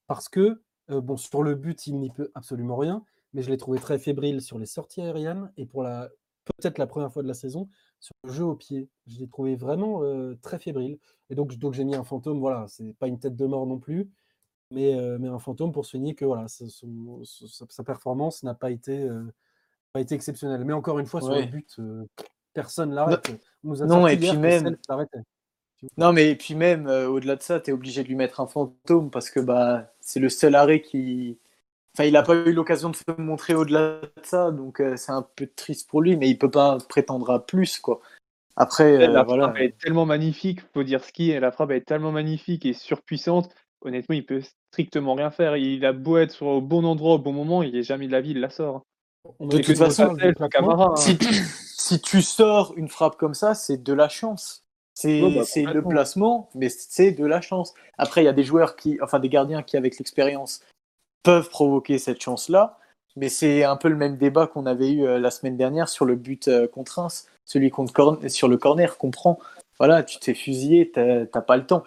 parce 0.08 0.28
que, 0.28 0.62
euh, 0.90 1.02
bon, 1.02 1.18
sur 1.18 1.44
le 1.44 1.56
but, 1.56 1.88
il 1.88 2.00
n'y 2.00 2.10
peut 2.10 2.32
absolument 2.36 2.76
rien, 2.76 3.04
mais 3.34 3.42
je 3.42 3.50
l'ai 3.50 3.58
trouvé 3.58 3.80
très 3.80 4.00
fébrile 4.00 4.42
sur 4.42 4.60
les 4.60 4.66
sorties 4.66 5.02
aériennes 5.02 5.52
et 5.58 5.66
pour 5.66 5.84
la 5.84 6.10
peut-être 6.46 6.78
la 6.78 6.88
première 6.88 7.12
fois 7.12 7.24
de 7.24 7.28
la 7.28 7.34
saison, 7.34 7.70
sur 8.00 8.14
le 8.24 8.32
jeu 8.32 8.44
au 8.44 8.56
pied. 8.56 8.90
Je 9.08 9.20
l'ai 9.20 9.28
trouvé 9.28 9.56
vraiment 9.56 10.04
euh, 10.04 10.38
très 10.42 10.60
fébrile. 10.60 11.00
Et 11.30 11.36
donc, 11.36 11.56
donc 11.58 11.74
j'ai 11.74 11.84
mis 11.84 11.96
un 11.96 12.04
fantôme, 12.04 12.40
voilà, 12.40 12.66
c'est 12.68 12.94
pas 12.98 13.08
une 13.08 13.20
tête 13.20 13.36
de 13.36 13.46
mort 13.46 13.66
non 13.68 13.80
plus, 13.80 14.10
mais, 14.72 14.96
euh, 14.96 15.18
mais 15.20 15.28
un 15.28 15.40
fantôme 15.40 15.72
pour 15.72 15.86
souligner 15.86 16.16
que 16.16 16.26
voilà, 16.26 16.48
sa, 16.48 16.66
sa 17.70 17.84
performance 17.84 18.44
n'a 18.44 18.54
pas 18.54 18.72
été, 18.72 19.04
euh, 19.04 19.24
pas 19.94 20.02
été 20.02 20.16
exceptionnelle. 20.16 20.64
Mais 20.64 20.74
encore 20.74 21.00
une 21.00 21.06
fois, 21.06 21.22
sur 21.22 21.36
le 21.36 21.46
but, 21.46 21.80
personne 22.54 22.94
l'arrête. 22.94 23.30
On 23.64 23.70
nous 23.70 23.84
a 23.84 23.86
non, 23.86 24.08
et 24.08 24.18
puis 24.18 24.36
même-. 24.38 24.78
Non, 25.96 26.12
mais 26.12 26.32
et 26.32 26.36
puis 26.36 26.56
même, 26.56 26.88
au-delà 26.88 27.36
de 27.36 27.44
ça, 27.44 27.60
tu 27.60 27.70
es 27.70 27.74
obligé 27.74 28.02
de 28.02 28.08
lui 28.08 28.16
mettre 28.16 28.40
un 28.40 28.48
fantôme 28.48 29.12
parce 29.12 29.30
que 29.30 29.40
bah, 29.40 29.94
c'est 30.00 30.20
le 30.20 30.30
seul 30.30 30.56
arrêt 30.56 30.82
qui. 30.82 31.38
Enfin, 31.98 32.08
il 32.08 32.14
n'a 32.14 32.22
pas 32.22 32.36
eu 32.36 32.54
l'occasion 32.54 32.92
de 32.92 32.96
se 32.96 33.02
montrer 33.18 33.56
au-delà 33.56 34.02
de 34.02 34.12
ça, 34.22 34.52
donc 34.52 34.82
euh, 34.82 34.96
c'est 34.98 35.12
un 35.12 35.26
peu 35.36 35.48
triste 35.48 35.90
pour 35.90 36.00
lui, 36.00 36.16
mais 36.16 36.30
il 36.30 36.38
peut 36.38 36.52
pas 36.52 36.78
prétendre 36.88 37.32
à 37.32 37.44
plus, 37.44 37.80
quoi. 37.80 38.02
Après, 38.56 39.08
euh, 39.08 39.08
la 39.08 39.24
voilà. 39.24 39.46
frappe 39.46 39.58
est 39.58 39.76
tellement 39.80 40.06
magnifique, 40.06 40.60
faut 40.76 40.84
dire 40.84 41.04
ce 41.04 41.12
qui 41.12 41.32
est, 41.32 41.40
la 41.40 41.52
frappe 41.52 41.72
est 41.72 41.82
tellement 41.82 42.12
magnifique 42.12 42.68
et 42.68 42.74
surpuissante. 42.74 43.50
Honnêtement, 43.82 44.14
il 44.14 44.24
peut 44.24 44.44
strictement 44.72 45.16
rien 45.16 45.32
faire. 45.32 45.58
Il 45.58 45.84
a 45.88 45.94
beau 45.94 46.18
être 46.18 46.44
au 46.44 46.62
bon 46.62 46.86
endroit 46.86 47.16
au 47.16 47.20
bon 47.20 47.34
moment, 47.34 47.64
il 47.64 47.76
est 47.76 47.82
jamais 47.82 48.06
de 48.06 48.12
la 48.12 48.22
vie, 48.22 48.32
il 48.32 48.42
la 48.42 48.52
sort. 48.52 48.84
On 49.40 49.48
De 49.48 49.58
toute 49.58 49.76
façon. 49.76 50.16
Camara, 50.52 50.92
hein. 50.92 50.96
Si, 50.98 51.18
si 51.78 52.00
tu 52.00 52.22
sors 52.22 52.74
une 52.78 52.90
frappe 52.90 53.18
comme 53.18 53.34
ça, 53.34 53.56
c'est 53.56 53.82
de 53.82 53.94
la 53.94 54.08
chance. 54.08 54.68
C'est 54.94 55.22
bah, 55.22 55.74
le 55.74 55.82
placement, 55.82 56.50
mais 56.54 56.70
c'est 56.70 57.12
de 57.12 57.26
la 57.26 57.42
chance. 57.42 57.74
Après, 57.98 58.22
il 58.22 58.26
y 58.26 58.30
a 58.30 58.34
des 58.34 58.44
joueurs 58.44 58.76
qui, 58.76 59.00
enfin 59.02 59.20
des 59.20 59.30
gardiens 59.30 59.64
qui, 59.64 59.78
avec 59.78 59.98
l'expérience, 59.98 60.62
peuvent 61.28 61.50
provoquer 61.50 62.00
cette 62.00 62.22
chance-là. 62.22 62.80
Mais 63.18 63.28
c'est 63.28 63.66
un 63.66 63.76
peu 63.76 63.90
le 63.90 63.98
même 63.98 64.16
débat 64.16 64.48
qu'on 64.48 64.66
avait 64.66 64.90
eu 64.90 65.06
euh, 65.06 65.20
la 65.20 65.30
semaine 65.30 65.58
dernière 65.58 65.90
sur 65.90 66.06
le 66.06 66.16
but 66.16 66.48
euh, 66.48 66.70
contre 66.70 67.00
Reims, 67.00 67.28
celui 67.44 67.70
contre 67.70 67.92
corn- 67.92 68.30
sur 68.30 68.48
le 68.48 68.56
corner 68.56 68.98
qu'on 68.98 69.12
prend. 69.12 69.38
Voilà, 69.78 70.04
tu 70.04 70.20
te 70.20 70.26
fais 70.26 70.34
fusiller, 70.34 70.90
t'as 70.90 71.42
pas 71.42 71.58
le 71.58 71.66
temps. 71.66 71.84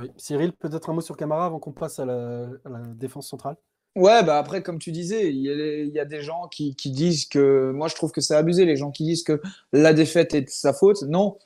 Oui. 0.00 0.10
Cyril, 0.16 0.52
peut-être 0.54 0.88
un 0.88 0.94
mot 0.94 1.02
sur 1.02 1.16
Camara 1.16 1.44
avant 1.44 1.58
qu'on 1.58 1.72
passe 1.72 1.98
à 1.98 2.06
la, 2.06 2.48
à 2.64 2.68
la 2.70 2.78
défense 2.94 3.28
centrale? 3.28 3.56
Ouais, 3.94 4.22
bah 4.22 4.38
après, 4.38 4.62
comme 4.62 4.78
tu 4.78 4.92
disais, 4.92 5.28
il 5.28 5.42
y 5.42 5.50
a, 5.50 5.82
il 5.82 5.92
y 5.92 6.00
a 6.00 6.06
des 6.06 6.22
gens 6.22 6.48
qui, 6.48 6.74
qui 6.74 6.90
disent 6.90 7.26
que. 7.26 7.70
Moi, 7.72 7.88
je 7.88 7.94
trouve 7.96 8.12
que 8.12 8.22
c'est 8.22 8.34
abusé, 8.34 8.64
les 8.64 8.76
gens 8.76 8.90
qui 8.90 9.04
disent 9.04 9.24
que 9.24 9.42
la 9.72 9.92
défaite 9.92 10.32
est 10.32 10.42
de 10.42 10.48
sa 10.48 10.72
faute. 10.72 11.02
Non. 11.02 11.36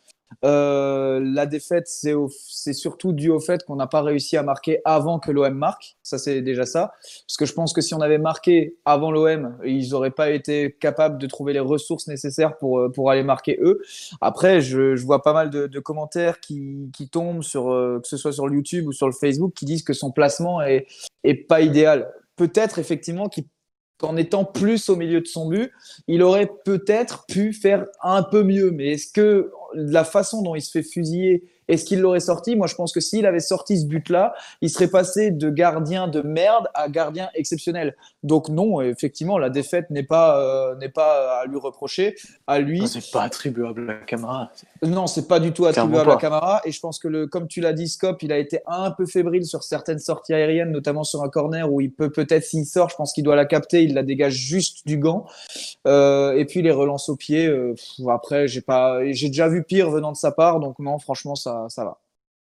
Euh, 0.44 1.20
la 1.22 1.46
défaite, 1.46 1.88
c'est 1.88 2.72
surtout 2.72 3.12
dû 3.12 3.30
au 3.30 3.40
fait 3.40 3.64
qu'on 3.64 3.76
n'a 3.76 3.86
pas 3.86 4.02
réussi 4.02 4.36
à 4.36 4.42
marquer 4.42 4.80
avant 4.84 5.18
que 5.18 5.30
l'OM 5.30 5.54
marque. 5.54 5.96
Ça, 6.02 6.18
c'est 6.18 6.42
déjà 6.42 6.66
ça. 6.66 6.92
Parce 7.26 7.36
que 7.38 7.46
je 7.46 7.52
pense 7.52 7.72
que 7.72 7.80
si 7.80 7.94
on 7.94 8.00
avait 8.00 8.18
marqué 8.18 8.76
avant 8.84 9.10
l'OM, 9.10 9.56
ils 9.64 9.90
n'auraient 9.90 10.10
pas 10.10 10.30
été 10.30 10.72
capables 10.72 11.18
de 11.18 11.26
trouver 11.26 11.52
les 11.52 11.60
ressources 11.60 12.06
nécessaires 12.08 12.58
pour, 12.58 12.78
euh, 12.78 13.06
aller 13.08 13.22
marquer 13.22 13.58
eux. 13.62 13.82
Après, 14.20 14.60
je, 14.60 14.96
vois 15.04 15.22
pas 15.22 15.32
mal 15.32 15.50
de, 15.50 15.80
commentaires 15.80 16.40
qui, 16.40 16.90
tombent, 17.10 17.42
sur, 17.42 17.70
euh, 17.70 18.00
que 18.00 18.08
ce 18.08 18.16
soit 18.16 18.32
sur 18.32 18.50
YouTube 18.50 18.88
ou 18.88 18.92
sur 18.92 19.06
le 19.06 19.12
Facebook, 19.12 19.52
qui 19.54 19.64
disent 19.64 19.84
que 19.84 19.92
son 19.92 20.10
placement 20.10 20.60
est, 20.62 20.86
pas 21.48 21.60
idéal. 21.60 22.12
Peut-être 22.36 22.78
effectivement 22.78 23.28
qu'en 23.98 24.16
étant 24.16 24.44
plus 24.44 24.88
au 24.88 24.96
milieu 24.96 25.20
de 25.20 25.26
son 25.26 25.48
but, 25.48 25.72
il 26.08 26.22
aurait 26.22 26.50
peut-être 26.64 27.24
pu 27.26 27.52
faire 27.52 27.86
un 28.02 28.22
peu 28.22 28.42
mieux. 28.42 28.70
Mais 28.70 28.92
est-ce 28.92 29.12
que 29.12 29.52
la 29.76 30.04
façon 30.04 30.42
dont 30.42 30.54
il 30.54 30.62
se 30.62 30.70
fait 30.70 30.82
fusiller 30.82 31.44
est-ce 31.68 31.84
qu'il 31.84 32.00
l'aurait 32.00 32.20
sorti 32.20 32.54
Moi, 32.54 32.66
je 32.66 32.74
pense 32.74 32.92
que 32.92 33.00
s'il 33.00 33.26
avait 33.26 33.40
sorti 33.40 33.80
ce 33.80 33.86
but-là, 33.86 34.34
il 34.60 34.70
serait 34.70 34.88
passé 34.88 35.30
de 35.30 35.50
gardien 35.50 36.06
de 36.06 36.22
merde 36.22 36.68
à 36.74 36.88
gardien 36.88 37.28
exceptionnel. 37.34 37.96
Donc 38.26 38.48
non, 38.48 38.80
effectivement, 38.80 39.38
la 39.38 39.50
défaite 39.50 39.88
n'est 39.90 40.02
pas 40.02 40.40
euh, 40.40 40.74
n'est 40.76 40.88
pas 40.88 41.38
à 41.40 41.46
lui 41.46 41.58
reprocher. 41.58 42.16
À 42.48 42.58
lui, 42.58 42.88
c'est 42.88 43.12
pas 43.12 43.22
attribuable 43.22 43.82
à 43.88 43.94
la 43.94 43.98
Camara. 44.00 44.50
Non, 44.82 45.06
c'est 45.06 45.28
pas 45.28 45.38
du 45.38 45.52
tout 45.52 45.64
attribuable 45.64 46.10
à 46.10 46.16
Camara. 46.16 46.60
Et 46.64 46.72
je 46.72 46.80
pense 46.80 46.98
que 46.98 47.06
le, 47.06 47.28
comme 47.28 47.46
tu 47.46 47.60
l'as 47.60 47.72
dit, 47.72 47.86
Scop, 47.86 48.20
il 48.24 48.32
a 48.32 48.38
été 48.38 48.60
un 48.66 48.90
peu 48.90 49.06
fébrile 49.06 49.44
sur 49.44 49.62
certaines 49.62 50.00
sorties 50.00 50.34
aériennes, 50.34 50.72
notamment 50.72 51.04
sur 51.04 51.22
un 51.22 51.28
corner 51.28 51.72
où 51.72 51.80
il 51.80 51.92
peut 51.92 52.10
peut-être 52.10 52.42
s'il 52.42 52.66
sort, 52.66 52.90
je 52.90 52.96
pense 52.96 53.12
qu'il 53.12 53.22
doit 53.22 53.36
la 53.36 53.46
capter, 53.46 53.84
il 53.84 53.94
la 53.94 54.02
dégage 54.02 54.34
juste 54.34 54.84
du 54.88 54.98
gant. 54.98 55.26
Euh, 55.86 56.36
et 56.36 56.46
puis 56.46 56.62
les 56.62 56.72
relances 56.72 57.08
au 57.08 57.14
pied. 57.14 57.46
Euh, 57.46 57.74
après, 58.08 58.48
j'ai 58.48 58.60
pas, 58.60 59.04
j'ai 59.12 59.28
déjà 59.28 59.46
vu 59.46 59.62
pire 59.62 59.88
venant 59.88 60.10
de 60.10 60.16
sa 60.16 60.32
part, 60.32 60.58
donc 60.58 60.80
non, 60.80 60.98
franchement, 60.98 61.36
ça 61.36 61.66
ça, 61.68 61.84
va. 61.84 61.98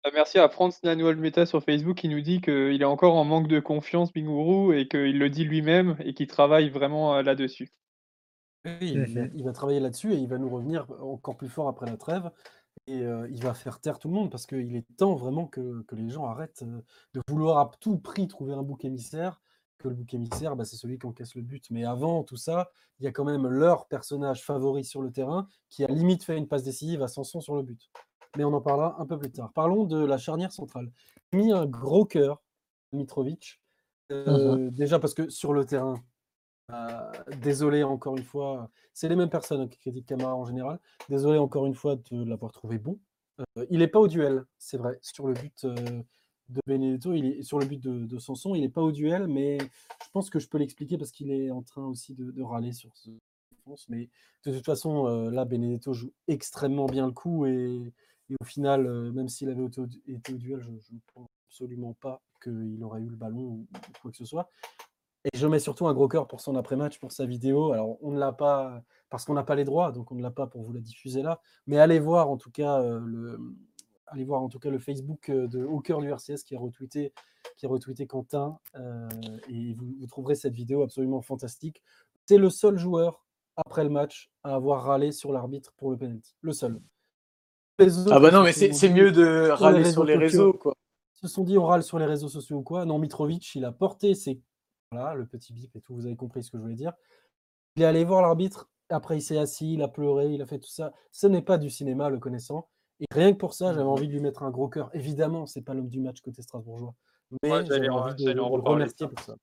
Euh, 0.10 0.12
merci 0.14 0.40
à 0.40 0.50
Franz 0.50 0.80
Nanuel 0.84 1.18
Meta 1.18 1.46
sur 1.46 1.64
Facebook 1.64 1.98
qui 1.98 2.10
nous 2.10 2.22
dit 2.22 2.42
qu'il 2.42 2.82
est 2.82 2.86
encore 2.86 3.16
en 3.16 3.24
manque 3.24 3.48
de 3.48 3.60
confiance, 3.60 4.12
Bingourou, 4.12 4.74
et 4.74 4.88
qu'il 4.88 5.20
le 5.20 5.30
dit 5.30 5.44
lui-même 5.44 5.96
et 6.00 6.14
qu'il 6.14 6.28
travaille 6.28 6.70
vraiment 6.70 7.16
euh, 7.16 7.22
là-dessus. 7.22 7.70
Oui, 8.66 8.98
il 9.34 9.44
va, 9.44 9.54
travailler 9.54 9.80
là-dessus 9.80 10.14
et 10.14 10.18
il 10.18 10.28
va 10.28 10.38
nous 10.38 10.50
revenir 10.50 10.86
encore 11.02 11.38
plus 11.38 11.48
fort 11.48 11.70
après 11.70 11.86
la 11.86 11.96
trêve. 11.96 12.30
Et 12.88 13.02
euh, 13.02 13.28
il 13.32 13.42
va 13.42 13.54
faire 13.54 13.80
taire 13.80 14.00
tout 14.00 14.10
le 14.10 14.14
monde 14.14 14.30
parce 14.30 14.46
qu'il 14.46 14.76
est 14.76 14.86
temps 14.98 15.16
vraiment 15.16 15.48
que, 15.48 15.86
les 15.94 16.10
gens 16.10 16.26
arrêtent 16.26 16.64
de 17.14 17.22
vouloir 17.30 17.60
à 17.60 17.72
tout 17.80 17.98
prix 17.98 18.28
trouver 18.28 18.54
un 18.54 18.64
bouc 18.64 18.84
émissaire. 18.84 19.40
Que 19.80 19.88
le 19.88 19.96
bouc 19.96 20.14
émissaire, 20.14 20.56
bah, 20.56 20.66
c'est 20.66 20.76
celui 20.76 21.00
qui 21.00 21.06
encaisse 21.06 21.36
le 21.36 21.42
but. 21.42 21.66
Mais 21.72 21.86
avant 21.86 22.24
tout 22.24 22.36
ça, 22.36 22.70
il 23.00 23.06
y 23.06 23.08
a 23.08 23.12
quand 23.12 23.24
même 23.24 23.48
leur 23.48 23.88
personnage 23.88 24.44
favori 24.44 24.84
sur 24.84 25.02
le 25.02 25.12
terrain 25.12 25.48
qui 25.70 25.84
a 25.84 25.88
limite 25.88 26.24
fait 26.24 26.38
une 26.38 26.48
passe 26.48 26.64
décisive 26.64 27.02
à 27.02 27.08
Sanson 27.08 27.40
sur 27.40 27.56
le 27.56 27.64
but 27.64 27.90
mais 28.38 28.44
on 28.44 28.54
en 28.54 28.62
parlera 28.62 28.96
un 29.00 29.06
peu 29.06 29.18
plus 29.18 29.32
tard. 29.32 29.52
Parlons 29.54 29.86
de 29.86 30.04
la 30.04 30.18
charnière 30.18 30.52
centrale. 30.52 30.92
Mis 31.34 31.52
un 31.52 31.66
gros 31.66 32.06
cœur, 32.06 32.42
Mitrovic. 32.92 33.62
Euh, 34.12 34.56
mmh 34.56 34.72
déjà 34.72 34.98
parce 34.98 35.14
que 35.14 35.30
sur 35.30 35.54
le 35.54 35.66
terrain, 35.66 36.02
euh, 36.72 37.12
désolé 37.42 37.84
encore 37.84 38.18
une 38.18 38.24
fois, 38.24 38.70
c'est 38.94 39.08
les 39.08 39.16
mêmes 39.16 39.30
personnes 39.30 39.70
qui 39.70 39.78
critiquent 39.78 40.08
Camara 40.08 40.36
en 40.36 40.46
général. 40.46 40.80
Désolé 41.10 41.38
encore 41.38 41.68
une 41.68 41.76
fois 41.76 41.96
de 41.96 42.24
l'avoir 42.24 42.52
trouvé 42.52 42.80
bon. 42.80 43.00
Euh, 43.40 43.66
il 43.70 43.80
n'est 43.80 43.88
pas 43.88 44.00
au 44.00 44.08
duel, 44.08 44.46
c'est 44.58 44.78
vrai. 44.78 44.98
Sur 45.02 45.28
le 45.28 45.34
but 45.34 45.68
de 46.50 46.62
Benedetto, 46.66 47.14
il 47.14 47.26
est 47.26 47.44
sur 47.44 47.60
le 47.60 47.66
but 47.66 47.82
de, 47.82 48.20
Sanson, 48.20 48.56
il 48.56 48.62
n'est 48.62 48.70
pas 48.70 48.82
au 48.82 48.92
duel, 48.92 49.28
mais 49.28 49.60
je 49.60 50.10
pense 50.12 50.30
que 50.30 50.40
je 50.40 50.48
peux 50.48 50.58
l'expliquer 50.58 50.98
parce 50.98 51.12
qu'il 51.12 51.32
est 51.32 51.52
en 51.52 51.62
train 51.62 51.86
aussi 51.86 52.16
de, 52.16 52.42
râler 52.42 52.72
sur 52.74 52.96
ce 52.98 53.12
mais 53.88 54.10
de 54.46 54.52
toute 54.52 54.66
façon, 54.66 55.30
là, 55.30 55.46
Benedetto 55.46 55.94
joue 55.94 56.12
extrêmement 56.28 56.88
bien 56.88 57.06
le 57.06 57.12
coup 57.12 57.46
et, 57.46 57.94
et 58.30 58.36
au 58.40 58.46
final, 58.46 58.86
euh, 58.86 59.12
même 59.12 59.28
s'il 59.28 59.50
avait 59.50 59.66
été 59.66 59.82
au, 59.82 60.38
duel, 60.38 60.62
je 60.62 60.70
ne 60.70 61.00
pense 61.14 61.28
absolument 61.48 61.94
pas 62.00 62.22
qu'il 62.44 62.84
aurait 62.84 63.02
eu 63.02 63.10
le 63.10 63.16
ballon 63.16 63.42
ou, 63.42 63.68
quoi 64.02 64.12
que 64.12 64.18
ce 64.18 64.26
soit. 64.26 64.50
Et 65.26 65.38
je 65.38 65.48
mets 65.48 65.60
surtout 65.60 65.88
un 65.88 65.94
gros 65.94 66.08
cœur 66.08 66.28
pour 66.28 66.40
son 66.40 66.56
après-match, 66.56 67.00
pour 67.00 67.12
sa 67.12 67.26
vidéo. 67.26 67.74
Alors, 67.74 67.98
on 68.02 68.12
ne 68.12 68.20
l'a 68.20 68.32
pas 68.32 68.82
parce 69.10 69.26
qu'on 69.26 69.34
n'a 69.34 69.44
pas 69.44 69.56
les 69.56 69.66
droits, 69.66 69.92
donc 69.92 70.12
on 70.12 70.16
ne 70.16 70.22
l'a 70.22 70.32
pas 70.32 70.48
pour 70.48 70.62
vous 70.62 70.72
la 70.72 70.80
diffuser 70.80 71.24
là. 71.24 71.42
Mais 71.66 71.80
allez 71.80 72.00
voir 72.00 72.30
en 72.30 72.38
tout 72.38 72.52
cas 72.52 72.80
euh, 72.82 73.00
le, 73.04 73.40
allez 74.12 74.24
voir 74.24 74.42
en 74.42 74.50
tout 74.50 74.60
cas 74.60 74.70
le 74.70 74.80
Facebook 74.80 75.30
euh, 75.30 75.48
de 75.48 75.64
Au 75.64 75.80
cœur 75.80 76.02
du 76.02 76.10
RCS 76.10 76.44
qui 76.46 76.56
a 76.56 76.60
retweeté, 76.60 77.14
qui 77.58 77.66
a 77.66 77.70
retweeté 77.70 78.08
Quentin, 78.08 78.60
et 79.50 79.74
vous, 79.74 79.96
vous, 80.00 80.08
trouverez 80.08 80.36
cette 80.36 80.54
vidéo 80.54 80.84
absolument 80.84 81.22
fantastique. 81.22 81.82
C'est 82.26 82.38
le 82.38 82.50
seul 82.50 82.78
joueur 82.78 83.26
après 83.56 83.84
le 83.84 83.90
match 83.90 84.32
à 84.44 84.56
avoir 84.56 84.84
râlé 84.84 85.12
sur 85.12 85.32
l'arbitre 85.32 85.74
pour 85.78 85.92
le 85.92 85.98
penalty, 85.98 86.36
le 86.42 86.54
seul 86.54 86.80
ah 88.12 88.20
bah 88.20 88.32
non, 88.32 88.44
mais 88.44 88.52
c'est 88.52 88.90
mieux 88.90 89.12
de 89.12 89.50
râler 89.50 89.90
sur 89.92 90.04
les 90.04 90.16
réseaux, 90.16 90.54
quoi. 90.54 90.74
se 91.14 91.28
sont 91.28 91.44
dit 91.44 91.58
on 91.58 91.66
râle 91.66 91.84
sur 91.84 92.00
les 92.00 92.06
réseaux 92.06 92.30
sociaux 92.30 92.58
ou 92.58 92.64
quoi? 92.64 92.86
Non, 92.86 93.00
Mitrovic, 93.00 93.56
il 93.56 93.66
a 93.66 93.72
porté 93.72 94.16
ses. 94.16 94.42
Voilà, 94.92 95.14
le 95.14 95.26
petit 95.26 95.54
bip 95.54 95.76
et 95.76 95.82
tout, 95.82 95.94
vous 95.94 96.06
avez 96.06 96.16
compris 96.16 96.44
ce 96.44 96.52
que 96.52 96.58
je 96.58 96.64
voulais 96.64 96.76
dire. 96.76 96.94
Il 97.76 97.84
est 97.84 97.86
allé 97.86 98.04
voir 98.04 98.22
l'arbitre, 98.22 98.70
après 98.90 99.18
il 99.18 99.22
s'est 99.22 99.38
assis, 99.38 99.74
il 99.74 99.82
a 99.82 99.88
pleuré, 99.88 100.34
il 100.34 100.42
a 100.42 100.46
fait 100.46 100.60
tout 100.60 100.70
ça. 100.70 100.94
Ce 101.12 101.28
n'est 101.28 101.44
pas 101.44 101.58
du 101.58 101.70
cinéma, 101.70 102.10
le 102.10 102.18
connaissant. 102.18 102.68
Et 103.00 103.06
rien 103.12 103.32
que 103.32 103.38
pour 103.38 103.54
ça, 103.54 103.74
j'avais 103.74 103.86
envie 103.86 104.08
de 104.08 104.14
lui 104.14 104.20
mettre 104.20 104.44
un 104.44 104.50
gros 104.50 104.68
cœur. 104.68 104.90
Évidemment, 104.94 105.46
c'est 105.46 105.62
pas 105.62 105.74
l'homme 105.74 105.90
du 105.90 106.00
match 106.00 106.22
côté 106.22 106.42
strasbourgeois. 106.42 106.94
Mais 107.44 107.66
j'avais 107.66 107.90
envie 107.90 108.24
de, 108.24 108.32
le 108.32 108.42
remercier 108.42 109.08
pour 109.08 109.20
ça. 109.24 109.36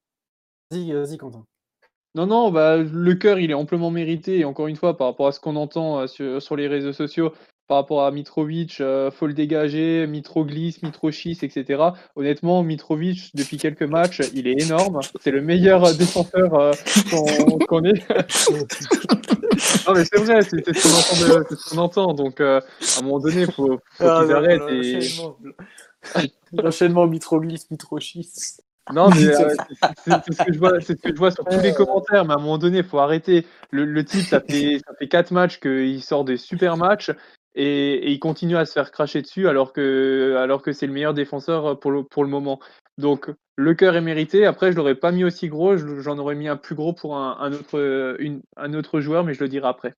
Vas-y, 0.70 0.92
vas-y, 0.92 1.16
Quentin. 1.16 1.44
Non, 2.14 2.26
non, 2.26 2.50
bah, 2.50 2.78
le 2.78 3.14
cœur, 3.14 3.38
il 3.38 3.50
est 3.50 3.54
amplement 3.54 3.90
mérité. 3.90 4.38
Et 4.38 4.44
encore 4.44 4.66
une 4.66 4.76
fois, 4.76 4.96
par 4.96 5.08
rapport 5.08 5.26
à 5.28 5.32
ce 5.32 5.40
qu'on 5.40 5.56
entend 5.56 6.00
euh, 6.00 6.06
sur, 6.06 6.42
sur, 6.42 6.56
les 6.56 6.66
réseaux 6.66 6.92
sociaux, 6.92 7.32
par 7.68 7.78
rapport 7.78 8.04
à 8.04 8.10
Mitrovic, 8.10 8.80
euh, 8.80 9.10
faut 9.10 9.26
le 9.26 9.34
dégager, 9.34 10.06
Mitroglisse, 10.06 10.82
Mitrochis, 10.82 11.38
etc. 11.42 11.82
Honnêtement, 12.14 12.62
Mitrovic, 12.62 13.34
depuis 13.34 13.56
quelques 13.56 13.82
matchs, 13.82 14.22
il 14.34 14.46
est 14.46 14.62
énorme. 14.62 15.00
C'est 15.20 15.32
le 15.32 15.42
meilleur 15.42 15.84
euh, 15.84 15.92
défenseur 15.92 16.54
euh, 16.54 16.72
qu'on 17.66 17.84
ait. 17.84 18.04
non, 19.86 19.94
mais 19.94 20.04
c'est 20.04 20.18
vrai, 20.20 20.42
c'est 20.42 20.64
ce 20.74 21.70
qu'on 21.70 21.78
entend, 21.78 22.14
Donc, 22.14 22.40
à 22.40 22.62
un 22.98 23.02
moment 23.02 23.18
donné, 23.18 23.42
il 23.42 23.52
faut, 23.52 23.78
faut 23.90 24.08
ah, 24.08 24.22
qu'ils 24.22 24.32
arrêtent. 24.32 24.70
Et... 24.70 25.00
L'enchaînement 26.52 27.06
Mitroglisse, 27.08 27.68
Mitrochis. 27.70 28.60
Non, 28.92 29.08
mais 29.10 29.16
c'est 29.16 30.32
ce, 30.32 30.44
que 30.44 30.52
je 30.52 30.58
vois, 30.58 30.80
ce 30.80 30.92
que 30.92 31.08
je 31.08 31.16
vois 31.16 31.32
sur 31.32 31.44
tous 31.44 31.58
les 31.60 31.74
commentaires, 31.74 32.24
mais 32.24 32.34
à 32.34 32.36
un 32.36 32.40
moment 32.40 32.58
donné, 32.58 32.78
il 32.78 32.84
faut 32.84 33.00
arrêter. 33.00 33.44
Le, 33.70 33.84
le 33.84 34.04
type, 34.04 34.24
ça 34.24 34.40
fait, 34.40 34.78
ça 34.86 34.94
fait 34.96 35.08
4 35.08 35.32
matchs 35.32 35.58
qu'il 35.58 36.02
sort 36.02 36.24
des 36.24 36.36
super 36.36 36.76
matchs, 36.76 37.10
et, 37.56 38.12
il 38.12 38.20
continue 38.20 38.56
à 38.56 38.66
se 38.66 38.72
faire 38.72 38.92
cracher 38.92 39.22
dessus 39.22 39.48
alors 39.48 39.72
que, 39.72 40.36
alors 40.38 40.62
que 40.62 40.72
c'est 40.72 40.86
le 40.86 40.92
meilleur 40.92 41.14
défenseur 41.14 41.78
pour 41.80 41.90
le, 41.90 42.04
pour 42.04 42.22
le 42.22 42.30
moment. 42.30 42.60
Donc 42.98 43.30
le 43.56 43.74
cœur 43.74 43.96
est 43.96 44.02
mérité. 44.02 44.46
Après, 44.46 44.70
je 44.70 44.76
l'aurais 44.76 44.94
pas 44.94 45.10
mis 45.10 45.24
aussi 45.24 45.48
gros, 45.48 45.76
j'en 45.76 46.18
aurais 46.18 46.34
mis 46.34 46.48
un 46.48 46.56
plus 46.56 46.74
gros 46.74 46.92
pour 46.92 47.16
un, 47.16 47.52
autre, 47.52 48.16
un 48.56 48.74
autre 48.74 49.00
joueur, 49.00 49.24
mais 49.24 49.34
je 49.34 49.42
le 49.42 49.48
dirai 49.48 49.66
après. 49.66 49.94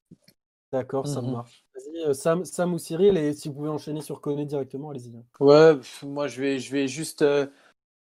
D'accord, 0.73 1.07
ça 1.07 1.23
mhm. 1.23 1.33
marche. 1.33 1.65
Vas-y, 1.75 2.05
euh, 2.05 2.13
Sam, 2.13 2.45
Sam, 2.45 2.75
ou 2.75 2.79
Cyril, 2.79 3.17
et 3.17 3.33
si 3.33 3.49
vous 3.49 3.55
pouvez 3.55 3.71
enchaîner 3.71 4.03
sur 4.03 4.21
Koné 4.21 4.45
directement, 4.45 4.91
allez-y. 4.91 5.13
Ouais, 5.41 5.73
moi 6.03 6.27
je 6.27 6.41
vais, 6.41 6.59
je 6.59 6.71
vais 6.73 6.89
juste. 6.89 7.23
Euh, 7.23 7.47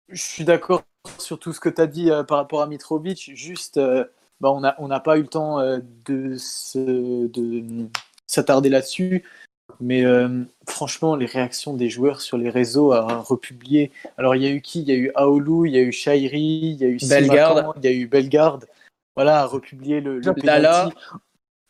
je 0.09 0.21
suis 0.21 0.45
d'accord 0.45 0.83
sur 1.17 1.39
tout 1.39 1.53
ce 1.53 1.59
que 1.59 1.69
tu 1.69 1.81
as 1.81 1.87
dit 1.87 2.11
euh, 2.11 2.23
par 2.23 2.37
rapport 2.37 2.61
à 2.61 2.67
Mitrovic. 2.67 3.31
Juste, 3.33 3.79
bah, 4.39 4.51
on 4.51 4.61
n'a 4.61 4.75
on 4.79 4.99
pas 4.99 5.17
eu 5.17 5.21
le 5.21 5.27
temps 5.27 5.59
de 6.05 6.35
s'attarder 8.27 8.69
là-dessus. 8.69 9.23
Mais 9.79 10.03
euh, 10.05 10.43
franchement, 10.67 11.15
les 11.15 11.25
réactions 11.25 11.73
des 11.73 11.89
joueurs 11.89 12.21
sur 12.21 12.37
les 12.37 12.49
réseaux 12.49 12.91
à 12.91 13.19
republier. 13.19 13.91
Alors, 14.17 14.35
il 14.35 14.43
y 14.43 14.47
a 14.47 14.49
eu 14.49 14.61
qui? 14.61 14.81
Il 14.81 14.87
y 14.87 14.91
a 14.91 14.95
eu 14.95 15.11
Aoulou, 15.15 15.65
il 15.65 15.73
y 15.73 15.77
a 15.77 15.81
eu 15.81 15.91
Shairi, 15.91 16.39
il 16.39 16.81
y 16.81 16.85
a 16.85 16.87
eu 16.87 16.97
Bellegarde, 17.07 17.73
il 17.77 17.85
y 17.85 17.87
a 17.87 17.91
eu 17.95 18.07
Bellegarde. 18.07 18.67
Voilà, 19.15 19.41
à 19.41 19.45
republier 19.45 20.01
le, 20.01 20.19
le 20.19 20.33
penalty. 20.33 20.95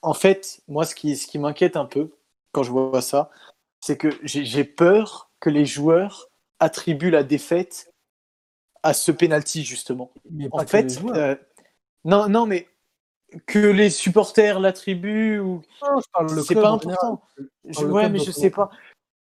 En 0.02 0.14
fait, 0.14 0.62
moi, 0.68 0.86
ce 0.86 0.96
qui, 0.96 1.16
ce 1.16 1.28
qui 1.28 1.40
m'inquiète 1.40 1.78
un 1.78 1.86
peu 1.86 2.12
quand 2.52 2.64
je 2.64 2.72
vois 2.72 3.02
ça, 3.02 3.30
c'est 3.80 3.98
que 3.98 4.10
j'ai 4.24 4.64
peur 4.64 5.30
que 5.40 5.50
les 5.50 5.66
joueurs 5.66 6.30
attribuent 6.60 7.12
la 7.12 7.24
défaite 7.24 7.94
à 8.84 8.94
ce 8.94 9.12
penalty 9.12 9.64
justement. 9.64 10.12
Mais 10.30 10.48
en 10.52 10.66
fait, 10.66 11.00
euh, 11.16 11.36
non, 12.06 12.30
non, 12.30 12.46
mais 12.46 12.68
que 13.46 13.60
les 13.60 13.90
supporters 13.90 14.60
l'attribuent 14.60 15.40
ou 15.40 15.62
c'est 16.46 16.56
pas 16.56 16.70
important. 16.70 17.22
Je, 17.66 17.86
ouais, 17.86 18.10
mais 18.10 18.20
je 18.20 18.32
sais 18.32 18.50
pas. 18.50 18.70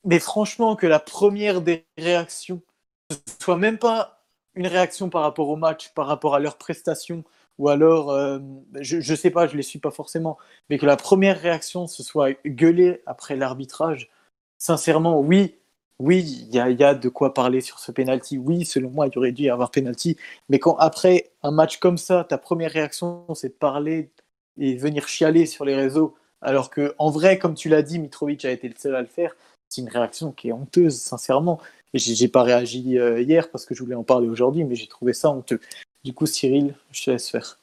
Mais 0.04 0.18
franchement, 0.18 0.76
que 0.76 0.86
la 0.86 1.00
première 1.00 1.60
des 1.60 1.84
réactions 1.98 2.62
ce 3.10 3.16
soit 3.40 3.56
même 3.56 3.78
pas 3.78 4.22
une 4.54 4.66
réaction 4.66 5.08
par 5.08 5.22
rapport 5.22 5.48
au 5.48 5.56
match, 5.56 5.92
par 5.94 6.06
rapport 6.06 6.34
à 6.34 6.40
leur 6.40 6.58
prestation, 6.58 7.24
ou 7.58 7.68
alors, 7.68 8.10
euh, 8.10 8.38
je, 8.80 9.00
je 9.00 9.14
sais 9.14 9.30
pas, 9.30 9.46
je 9.46 9.56
les 9.56 9.62
suis 9.62 9.78
pas 9.78 9.90
forcément, 9.90 10.38
mais 10.68 10.78
que 10.78 10.86
la 10.86 10.96
première 10.96 11.40
réaction 11.40 11.86
ce 11.86 12.02
soit 12.02 12.32
gueuler 12.46 13.02
après 13.06 13.36
l'arbitrage. 13.36 14.10
Sincèrement, 14.58 15.20
oui, 15.20 15.56
oui, 16.00 16.46
il 16.48 16.54
y 16.54 16.84
a, 16.84 16.94
de 16.94 17.08
quoi 17.08 17.34
parler 17.34 17.60
sur 17.60 17.80
ce 17.80 17.90
penalty. 17.90 18.38
Oui, 18.38 18.64
selon 18.64 18.90
moi, 18.90 19.08
il 19.08 19.18
aurait 19.18 19.32
dû 19.32 19.44
y 19.44 19.50
avoir 19.50 19.70
penalty. 19.70 20.16
Mais 20.48 20.60
quand 20.60 20.76
après 20.76 21.30
un 21.42 21.50
match 21.50 21.78
comme 21.78 21.98
ça, 21.98 22.24
ta 22.24 22.38
première 22.38 22.70
réaction, 22.70 23.24
c'est 23.34 23.48
de 23.48 23.54
parler 23.54 24.10
et 24.58 24.76
venir 24.76 25.08
chialer 25.08 25.46
sur 25.46 25.64
les 25.64 25.74
réseaux, 25.74 26.14
alors 26.40 26.70
que 26.70 26.94
en 26.98 27.10
vrai, 27.10 27.38
comme 27.38 27.54
tu 27.54 27.68
l'as 27.68 27.82
dit, 27.82 27.98
Mitrovic 27.98 28.44
a 28.44 28.50
été 28.50 28.68
le 28.68 28.74
seul 28.78 28.94
à 28.94 29.00
le 29.00 29.06
faire. 29.08 29.34
C'est 29.68 29.80
une 29.80 29.88
réaction 29.88 30.32
qui 30.32 30.48
est 30.48 30.52
honteuse, 30.52 30.96
sincèrement. 30.96 31.60
J'ai 31.94 32.28
pas 32.28 32.42
réagi 32.42 32.98
euh, 32.98 33.20
hier 33.20 33.50
parce 33.50 33.66
que 33.66 33.74
je 33.74 33.82
voulais 33.82 33.94
en 33.94 34.04
parler 34.04 34.28
aujourd'hui, 34.28 34.64
mais 34.64 34.76
j'ai 34.76 34.86
trouvé 34.86 35.12
ça 35.12 35.30
honteux. 35.30 35.60
Du 36.04 36.12
coup, 36.12 36.26
Cyril, 36.26 36.74
je 36.92 37.04
te 37.04 37.10
laisse 37.10 37.28
faire. 37.28 37.58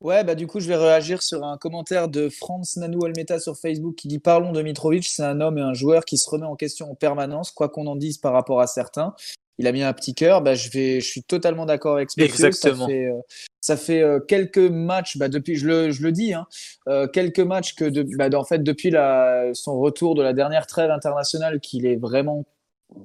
Ouais, 0.00 0.24
bah 0.24 0.34
du 0.34 0.46
coup, 0.46 0.60
je 0.60 0.68
vais 0.68 0.76
réagir 0.76 1.22
sur 1.22 1.44
un 1.44 1.58
commentaire 1.58 2.08
de 2.08 2.30
Franz 2.30 2.80
Nanou 2.80 3.04
Almeta 3.04 3.38
sur 3.38 3.58
Facebook 3.58 3.96
qui 3.96 4.08
dit 4.08 4.18
Parlons 4.18 4.52
de 4.52 4.62
Mitrovic, 4.62 5.06
c'est 5.06 5.22
un 5.22 5.42
homme 5.42 5.58
et 5.58 5.60
un 5.60 5.74
joueur 5.74 6.06
qui 6.06 6.16
se 6.16 6.28
remet 6.30 6.46
en 6.46 6.56
question 6.56 6.90
en 6.90 6.94
permanence, 6.94 7.50
quoi 7.50 7.68
qu'on 7.68 7.86
en 7.86 7.96
dise 7.96 8.16
par 8.16 8.32
rapport 8.32 8.62
à 8.62 8.66
certains. 8.66 9.14
il 9.58 9.66
a 9.66 9.72
mis 9.72 9.82
un 9.82 9.92
petit 9.92 10.14
cœur. 10.14 10.40
Bah, 10.40 10.54
je, 10.54 10.70
vais, 10.70 11.00
je 11.00 11.06
suis 11.06 11.22
totalement 11.22 11.66
d'accord 11.66 11.96
avec 11.96 12.10
ce 12.10 12.18
monsieur. 12.18 12.46
Exactement. 12.46 12.86
Ça 12.86 12.92
fait, 12.92 13.06
euh, 13.06 13.20
ça 13.60 13.76
fait 13.76 14.02
euh, 14.02 14.20
quelques 14.20 14.56
matchs, 14.56 15.18
bah, 15.18 15.28
depuis, 15.28 15.56
je 15.56 15.66
le, 15.66 15.90
je 15.90 16.02
le 16.02 16.12
dis, 16.12 16.32
hein, 16.32 16.46
euh, 16.88 17.06
quelques 17.06 17.40
matchs 17.40 17.74
que 17.74 17.84
de, 17.84 18.02
bah, 18.16 18.30
en 18.32 18.44
fait, 18.44 18.62
depuis 18.62 18.88
la, 18.88 19.50
son 19.52 19.78
retour 19.78 20.14
de 20.14 20.22
la 20.22 20.32
dernière 20.32 20.66
trêve 20.66 20.90
internationale, 20.90 21.60
qu'il 21.60 21.84
est 21.84 21.96
vraiment, 21.96 22.46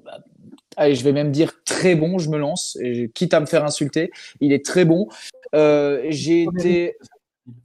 bah, 0.06 0.20
allez, 0.78 0.96
je 0.96 1.04
vais 1.04 1.12
même 1.12 1.32
dire 1.32 1.54
très 1.66 1.96
bon, 1.96 2.18
je 2.18 2.30
me 2.30 2.38
lance, 2.38 2.78
quitte 3.14 3.34
à 3.34 3.40
me 3.40 3.46
faire 3.46 3.64
insulter, 3.66 4.12
il 4.42 4.54
est 4.54 4.66
très 4.66 4.86
bon. 4.86 5.08
Euh, 5.54 6.06
J'ai 6.10 6.44
été. 6.44 6.98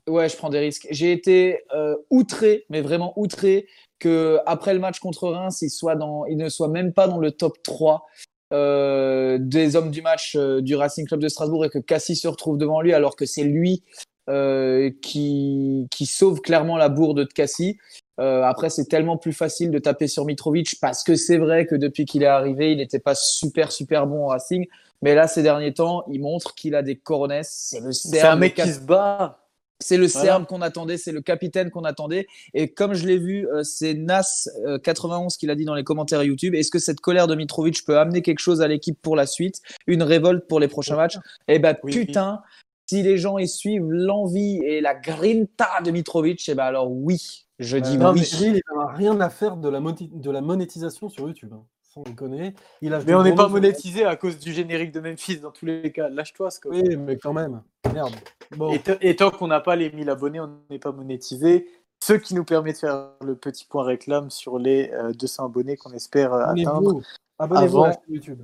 Ouais, 0.06 0.28
je 0.28 0.36
prends 0.36 0.50
des 0.50 0.58
risques. 0.58 0.86
J'ai 0.90 1.12
été 1.12 1.60
euh, 1.74 1.96
outré, 2.10 2.66
mais 2.68 2.82
vraiment 2.82 3.14
outré, 3.16 3.66
que 3.98 4.38
après 4.46 4.74
le 4.74 4.80
match 4.80 4.98
contre 4.98 5.28
Reims, 5.28 5.62
il, 5.62 5.70
soit 5.70 5.96
dans, 5.96 6.26
il 6.26 6.36
ne 6.36 6.48
soit 6.48 6.68
même 6.68 6.92
pas 6.92 7.08
dans 7.08 7.18
le 7.18 7.30
top 7.30 7.62
3 7.62 8.06
euh, 8.52 9.38
des 9.40 9.76
hommes 9.76 9.90
du 9.90 10.02
match 10.02 10.36
du 10.36 10.74
Racing 10.74 11.06
Club 11.06 11.20
de 11.20 11.28
Strasbourg 11.28 11.64
et 11.64 11.70
que 11.70 11.78
Cassis 11.78 12.20
se 12.20 12.28
retrouve 12.28 12.58
devant 12.58 12.82
lui 12.82 12.92
alors 12.92 13.16
que 13.16 13.24
c'est 13.24 13.44
lui 13.44 13.82
euh, 14.28 14.90
qui, 15.02 15.88
qui 15.90 16.06
sauve 16.06 16.40
clairement 16.40 16.76
la 16.76 16.88
bourde 16.88 17.20
de 17.20 17.24
Cassis. 17.24 17.76
Euh, 18.20 18.42
après, 18.42 18.68
c'est 18.68 18.84
tellement 18.84 19.16
plus 19.16 19.32
facile 19.32 19.70
de 19.70 19.78
taper 19.78 20.06
sur 20.06 20.24
Mitrovic 20.26 20.78
parce 20.80 21.02
que 21.02 21.16
c'est 21.16 21.38
vrai 21.38 21.66
que 21.66 21.74
depuis 21.74 22.04
qu'il 22.04 22.22
est 22.22 22.26
arrivé, 22.26 22.72
il 22.72 22.78
n'était 22.78 22.98
pas 22.98 23.14
super 23.14 23.72
super 23.72 24.06
bon 24.06 24.24
au 24.24 24.28
Racing. 24.28 24.66
Mais 25.02 25.14
là, 25.14 25.26
ces 25.26 25.42
derniers 25.42 25.72
temps, 25.72 26.04
il 26.10 26.20
montre 26.20 26.54
qu'il 26.54 26.74
a 26.74 26.82
des 26.82 26.96
coronets. 26.96 27.40
C'est 27.44 27.80
le 27.80 27.92
C'est 27.92 28.20
un 28.20 28.36
mec 28.36 28.54
qui 28.54 28.70
se 28.70 28.80
bat. 28.80 29.38
c'est 29.82 29.96
le 29.96 30.06
Voilà. 30.06 30.26
Serbe 30.26 30.46
qu'on 30.46 30.60
attendait, 30.60 30.98
c'est 30.98 31.12
le 31.12 31.22
capitaine 31.22 31.70
qu'on 31.70 31.84
attendait. 31.84 32.26
Et 32.52 32.68
comme 32.68 32.92
je 32.92 33.06
l'ai 33.06 33.16
vu, 33.16 33.48
euh, 33.48 33.62
c'est 33.62 33.94
Nas91 33.94 35.38
qui 35.38 35.46
l'a 35.46 35.54
dit 35.54 35.64
dans 35.64 35.74
les 35.74 35.84
commentaires 35.84 36.22
YouTube. 36.22 36.54
Est-ce 36.54 36.70
que 36.70 36.78
cette 36.78 37.00
colère 37.00 37.26
de 37.26 37.34
Mitrovic 37.34 37.82
peut 37.86 37.98
amener 37.98 38.20
quelque 38.20 38.40
chose 38.40 38.60
à 38.60 38.68
l'équipe 38.68 39.00
pour 39.00 39.16
la 39.16 39.24
suite? 39.24 39.62
Une 39.86 40.02
révolte 40.02 40.46
pour 40.46 40.60
les 40.60 40.68
prochains 40.68 40.96
matchs? 40.96 41.16
Eh 41.48 41.58
ben 41.58 41.74
Oui. 41.82 41.92
putain, 41.92 42.42
si 42.90 43.04
les 43.04 43.18
gens 43.18 43.38
y 43.38 43.46
suivent 43.46 43.88
l'envie 43.88 44.58
et 44.64 44.80
la 44.80 44.96
grinta 44.96 45.68
de 45.84 45.92
Mitrovic, 45.92 46.48
eh 46.48 46.54
ben 46.56 46.64
alors 46.64 46.90
oui, 46.90 47.46
je 47.60 47.76
dis 47.76 47.96
Non, 47.96 48.12
oui. 48.12 48.26
mais 48.32 48.44
lui, 48.50 48.58
il 48.58 48.76
n'a 48.76 48.86
rien 48.88 49.20
à 49.20 49.30
faire 49.30 49.56
de 49.56 49.68
la, 49.68 49.78
moti- 49.78 50.10
de 50.12 50.30
la 50.30 50.40
monétisation 50.40 51.08
sur 51.08 51.28
YouTube. 51.28 51.52
hein. 51.52 51.62
Sans 51.94 52.02
déconner. 52.02 52.54
Il 52.82 52.92
a 52.94 53.00
Mais 53.04 53.14
on 53.14 53.22
n'est 53.22 53.34
pas 53.34 53.48
monétisé 53.48 54.04
à 54.04 54.16
cause 54.16 54.38
du 54.40 54.52
générique 54.52 54.90
de 54.92 54.98
Memphis 55.00 55.38
dans 55.38 55.50
tous 55.52 55.66
les 55.66 55.92
cas. 55.92 56.08
Lâche-toi, 56.08 56.50
Scott. 56.50 56.72
Oui, 56.74 56.96
mais 56.96 57.16
quand 57.16 57.32
même. 57.32 57.62
Merde. 57.92 58.14
Bon. 58.56 58.76
Et, 59.00 59.14
tant 59.16 59.30
qu'on 59.30 59.46
n'a 59.48 59.60
pas 59.60 59.76
les 59.76 59.90
1000 59.90 60.08
abonnés, 60.10 60.40
on 60.40 60.50
n'est 60.68 60.78
pas 60.80 60.92
monétisé. 60.92 61.68
Ce 62.02 62.12
qui 62.12 62.34
nous 62.34 62.44
permet 62.44 62.72
de 62.72 62.78
faire 62.78 63.10
le 63.24 63.36
petit 63.36 63.66
point 63.66 63.84
réclame 63.84 64.30
sur 64.30 64.58
les 64.58 64.90
euh, 64.92 65.12
200 65.12 65.46
abonnés 65.46 65.76
qu'on 65.76 65.92
espère 65.92 66.32
euh, 66.32 66.44
atteindre. 66.44 67.00
Abonnez-vous 67.40 67.78
à 67.82 67.88
la 67.88 67.92
avant- 67.94 68.00
chaîne 68.06 68.14
YouTube. 68.14 68.42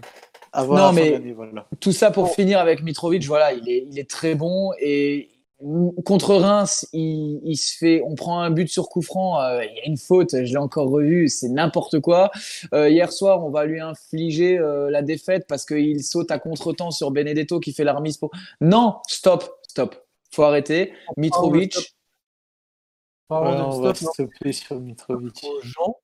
avant 0.52 0.76
Non, 0.76 0.92
mais- 0.92 1.18
Voilà. 1.32 1.66
Tout 1.80 1.92
ça 1.92 2.10
pour 2.10 2.30
finir 2.34 2.58
avec 2.58 2.82
Mitrovic, 2.82 3.24
voilà, 3.26 3.52
il 3.52 3.68
est, 3.68 3.86
il 3.90 3.98
est 3.98 4.08
très 4.10 4.34
bon 4.34 4.72
et 4.80 5.30
contre 6.04 6.34
Reims, 6.34 6.86
il, 6.92 7.40
il 7.42 7.56
se 7.56 7.78
fait, 7.78 8.02
on 8.04 8.14
prend 8.14 8.40
un 8.40 8.50
but 8.50 8.68
sur 8.68 8.90
coup 8.90 9.00
franc, 9.00 9.40
euh, 9.40 9.64
il 9.64 9.74
y 9.74 9.80
a 9.80 9.86
une 9.86 9.96
faute, 9.96 10.32
je 10.32 10.52
l'ai 10.52 10.58
encore 10.58 10.90
revu, 10.90 11.28
c'est 11.30 11.48
n'importe 11.48 11.98
quoi. 12.00 12.30
Euh, 12.74 12.90
hier 12.90 13.10
soir, 13.10 13.42
on 13.42 13.48
va 13.48 13.64
lui 13.64 13.80
infliger 13.80 14.58
euh, 14.58 14.90
la 14.90 15.00
défaite 15.00 15.46
parce 15.48 15.64
qu'il 15.64 16.02
saute 16.04 16.30
à 16.30 16.38
contre-temps 16.38 16.90
sur 16.90 17.10
Benedetto 17.10 17.58
qui 17.58 17.72
fait 17.72 17.84
la 17.84 17.94
remise 17.94 18.18
pour. 18.18 18.30
Non, 18.60 18.96
stop, 19.08 19.48
stop, 19.66 19.96
faut 20.30 20.42
arrêter. 20.42 20.92
Mitrovic, 21.16 21.94
Parlons 23.28 23.50
Ouais, 23.50 23.56
de 23.56 23.62
on 23.62 23.80
va 23.80 23.94
stop, 23.94 24.12
stopper 24.12 24.52
sur 24.52 24.78
Mitrovic. 24.78 25.42
aux 25.44 25.60
gens 25.62 25.96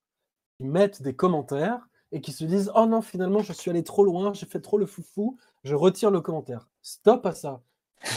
qui 0.59 0.65
mettent 0.65 1.01
des 1.03 1.13
commentaires 1.13 1.77
et 2.13 2.21
qui 2.21 2.31
se 2.31 2.45
disent 2.45 2.71
Oh 2.75 2.85
non, 2.85 3.01
finalement, 3.01 3.39
je 3.39 3.51
suis 3.51 3.69
allé 3.69 3.83
trop 3.83 4.05
loin, 4.05 4.31
j'ai 4.33 4.45
fait 4.45 4.61
trop 4.61 4.77
le 4.77 4.85
foufou, 4.85 5.37
je 5.65 5.75
retire 5.75 6.11
le 6.11 6.21
commentaire. 6.21 6.69
Stop 6.81 7.25
à 7.25 7.33
ça. 7.33 7.61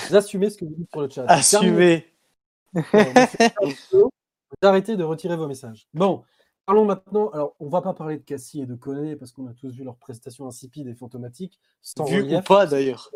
Vous 0.08 0.14
assumez 0.16 0.50
ce 0.50 0.58
que 0.58 0.64
vous 0.64 0.74
dites 0.74 0.90
sur 0.92 1.00
le 1.00 1.08
chat. 1.10 1.24
Assumez. 1.28 2.06
Vous 2.72 4.10
arrêtez 4.62 4.96
de 4.96 5.04
retirer 5.04 5.36
vos 5.36 5.46
messages. 5.48 5.88
Bon, 5.94 6.22
parlons 6.66 6.84
maintenant. 6.84 7.30
Alors, 7.30 7.54
on 7.60 7.68
va 7.68 7.82
pas 7.82 7.94
parler 7.94 8.16
de 8.18 8.22
Cassie 8.22 8.60
et 8.60 8.66
de 8.66 8.74
Koné 8.74 9.16
parce 9.16 9.32
qu'on 9.32 9.46
a 9.46 9.54
tous 9.54 9.70
vu 9.72 9.84
leurs 9.84 9.96
prestations 9.96 10.46
insipides 10.46 10.86
et 10.88 10.94
fantomatiques, 10.94 11.58
sans 11.82 12.04
Vu 12.04 12.22
ou 12.36 12.40
pas 12.42 12.66
d'ailleurs. 12.66 13.10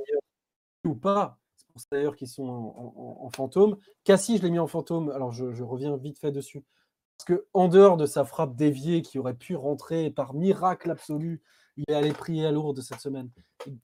ou 0.85 0.95
pas. 0.95 1.39
C'est 1.57 1.67
pour 1.69 1.81
ça 1.81 1.87
d'ailleurs 1.93 2.17
qu'ils 2.17 2.29
sont 2.29 2.45
en, 2.49 2.95
en- 2.97 3.27
en 3.27 3.31
fantôme. 3.31 3.77
Cassie, 4.05 4.39
je 4.39 4.43
l'ai 4.43 4.51
mis 4.51 4.59
en 4.59 4.67
fantôme. 4.67 5.11
Alors, 5.11 5.33
je, 5.33 5.53
je 5.53 5.63
reviens 5.63 5.97
vite 5.97 6.19
fait 6.19 6.33
dessus. 6.33 6.65
Parce 7.21 7.39
que 7.39 7.47
en 7.53 7.69
dehors 7.69 7.99
de 7.99 8.07
sa 8.07 8.25
frappe 8.25 8.57
déviée 8.57 9.03
qui 9.03 9.19
aurait 9.19 9.35
pu 9.35 9.55
rentrer 9.55 10.11
par 10.11 10.33
miracle 10.33 10.91
absolu, 10.91 11.43
il 11.77 11.85
est 11.87 11.93
allé 11.93 12.13
prier 12.13 12.47
à 12.47 12.51
Lourdes 12.51 12.81
cette 12.81 13.01
semaine. 13.01 13.29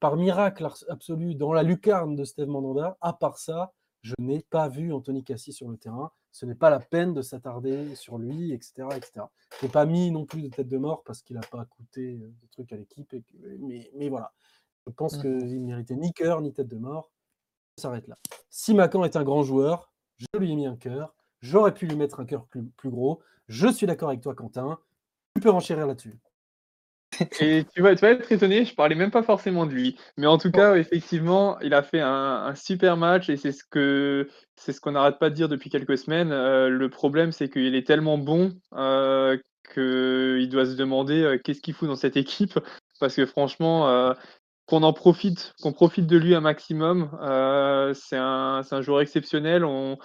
Par 0.00 0.16
miracle 0.16 0.66
absolu 0.88 1.34
dans 1.34 1.52
la 1.52 1.62
lucarne 1.62 2.16
de 2.16 2.24
Steve 2.24 2.48
Mandanda, 2.48 2.96
à 3.02 3.12
part 3.12 3.36
ça, 3.36 3.74
je 4.00 4.14
n'ai 4.18 4.40
pas 4.40 4.70
vu 4.70 4.90
Anthony 4.90 5.22
Cassie 5.22 5.52
sur 5.52 5.68
le 5.68 5.76
terrain. 5.76 6.12
Ce 6.32 6.46
n'est 6.46 6.54
pas 6.54 6.70
la 6.70 6.80
peine 6.80 7.12
de 7.12 7.20
s'attarder 7.20 7.94
sur 7.94 8.16
lui, 8.16 8.54
etc. 8.54 8.88
etc. 8.96 9.26
Je 9.60 9.66
n'ai 9.66 9.70
pas 9.70 9.84
mis 9.84 10.10
non 10.10 10.24
plus 10.24 10.40
de 10.40 10.48
tête 10.48 10.68
de 10.68 10.78
mort 10.78 11.02
parce 11.04 11.20
qu'il 11.20 11.36
n'a 11.36 11.46
pas 11.46 11.66
coûté 11.66 12.18
euh, 12.22 12.32
des 12.40 12.48
trucs 12.48 12.72
à 12.72 12.76
l'équipe. 12.76 13.14
Mais, 13.58 13.90
mais 13.96 14.08
voilà. 14.08 14.32
Je 14.86 14.92
pense 14.92 15.16
Mhm. 15.16 15.20
qu'il 15.20 15.60
ne 15.60 15.66
méritait 15.66 15.96
ni 15.96 16.10
cœur 16.14 16.40
ni 16.40 16.54
tête 16.54 16.68
de 16.68 16.78
mort. 16.78 17.12
On 17.76 17.82
s'arrête 17.82 18.08
là. 18.08 18.16
Si 18.48 18.72
Macan 18.72 19.04
est 19.04 19.14
un 19.14 19.24
grand 19.24 19.42
joueur, 19.42 19.92
je 20.16 20.38
lui 20.38 20.52
ai 20.52 20.56
mis 20.56 20.64
un 20.64 20.76
cœur. 20.76 21.15
J'aurais 21.40 21.74
pu 21.74 21.86
lui 21.86 21.96
mettre 21.96 22.20
un 22.20 22.24
cœur 22.24 22.46
plus, 22.46 22.64
plus 22.76 22.90
gros. 22.90 23.20
Je 23.48 23.68
suis 23.68 23.86
d'accord 23.86 24.08
avec 24.08 24.20
toi, 24.20 24.34
Quentin. 24.34 24.78
Tu 25.34 25.42
peux 25.42 25.50
renchérir 25.50 25.86
là-dessus. 25.86 26.18
Et 27.40 27.64
tu 27.74 27.82
vas, 27.82 27.94
tu 27.94 28.02
vas 28.02 28.10
être 28.10 28.30
étonné, 28.30 28.64
je 28.64 28.74
parlais 28.74 28.94
même 28.94 29.10
pas 29.10 29.22
forcément 29.22 29.66
de 29.66 29.72
lui. 29.72 29.96
Mais 30.16 30.26
en 30.26 30.38
tout 30.38 30.50
cas, 30.50 30.76
effectivement, 30.76 31.58
il 31.60 31.74
a 31.74 31.82
fait 31.82 32.00
un, 32.00 32.46
un 32.46 32.54
super 32.54 32.96
match 32.96 33.28
et 33.28 33.36
c'est 33.36 33.52
ce 33.52 33.64
que 33.64 34.28
c'est 34.56 34.72
ce 34.72 34.80
qu'on 34.80 34.92
n'arrête 34.92 35.18
pas 35.18 35.30
de 35.30 35.34
dire 35.34 35.48
depuis 35.48 35.70
quelques 35.70 35.98
semaines. 35.98 36.32
Euh, 36.32 36.68
le 36.68 36.90
problème, 36.90 37.32
c'est 37.32 37.48
qu'il 37.48 37.74
est 37.74 37.86
tellement 37.86 38.18
bon 38.18 38.52
euh, 38.74 39.38
qu'il 39.72 40.48
doit 40.48 40.66
se 40.66 40.74
demander 40.74 41.22
euh, 41.22 41.38
qu'est-ce 41.38 41.60
qu'il 41.60 41.74
fout 41.74 41.88
dans 41.88 41.96
cette 41.96 42.16
équipe? 42.16 42.58
Parce 43.00 43.14
que 43.14 43.26
franchement, 43.26 43.88
euh, 43.88 44.12
qu'on 44.66 44.82
en 44.82 44.92
profite, 44.92 45.54
qu'on 45.62 45.72
profite 45.72 46.06
de 46.06 46.16
lui 46.16 46.34
un 46.34 46.40
maximum. 46.40 47.10
c'est 47.94 48.16
un, 48.16 48.62
un 48.68 48.80
joueur 48.82 49.00
exceptionnel. 49.00 49.64
On, 49.64 49.96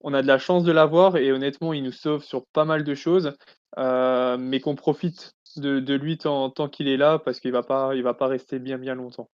on 0.00 0.14
a 0.14 0.22
de 0.22 0.26
la 0.26 0.38
chance 0.38 0.64
de 0.64 0.72
l'avoir 0.72 1.16
et 1.16 1.32
honnêtement, 1.32 1.72
il 1.72 1.82
nous 1.82 1.92
sauve 1.92 2.22
sur 2.24 2.46
pas 2.46 2.64
mal 2.64 2.84
de 2.84 2.94
choses. 2.94 3.32
Euh, 3.78 4.36
mais 4.36 4.58
qu'on 4.58 4.74
profite 4.74 5.36
de, 5.56 5.78
de 5.78 5.94
lui 5.94 6.18
tant, 6.18 6.50
tant 6.50 6.68
qu'il 6.68 6.88
est 6.88 6.96
là 6.96 7.20
parce 7.20 7.38
qu'il 7.38 7.52
va 7.52 7.62
pas 7.62 7.94
il 7.94 8.02
va 8.02 8.14
pas 8.14 8.26
rester 8.26 8.58
bien 8.58 8.78
bien 8.78 8.96
longtemps. 8.96 9.30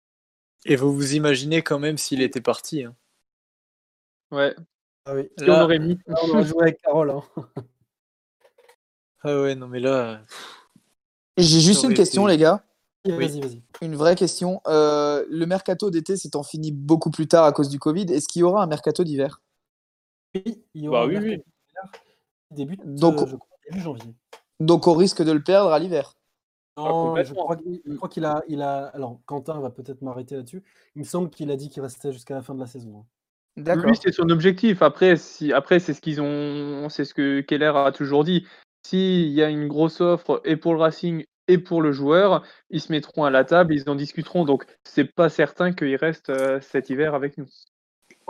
Et 0.65 0.77
vous 0.77 0.93
vous 0.93 1.15
imaginez 1.15 1.61
quand 1.61 1.79
même 1.79 1.97
s'il 1.97 2.21
était 2.21 2.39
parti. 2.39 2.85
hein. 2.85 2.95
Ouais. 4.31 4.55
Ah 5.05 5.15
oui. 5.15 5.27
Qui 5.37 5.49
on 5.49 5.59
aurait 5.61 5.79
mis 5.79 5.97
Là, 6.07 6.15
on 6.23 6.29
aurait 6.29 6.45
joué 6.45 6.61
avec 6.61 6.81
Carole. 6.81 7.09
hein. 7.11 7.23
Ah 9.23 9.39
ouais, 9.41 9.53
non 9.53 9.67
mais 9.67 9.79
là. 9.79 10.21
j'ai 11.37 11.59
juste 11.59 11.83
une 11.83 11.93
question, 11.93 12.27
été- 12.27 12.37
les 12.37 12.41
gars. 12.41 12.63
Vas-y, 13.05 13.39
vas-y. 13.41 13.61
Une 13.81 13.95
vraie 13.95 14.15
question. 14.15 14.61
Euh, 14.67 15.25
le 15.29 15.45
mercato 15.45 15.91
d'été 15.91 16.17
s'étant 16.17 16.43
fini 16.43 16.71
beaucoup 16.71 17.11
plus 17.11 17.27
tard 17.27 17.45
à 17.45 17.51
cause 17.51 17.69
du 17.69 17.79
Covid, 17.79 18.05
est-ce 18.13 18.27
qu'il 18.27 18.39
y 18.39 18.43
aura 18.43 18.63
un 18.63 18.67
mercato 18.67 19.03
d'hiver? 19.03 19.41
Oui, 20.35 20.63
il 20.73 20.83
y 20.83 20.87
aura 20.87 21.07
Bah 21.07 21.13
oui, 21.13 21.17
oui. 21.21 21.43
débute 22.51 22.81
Donc- 22.85 23.21
euh, 23.21 23.25
je 23.27 23.35
crois, 23.35 23.57
début 23.69 23.81
janvier. 23.81 24.13
Donc 24.59 24.87
on 24.87 24.93
risque 24.93 25.21
de 25.23 25.31
le 25.31 25.41
perdre 25.43 25.71
à 25.71 25.79
l'hiver. 25.79 26.13
Ah, 26.77 26.83
Non, 26.83 27.15
je 27.23 27.33
crois 27.33 27.57
qu'il 27.57 27.81
je 27.85 27.95
crois 27.95 28.09
qu'il 28.09 28.23
a, 28.25 28.41
il 28.47 28.61
a. 28.61 28.85
Alors, 28.93 29.19
Quentin 29.25 29.59
va 29.59 29.69
peut-être 29.71 30.01
m'arrêter 30.01 30.35
là-dessus. 30.35 30.63
Il 30.95 30.99
me 30.99 31.03
semble 31.05 31.29
qu'il 31.29 31.51
a 31.51 31.55
dit 31.57 31.69
qu'il 31.69 31.81
restait 31.81 32.13
jusqu'à 32.13 32.35
la 32.35 32.41
fin 32.41 32.55
de 32.55 32.59
la 32.59 32.67
saison. 32.67 32.99
hein. 32.99 33.05
D'accord. 33.57 33.85
Lui 33.87 33.97
c'est 34.01 34.13
son 34.13 34.29
objectif. 34.29 34.81
Après 34.81 35.17
si 35.17 35.51
après 35.51 35.79
c'est 35.79 35.93
ce 35.93 35.99
qu'ils 35.99 36.21
ont 36.21 36.87
c'est 36.87 37.03
ce 37.03 37.13
que 37.13 37.41
Keller 37.41 37.73
a 37.75 37.91
toujours 37.91 38.23
dit. 38.23 38.47
S'il 38.85 39.27
y 39.29 39.43
a 39.43 39.49
une 39.49 39.67
grosse 39.67 39.99
offre 39.99 40.41
et 40.45 40.55
pour 40.55 40.73
le 40.73 40.79
Racing 40.79 41.25
et 41.49 41.57
pour 41.57 41.81
le 41.81 41.91
joueur, 41.91 42.43
ils 42.69 42.79
se 42.79 42.91
mettront 42.93 43.25
à 43.25 43.29
la 43.29 43.43
table, 43.43 43.73
ils 43.73 43.89
en 43.89 43.95
discuteront. 43.95 44.45
Donc 44.45 44.65
c'est 44.85 45.03
pas 45.13 45.27
certain 45.27 45.73
qu'il 45.73 45.95
reste 45.97 46.29
euh, 46.29 46.61
cet 46.61 46.89
hiver 46.89 47.13
avec 47.13 47.37
nous. 47.37 47.47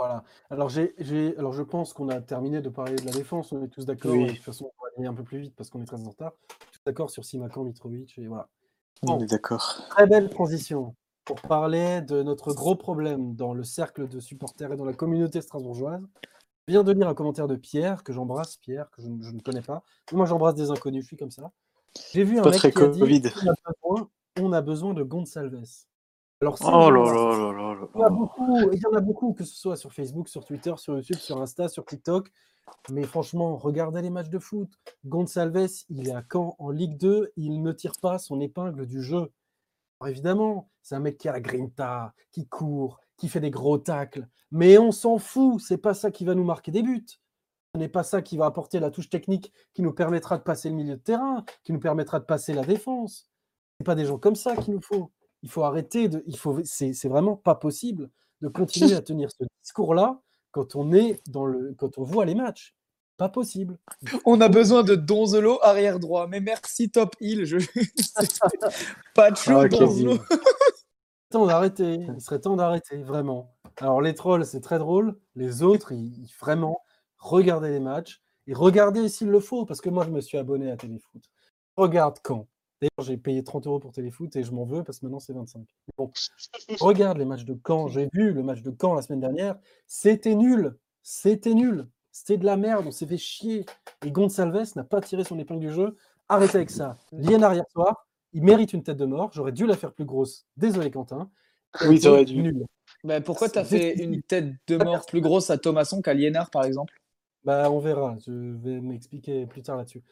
Voilà. 0.06 0.24
Alors, 0.50 0.68
j'ai, 0.68 0.94
j'ai- 0.98 1.36
alors, 1.38 1.52
je 1.52 1.62
pense 1.62 1.92
qu'on 1.92 2.08
a 2.08 2.20
terminé 2.20 2.60
de 2.60 2.68
parler 2.68 2.96
de 2.96 3.06
la 3.06 3.12
défense. 3.12 3.52
On 3.52 3.62
est 3.62 3.68
tous 3.68 3.84
d'accord. 3.86 4.10
Oui. 4.12 4.26
De 4.26 4.32
toute 4.32 4.42
façon, 4.42 4.64
on 4.78 4.82
va 4.84 4.90
aller 4.98 5.06
un 5.06 5.14
peu 5.14 5.22
plus 5.22 5.38
vite 5.38 5.54
parce 5.56 5.70
qu'on 5.70 5.80
est 5.80 5.86
très 5.86 6.00
en 6.00 6.10
retard. 6.10 6.32
Tous 6.48 6.80
d'accord 6.84 7.10
sur 7.10 7.24
Simakan, 7.24 7.62
Mitrovic. 7.64 8.18
Et 8.18 8.26
voilà. 8.26 8.48
On 9.06 9.20
est 9.20 9.26
d'accord. 9.26 9.86
Très 9.90 10.06
belle 10.08 10.28
transition 10.28 10.96
pour 11.24 11.40
parler 11.40 12.02
de 12.02 12.22
notre 12.24 12.52
gros 12.52 12.74
problème 12.74 13.36
dans 13.36 13.54
le 13.54 13.62
cercle 13.62 14.08
de 14.08 14.18
supporters 14.18 14.72
et 14.72 14.76
dans 14.76 14.84
la 14.84 14.92
communauté 14.92 15.40
strasbourgeoise. 15.40 16.02
Je 16.66 16.72
viens 16.72 16.82
de 16.82 16.92
lire 16.92 17.08
un 17.08 17.14
commentaire 17.14 17.46
de 17.46 17.54
Pierre, 17.56 18.02
que 18.02 18.12
j'embrasse, 18.12 18.56
Pierre, 18.56 18.90
que 18.90 19.02
je, 19.02 19.08
ne- 19.08 19.22
je 19.22 19.30
ne 19.30 19.40
connais 19.40 19.62
pas. 19.62 19.82
Moi, 20.12 20.26
j'embrasse 20.26 20.54
des 20.56 20.70
inconnus, 20.70 21.02
je 21.02 21.06
suis 21.08 21.16
comme 21.16 21.30
ça. 21.30 21.52
J'ai 22.12 22.24
vu 22.24 22.38
un 22.38 22.42
Pas 22.42 22.50
mec 22.50 22.58
très 22.58 22.72
qui 22.72 22.78
a 22.82 22.86
dit 22.88 23.02
on 23.02 23.48
a 23.48 23.54
besoin, 23.70 24.08
on 24.40 24.52
a 24.52 24.60
besoin 24.62 24.94
de 24.94 25.02
Gonçalves. 25.02 25.62
Alors, 26.42 26.58
Oh 26.60 26.90
là 26.90 27.04
gens-là, 27.04 27.38
là 27.38 27.52
là 27.52 27.52
là 27.52 27.74
là 27.74 27.88
il 27.94 28.00
y, 28.00 28.02
en 28.02 28.06
a 28.06 28.10
beaucoup, 28.10 28.58
il 28.72 28.80
y 28.80 28.86
en 28.86 28.92
a 28.94 29.00
beaucoup, 29.00 29.32
que 29.32 29.44
ce 29.44 29.54
soit 29.54 29.76
sur 29.76 29.92
Facebook, 29.92 30.28
sur 30.28 30.44
Twitter, 30.44 30.74
sur 30.76 30.96
YouTube, 30.96 31.18
sur 31.18 31.40
Insta, 31.40 31.68
sur 31.68 31.84
TikTok. 31.84 32.32
Mais 32.90 33.04
franchement, 33.04 33.56
regardez 33.56 34.02
les 34.02 34.10
matchs 34.10 34.28
de 34.28 34.40
foot. 34.40 34.68
Gonçalves, 35.04 35.84
il 35.88 36.08
est 36.08 36.12
à 36.12 36.24
Caen 36.28 36.56
en 36.58 36.70
Ligue 36.70 36.98
2, 36.98 37.32
il 37.36 37.62
ne 37.62 37.70
tire 37.70 37.92
pas 38.02 38.18
son 38.18 38.40
épingle 38.40 38.86
du 38.86 39.02
jeu. 39.04 39.30
Alors 40.00 40.10
évidemment, 40.10 40.68
c'est 40.82 40.96
un 40.96 41.00
mec 41.00 41.16
qui 41.16 41.28
a 41.28 41.32
la 41.32 41.40
grinta, 41.40 42.12
qui 42.32 42.48
court, 42.48 42.98
qui 43.16 43.28
fait 43.28 43.38
des 43.38 43.52
gros 43.52 43.78
tacles. 43.78 44.26
Mais 44.50 44.78
on 44.78 44.90
s'en 44.90 45.18
fout, 45.18 45.60
c'est 45.60 45.78
pas 45.78 45.94
ça 45.94 46.10
qui 46.10 46.24
va 46.24 46.34
nous 46.34 46.44
marquer 46.44 46.72
des 46.72 46.82
buts. 46.82 47.06
Ce 47.72 47.78
n'est 47.78 47.88
pas 47.88 48.02
ça 48.02 48.20
qui 48.20 48.36
va 48.36 48.46
apporter 48.46 48.80
la 48.80 48.90
touche 48.90 49.08
technique 49.08 49.52
qui 49.74 49.82
nous 49.82 49.92
permettra 49.92 50.38
de 50.38 50.42
passer 50.42 50.70
le 50.70 50.74
milieu 50.74 50.96
de 50.96 51.02
terrain, 51.02 51.44
qui 51.62 51.72
nous 51.72 51.78
permettra 51.78 52.18
de 52.18 52.24
passer 52.24 52.52
la 52.52 52.64
défense. 52.64 53.30
C'est 53.78 53.84
pas 53.84 53.94
des 53.94 54.06
gens 54.06 54.18
comme 54.18 54.34
ça 54.34 54.56
qu'il 54.56 54.74
nous 54.74 54.82
faut. 54.82 55.12
Il 55.42 55.50
faut 55.50 55.64
arrêter 55.64 56.08
de. 56.08 56.22
Il 56.26 56.36
faut. 56.38 56.58
C'est 56.64 56.92
c'est 56.92 57.08
vraiment 57.08 57.36
pas 57.36 57.54
possible 57.54 58.10
de 58.40 58.48
continuer 58.48 58.94
à 58.94 59.02
tenir 59.02 59.30
ce 59.30 59.44
discours-là 59.62 60.20
quand 60.52 60.76
on 60.76 60.92
est 60.92 61.20
dans 61.28 61.46
le. 61.46 61.74
quand 61.78 61.98
on 61.98 62.02
voit 62.02 62.24
les 62.24 62.34
matchs. 62.34 62.74
Pas 63.18 63.28
possible. 63.28 63.78
On 64.24 64.40
a 64.40 64.48
besoin 64.48 64.82
de 64.82 64.94
Donzelo 64.94 65.58
arrière 65.62 66.00
droit. 66.00 66.26
Mais 66.26 66.40
merci 66.40 66.90
Top 66.90 67.14
Hill. 67.20 67.44
Je... 67.44 67.58
pas 69.14 69.30
de 69.30 69.36
chaud, 69.36 69.58
Ah, 69.60 69.68
Donzelo. 69.68 70.18
Temps 71.30 71.46
d'arrêter. 71.46 72.06
Il 72.14 72.20
serait 72.20 72.40
temps 72.40 72.56
d'arrêter, 72.56 73.02
vraiment. 73.02 73.54
Alors, 73.78 74.00
les 74.02 74.14
trolls, 74.14 74.44
c'est 74.44 74.60
très 74.60 74.78
drôle. 74.78 75.18
Les 75.34 75.62
autres, 75.62 75.92
ils, 75.92 76.06
ils- 76.24 76.32
vraiment, 76.40 76.82
regardez 77.18 77.70
les 77.70 77.80
matchs 77.80 78.20
et 78.46 78.54
regardez 78.54 79.08
s'il 79.08 79.28
le 79.28 79.40
faut, 79.40 79.64
parce 79.64 79.80
que 79.80 79.88
moi, 79.90 80.04
je 80.04 80.10
me 80.10 80.20
suis 80.20 80.36
abonné 80.38 80.70
à 80.70 80.76
Téléfoot. 80.76 81.22
Regarde 81.76 82.18
quand? 82.22 82.48
D'ailleurs, 82.82 83.06
j'ai 83.06 83.16
payé 83.16 83.44
30 83.44 83.68
euros 83.68 83.78
pour 83.78 83.92
Téléfoot 83.92 84.34
et 84.34 84.42
je 84.42 84.50
m'en 84.50 84.64
veux 84.64 84.82
parce 84.82 84.98
que 84.98 85.06
maintenant, 85.06 85.20
c'est 85.20 85.32
25. 85.32 85.64
Bon, 85.96 86.10
regarde 86.80 87.16
les 87.16 87.24
matchs 87.24 87.44
de 87.44 87.56
Caen. 87.64 87.86
J'ai 87.86 88.08
vu 88.12 88.32
le 88.32 88.42
match 88.42 88.62
de 88.62 88.74
Caen 88.78 88.94
la 88.94 89.02
semaine 89.02 89.20
dernière. 89.20 89.56
C'était 89.86 90.34
nul. 90.34 90.76
C'était 91.04 91.54
nul. 91.54 91.88
C'était 92.10 92.38
de 92.38 92.44
la 92.44 92.56
merde. 92.56 92.84
On 92.88 92.90
s'est 92.90 93.06
fait 93.06 93.18
chier. 93.18 93.64
Et 94.04 94.10
Gonçalves 94.10 94.72
n'a 94.74 94.82
pas 94.82 95.00
tiré 95.00 95.22
son 95.22 95.38
épingle 95.38 95.60
du 95.60 95.70
jeu. 95.70 95.96
Arrêtez 96.28 96.56
avec 96.56 96.70
ça. 96.70 96.98
Liénard 97.12 97.54
hier 97.54 97.64
soir, 97.70 98.08
il 98.32 98.42
mérite 98.42 98.72
une 98.72 98.82
tête 98.82 98.96
de 98.96 99.06
mort. 99.06 99.30
J'aurais 99.32 99.52
dû 99.52 99.64
la 99.64 99.76
faire 99.76 99.92
plus 99.92 100.04
grosse. 100.04 100.46
Désolé, 100.56 100.90
Quentin. 100.90 101.30
Oui, 101.86 102.00
t'aurais 102.00 102.24
dû. 102.24 102.42
Nul. 102.42 102.66
Bah, 103.04 103.20
pourquoi 103.20 103.48
t'as 103.48 103.64
fait 103.64 103.94
une 103.94 104.22
tête 104.22 104.52
de 104.66 104.76
mort 104.76 105.06
plus 105.06 105.20
grosse 105.20 105.50
à 105.50 105.58
Thomasson 105.58 106.02
qu'à 106.02 106.14
Liénard, 106.14 106.50
par 106.50 106.64
exemple? 106.64 106.94
Bah, 107.44 107.70
on 107.70 107.78
verra. 107.80 108.16
Je 108.24 108.32
vais 108.32 108.80
m'expliquer 108.80 109.46
plus 109.46 109.62
tard 109.62 109.76
là-dessus. 109.76 110.02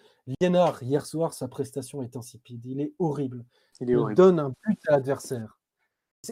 Liénard, 0.40 0.82
hier 0.82 1.07
soir, 1.07 1.32
sa 1.32 1.48
prestation 1.48 2.02
est 2.02 2.16
insipide. 2.16 2.65
Il 2.66 2.81
est 2.81 2.93
horrible. 2.98 3.44
Il 3.81 3.89
est 3.89 3.93
Il 3.93 3.97
horrible. 3.97 4.16
donne 4.16 4.39
un 4.40 4.52
but 4.66 4.78
à 4.89 4.93
l'adversaire. 4.93 5.59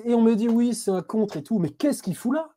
Et 0.05 0.15
on 0.15 0.21
me 0.23 0.35
dit, 0.35 0.49
oui, 0.49 0.75
c'est 0.75 0.91
un 0.91 1.03
contre 1.03 1.37
et 1.37 1.43
tout. 1.43 1.59
Mais 1.59 1.71
qu'est-ce 1.71 2.03
qu'il 2.03 2.17
fout 2.17 2.35
là? 2.35 2.51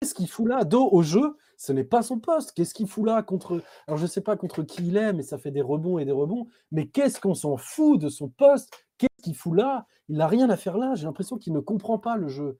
Qu'est-ce 0.00 0.14
qu'il 0.14 0.28
fout 0.28 0.48
là? 0.48 0.64
Dos 0.64 0.88
au 0.90 1.02
jeu, 1.02 1.36
ce 1.56 1.72
n'est 1.72 1.84
pas 1.84 2.02
son 2.02 2.18
poste. 2.18 2.52
Qu'est-ce 2.52 2.74
qu'il 2.74 2.88
fout 2.88 3.06
là 3.06 3.22
contre. 3.22 3.62
Alors, 3.86 3.98
je 3.98 4.02
ne 4.04 4.08
sais 4.08 4.20
pas 4.20 4.36
contre 4.36 4.62
qui 4.62 4.86
il 4.88 4.96
est, 4.96 5.12
mais 5.12 5.22
ça 5.22 5.38
fait 5.38 5.50
des 5.50 5.62
rebonds 5.62 5.98
et 5.98 6.04
des 6.04 6.12
rebonds. 6.12 6.48
Mais 6.72 6.86
qu'est-ce 6.88 7.20
qu'on 7.20 7.34
s'en 7.34 7.56
fout 7.56 8.00
de 8.00 8.08
son 8.08 8.28
poste? 8.28 8.70
Qu'est-ce 8.98 9.22
qu'il 9.22 9.36
fout 9.36 9.56
là? 9.56 9.86
Il 10.08 10.16
n'a 10.16 10.26
rien 10.26 10.50
à 10.50 10.56
faire 10.56 10.76
là. 10.76 10.94
J'ai 10.96 11.06
l'impression 11.06 11.38
qu'il 11.38 11.52
ne 11.52 11.60
comprend 11.60 11.98
pas 11.98 12.16
le 12.16 12.28
jeu. 12.28 12.58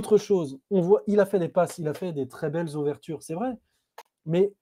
Autre 0.00 0.16
chose, 0.16 0.60
on 0.70 0.80
voit, 0.80 1.02
il 1.08 1.18
a 1.18 1.26
fait 1.26 1.40
des 1.40 1.48
passes, 1.48 1.78
il 1.78 1.88
a 1.88 1.92
fait 1.92 2.12
des 2.12 2.28
très 2.28 2.50
belles 2.50 2.76
ouvertures, 2.76 3.20
c'est 3.24 3.34
vrai. 3.34 3.58
Mais 4.26 4.52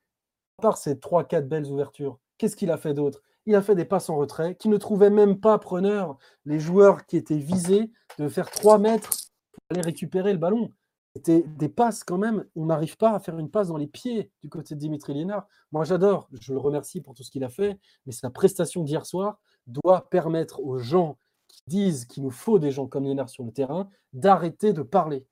à 0.59 0.63
part 0.63 0.79
ces 0.79 0.95
3-4 0.95 1.43
belles 1.43 1.67
ouvertures, 1.67 2.19
qu'est-ce 2.39 2.57
qu'il 2.57 2.71
a 2.71 2.77
fait 2.77 2.95
d'autre? 2.95 3.23
Il 3.47 3.55
a 3.55 3.63
fait 3.63 3.75
des 3.75 3.85
passes 3.85 4.11
en 4.11 4.17
retrait 4.17 4.57
qui 4.57 4.69
ne 4.69 4.77
trouvaient 4.77 5.11
même 5.11 5.39
pas 5.41 5.59
preneur. 5.59 6.19
Les 6.45 6.59
joueurs 6.59 7.07
qui 7.07 7.17
étaient 7.17 7.39
visés 7.39 7.93
de 8.19 8.29
faire 8.29 8.51
3 8.51 8.79
mètres 8.79 9.11
pour 9.53 9.63
aller 9.71 9.83
récupérer 9.83 10.33
le 10.33 10.39
ballon. 10.39 10.73
C'était 11.15 11.45
des 11.57 11.69
passes 11.69 12.05
quand 12.05 12.19
même. 12.19 12.45
On 12.57 12.67
n'arrive 12.67 12.97
pas 12.97 13.13
à 13.13 13.21
faire 13.21 13.39
une 13.39 13.51
passe 13.51 13.69
dans 13.69 13.77
les 13.77 13.87
pieds 13.87 14.31
du 14.43 14.51
côté 14.51 14.75
de 14.75 14.81
Dimitri 14.81 15.15
Liénard. 15.15 15.47
Moi, 15.73 15.85
j'adore. 15.85 16.29
Je 16.41 16.53
le 16.53 16.59
remercie 16.59 17.01
pour 17.01 17.15
tout 17.15 17.23
ce 17.23 17.31
qu'il 17.31 17.45
a 17.45 17.49
fait. 17.49 17.79
Mais 18.05 18.13
sa 18.13 18.29
prestation 18.29 18.83
d'hier 18.83 19.07
soir 19.07 19.39
doit 19.67 20.11
permettre 20.11 20.61
aux 20.63 20.79
gens 20.79 21.17
qui 21.49 21.63
disent 21.69 22.05
qu'il 22.05 22.23
nous 22.23 22.31
faut 22.31 22.59
des 22.59 22.71
gens 22.71 22.87
comme 22.87 23.05
Liénard 23.05 23.31
sur 23.31 23.45
le 23.45 23.53
terrain 23.53 23.89
d'arrêter 24.13 24.73
de 24.73 24.83
parler. 24.83 25.27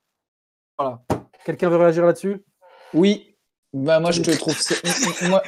Voilà. 0.79 1.03
Quelqu'un 1.45 1.69
veut 1.69 1.77
réagir 1.77 2.07
là-dessus? 2.07 2.45
Oui. 2.95 3.34
Bah, 3.75 3.99
moi, 4.01 4.13
je 4.13 4.23
te 4.23 4.31
trouve. 4.31 4.57
moi, 5.29 5.43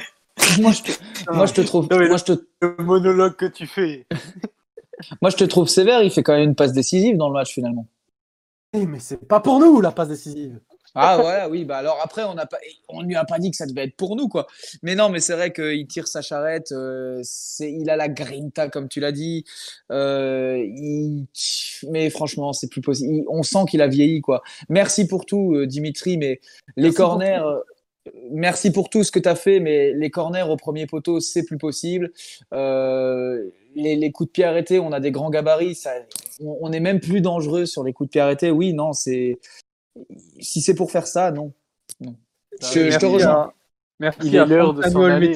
moi, 0.59 0.71
je 0.73 0.81
te, 0.83 0.91
moi, 1.31 1.45
je 1.45 1.53
te 1.53 1.61
trouve. 1.61 1.87
Non, 1.89 1.97
Moi, 2.07 2.17
je 2.17 2.23
te, 2.25 2.31
Le 2.61 2.75
monologue 2.83 3.35
que 3.35 3.45
tu 3.45 3.65
fais. 3.65 4.05
moi, 5.21 5.31
je 5.31 5.37
te 5.37 5.43
trouve 5.45 5.67
sévère. 5.69 6.03
Il 6.03 6.11
fait 6.11 6.23
quand 6.23 6.33
même 6.33 6.49
une 6.49 6.55
passe 6.55 6.73
décisive 6.73 7.17
dans 7.17 7.29
le 7.29 7.33
match, 7.33 7.53
finalement. 7.53 7.87
Eh, 8.73 8.85
mais 8.85 8.99
c'est 8.99 9.25
pas 9.27 9.39
pour 9.39 9.59
nous 9.59 9.79
la 9.79 9.91
passe 9.91 10.09
décisive. 10.09 10.59
Ah 10.99 11.17
voilà, 11.17 11.47
oui, 11.47 11.63
bah 11.63 11.77
alors 11.77 11.99
après 12.03 12.23
on 12.23 12.33
n'a 12.33 12.47
pas, 12.47 12.57
on 12.89 13.03
lui 13.03 13.15
a 13.15 13.23
pas 13.23 13.37
dit 13.37 13.51
que 13.51 13.57
ça 13.57 13.67
devait 13.67 13.83
être 13.83 13.95
pour 13.95 14.15
nous 14.15 14.27
quoi. 14.27 14.47
Mais 14.81 14.95
non, 14.95 15.09
mais 15.09 15.19
c'est 15.19 15.33
vrai 15.33 15.53
qu'il 15.53 15.85
tire 15.85 16.07
sa 16.07 16.23
charrette, 16.23 16.71
euh, 16.71 17.19
c'est, 17.23 17.71
il 17.71 17.89
a 17.91 17.95
la 17.95 18.09
grinta 18.09 18.67
comme 18.69 18.87
tu 18.89 18.99
l'as 18.99 19.11
dit. 19.11 19.45
Euh, 19.91 20.57
il- 20.57 21.27
mais 21.89 22.09
franchement, 22.09 22.51
c'est 22.51 22.67
plus 22.67 22.81
possible. 22.81 23.13
Il- 23.13 23.25
on 23.27 23.43
sent 23.43 23.65
qu'il 23.69 23.81
a 23.83 23.87
vieilli 23.87 24.21
quoi. 24.21 24.41
Merci 24.69 25.07
pour 25.07 25.25
tout, 25.27 25.53
euh, 25.53 25.67
Dimitri, 25.67 26.17
mais 26.17 26.41
les 26.77 26.83
Merci 26.83 26.95
corners. 26.97 27.43
Merci 28.31 28.71
pour 28.71 28.89
tout 28.89 29.03
ce 29.03 29.11
que 29.11 29.19
tu 29.19 29.29
as 29.29 29.35
fait, 29.35 29.59
mais 29.59 29.93
les 29.93 30.09
corners 30.09 30.45
au 30.49 30.57
premier 30.57 30.85
poteau, 30.87 31.19
c'est 31.19 31.43
plus 31.45 31.57
possible. 31.57 32.11
Euh, 32.53 33.49
les, 33.75 33.95
les 33.95 34.11
coups 34.11 34.29
de 34.29 34.31
pied 34.31 34.43
arrêtés, 34.43 34.79
on 34.79 34.91
a 34.91 34.99
des 34.99 35.11
grands 35.11 35.29
gabarits, 35.29 35.75
ça, 35.75 35.91
on, 36.39 36.57
on 36.61 36.71
est 36.71 36.79
même 36.79 36.99
plus 36.99 37.21
dangereux 37.21 37.65
sur 37.65 37.83
les 37.83 37.93
coups 37.93 38.09
de 38.09 38.11
pied 38.11 38.21
arrêtés. 38.21 38.51
Oui, 38.51 38.73
non, 38.73 38.93
c'est 38.93 39.39
si 40.39 40.61
c'est 40.61 40.75
pour 40.75 40.91
faire 40.91 41.07
ça, 41.07 41.31
non. 41.31 41.53
non. 42.01 42.15
Je, 42.61 42.67
je 42.67 42.73
te 42.73 42.79
Merci 42.89 43.05
rejoins. 43.05 43.31
à- 43.31 43.53
Merci 43.99 44.19
Il 44.25 44.35
est 44.35 44.39
à 44.39 44.45
l'heure 44.45 44.73
de 44.75 44.83
s'en 44.83 45.03
aller. 45.03 45.33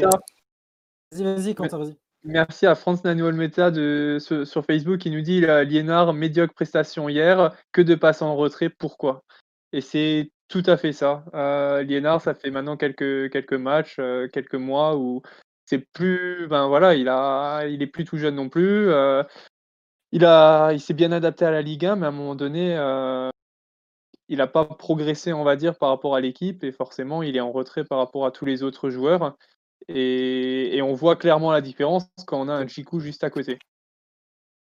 Vas-y, 1.11 1.23
vas-y, 1.23 1.55
Quentin, 1.55 1.79
vas-y. 1.79 1.95
Merci 2.23 2.67
à 2.67 2.75
France 2.75 3.03
Nano 3.03 3.25
Olmeta 3.25 3.71
de, 3.71 4.17
sur, 4.19 4.45
sur 4.45 4.63
Facebook 4.63 4.99
qui 4.99 5.09
nous 5.09 5.21
dit 5.21 5.41
là, 5.41 5.63
Liénard, 5.63 6.13
médiocre 6.13 6.53
prestation 6.53 7.09
hier, 7.09 7.51
que 7.71 7.81
de 7.81 7.95
passes 7.95 8.21
en 8.21 8.35
retrait, 8.35 8.69
pourquoi? 8.69 9.23
Et 9.73 9.81
c'est 9.81 10.29
tout 10.51 10.63
à 10.67 10.77
fait 10.77 10.93
ça. 10.93 11.23
Euh, 11.33 11.81
Liénard, 11.83 12.21
ça 12.21 12.33
fait 12.35 12.51
maintenant 12.51 12.77
quelques, 12.77 13.31
quelques 13.31 13.53
matchs, 13.53 13.97
euh, 13.99 14.27
quelques 14.27 14.55
mois 14.55 14.97
où 14.97 15.21
c'est 15.65 15.79
plus. 15.79 16.47
Ben 16.47 16.67
voilà, 16.67 16.93
il, 16.95 17.07
a, 17.09 17.65
il 17.67 17.81
est 17.81 17.87
plus 17.87 18.05
tout 18.05 18.17
jeune 18.17 18.35
non 18.35 18.49
plus. 18.49 18.89
euh, 18.89 19.23
il 20.11 20.23
il 20.73 20.79
s'est 20.81 20.93
bien 20.93 21.11
adapté 21.11 21.45
à 21.45 21.51
la 21.51 21.61
Ligue 21.61 21.85
1, 21.85 21.95
mais 21.95 22.05
à 22.05 22.09
un 22.09 22.11
moment 22.11 22.35
donné, 22.35 22.75
euh, 22.77 23.29
il 24.27 24.37
n'a 24.39 24.47
pas 24.47 24.65
progressé, 24.65 25.33
on 25.33 25.43
va 25.43 25.55
dire, 25.55 25.77
par 25.77 25.89
rapport 25.89 26.15
à 26.15 26.21
l'équipe, 26.21 26.63
et 26.63 26.71
forcément, 26.71 27.23
il 27.23 27.37
est 27.37 27.41
en 27.41 27.51
retrait 27.51 27.85
par 27.85 27.99
rapport 27.99 28.25
à 28.25 28.31
tous 28.31 28.45
les 28.45 28.63
autres 28.63 28.89
joueurs. 28.89 29.37
Et, 29.87 30.75
et 30.77 30.81
on 30.81 30.93
voit 30.93 31.15
clairement 31.15 31.51
la 31.51 31.61
différence 31.61 32.07
quand 32.27 32.39
on 32.41 32.49
a 32.49 32.53
un 32.53 32.67
Chikou 32.67 32.99
juste 32.99 33.23
à 33.23 33.29
côté. 33.29 33.59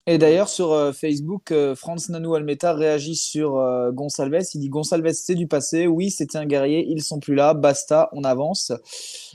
Et 0.06 0.18
d'ailleurs, 0.18 0.48
sur 0.48 0.72
euh, 0.72 0.93
Facebook, 0.93 1.52
euh, 1.52 1.74
Franz 1.74 2.10
Nanou 2.10 2.35
Almeta 2.35 2.72
réagit 2.72 3.14
sur 3.14 3.59
euh, 3.59 3.93
Gonçalves. 3.93 4.43
Il 4.55 4.59
dit 4.60 4.68
Gonçalves, 4.68 5.12
c'est 5.12 5.35
du 5.35 5.47
passé. 5.47 5.86
Oui, 5.86 6.10
c'était 6.10 6.39
un 6.39 6.47
guerrier. 6.47 6.85
Ils 6.89 7.02
sont 7.02 7.20
plus 7.20 7.35
là. 7.35 7.55
Basta, 7.55 8.09
on 8.12 8.24
avance. 8.24 8.72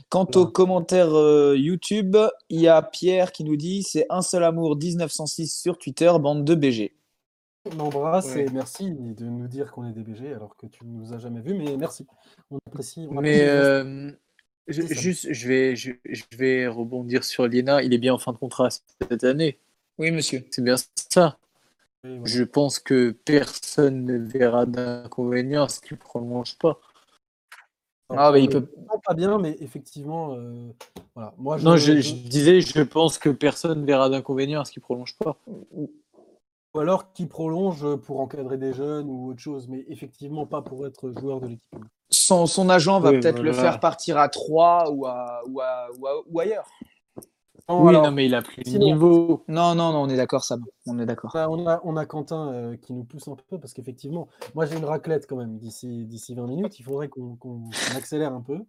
Quant 0.08 0.26
aux 0.34 0.46
commentaires 0.46 1.14
euh, 1.16 1.56
YouTube, 1.56 2.16
il 2.50 2.60
y 2.60 2.68
a 2.68 2.82
Pierre 2.82 3.32
qui 3.32 3.44
nous 3.44 3.56
dit 3.56 3.84
c'est 3.84 4.06
un 4.10 4.22
seul 4.22 4.42
amour 4.44 4.76
1906 4.76 5.60
sur 5.62 5.78
Twitter, 5.78 6.12
bande 6.20 6.44
de 6.44 6.54
BG. 6.54 6.94
On 7.74 7.80
embrasse 7.80 8.26
Ouais. 8.34 8.44
et 8.44 8.48
merci 8.52 8.92
de 8.92 9.24
nous 9.24 9.48
dire 9.48 9.72
qu'on 9.72 9.88
est 9.88 9.92
des 9.92 10.02
BG 10.02 10.32
alors 10.32 10.56
que 10.56 10.66
tu 10.66 10.84
ne 10.84 10.90
nous 10.98 11.12
as 11.12 11.18
jamais 11.18 11.40
vus, 11.40 11.54
mais 11.54 11.76
merci. 11.76 12.06
On 12.50 12.58
apprécie. 12.66 13.06
on 13.10 13.20
Mais 13.20 13.40
apprécie. 13.40 13.50
euh, 13.50 14.10
je- 14.68 14.82
juste, 14.94 15.26
je 15.32 15.48
vais, 15.48 15.74
je, 15.76 15.92
je 16.04 16.22
vais 16.36 16.66
rebondir 16.68 17.24
sur 17.24 17.46
Liena. 17.48 17.82
Il 17.82 17.92
est 17.94 17.98
bien 17.98 18.14
en 18.14 18.18
fin 18.18 18.32
de 18.32 18.36
contrat 18.38 18.68
cette 18.70 19.24
année. 19.24 19.58
Oui, 19.98 20.10
monsieur. 20.10 20.44
C'est 20.50 20.62
bien 20.62 20.76
ça. 20.76 21.38
Oui, 22.04 22.18
voilà. 22.18 22.24
Je 22.24 22.42
pense 22.44 22.78
que 22.78 23.10
personne 23.10 24.04
ne 24.04 24.18
verra 24.18 24.66
d'inconvénient 24.66 25.64
à 25.64 25.68
ce 25.68 25.80
qu'il 25.80 25.94
ne 25.94 26.00
prolonge 26.00 26.56
pas. 26.58 26.78
Ah, 28.10 28.30
bah, 28.30 28.38
il 28.38 28.48
Euh, 28.48 28.60
peut. 28.60 28.68
non, 28.78 29.00
pas 29.04 29.14
bien, 29.14 29.38
mais 29.38 29.56
effectivement, 29.60 30.34
euh, 30.34 30.68
voilà. 31.14 31.34
Moi, 31.38 31.58
je, 31.58 31.64
non, 31.64 31.76
je, 31.76 31.92
disais, 31.92 32.60
je 32.60 32.82
pense 32.82 33.18
que 33.18 33.30
personne 33.30 33.80
ne 33.80 33.86
verra 33.86 34.08
d'inconvénient 34.08 34.60
à 34.60 34.64
ce 34.64 34.70
qu'il 34.72 34.80
ne 34.80 34.84
prolonge 34.84 35.16
pas. 35.16 35.36
ou 35.72 35.90
alors 36.78 37.12
qui 37.14 37.24
prolonge 37.26 37.96
pour 37.96 38.20
encadrer 38.20 38.58
des 38.58 38.74
jeunes 38.74 39.08
ou 39.08 39.30
autre 39.30 39.40
chose, 39.40 39.66
mais 39.66 39.86
effectivement 39.88 40.44
pas 40.44 40.60
pour 40.60 40.86
être 40.86 41.10
joueur 41.18 41.40
de 41.40 41.46
l'équipe. 41.46 41.84
Son, 42.10 42.46
son 42.46 42.68
agent 42.68 43.00
va 43.00 43.12
Oui, 43.12 43.20
peut-être 43.20 43.42
le 43.42 43.52
faire 43.52 43.80
partir 43.80 44.18
à 44.18 44.28
3 44.28 44.90
ou, 44.90 45.06
à, 45.06 45.42
ou, 45.48 45.60
à- 45.62 45.88
ou, 45.98 46.06
à- 46.06 46.22
ou 46.28 46.38
ailleurs. 46.38 46.68
Non, 47.68 47.82
oui, 47.82 47.88
alors, 47.90 48.04
non, 48.04 48.10
mais 48.12 48.26
il 48.26 48.34
a 48.34 48.42
plus 48.42 48.62
niveau. 48.78 49.42
Non, 49.48 49.74
non, 49.74 49.92
non, 49.92 50.02
on 50.02 50.08
est 50.08 50.16
d'accord, 50.16 50.44
Sam. 50.44 50.64
On 50.86 50.98
est 51.00 51.06
d'accord. 51.06 51.32
Bah, 51.34 51.48
on, 51.50 51.66
a, 51.66 51.80
on 51.84 51.96
a 51.96 52.06
Quentin 52.06 52.52
euh, 52.52 52.76
qui 52.76 52.92
nous 52.92 53.02
pousse 53.04 53.26
un 53.28 53.34
peu 53.48 53.58
parce 53.58 53.72
qu'effectivement, 53.74 54.28
moi 54.54 54.66
j'ai 54.66 54.76
une 54.76 54.84
raclette 54.84 55.26
quand 55.26 55.36
même 55.36 55.58
d'ici 55.58 56.06
d'ici 56.06 56.34
20 56.34 56.46
minutes. 56.46 56.78
Il 56.78 56.84
faudrait 56.84 57.08
qu'on 57.08 57.68
accélère 57.96 58.32
un 58.32 58.40
peu 58.40 58.60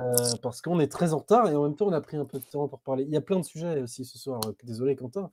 euh, 0.00 0.14
parce 0.42 0.62
qu'on 0.62 0.78
est 0.78 0.86
très 0.90 1.12
en 1.12 1.18
retard 1.18 1.48
et 1.50 1.56
en 1.56 1.64
même 1.64 1.74
temps 1.74 1.86
on 1.88 1.92
a 1.92 2.00
pris 2.00 2.16
un 2.16 2.24
peu 2.24 2.38
de 2.38 2.44
temps 2.44 2.68
pour 2.68 2.80
parler. 2.80 3.02
Il 3.04 3.10
y 3.10 3.16
a 3.16 3.20
plein 3.20 3.38
de 3.40 3.44
sujets 3.44 3.82
aussi 3.82 4.04
ce 4.04 4.16
soir. 4.16 4.40
euh, 4.46 4.52
Désolé 4.62 4.94
Quentin. 4.94 5.30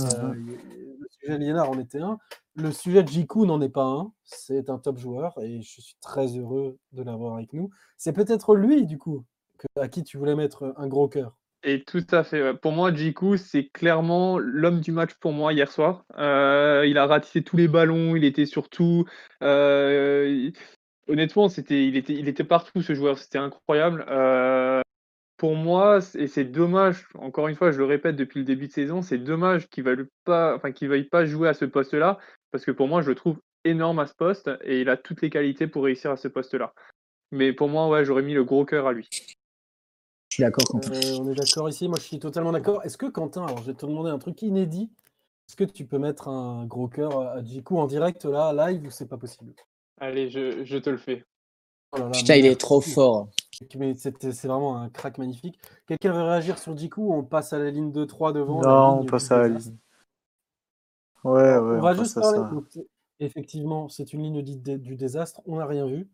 Euh, 0.00 0.32
le 0.34 1.06
sujet 1.20 1.38
Liénard 1.38 1.70
en 1.70 1.78
était 1.80 2.00
un. 2.00 2.18
Le 2.54 2.70
sujet 2.70 3.02
de 3.02 3.08
Jiku 3.08 3.44
n'en 3.44 3.60
est 3.60 3.68
pas 3.68 3.84
un. 3.86 4.12
C'est 4.24 4.70
un 4.70 4.78
top 4.78 4.98
joueur 4.98 5.34
et 5.42 5.60
je 5.62 5.80
suis 5.80 5.96
très 6.00 6.28
heureux 6.38 6.78
de 6.92 7.02
l'avoir 7.02 7.34
avec 7.34 7.52
nous. 7.52 7.70
C'est 7.98 8.12
peut-être 8.12 8.54
lui 8.54 8.86
du 8.86 8.98
coup 8.98 9.24
que- 9.58 9.80
à 9.80 9.88
qui 9.88 10.04
tu 10.04 10.16
voulais 10.16 10.36
mettre 10.36 10.72
un 10.76 10.86
gros 10.86 11.08
cœur. 11.08 11.36
Et 11.68 11.82
tout 11.82 12.06
à 12.12 12.22
fait. 12.22 12.54
Pour 12.54 12.70
moi, 12.70 12.94
Jiku, 12.94 13.36
c'est 13.36 13.64
clairement 13.70 14.38
l'homme 14.38 14.80
du 14.80 14.92
match 14.92 15.14
pour 15.14 15.32
moi 15.32 15.52
hier 15.52 15.70
soir. 15.70 16.04
Euh, 16.16 16.84
il 16.86 16.96
a 16.96 17.06
ratissé 17.06 17.42
tous 17.42 17.56
les 17.56 17.66
ballons, 17.66 18.14
il 18.14 18.22
était 18.24 18.46
sur 18.46 18.68
tout. 18.68 19.04
Euh, 19.42 20.26
il- 20.28 20.52
honnêtement, 21.12 21.48
c'était, 21.48 21.84
il 21.88 21.96
était, 21.96 22.44
partout 22.44 22.82
ce 22.82 22.94
joueur. 22.94 23.18
C'était 23.18 23.38
incroyable. 23.38 24.04
Euh, 24.08 24.80
pour 25.38 25.56
moi, 25.56 25.98
et 26.14 26.28
c'est 26.28 26.44
dommage. 26.44 27.08
Encore 27.16 27.48
une 27.48 27.56
fois, 27.56 27.72
je 27.72 27.78
le 27.78 27.84
répète 27.84 28.14
depuis 28.14 28.38
le 28.38 28.46
début 28.46 28.68
de 28.68 28.72
saison, 28.72 29.02
c'est 29.02 29.18
dommage 29.18 29.68
qu'il 29.68 29.84
qu'il 30.74 30.88
veuille 30.88 31.04
pas 31.04 31.26
jouer 31.26 31.48
à 31.48 31.54
ce 31.54 31.64
poste-là, 31.64 32.18
parce 32.52 32.64
que 32.64 32.70
pour 32.70 32.88
moi, 32.88 33.02
je 33.02 33.10
le 33.10 33.16
trouve 33.16 33.40
énorme 33.64 33.98
à 33.98 34.06
ce 34.06 34.14
poste 34.14 34.50
et 34.62 34.80
il 34.82 34.88
a 34.88 34.96
toutes 34.96 35.20
les 35.20 35.30
qualités 35.30 35.66
pour 35.66 35.84
réussir 35.84 36.12
à 36.12 36.16
ce 36.16 36.28
poste-là. 36.28 36.74
Mais 37.32 37.52
pour 37.52 37.68
moi, 37.68 37.88
ouais, 37.88 38.04
j'aurais 38.04 38.22
mis 38.22 38.34
le 38.34 38.44
gros 38.44 38.64
cœur 38.64 38.86
à 38.86 38.92
lui. 38.92 39.08
Je 40.36 40.42
suis 40.42 40.44
d'accord, 40.44 40.68
Quentin. 40.68 40.90
Euh, 40.92 41.18
on 41.18 41.30
est 41.30 41.34
d'accord 41.34 41.66
ici, 41.70 41.88
moi 41.88 41.96
je 41.98 42.04
suis 42.04 42.18
totalement 42.18 42.52
d'accord. 42.52 42.84
Est-ce 42.84 42.98
que 42.98 43.06
Quentin, 43.06 43.46
alors 43.46 43.56
je 43.62 43.64
vais 43.68 43.72
te 43.72 43.86
demander 43.86 44.10
un 44.10 44.18
truc 44.18 44.42
inédit, 44.42 44.90
est-ce 45.48 45.56
que 45.56 45.64
tu 45.64 45.86
peux 45.86 45.98
mettre 45.98 46.28
un 46.28 46.66
gros 46.66 46.88
cœur 46.88 47.18
à 47.18 47.42
Jiku 47.42 47.78
en 47.78 47.86
direct 47.86 48.26
là, 48.26 48.52
live, 48.52 48.84
ou 48.86 48.90
c'est 48.90 49.08
pas 49.08 49.16
possible? 49.16 49.54
Allez, 49.98 50.28
je, 50.28 50.62
je 50.62 50.76
te 50.76 50.90
le 50.90 50.98
fais. 50.98 51.24
Oh 51.92 51.96
là 51.96 52.04
là, 52.10 52.12
Putain, 52.12 52.34
il 52.34 52.44
est 52.44 52.60
trop 52.60 52.82
fort. 52.82 53.28
Mais 53.78 53.94
c'est 53.94 54.44
vraiment 54.44 54.76
un 54.76 54.90
crack 54.90 55.16
magnifique. 55.16 55.58
Quelqu'un 55.86 56.12
veut 56.12 56.22
réagir 56.22 56.58
sur 56.58 56.76
Jiku 56.76 57.00
ou 57.00 57.14
on 57.14 57.24
passe 57.24 57.54
à 57.54 57.58
la 57.58 57.70
ligne 57.70 57.92
2-3 57.92 58.34
devant 58.34 58.60
la 58.60 58.66
Non, 58.66 58.88
on 58.88 58.98
ligne 58.98 59.06
passe 59.08 59.32
à 59.32 59.38
la 59.38 59.48
ligne. 59.48 59.78
Ouais, 61.24 61.32
ouais, 61.32 61.56
On 61.56 61.78
on 61.78 61.80
va 61.80 61.94
passe 61.94 62.04
juste 62.08 62.18
à 62.18 62.20
parler. 62.20 62.38
ça. 62.40 62.50
donc, 62.52 62.66
c'est- 62.68 62.86
effectivement, 63.20 63.88
c'est 63.88 64.12
une 64.12 64.22
ligne 64.22 64.42
dite 64.42 64.68
du 64.68 64.96
désastre. 64.96 65.40
On 65.46 65.56
n'a 65.56 65.64
rien 65.64 65.86
vu. 65.86 66.06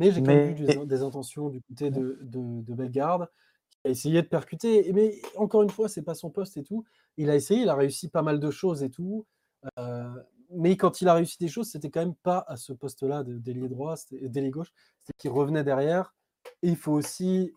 Mais 0.00 0.10
j'ai 0.12 0.22
quand 0.22 0.32
même 0.34 0.54
vu 0.54 0.64
des, 0.64 0.86
des 0.86 1.02
intentions 1.02 1.50
du 1.50 1.60
côté 1.62 1.90
de, 1.90 2.18
de, 2.22 2.62
de 2.62 2.74
Bellegarde 2.74 3.28
qui 3.68 3.78
a 3.84 3.90
essayé 3.90 4.22
de 4.22 4.26
percuter. 4.26 4.92
Mais 4.92 5.20
encore 5.36 5.62
une 5.62 5.70
fois, 5.70 5.88
c'est 5.88 6.02
pas 6.02 6.14
son 6.14 6.30
poste 6.30 6.56
et 6.56 6.62
tout. 6.64 6.84
Il 7.18 7.28
a 7.30 7.36
essayé, 7.36 7.62
il 7.62 7.68
a 7.68 7.74
réussi 7.74 8.08
pas 8.08 8.22
mal 8.22 8.40
de 8.40 8.50
choses 8.50 8.82
et 8.82 8.90
tout. 8.90 9.26
Euh, 9.78 10.10
mais 10.52 10.76
quand 10.76 11.00
il 11.02 11.08
a 11.08 11.14
réussi 11.14 11.36
des 11.38 11.48
choses, 11.48 11.68
c'était 11.70 11.90
quand 11.90 12.00
même 12.00 12.14
pas 12.14 12.44
à 12.48 12.56
ce 12.56 12.72
poste-là 12.72 13.22
de- 13.22 13.36
d'ailier 13.38 13.68
droit, 13.68 13.96
c'était- 13.96 14.28
d'ailier 14.28 14.50
gauche. 14.50 14.72
C'est 15.04 15.14
qu'il 15.16 15.30
revenait 15.30 15.64
derrière. 15.64 16.14
Et 16.62 16.68
il 16.70 16.76
faut 16.76 16.92
aussi 16.92 17.52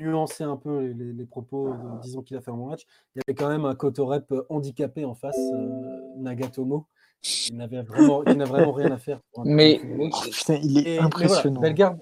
nuancer 0.00 0.44
un 0.44 0.56
peu 0.56 0.78
les, 0.80 0.94
les- 0.94 1.12
les 1.12 1.26
propos, 1.26 1.70
de- 1.74 2.00
disons 2.02 2.22
qu'il 2.22 2.36
a 2.36 2.40
fait 2.40 2.50
un 2.52 2.56
bon 2.56 2.68
match. 2.68 2.86
Il 3.14 3.18
y 3.18 3.22
avait 3.26 3.34
quand 3.34 3.48
même 3.48 3.64
un 3.64 3.74
Kotorep 3.74 4.32
handicapé 4.48 5.04
en 5.04 5.14
face, 5.14 5.36
euh, 5.36 6.00
Nagatomo. 6.18 6.86
Il 7.50 7.56
n'avait 7.56 7.82
vraiment, 7.82 8.24
il 8.24 8.34
n'a 8.34 8.44
vraiment 8.44 8.72
rien 8.72 8.90
à 8.92 8.98
faire. 8.98 9.20
pour 9.32 9.42
un 9.42 9.44
Mais- 9.46 9.78
football. 9.78 10.10
Ah, 10.12 10.20
putain, 10.30 10.54
il 10.62 10.78
est 10.78 10.80
Et- 10.80 10.84
mais 10.84 10.90
voilà, 10.94 11.06
impressionnant. 11.06 11.60
Bellegarde 11.60 12.00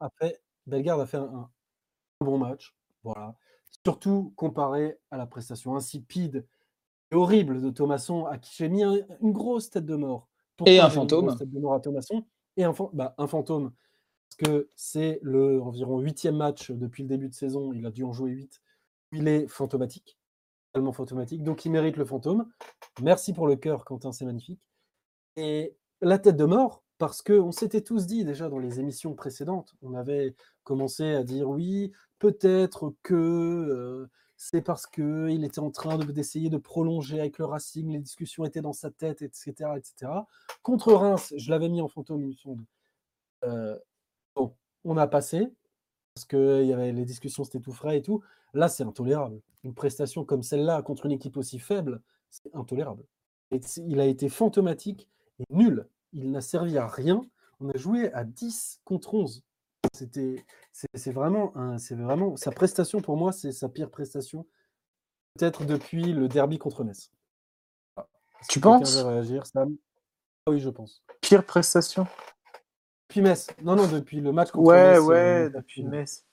a 0.00 0.10
fait, 0.18 0.40
Bellegarde 0.66 1.00
a 1.00 1.06
fait 1.06 1.16
un, 1.16 1.22
un 2.20 2.24
bon 2.24 2.38
match. 2.38 2.74
Voilà. 3.02 3.34
Surtout 3.84 4.32
comparé 4.36 4.98
à 5.10 5.16
la 5.16 5.26
prestation 5.26 5.74
insipide 5.76 6.46
et 7.10 7.14
horrible 7.14 7.62
de 7.62 7.70
Thomasson, 7.70 8.26
à 8.26 8.36
qui 8.38 8.54
j'ai 8.56 8.68
mis 8.68 8.82
un- 8.82 8.98
une 9.22 9.32
grosse 9.32 9.70
tête 9.70 9.86
de 9.86 9.96
mort. 9.96 10.28
Pourquoi 10.56 10.72
Et 10.72 10.78
un 10.78 10.90
fantôme. 10.90 11.34
tête 11.38 11.50
de 11.50 11.58
mort 11.58 11.72
à 11.74 11.80
Thomasson 11.80 12.24
et 12.58 12.64
un, 12.64 12.74
bah, 12.92 13.14
un 13.16 13.26
fantôme. 13.26 13.72
Parce 14.28 14.50
que 14.52 14.68
c'est 14.76 15.18
le 15.22 15.60
environ 15.62 15.98
huitième 16.00 16.36
match 16.36 16.70
depuis 16.70 17.02
le 17.02 17.08
début 17.08 17.28
de 17.28 17.34
saison. 17.34 17.72
Il 17.72 17.84
a 17.86 17.90
dû 17.90 18.04
en 18.04 18.12
jouer 18.12 18.30
huit. 18.32 18.60
Il 19.12 19.26
est 19.26 19.48
fantomatique. 19.48 20.18
Totalement 20.72 20.92
fantomatique. 20.92 21.42
Donc 21.42 21.64
il 21.64 21.72
mérite 21.72 21.96
le 21.96 22.04
fantôme. 22.04 22.48
Merci 23.02 23.32
pour 23.32 23.48
le 23.48 23.56
cœur, 23.56 23.84
Quentin, 23.84 24.12
c'est 24.12 24.24
magnifique. 24.24 24.60
Et 25.36 25.76
la 26.00 26.18
tête 26.18 26.36
de 26.36 26.44
mort, 26.44 26.84
parce 26.98 27.22
qu'on 27.22 27.50
s'était 27.50 27.80
tous 27.80 28.06
dit 28.06 28.24
déjà 28.24 28.48
dans 28.48 28.58
les 28.60 28.78
émissions 28.78 29.14
précédentes, 29.14 29.74
on 29.82 29.94
avait 29.94 30.36
commencé 30.62 31.14
à 31.14 31.24
dire 31.24 31.48
oui, 31.48 31.90
peut-être 32.20 32.94
que 33.02 33.14
euh, 33.14 34.08
c'est 34.36 34.62
parce 34.62 34.86
qu'il 34.86 35.42
était 35.44 35.58
en 35.58 35.72
train 35.72 35.98
de- 35.98 36.12
d'essayer 36.12 36.50
de 36.50 36.56
prolonger 36.58 37.18
avec 37.18 37.38
le 37.38 37.46
Racing, 37.46 37.90
les 37.90 37.98
discussions 37.98 38.44
étaient 38.44 38.60
dans 38.60 38.72
sa 38.72 38.90
tête, 38.92 39.22
etc. 39.22 39.76
etc. 39.76 40.12
Contre 40.62 40.92
Reims, 40.92 41.34
je 41.36 41.50
l'avais 41.50 41.68
mis 41.68 41.80
en 41.80 41.88
fantôme, 41.88 42.22
il 42.22 42.28
me 42.28 42.34
semble. 42.34 42.64
Euh, 43.44 43.76
bon, 44.36 44.54
on 44.84 44.96
a 44.96 45.08
passé, 45.08 45.52
parce 46.14 46.26
que 46.26 46.62
les 46.92 47.04
discussions 47.04 47.42
c'était 47.44 47.60
tout 47.60 47.72
frais 47.72 47.98
et 47.98 48.02
tout. 48.02 48.22
Là, 48.54 48.68
c'est 48.68 48.84
intolérable. 48.84 49.40
Une 49.64 49.74
prestation 49.74 50.24
comme 50.24 50.42
celle-là 50.42 50.82
contre 50.82 51.06
une 51.06 51.12
équipe 51.12 51.36
aussi 51.36 51.58
faible, 51.58 52.00
c'est 52.30 52.54
intolérable. 52.54 53.04
Et 53.50 53.60
il 53.78 54.00
a 54.00 54.06
été 54.06 54.28
fantomatique 54.28 55.08
et 55.38 55.44
nul. 55.50 55.86
Il 56.12 56.30
n'a 56.30 56.40
servi 56.40 56.78
à 56.78 56.86
rien. 56.86 57.22
On 57.60 57.68
a 57.68 57.76
joué 57.76 58.12
à 58.12 58.24
10 58.24 58.80
contre 58.84 59.14
11. 59.14 59.42
C'était, 59.94 60.44
c'est 60.94 61.12
vraiment, 61.12 61.56
un- 61.56 61.76
vraiment 61.90 62.36
sa 62.36 62.50
prestation 62.52 63.00
pour 63.00 63.16
moi, 63.16 63.32
c'est 63.32 63.52
sa 63.52 63.68
pire 63.68 63.90
prestation, 63.90 64.46
peut-être 65.38 65.64
depuis 65.64 66.12
le 66.12 66.28
derby 66.28 66.58
contre 66.58 66.84
Metz. 66.84 67.10
Est-ce 67.98 68.48
Tu 68.48 68.60
penses? 68.60 68.96
réagir, 68.96 69.46
Sam? 69.46 69.76
Ah 70.46 70.50
Oui, 70.52 70.60
je 70.60 70.70
pense. 70.70 71.02
Pire 71.20 71.44
prestation? 71.44 72.06
Depuis 73.08 73.22
Metz. 73.22 73.48
Non, 73.62 73.74
non, 73.76 73.88
depuis 73.88 74.20
le 74.20 74.32
match 74.32 74.50
contre 74.50 74.68
Ouais, 74.68 74.92
Metz. 74.92 74.98
euh, 74.98 75.44
ouais, 75.44 75.50
depuis 75.50 75.82
Metz. 75.84 76.24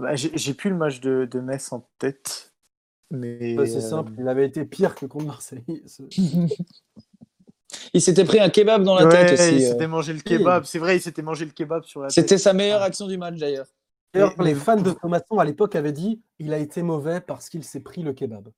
Bah, 0.00 0.14
J'ai 0.14 0.30
j'ai 0.34 0.54
plus 0.54 0.70
le 0.70 0.76
match 0.76 1.00
de, 1.00 1.28
de 1.30 1.40
Metz 1.40 1.72
en 1.72 1.88
tête. 1.98 2.52
Mais 3.10 3.56
Ouais, 3.58 3.66
c'est 3.66 3.78
euh, 3.78 3.80
simple, 3.80 4.12
il 4.18 4.28
avait 4.28 4.46
été 4.46 4.64
pire 4.64 4.94
que 4.94 5.06
contre 5.06 5.26
Marseille. 5.26 5.64
ce- 5.86 6.02
Il 7.94 8.00
s'était 8.00 8.24
pris 8.24 8.40
un 8.40 8.48
kebab 8.48 8.82
dans 8.82 8.94
la 8.94 9.04
ouais, 9.06 9.10
tête 9.26 9.32
aussi. 9.38 9.56
il 9.56 9.64
euh. 9.64 9.70
s'était 9.72 9.86
mangé 9.86 10.12
le 10.14 10.20
kebab. 10.20 10.64
C'est 10.64 10.78
vrai, 10.78 10.96
il 10.96 11.00
s'était 11.02 11.22
mangé 11.22 11.44
le 11.44 11.50
kebab 11.50 11.84
sur 11.84 12.00
la 12.00 12.08
tête. 12.08 12.14
C'était 12.14 12.38
sa 12.38 12.52
meilleure 12.54 12.82
action 12.82 13.06
du 13.06 13.18
match 13.18 13.36
d'ailleurs. 13.36 13.66
D'ailleurs, 14.14 14.34
les 14.42 14.54
mais- 14.54 14.60
fans 14.60 14.80
de 14.80 14.90
Thomasson 14.90 15.38
à 15.38 15.44
l'époque 15.44 15.76
avaient 15.76 15.92
dit 15.92 16.20
il 16.38 16.54
a 16.54 16.58
été 16.58 16.82
mauvais 16.82 17.20
parce 17.20 17.48
qu'il 17.50 17.64
s'est 17.64 17.80
pris 17.80 18.02
le 18.02 18.12
kebab. 18.14 18.48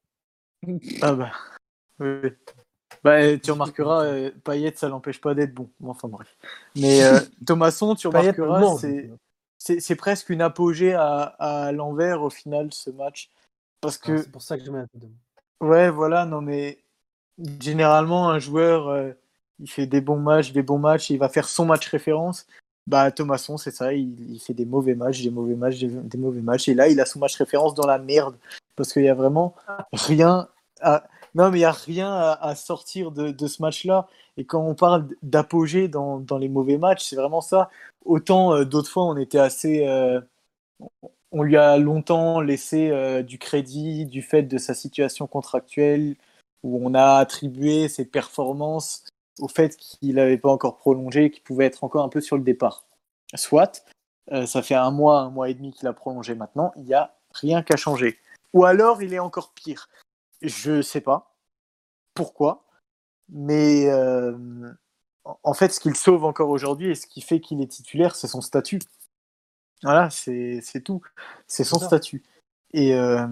Ah 1.03 1.13
bah. 1.15 1.31
Oui. 1.99 2.31
Bah, 3.03 3.37
tu 3.39 3.51
remarqueras, 3.51 4.05
euh, 4.05 4.31
Payet, 4.45 4.73
ça 4.77 4.89
l'empêche 4.89 5.21
pas 5.21 5.35
d'être 5.35 5.55
bon. 5.55 5.71
Enfin 5.85 6.09
bref. 6.09 6.37
Mais 6.77 7.03
euh, 7.05 7.19
Thomasson, 7.47 7.95
tu 7.95 8.07
remarqueras, 8.09 8.77
c'est-. 8.79 9.11
C'est 9.61 9.95
presque 9.97 10.31
une 10.31 10.41
apogée 10.41 10.95
à, 10.95 11.35
à 11.39 11.73
l'envers 11.73 12.23
au 12.23 12.31
final, 12.31 12.73
ce 12.73 12.91
match. 12.91 13.31
Parce 13.81 14.01
Ah, 14.03 14.07
que, 14.07 14.23
C'est 14.23 14.33
pour 14.33 14.43
ça 14.43 14.59
que 14.59 14.65
je 14.65 14.71
mets 14.71 14.81
un 14.81 14.87
peu 14.87 14.99
de. 14.99 15.09
ouais, 15.61 15.91
voilà, 15.91 16.25
non 16.25 16.41
mais 16.41 16.79
généralement, 17.61 18.31
un 18.31 18.39
joueur, 18.39 18.89
euh, 18.89 19.13
il 19.59 19.71
fait 19.71 19.87
des 19.87 20.01
bons 20.01 20.19
matchs, 20.19 20.53
des 20.53 20.63
bons 20.63 20.79
matchs, 20.79 21.11
il 21.11 21.19
va 21.19 21.29
faire 21.29 21.49
son 21.49 21.67
match 21.67 21.87
référence. 21.89 22.47
Bah, 22.87 23.11
Thomasson, 23.11 23.57
c'est 23.57 23.71
ça, 23.71 23.93
il, 23.93 24.33
il 24.33 24.41
fait 24.41 24.55
des 24.55 24.65
mauvais 24.65 24.95
matchs, 24.95 25.23
des 25.23 25.31
mauvais 25.31 25.55
matchs, 25.55 25.79
des, 25.79 25.89
des 25.89 26.19
mauvais 26.19 26.41
matchs. 26.41 26.69
Et 26.69 26.75
là, 26.75 26.89
il 26.89 27.01
a 27.01 27.05
son 27.07 27.19
match 27.19 27.37
référence 27.37 27.75
dans 27.75 27.87
la 27.87 27.99
merde. 27.99 28.37
Parce 28.75 28.93
qu'il 28.93 29.05
y 29.05 29.09
a 29.09 29.15
vraiment 29.15 29.55
rien 29.93 30.49
à. 30.81 31.05
Non, 31.35 31.51
mais 31.51 31.59
il 31.59 31.61
n'y 31.61 31.65
a 31.65 31.73
rien 31.73 32.13
à, 32.13 32.55
sortir 32.55 33.13
de, 33.13 33.47
ce 33.47 33.63
match-là. 33.63 34.09
Et 34.37 34.45
quand 34.45 34.61
on 34.61 34.75
parle 34.75 35.09
d'apogée 35.23 35.89
dans, 35.89 36.25
les 36.39 36.49
mauvais 36.49 36.79
matchs, 36.79 37.05
c'est 37.05 37.17
vraiment 37.17 37.41
ça. 37.41 37.71
Autant 38.05 38.55
euh, 38.55 38.65
d'autres 38.65 38.91
fois, 38.91 39.05
on 39.05 39.17
était 39.17 39.39
assez. 39.39 39.87
euh, 39.87 40.21
on 41.33 41.43
lui 41.43 41.57
a 41.57 41.77
longtemps 41.79 42.41
laissé 42.41 42.91
euh, 42.91 43.23
du 43.23 43.39
crédit 43.39 44.07
du 44.07 44.23
fait 44.23 44.43
de 44.43 44.59
sa 44.59 44.75
situation 44.75 45.27
contractuelle, 45.27 46.17
où 46.65 46.81
on 46.85 46.95
a 46.95 47.17
attribué 47.19 47.89
ses 47.89 48.05
performances 48.05 49.05
au 49.39 49.49
fait 49.49 49.77
qu'il 49.77 50.17
n'avait 50.17 50.39
pas 50.39 50.51
encore 50.51 50.77
prolongé, 50.77 51.31
qu'il 51.31 51.43
pouvait 51.43 51.67
être 51.67 51.85
encore 51.85 52.05
un 52.05 52.09
peu 52.09 52.21
sur 52.21 52.37
le 52.37 52.43
départ. 52.43 52.85
Soit, 53.35 53.85
ça 54.47 54.63
fait 54.63 54.75
un 54.75 54.91
mois, 54.91 55.21
un 55.21 55.31
mois 55.31 55.49
et 55.49 55.55
demi 55.55 55.73
qu'il 55.73 55.89
a 55.89 55.93
prolongé 55.93 56.35
maintenant, 56.35 56.73
il 56.77 56.83
n'y 56.83 56.95
a 56.95 57.15
rien 57.33 57.63
qu'à 57.63 57.77
changer. 57.77 58.19
Ou 58.53 58.65
alors 58.65 59.03
il 59.03 59.15
est 59.15 59.19
encore 59.21 59.53
pire. 59.55 59.89
Je 60.43 60.83
sais 60.83 61.01
pas 61.01 61.35
pourquoi, 62.15 62.65
mais 63.29 63.89
euh, 63.91 64.37
en- 65.25 65.55
fait, 65.55 65.73
ce 65.73 65.81
qu'il 65.81 65.97
sauve 65.97 66.25
encore 66.25 66.51
aujourd'hui 66.51 66.91
et 66.91 66.95
ce 66.95 67.07
qui 67.07 67.21
fait 67.21 67.41
qu'il 67.41 67.61
est 67.63 67.67
titulaire, 67.67 68.15
c'est 68.17 68.29
son 68.29 68.41
statut. 68.41 68.81
Voilà, 69.83 70.11
c'est 70.11 70.63
tout. 70.85 71.03
C'est 71.47 71.65
son 71.65 71.79
statut. 71.79 72.23
Et, 72.73 72.95
euh, 72.95 73.27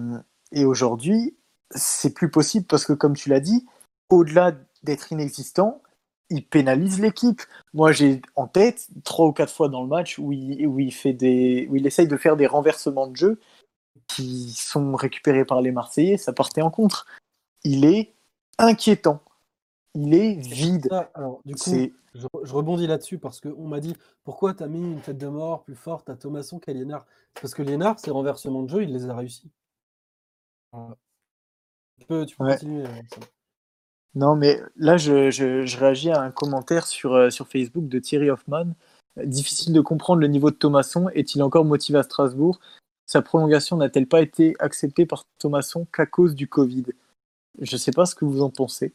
et 0.51 0.65
aujourd'hui, 0.65 1.35
c'est 1.71 2.13
plus 2.13 2.31
possible 2.31 2.65
parce 2.65 2.85
que, 2.85 2.93
comme 2.93 3.15
tu 3.15 3.29
l'as 3.29 3.39
dit, 3.39 3.67
au-delà 4.09 4.53
d'être 4.83 5.11
inexistant, 5.11 5.81
il 6.29 6.45
pénalise 6.45 6.99
l'équipe. 6.99 7.41
Moi, 7.73 7.91
j'ai 7.91 8.21
en 8.35 8.47
tête 8.47 8.87
trois 9.03 9.27
ou 9.27 9.33
quatre 9.33 9.53
fois 9.53 9.69
dans 9.69 9.81
le 9.81 9.87
match 9.87 10.19
où 10.19 10.31
il, 10.31 10.65
où 10.67 10.79
il 10.79 10.93
fait 10.93 11.13
des, 11.13 11.67
où 11.69 11.75
il 11.75 11.85
essaye 11.87 12.07
de 12.07 12.17
faire 12.17 12.37
des 12.37 12.47
renversements 12.47 13.07
de 13.07 13.15
jeu 13.15 13.39
qui 14.07 14.51
sont 14.51 14.95
récupérés 14.95 15.45
par 15.45 15.61
les 15.61 15.71
Marseillais. 15.71 16.17
Ça 16.17 16.33
partait 16.33 16.61
en 16.61 16.71
contre. 16.71 17.05
Il 17.63 17.85
est 17.85 18.13
inquiétant. 18.57 19.21
Il 19.95 20.13
est 20.13 20.33
vide. 20.35 20.89
Alors, 21.13 21.41
du 21.45 21.55
coup, 21.55 21.71
je, 22.13 22.27
je 22.43 22.53
rebondis 22.53 22.87
là-dessus 22.87 23.17
parce 23.19 23.39
qu'on 23.41 23.67
m'a 23.67 23.79
dit 23.79 23.95
pourquoi 24.23 24.53
tu 24.53 24.63
as 24.63 24.67
mis 24.67 24.79
une 24.79 25.01
tête 25.01 25.17
de 25.17 25.27
mort 25.27 25.63
plus 25.63 25.75
forte 25.75 26.09
à 26.09 26.15
Thomasson 26.15 26.59
qu'à 26.59 26.73
Liénard 26.73 27.05
Parce 27.41 27.53
que 27.53 27.61
Liénard, 27.63 27.99
ses 27.99 28.11
renversements 28.11 28.63
de 28.63 28.69
jeu, 28.69 28.83
il 28.83 28.93
les 28.93 29.09
a 29.09 29.15
réussis. 29.15 29.49
Voilà. 30.71 30.95
Tu 31.99 32.05
peux, 32.07 32.25
tu 32.25 32.35
peux 32.37 32.43
Ouais. 32.45 32.53
continuer. 32.53 32.85
euh. 32.85 33.01
Non, 34.15 34.35
mais 34.35 34.59
là, 34.75 34.97
je, 34.97 35.29
je- 35.29 35.65
je 35.65 35.77
réagis 35.77 36.09
à 36.11 36.21
un 36.21 36.31
commentaire 36.31 36.87
sur, 36.87 37.13
euh, 37.13 37.29
sur 37.29 37.47
Facebook 37.47 37.87
de 37.87 37.99
Thierry 37.99 38.29
Hoffman. 38.29 38.65
Difficile 39.23 39.73
de 39.73 39.81
comprendre 39.81 40.21
le 40.21 40.27
niveau 40.27 40.49
de 40.49 40.55
Thomasson. 40.55 41.09
Est-il 41.09 41.43
encore 41.43 41.65
motivé 41.65 41.99
à 41.99 42.03
Strasbourg? 42.03 42.59
Sa 43.09 43.23
prolongation 43.23 43.75
n'a-t-elle 43.75 44.05
pas 44.05 44.21
été 44.21 44.53
acceptée 44.59 45.07
par 45.07 45.23
Thomasson 45.39 45.87
qu'à 45.91 46.05
cause 46.05 46.35
du 46.35 46.47
Covid? 46.47 46.85
Je 47.59 47.75
ne 47.75 47.79
sais 47.79 47.91
pas 47.91 48.05
ce 48.05 48.13
que 48.13 48.23
vous 48.23 48.43
en 48.43 48.51
pensez. 48.51 48.93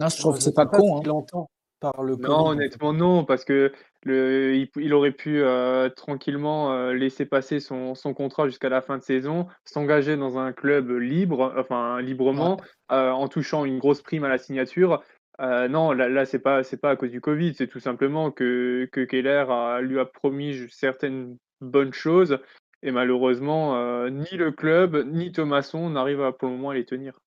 Non, 0.00 0.08
je 0.08 0.18
trouve 0.18 0.36
que 0.36 0.42
c'est 0.42 0.52
pas 0.52 0.64
ce 0.72 0.76
con. 0.80 0.96
hein. 0.96 1.00
qu'il 1.00 1.10
entend 1.12 1.48
par 1.78 2.02
le 2.02 2.16
Non, 2.16 2.38
Covid, 2.46 2.50
honnêtement, 2.50 2.92
non, 2.92 3.24
parce 3.24 3.44
que 3.44 3.72
le, 4.02 4.56
il, 4.56 4.68
il 4.76 4.92
aurait 4.94 5.12
pu 5.12 5.40
euh, 5.42 5.88
tranquillement 5.90 6.72
euh, 6.72 6.92
laisser 6.92 7.24
passer 7.24 7.60
son, 7.60 7.94
son 7.94 8.14
contrat 8.14 8.46
jusqu'à 8.48 8.68
la 8.68 8.82
fin 8.82 8.98
de 8.98 9.02
saison, 9.04 9.46
s'engager 9.64 10.16
dans 10.16 10.38
un 10.38 10.52
club 10.52 10.90
libre, 10.90 11.54
enfin 11.56 12.00
librement, 12.00 12.60
euh, 12.90 13.12
en 13.12 13.28
touchant 13.28 13.64
une 13.64 13.78
grosse 13.78 14.02
prime 14.02 14.24
à 14.24 14.28
la 14.28 14.38
signature. 14.38 15.04
Euh, 15.40 15.68
non, 15.68 15.92
là, 15.92 16.08
là 16.08 16.26
c'est 16.26 16.40
pas, 16.40 16.64
c'est 16.64 16.78
pas 16.78 16.90
à 16.90 16.96
cause 16.96 17.12
du 17.12 17.20
Covid, 17.20 17.54
c'est 17.54 17.68
tout 17.68 17.80
simplement 17.80 18.32
que, 18.32 18.88
que 18.90 19.04
Keller 19.04 19.44
a- 19.48 19.80
lui 19.80 20.00
a 20.00 20.04
promis 20.04 20.66
certaines 20.68 21.36
bonnes 21.60 21.92
choses, 21.92 22.38
et 22.82 22.90
malheureusement, 22.90 23.76
euh, 23.76 24.10
ni 24.10 24.30
le 24.32 24.52
club, 24.52 25.06
ni 25.06 25.32
Thomasson 25.32 25.90
n'arrivent 25.90 26.22
à, 26.22 26.32
pour 26.32 26.48
le 26.48 26.56
moment 26.56 26.70
à 26.70 26.74
les 26.74 26.84
tenir. 26.84 27.20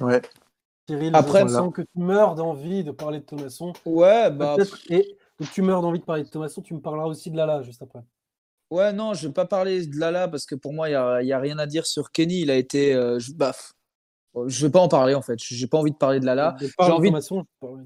Ouais. 0.00 0.22
Cyril, 0.88 1.14
Après, 1.14 1.40
je 1.40 1.44
voilà. 1.46 1.58
sens 1.58 1.72
que 1.74 1.82
tu 1.82 1.98
meurs 1.98 2.34
d'envie 2.34 2.84
de 2.84 2.92
parler 2.92 3.20
de 3.20 3.24
Thomasson. 3.24 3.72
Ouais, 3.84 4.30
bah. 4.30 4.56
Et 4.90 5.16
donc 5.38 5.50
tu 5.52 5.62
meurs 5.62 5.82
d'envie 5.82 5.98
de 5.98 6.04
parler 6.04 6.24
de 6.24 6.28
Thomasson, 6.28 6.62
tu 6.62 6.74
me 6.74 6.80
parleras 6.80 7.06
aussi 7.06 7.30
de 7.30 7.36
Lala 7.36 7.62
juste 7.62 7.82
après. 7.82 8.00
Ouais, 8.70 8.92
non, 8.92 9.14
je 9.14 9.28
vais 9.28 9.32
pas 9.32 9.46
parler 9.46 9.86
de 9.86 9.96
Lala 9.96 10.26
parce 10.28 10.44
que 10.46 10.54
pour 10.54 10.72
moi, 10.72 10.88
il 10.88 10.92
n'y 10.92 10.96
a, 10.96 11.22
il 11.22 11.28
y 11.28 11.32
a 11.32 11.38
rien 11.38 11.58
à 11.58 11.66
dire 11.66 11.86
sur 11.86 12.10
Kenny. 12.10 12.40
Il 12.40 12.50
a 12.50 12.56
été. 12.56 12.94
euh, 12.94 13.18
je, 13.18 13.32
bah, 13.32 13.52
pff, 13.52 13.72
je 14.46 14.66
vais 14.66 14.70
pas 14.70 14.80
en 14.80 14.88
parler 14.88 15.14
en 15.14 15.22
fait. 15.22 15.38
J'ai 15.38 15.66
pas 15.66 15.78
envie 15.78 15.90
de 15.92 15.96
parler 15.96 16.20
de 16.20 16.26
Lala. 16.26 16.56
Envie 16.96 17.08
de- 17.08 17.12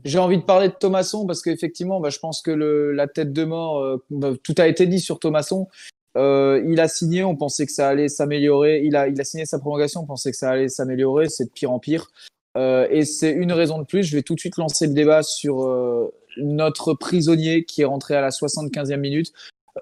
J'ai 0.04 0.18
envie 0.18 0.38
de 0.38 0.42
parler 0.44 0.68
de 0.68 0.74
Thomasson 0.74 1.26
parce 1.26 1.42
qu'effectivement, 1.42 2.00
bah, 2.00 2.10
je 2.10 2.18
pense 2.18 2.42
que 2.42 2.50
le, 2.50 2.92
la 2.92 3.06
tête 3.06 3.32
de 3.32 3.44
mort, 3.44 3.78
euh, 3.80 3.96
bah, 4.10 4.32
tout 4.42 4.54
a 4.58 4.66
été 4.66 4.86
dit 4.86 5.00
sur 5.00 5.18
Thomasson. 5.18 5.68
Euh, 6.16 6.60
il 6.66 6.80
a 6.80 6.88
signé, 6.88 7.22
on 7.22 7.36
pensait 7.36 7.66
que 7.66 7.72
ça 7.72 7.88
allait 7.88 8.08
s'améliorer. 8.08 8.82
Il 8.84 8.96
a, 8.96 9.06
il 9.08 9.20
a 9.20 9.24
signé 9.24 9.46
sa 9.46 9.58
prolongation, 9.58 10.00
on 10.02 10.06
pensait 10.06 10.32
que 10.32 10.36
ça 10.36 10.50
allait 10.50 10.68
s'améliorer. 10.68 11.28
C'est 11.28 11.44
de 11.44 11.50
pire 11.50 11.70
en 11.70 11.78
pire. 11.78 12.08
Euh, 12.56 12.88
et 12.90 13.04
c'est 13.04 13.30
une 13.30 13.52
raison 13.52 13.78
de 13.78 13.84
plus. 13.84 14.02
Je 14.02 14.16
vais 14.16 14.22
tout 14.22 14.34
de 14.34 14.40
suite 14.40 14.56
lancer 14.56 14.88
le 14.88 14.92
débat 14.92 15.22
sur 15.22 15.62
euh, 15.64 16.12
notre 16.38 16.94
prisonnier 16.94 17.64
qui 17.64 17.82
est 17.82 17.84
rentré 17.84 18.16
à 18.16 18.20
la 18.20 18.30
75e 18.30 18.96
minute. 18.96 19.32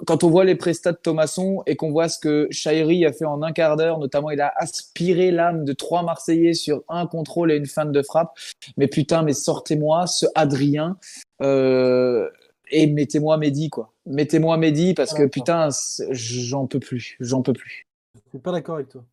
Quand 0.07 0.25
on 0.25 0.31
voit 0.31 0.45
les 0.45 0.55
prestats 0.55 0.93
de 0.93 0.99
Thomasson 0.99 1.63
et 1.67 1.77
qu'on 1.77 1.91
voit 1.91 2.09
ce 2.09 2.19
que 2.19 2.49
Shairi 2.51 3.07
a 3.07 3.13
fait 3.13 3.25
en 3.25 3.43
un 3.43 3.53
quart 3.53 3.77
d'heure, 3.77 3.99
notamment 3.99 4.31
il 4.31 4.41
a 4.41 4.53
aspiré 4.57 5.31
l'âme 5.31 5.65
de 5.65 5.73
trois 5.73 6.03
Marseillais 6.03 6.55
sur 6.55 6.83
un 6.89 7.07
contrôle 7.07 7.51
et 7.53 7.57
une 7.57 7.67
fin 7.67 7.85
de 7.87 8.03
frappe. 8.03 8.39
Mais 8.77 8.87
putain, 8.87 9.23
mais 9.23 9.33
sortez-moi 9.33 10.07
ce 10.07 10.27
Adrien 10.35 10.99
euh, 11.43 12.29
et 12.71 12.87
mettez-moi 12.87 13.37
Mehdi 13.39 13.71
quoi. 13.71 13.93
Mettez-moi 14.07 14.57
Mehdi 14.59 14.95
parce 14.95 15.13
que 15.13 15.23
D'accord. 15.23 15.31
putain, 15.31 15.69
j'en 16.11 16.67
peux 16.67 16.81
plus, 16.81 17.17
j'en 17.21 17.43
peux 17.43 17.53
plus. 17.55 17.87
Je 18.15 18.31
suis 18.31 18.39
pas 18.39 18.53
d'accord 18.53 18.77
avec 18.77 18.89
toi. 18.89 19.05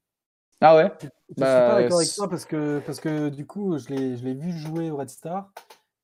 Ah 0.61 0.75
ouais? 0.75 0.91
Je 1.01 1.05
suis 1.05 1.11
Bah, 1.37 1.67
pas 1.69 1.81
d'accord 1.81 1.97
avec 1.99 2.13
toi 2.13 2.29
parce 2.29 2.45
que, 2.45 2.79
parce 2.85 2.99
que 2.99 3.29
du 3.29 3.45
coup, 3.45 3.77
je 3.77 3.87
je 3.87 4.23
l'ai 4.23 4.33
vu 4.33 4.51
jouer 4.57 4.89
au 4.91 4.97
Red 4.97 5.09
Star. 5.09 5.51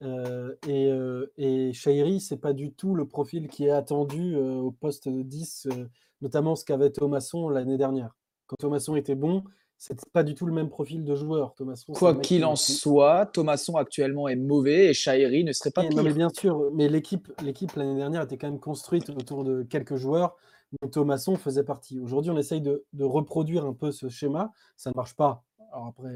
Euh, 0.02 0.56
et, 0.68 0.88
euh, 0.92 1.32
et 1.38 1.74
Shairi, 1.74 2.20
c'est 2.20 2.38
pas 2.38 2.54
du 2.54 2.72
tout 2.74 2.96
le 2.96 3.06
profil 3.08 3.48
qui 3.48 3.66
est 3.66 3.72
attendu 3.72 4.36
euh, 4.36 4.56
au 4.56 4.72
poste 4.72 5.08
de 5.08 5.22
10, 5.22 5.68
euh, 5.72 5.86
notamment 6.22 6.56
ce 6.56 6.66
qu'avait 6.66 6.90
Thomasson 6.92 7.50
l'année 7.50 7.78
dernière. 7.78 8.16
Quand 8.48 8.56
Thomasson 8.60 8.96
était 8.96 9.16
bon, 9.16 9.44
c'était 9.78 10.10
pas 10.14 10.24
du 10.24 10.36
tout 10.36 10.46
le 10.46 10.54
même 10.54 10.70
profil 10.70 11.04
de 11.04 11.16
joueur. 11.16 11.54
Thomasson, 11.56 11.94
Quoi 11.94 12.16
qu'il 12.16 12.40
qui- 12.40 12.44
en 12.44 12.56
soit, 12.56 13.26
Thomasson 13.28 13.76
actuellement 13.78 14.28
est 14.28 14.36
mauvais 14.36 14.88
et 14.88 14.94
Shairi 14.94 15.44
ne 15.44 15.52
serait 15.54 15.72
pas 15.72 15.84
non, 15.90 16.04
mais 16.04 16.14
bien 16.14 16.30
sûr, 16.30 16.70
mais 16.74 16.88
l'équipe, 16.90 17.32
l'équipe 17.44 17.74
l'année 17.76 17.96
dernière 17.96 18.24
était 18.24 18.38
quand 18.38 18.50
même 18.50 18.60
construite 18.60 19.10
autour 19.10 19.44
de 19.44 19.64
quelques 19.64 19.96
joueurs 19.96 20.36
dont 20.82 20.88
Thomasson 20.90 21.36
faisait 21.36 21.64
partie. 21.64 22.00
Aujourd'hui, 22.00 22.32
on 22.32 22.38
essaye 22.38 22.62
de, 22.62 22.86
de 22.94 23.04
reproduire 23.04 23.66
un 23.66 23.74
peu 23.74 23.92
ce 23.92 24.08
schéma. 24.08 24.52
Ça 24.78 24.90
ne 24.90 24.96
marche 24.96 25.16
pas. 25.16 25.44
Alors 25.74 25.88
après, 25.88 26.14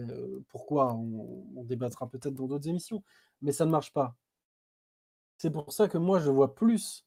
pourquoi? 0.49 0.93
On, 0.93 1.43
on 1.55 1.63
débattra 1.63 2.07
peut-être 2.09 2.33
dans 2.35 2.45
d'autres 2.47 2.67
émissions, 2.67 3.01
mais 3.41 3.51
ça 3.51 3.65
ne 3.65 3.71
marche 3.71 3.93
pas. 3.93 4.15
C'est 5.37 5.51
pour 5.51 5.71
ça 5.71 5.87
que 5.87 5.97
moi, 5.97 6.19
je 6.19 6.29
vois 6.29 6.55
plus 6.55 7.05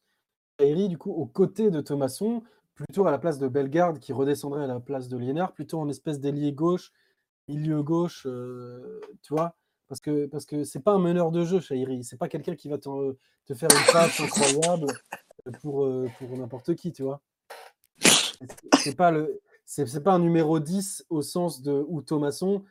Kairi, 0.59 0.89
du 0.89 0.99
coup, 0.99 1.13
aux 1.13 1.27
côtés 1.27 1.71
de 1.71 1.81
Thomasson, 1.81 2.43
plutôt 2.75 3.07
à 3.07 3.11
la 3.11 3.19
place 3.19 3.39
de 3.39 3.49
Bellegarde 3.49 3.99
qui 3.99 4.13
redescendrait 4.13 4.65
à 4.65 4.67
la 4.67 4.81
place 4.81 5.09
de 5.09 5.17
Liénard, 5.17 5.53
plutôt 5.53 5.81
en 5.81 5.89
espèce 5.89 6.21
d'ailier 6.21 6.53
gauche, 6.53 6.93
milieu 7.49 7.83
gauche, 7.83 8.27
euh, 8.27 9.01
tu 9.23 9.35
vois 9.35 9.55
parce 9.89 10.01
que 10.03 10.27
parce 10.27 10.45
que 10.45 10.65
c'est 10.65 10.81
pas 10.81 10.93
un 10.93 10.99
meneur 10.99 11.31
de 11.31 11.45
jeu, 11.47 11.61
Shairi. 11.61 12.05
C'est 12.05 12.19
pas 12.19 12.29
quelqu'un 12.29 12.55
qui 12.55 12.69
va 12.69 12.77
t'en- 12.77 13.15
te 13.47 13.55
faire 13.55 13.71
une 13.73 13.91
passe 13.93 14.21
incroyable 14.21 14.87
pour, 15.63 15.85
euh, 15.87 16.07
pour 16.19 16.37
n'importe 16.37 16.75
qui, 16.75 16.93
tu 16.93 17.03
vois. 17.03 17.23
C'est- 18.83 18.95
pas 18.97 19.11
le 19.11 19.41
c'est 19.65 20.03
pas 20.03 20.13
un 20.13 20.19
numéro 20.19 20.61
10 20.61 21.05
au 21.09 21.23
sens 21.23 21.63
de 21.63 21.85
où 21.89 22.03
Thomasson 22.03 22.65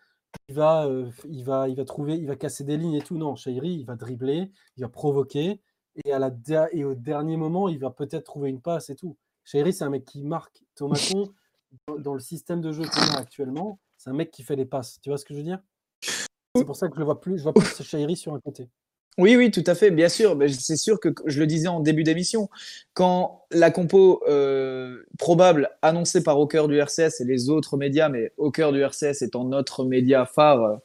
il 0.50 0.56
va, 0.56 0.86
euh, 0.86 1.10
il 1.30 1.44
va 1.44 1.68
il 1.68 1.76
va 1.76 1.86
trouver 1.86 2.16
il 2.16 2.28
va 2.28 2.36
casser 2.36 2.64
des 2.64 2.78
lignes 2.78 2.94
et 2.94 3.02
tout. 3.02 3.18
Non, 3.18 3.36
Shairi, 3.36 3.74
il 3.74 3.86
va 3.86 3.96
dribbler, 3.96 4.52
il 4.78 4.82
va 4.82 4.90
provoquer 4.90 5.62
et 6.06 6.12
à 6.12 6.20
la 6.20 6.30
der- 6.30 6.70
et 6.72 6.84
au 6.84 6.94
dernier 6.96 7.38
moment, 7.38 7.70
il 7.70 7.80
va 7.80 7.90
peut-être 7.90 8.26
trouver 8.26 8.50
une 8.50 8.62
passe 8.62 8.90
et 8.90 8.96
tout. 8.96 9.18
Shairi, 9.44 9.74
c'est 9.74 9.84
un 9.84 9.90
mec 9.90 10.06
qui 10.06 10.24
marque. 10.24 10.64
Thomasson 10.76 11.34
dans, 11.88 11.98
dans 11.98 12.14
le 12.14 12.20
système 12.20 12.62
de 12.62 12.72
jeu 12.72 12.84
qu'on 12.84 13.16
a 13.16 13.20
actuellement, 13.20 13.80
c'est 13.98 14.10
un 14.10 14.14
mec 14.14 14.32
qui 14.32 14.44
fait 14.44 14.56
les 14.56 14.66
passes. 14.66 15.00
Tu 15.02 15.10
vois 15.10 15.18
ce 15.18 15.26
que 15.26 15.34
je 15.34 15.40
veux 15.40 15.46
dire? 15.46 15.60
C'est 16.56 16.66
pour 16.66 16.76
ça 16.76 16.88
que 16.88 16.96
je 16.96 17.00
le 17.00 17.06
vois 17.06 17.20
plus, 17.20 17.38
je 17.38 17.44
vois 17.44 17.54
plus 17.54 17.84
Shairi 17.84 18.16
sur 18.16 18.34
un 18.34 18.40
côté. 18.40 18.70
Oui, 19.18 19.36
oui, 19.36 19.50
tout 19.50 19.64
à 19.66 19.74
fait, 19.74 19.90
bien 19.90 20.10
sûr. 20.10 20.38
C'est 20.48 20.78
sûr 20.78 21.00
que 21.00 21.10
je 21.26 21.40
le 21.40 21.48
disais 21.48 21.68
en 21.68 21.80
début 21.80 22.04
d'émission, 22.04 22.50
quand 22.94 23.46
la 23.50 23.72
compo 23.72 24.22
euh, 24.28 25.04
probable 25.18 25.72
annoncée 25.82 26.22
par 26.22 26.40
au 26.40 26.46
cœur 26.46 26.68
du 26.68 26.78
RCS 26.80 27.20
et 27.22 27.24
les 27.24 27.50
autres 27.50 27.78
médias, 27.78 28.10
mais 28.10 28.32
au 28.38 28.52
cœur 28.52 28.72
du 28.72 28.84
RCS 28.84 29.24
étant 29.24 29.44
notre 29.44 29.86
média 29.86 30.28
phare 30.28 30.62
euh, 30.62 30.76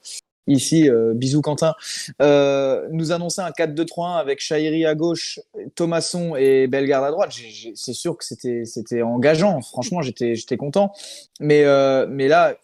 ici, 0.46 0.88
euh, 0.88 1.12
bisous 1.14 1.42
Quentin, 1.42 1.74
euh, 2.22 2.88
nous 2.90 3.12
annonçait 3.12 3.42
un 3.42 3.50
4-2-3-1 3.50 4.16
avec 4.16 4.40
Shairi 4.40 4.86
à 4.86 4.94
gauche, 4.94 5.38
Thomasson 5.74 6.34
et 6.34 6.68
Bellegarde 6.68 7.04
à 7.04 7.10
droite. 7.10 7.32
C'est 7.74 7.92
sûr 7.92 8.16
que 8.16 8.24
c'était 8.24 9.02
engageant. 9.02 9.60
Franchement, 9.60 10.00
j'étais 10.00 10.56
content. 10.56 10.90
Mais 11.38 11.64
mais 12.08 12.28
là, 12.28 12.56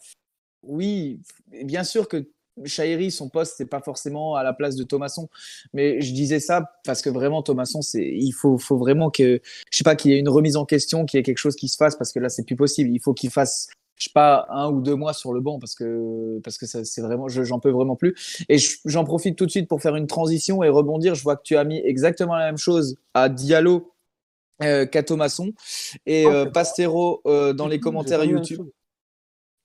oui, 0.62 1.20
bien 1.62 1.84
sûr 1.84 2.08
que 2.08 2.26
Shairi, 2.64 3.10
son 3.10 3.28
poste, 3.28 3.54
c'est 3.56 3.66
pas 3.66 3.80
forcément 3.80 4.34
à 4.34 4.42
la 4.42 4.52
place 4.52 4.76
de 4.76 4.84
Thomasson. 4.84 5.28
Mais 5.72 6.00
je 6.00 6.12
disais 6.12 6.40
ça 6.40 6.72
parce 6.84 7.02
que 7.02 7.10
vraiment, 7.10 7.42
Thomasson, 7.42 7.82
c'est, 7.82 8.04
il 8.06 8.32
faut, 8.32 8.58
faut 8.58 8.76
vraiment 8.78 9.10
que, 9.10 9.40
je 9.70 9.78
sais 9.78 9.84
pas, 9.84 9.96
qu'il 9.96 10.10
y 10.10 10.14
ait 10.14 10.18
une 10.18 10.28
remise 10.28 10.56
en 10.56 10.64
question, 10.64 11.04
qu'il 11.06 11.18
y 11.18 11.20
ait 11.20 11.24
quelque 11.24 11.38
chose 11.38 11.56
qui 11.56 11.68
se 11.68 11.76
fasse 11.76 11.96
parce 11.96 12.12
que 12.12 12.18
là, 12.20 12.28
c'est 12.28 12.44
plus 12.44 12.56
possible. 12.56 12.90
Il 12.90 13.00
faut 13.00 13.14
qu'il 13.14 13.30
fasse, 13.30 13.68
je 13.96 14.04
sais 14.04 14.10
pas, 14.14 14.46
un 14.50 14.70
ou 14.70 14.80
deux 14.80 14.94
mois 14.94 15.12
sur 15.12 15.32
le 15.32 15.40
banc 15.40 15.58
parce 15.58 15.74
que, 15.74 16.40
parce 16.44 16.58
que 16.58 16.66
ça, 16.66 16.84
c'est 16.84 17.00
vraiment, 17.02 17.28
je- 17.28 17.42
j'en 17.42 17.58
peux 17.60 17.70
vraiment 17.70 17.96
plus. 17.96 18.14
Et 18.48 18.58
je- 18.58 18.78
j'en 18.84 19.04
profite 19.04 19.36
tout 19.36 19.46
de 19.46 19.50
suite 19.50 19.68
pour 19.68 19.82
faire 19.82 19.96
une 19.96 20.06
transition 20.06 20.62
et 20.62 20.68
rebondir. 20.68 21.14
Je 21.14 21.22
vois 21.22 21.36
que 21.36 21.42
tu 21.44 21.56
as 21.56 21.64
mis 21.64 21.78
exactement 21.84 22.36
la 22.36 22.46
même 22.46 22.58
chose 22.58 22.96
à 23.14 23.28
Diallo 23.28 23.92
euh, 24.62 24.86
qu'à 24.86 25.04
Thomasson 25.04 25.52
et 26.04 26.24
Ah, 26.26 26.30
euh, 26.30 26.46
Pastero 26.46 27.20
euh, 27.26 27.52
dans 27.52 27.68
les 27.68 27.78
commentaires 27.78 28.24
YouTube. 28.24 28.66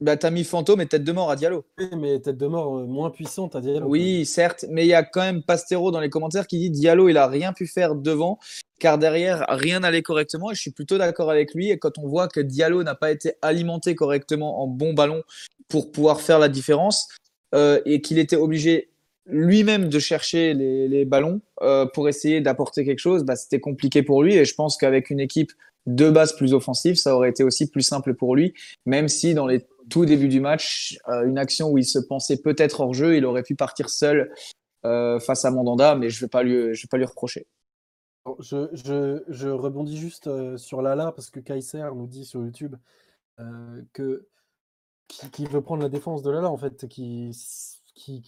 Bah, 0.04 0.18
t'as 0.18 0.32
mis 0.32 0.44
fantôme 0.44 0.82
et 0.82 0.86
tête 0.86 1.06
de 1.06 1.12
mort 1.14 1.32
à 1.32 1.38
Diallo. 1.38 1.64
Oui, 1.80 1.88
mais 1.98 2.20
tête 2.20 2.38
de 2.38 2.46
mort 2.46 2.78
euh, 2.78 2.86
moins 2.86 3.10
puissante 3.10 3.56
à 3.56 3.62
Diallo. 3.62 3.88
Oui, 3.88 4.26
certes, 4.26 4.66
mais 4.70 4.84
il 4.84 4.90
y 4.90 4.94
a 4.94 5.02
quand 5.02 5.22
même 5.22 5.42
Pastero 5.42 5.92
dans 5.92 6.02
les 6.02 6.10
commentaires 6.10 6.46
qui 6.46 6.60
dit 6.60 6.70
Diallo, 6.70 7.08
il 7.08 7.16
a 7.16 7.26
rien 7.26 7.54
pu 7.54 7.68
faire 7.68 7.96
devant, 7.96 8.38
car 8.82 8.98
derrière, 8.98 9.46
rien 9.48 9.80
n'allait 9.80 10.02
correctement. 10.02 10.52
Et 10.52 10.56
je 10.56 10.60
suis 10.60 10.72
plutôt 10.72 10.98
d'accord 10.98 11.32
avec 11.32 11.54
lui. 11.54 11.72
Et 11.72 11.80
quand 11.80 11.98
on 12.00 12.06
voit 12.06 12.28
que 12.28 12.42
Diallo 12.42 12.84
n'a 12.84 12.96
pas 12.96 13.12
été 13.12 13.36
alimenté 13.42 13.96
correctement 13.96 14.62
en 14.62 14.68
bon 14.68 14.92
ballon 14.92 15.24
pour 15.70 15.90
pouvoir 15.94 16.20
faire 16.20 16.38
la 16.38 16.50
différence, 16.50 17.08
euh, 17.56 17.80
et 17.86 18.02
qu'il 18.02 18.20
était 18.20 18.36
obligé 18.36 18.90
lui-même 19.26 19.88
de 19.88 20.00
chercher 20.00 20.54
les, 20.54 20.90
les 20.90 21.06
ballons 21.06 21.40
euh, 21.62 21.86
pour 21.86 22.10
essayer 22.10 22.42
d'apporter 22.42 22.84
quelque 22.84 23.00
chose, 23.00 23.24
bah, 23.24 23.38
c'était 23.38 23.62
compliqué 23.62 24.04
pour 24.04 24.22
lui. 24.22 24.36
Et 24.36 24.44
je 24.44 24.54
pense 24.54 24.76
qu'avec 24.76 25.12
une 25.12 25.22
équipe 25.22 25.54
de 25.86 26.10
base 26.10 26.36
plus 26.36 26.54
offensive, 26.54 26.96
ça 26.96 27.16
aurait 27.16 27.30
été 27.30 27.44
aussi 27.44 27.70
plus 27.70 27.82
simple 27.82 28.14
pour 28.14 28.36
lui, 28.36 28.54
même 28.86 29.08
si 29.08 29.34
dans 29.34 29.48
les 29.48 29.66
tout 29.90 30.06
début 30.06 30.28
du 30.28 30.40
match, 30.40 30.98
euh, 31.08 31.26
une 31.26 31.38
action 31.38 31.70
où 31.70 31.78
il 31.78 31.86
se 31.86 32.00
pensait 32.00 32.42
peut-être 32.42 32.82
hors 32.82 32.94
jeu, 32.94 33.16
il 33.16 33.26
aurait 33.26 33.44
pu 33.44 33.56
partir 33.56 33.90
seul 33.90 34.34
euh, 34.86 35.20
face 35.20 35.46
à 35.46 35.52
Mandanda, 35.52 35.96
mais 35.96 36.10
je 36.10 36.20
vais 36.20 36.28
pas 36.28 36.44
lui, 36.44 36.72
vais 36.72 36.88
pas 36.90 36.98
lui 36.98 37.06
reprocher. 37.06 37.48
Je, 38.40 39.50
rebondis 39.50 39.98
juste 39.98 40.28
euh, 40.28 40.58
sur 40.58 40.82
Lala 40.82 41.12
parce 41.12 41.30
que 41.30 41.40
Kaiser 41.40 41.90
nous 41.94 42.08
dit 42.08 42.26
sur 42.26 42.42
YouTube 42.42 42.76
que 43.94 44.28
qui, 45.08 45.46
veut 45.46 45.62
prendre 45.62 45.82
la 45.82 45.90
défense 45.90 46.22
de 46.22 46.30
Lala 46.30 46.50
en 46.50 46.58
fait, 46.58 46.88
qui, 46.88 47.32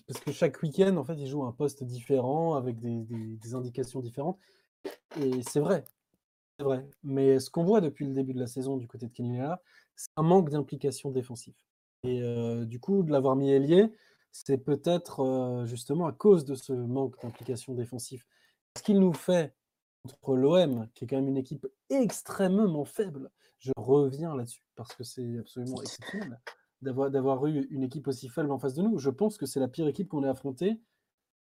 parce 0.07 0.19
que 0.19 0.31
chaque 0.31 0.61
week-end 0.61 0.97
en 0.97 1.03
fait 1.03 1.15
il 1.15 1.27
joue 1.27 1.43
un 1.43 1.51
poste 1.51 1.83
différent 1.83 2.55
avec 2.55 2.79
des, 2.79 3.03
des- 3.03 3.37
des 3.37 3.55
indications 3.55 4.01
différentes 4.01 4.39
et 5.21 5.41
c'est 5.43 5.59
vrai, 5.59 5.85
c'est 6.57 6.65
vrai. 6.65 6.85
Mais 7.03 7.39
ce 7.39 7.49
qu'on 7.49 7.63
voit 7.63 7.81
depuis 7.81 8.05
le 8.05 8.13
début 8.13 8.33
de 8.33 8.39
la 8.39 8.47
saison 8.47 8.77
du 8.77 8.87
côté 8.87 9.07
de 9.07 9.11
Kenny 9.11 9.37
Lala, 9.37 9.61
c'est 9.95 10.09
un 10.17 10.23
manque 10.23 10.49
d'implication 10.49 11.11
défensive. 11.11 11.55
Et 12.03 12.21
euh, 12.21 12.65
du 12.65 12.79
coup 12.79 13.03
de 13.03 13.11
l'avoir 13.11 13.35
mis 13.35 13.51
ailier, 13.51 13.91
c'est 14.31 14.57
peut-être 14.57 15.21
euh, 15.21 15.65
justement 15.65 16.05
à 16.07 16.11
cause 16.11 16.45
de 16.45 16.55
ce 16.55 16.73
manque 16.73 17.19
d'implication 17.21 17.73
défensive. 17.73 18.25
Ce 18.77 18.83
qu'il 18.83 18.99
nous 18.99 19.13
fait 19.13 19.55
contre 20.03 20.35
l'OM, 20.35 20.87
qui 20.93 21.05
est 21.05 21.07
quand 21.07 21.15
même 21.15 21.29
une 21.29 21.37
équipe 21.37 21.65
extrêmement 21.89 22.85
faible. 22.85 23.31
Je 23.59 23.71
reviens 23.77 24.35
là-dessus 24.35 24.63
parce 24.75 24.93
que 24.93 25.03
c'est 25.03 25.39
absolument 25.39 25.81
exceptionnel 25.81 26.39
d'avoir, 26.81 27.09
d'avoir 27.09 27.47
eu 27.47 27.65
une 27.71 27.81
équipe 27.83 28.07
aussi 28.07 28.27
faible 28.29 28.51
en 28.51 28.59
face 28.59 28.73
de 28.75 28.83
nous. 28.83 28.99
Je 28.99 29.09
pense 29.09 29.37
que 29.37 29.45
c'est 29.45 29.59
la 29.59 29.67
pire 29.67 29.87
équipe 29.87 30.09
qu'on 30.09 30.23
ait 30.23 30.29
affrontée 30.29 30.79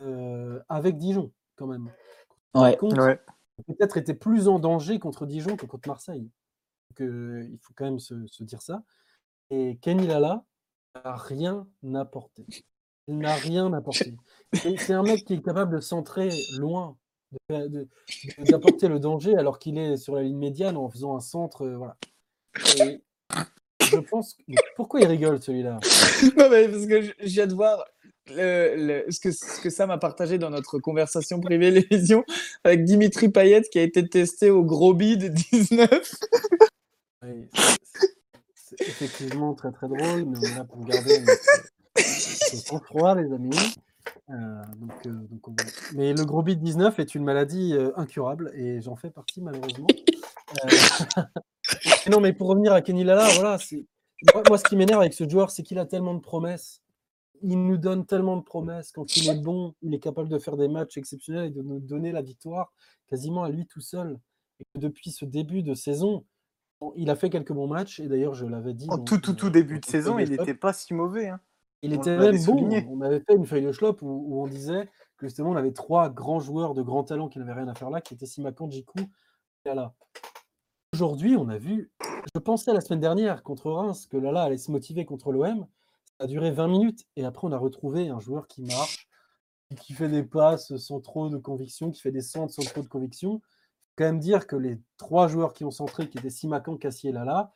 euh, 0.00 0.60
avec 0.68 0.96
Dijon, 0.96 1.32
quand 1.56 1.66
même. 1.66 1.90
Ouais. 2.54 2.76
Contre, 2.76 3.02
Ouais. 3.04 3.20
peut-être 3.66 3.96
était 3.96 4.14
plus 4.14 4.48
en 4.48 4.58
danger 4.58 4.98
contre 4.98 5.26
Dijon 5.26 5.56
que 5.56 5.66
contre 5.66 5.88
Marseille. 5.88 6.30
Donc, 6.90 7.00
euh, 7.08 7.46
il 7.50 7.58
faut 7.58 7.72
quand 7.76 7.84
même 7.84 7.98
se, 7.98 8.14
se 8.26 8.44
dire 8.44 8.62
ça. 8.62 8.82
Et 9.50 9.78
Kenny 9.80 10.06
Lala 10.06 10.44
n'a 11.04 11.16
rien 11.16 11.66
apporté. 11.94 12.44
Il 13.06 13.18
n'a 13.18 13.34
rien 13.34 13.72
apporté. 13.72 14.14
C'est 14.78 14.92
un 14.92 15.02
mec 15.02 15.24
qui 15.24 15.34
est 15.34 15.42
capable 15.42 15.74
de 15.76 15.80
centrer 15.80 16.30
loin, 16.58 16.96
d'apporter 18.38 18.88
le 18.88 18.98
danger 18.98 19.36
alors 19.36 19.58
qu'il 19.58 19.78
est 19.78 19.96
sur 19.96 20.14
la 20.14 20.22
ligne 20.22 20.38
médiane 20.38 20.76
en 20.76 20.88
faisant 20.88 21.16
un 21.16 21.20
centre. 21.20 21.62
euh, 21.62 21.76
voilà. 21.76 21.96
Et 22.78 23.02
je 23.80 23.96
pense. 23.98 24.34
que- 24.34 24.42
Pourquoi 24.76 25.00
il 25.00 25.06
rigole 25.06 25.40
celui-là? 25.42 25.78
Non, 26.36 26.50
mais 26.50 26.68
parce 26.68 26.86
que 26.86 27.00
je, 27.02 27.12
je 27.20 27.26
viens 27.26 27.46
de 27.46 27.54
voir 27.54 27.84
le- 28.26 29.04
le- 29.04 29.10
ce, 29.10 29.20
que, 29.20 29.30
ce 29.30 29.60
que 29.60 29.70
Sam 29.70 29.90
a 29.90 29.98
partagé 29.98 30.36
dans 30.36 30.50
notre 30.50 30.78
conversation 30.78 31.40
privée, 31.40 31.70
l'émission, 31.90 32.24
avec 32.64 32.84
Dimitri 32.84 33.28
Payet 33.30 33.62
qui 33.70 33.78
a 33.78 33.82
été 33.82 34.06
testé 34.08 34.50
au 34.50 34.64
gros 34.64 34.92
bide 34.94 35.32
19. 35.32 36.14
C'est- 38.54 38.80
effectivement 38.80 39.54
très 39.54 39.72
très 39.72 39.88
drôle, 39.88 40.24
mais 40.24 40.38
on 40.38 40.42
est 40.42 40.54
là 40.54 40.64
pour 40.64 40.84
garder 40.84 41.20
notre, 41.20 41.42
sang-froid, 42.66 43.14
les 43.14 43.32
amis. 43.32 43.56
Euh, 44.30 44.62
euh, 45.06 45.26
Mais 45.94 46.12
le 46.12 46.24
gros 46.24 46.42
bit 46.42 46.60
19 46.60 46.98
est 46.98 47.14
une 47.14 47.24
maladie 47.24 47.74
euh, 47.74 47.90
incurable 47.96 48.52
et 48.54 48.80
j'en 48.80 48.94
fais 48.94 49.10
partie 49.10 49.40
malheureusement. 49.40 49.86
Non, 52.10 52.20
mais 52.20 52.32
pour 52.32 52.48
revenir 52.48 52.72
à 52.72 52.80
Kenny 52.80 53.04
voilà, 53.04 53.28
moi, 54.48 54.58
ce 54.58 54.64
qui 54.64 54.76
m'énerve 54.76 55.00
avec 55.00 55.12
ce 55.12 55.28
joueur, 55.28 55.50
c'est 55.50 55.62
qu'il 55.62 55.78
a 55.78 55.86
tellement 55.86 56.14
de 56.14 56.20
promesses. 56.20 56.82
Il 57.42 57.62
nous 57.62 57.76
donne 57.76 58.06
tellement 58.06 58.36
de 58.36 58.42
promesses. 58.42 58.90
Quand 58.90 59.16
il 59.16 59.28
est 59.28 59.38
bon, 59.38 59.74
il 59.82 59.94
est 59.94 59.98
capable 60.00 60.28
de 60.28 60.38
faire 60.38 60.56
des 60.56 60.68
matchs 60.68 60.96
exceptionnels 60.96 61.46
et 61.46 61.50
de 61.50 61.62
nous 61.62 61.78
donner 61.78 62.10
la 62.10 62.22
victoire 62.22 62.72
quasiment 63.06 63.44
à 63.44 63.50
lui 63.50 63.66
tout 63.66 63.80
seul. 63.80 64.18
Depuis 64.74 65.10
ce 65.10 65.24
début 65.24 65.62
de 65.62 65.74
saison, 65.74 66.24
il 66.96 67.10
a 67.10 67.16
fait 67.16 67.30
quelques 67.30 67.52
bons 67.52 67.66
matchs. 67.66 68.00
Et 68.00 68.08
d'ailleurs, 68.08 68.34
je 68.34 68.46
l'avais 68.46 68.74
dit. 68.74 68.86
En 68.90 68.98
tout, 68.98 69.18
tout, 69.18 69.34
tout 69.34 69.50
début 69.50 69.74
dans 69.74 69.80
de 69.80 69.84
saison, 69.86 70.18
il 70.18 70.30
n'était 70.30 70.54
pas 70.54 70.72
si 70.72 70.94
mauvais. 70.94 71.28
hein. 71.28 71.40
Il 71.82 71.94
On 71.94 72.00
était 72.00 72.16
même 72.18 72.44
bon. 72.44 72.68
On 72.90 73.00
avait 73.02 73.20
fait 73.20 73.34
une 73.36 73.46
feuille 73.46 73.64
de 73.64 73.70
chlop 73.70 74.02
où, 74.02 74.06
où 74.08 74.42
on 74.42 74.48
disait 74.48 74.88
que 75.16 75.26
justement 75.26 75.50
on 75.50 75.56
avait 75.56 75.72
trois 75.72 76.10
grands 76.10 76.40
joueurs 76.40 76.74
de 76.74 76.82
grand 76.82 77.04
talent 77.04 77.28
qui 77.28 77.38
n'avaient 77.38 77.52
rien 77.52 77.68
à 77.68 77.74
faire 77.74 77.90
là, 77.90 78.00
qui 78.00 78.14
étaient 78.14 78.26
Simakan, 78.26 78.70
Jiku 78.70 78.98
et 79.00 79.68
Lala. 79.68 79.94
Aujourd'hui, 80.92 81.36
on 81.36 81.48
a 81.48 81.58
vu. 81.58 81.92
Je 82.34 82.40
pensais 82.40 82.72
la 82.72 82.80
semaine 82.80 83.00
dernière 83.00 83.42
contre 83.42 83.70
Reims 83.70 84.06
que 84.10 84.16
Lala 84.16 84.42
allait 84.42 84.58
se 84.58 84.70
motiver 84.70 85.04
contre 85.04 85.30
l'OM. 85.32 85.66
Ça 86.18 86.24
a 86.24 86.26
duré 86.26 86.50
20 86.50 86.66
minutes 86.68 87.04
et 87.16 87.24
après 87.24 87.46
on 87.46 87.52
a 87.52 87.58
retrouvé 87.58 88.08
un 88.08 88.18
joueur 88.18 88.48
qui 88.48 88.62
marche, 88.62 89.08
qui 89.80 89.92
fait 89.92 90.08
des 90.08 90.24
passes 90.24 90.76
sans 90.76 91.00
trop 91.00 91.28
de 91.28 91.36
conviction, 91.36 91.90
qui 91.92 92.00
fait 92.00 92.10
des 92.10 92.22
centres 92.22 92.52
sans 92.52 92.64
trop 92.64 92.82
de 92.82 92.88
conviction. 92.88 93.40
Quand 93.98 94.04
même 94.04 94.20
dire 94.20 94.46
que 94.46 94.54
les 94.54 94.78
trois 94.96 95.26
joueurs 95.26 95.52
qui 95.52 95.64
ont 95.64 95.72
centré, 95.72 96.08
qui 96.08 96.18
étaient 96.18 96.30
Simakan, 96.30 96.76
Cassier 96.76 97.10
et 97.10 97.12
Lala, 97.12 97.52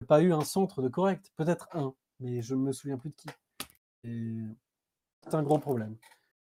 n'ont 0.00 0.06
pas 0.06 0.22
eu 0.22 0.32
un 0.32 0.42
centre 0.42 0.80
de 0.80 0.86
correct. 0.88 1.32
Peut-être 1.36 1.68
un, 1.72 1.92
mais 2.20 2.40
je 2.40 2.54
ne 2.54 2.60
me 2.60 2.70
souviens 2.72 2.96
plus 2.98 3.10
de 3.10 3.16
qui. 3.16 3.28
C'est 4.04 5.34
un 5.34 5.42
grand 5.42 5.58
problème. 5.58 5.96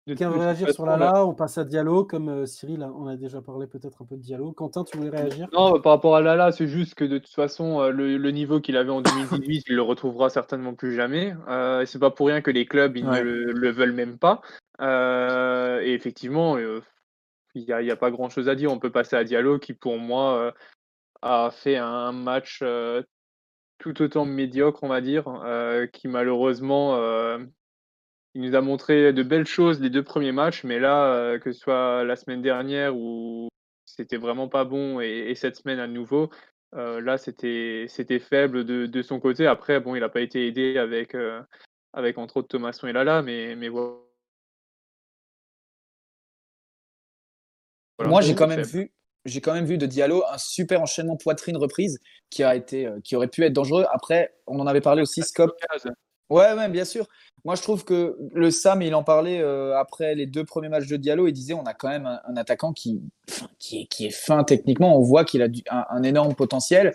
Quelqu'un 0.07 0.31
veut 0.31 0.39
réagir 0.39 0.71
sur 0.73 0.87
Lala? 0.87 1.27
On 1.27 1.35
passe 1.35 1.59
à 1.59 1.65
Diallo, 1.65 2.05
comme 2.05 2.29
euh, 2.29 2.47
Cyril, 2.47 2.83
a- 2.85 2.93
on 2.93 3.09
a 3.09 3.17
déjà 3.17 3.43
parlé 3.43 3.67
peut-être 3.67 4.03
un 4.03 4.05
peu 4.05 4.17
de 4.17 4.23
Diallo. 4.23 4.53
Quentin, 4.53 4.85
tu 4.85 4.97
voulais 4.97 5.11
réagir? 5.11 5.49
Non, 5.53 5.81
par 5.81 5.93
rapport 5.95 6.15
à 6.15 6.21
Lala, 6.21 6.53
c'est 6.53 6.69
juste 6.69 6.95
que 6.95 7.05
de 7.05 7.19
toute 7.19 7.35
façon, 7.35 7.81
euh, 7.81 7.91
le, 7.91 8.17
le 8.17 8.31
niveau 8.31 8.61
qu'il 8.61 8.77
avait 8.77 8.91
en 8.91 9.01
2018, 9.03 9.65
il 9.67 9.75
le 9.75 9.83
retrouvera 9.83 10.31
certainement 10.31 10.75
plus 10.75 10.95
jamais. 10.95 11.35
Euh, 11.49 11.85
c'est 11.87 11.99
pas 11.99 12.11
pour 12.13 12.29
rien 12.29 12.41
que 12.41 12.53
les 12.53 12.67
clubs, 12.67 12.97
ils 12.97 13.05
Ouais. 13.07 13.19
ne 13.19 13.25
le, 13.25 13.53
le 13.53 13.71
veulent 13.71 13.93
même 13.95 14.17
pas. 14.17 14.43
Euh, 14.81 15.81
et 15.83 15.93
effectivement, 15.95 16.57
euh, 16.57 16.81
il 17.57 17.65
n'y 17.65 17.91
a, 17.91 17.97
pas 17.97 18.11
grand-chose 18.11 18.49
à 18.49 18.55
dire. 18.55 18.70
On 18.70 18.78
peut 18.78 18.93
passer 18.93 19.16
à 19.16 19.24
Diallo, 19.24 19.59
qui 19.59 19.73
pour 19.73 19.99
moi 19.99 20.39
euh, 20.39 20.53
a 21.23 21.51
fait 21.51 21.77
un 21.77 22.12
match 22.12 22.61
euh, 22.62 23.03
tout 23.78 24.03
autant 24.03 24.24
médiocre, 24.27 24.83
on 24.83 24.89
va 24.89 25.01
dire, 25.01 25.27
euh, 25.45 25.87
qui 25.87 26.09
malheureusement, 26.09 26.97
il 28.35 28.43
nous 28.43 28.55
a 28.55 28.61
montré 28.61 29.12
de 29.12 29.23
belles 29.23 29.47
choses 29.47 29.81
les 29.81 29.91
deux 29.91 30.03
premiers 30.03 30.33
matchs, 30.33 30.65
mais 30.65 30.78
là, 30.78 31.39
que 31.39 31.53
ce 31.53 31.61
soit 31.61 32.05
la 32.05 32.16
semaine 32.16 32.43
dernière 32.43 32.95
où 32.97 33.49
c'était 33.87 34.19
vraiment 34.19 34.49
pas 34.49 34.65
bon 34.65 35.01
et, 35.01 35.31
et 35.31 35.35
cette 35.35 35.57
semaine 35.57 35.78
à 35.78 35.87
nouveau, 35.87 36.31
là 36.73 37.16
c'était 37.16 38.19
faible 38.19 38.65
de, 38.65 38.87
de 38.87 39.03
son 39.03 39.20
côté. 39.20 39.47
Après, 39.47 39.81
bon, 39.81 39.95
il 39.95 40.01
n'a 40.01 40.11
pas 40.11 40.20
été 40.20 40.47
aidé 40.47 40.77
avec, 40.77 41.16
avec 41.95 42.19
entre 42.19 42.39
autres 42.39 42.49
Thomasson 42.49 42.87
et 42.87 42.93
Lala, 42.93 43.23
mais, 43.23 43.57
mais 43.57 43.69
voilà. 43.69 44.06
Voilà, 47.98 48.10
Moi, 48.10 48.20
j'ai 48.20 48.35
quand 48.35 48.47
même 48.47 48.62
vu, 48.62 48.93
j'ai 49.24 49.40
quand 49.40 49.55
même 49.55 49.64
vu 49.64 49.78
de 49.78 49.86
Diallo 49.86 50.23
un 50.31 50.39
super 50.39 50.82
enchaînement 50.82 51.16
poitrine 51.16 51.56
reprise 51.56 51.98
qui 52.31 52.43
a 52.44 52.55
été, 52.55 52.86
euh, 52.86 53.01
qui 53.02 53.16
aurait 53.16 53.28
pu 53.28 53.44
être 53.44 53.52
dangereux. 53.52 53.86
Après, 53.93 54.35
on 54.47 54.60
en 54.60 54.66
avait 54.66 54.81
parlé 54.81 55.02
aussi, 55.02 55.23
Scop. 55.23 55.52
Ouais, 56.28 56.52
ouais, 56.55 56.68
bien 56.68 56.85
sûr. 56.85 57.06
Moi, 57.44 57.55
je 57.55 57.62
trouve 57.62 57.85
que 57.85 58.16
le 58.35 58.51
Sam, 58.51 58.82
il 58.82 58.94
en 58.97 59.05
parlait 59.05 59.40
euh, 59.40 59.77
après 59.78 60.16
les 60.16 60.27
deux 60.27 60.44
premiers 60.44 60.68
matchs 60.68 60.89
de 60.89 60.97
Diallo. 60.97 61.28
Il 61.28 61.32
disait 61.32 61.55
on 61.55 61.62
a 61.62 61.74
quand 61.74 61.89
même 61.89 62.05
un, 62.06 62.20
un 62.27 62.36
attaquant 62.36 62.73
qui, 62.73 63.01
qui, 63.60 63.82
est, 63.82 63.86
qui 63.86 64.06
est 64.06 64.10
fin 64.10 64.43
techniquement. 64.43 64.98
On 64.98 65.02
voit 65.02 65.24
qu'il 65.24 65.40
a 65.43 65.48
du- 65.48 65.62
un, 65.70 65.85
un 65.89 66.02
énorme 66.02 66.35
potentiel. 66.35 66.94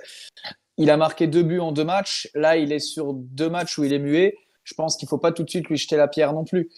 Il 0.77 0.89
a 0.89 0.97
marqué 0.97 1.27
deux 1.27 1.43
buts 1.43 1.59
en 1.59 1.71
deux 1.71 1.85
matchs. 1.85 2.29
Là, 2.33 2.57
il 2.57 2.73
est 2.73 2.79
sur 2.79 3.13
deux 3.13 3.49
matchs 3.49 3.77
où 3.77 3.85
il 3.85 3.93
est 3.93 3.99
muet. 3.99 4.35
Je 4.63 4.73
pense 4.73 4.97
qu'il 4.97 5.07
faut 5.07 5.17
pas 5.17 5.31
tout 5.31 5.43
de 5.43 5.49
suite 5.49 5.69
lui 5.69 5.77
jeter 5.77 5.95
la 5.95 6.09
pierre 6.09 6.33
non 6.33 6.43
plus. 6.43 6.69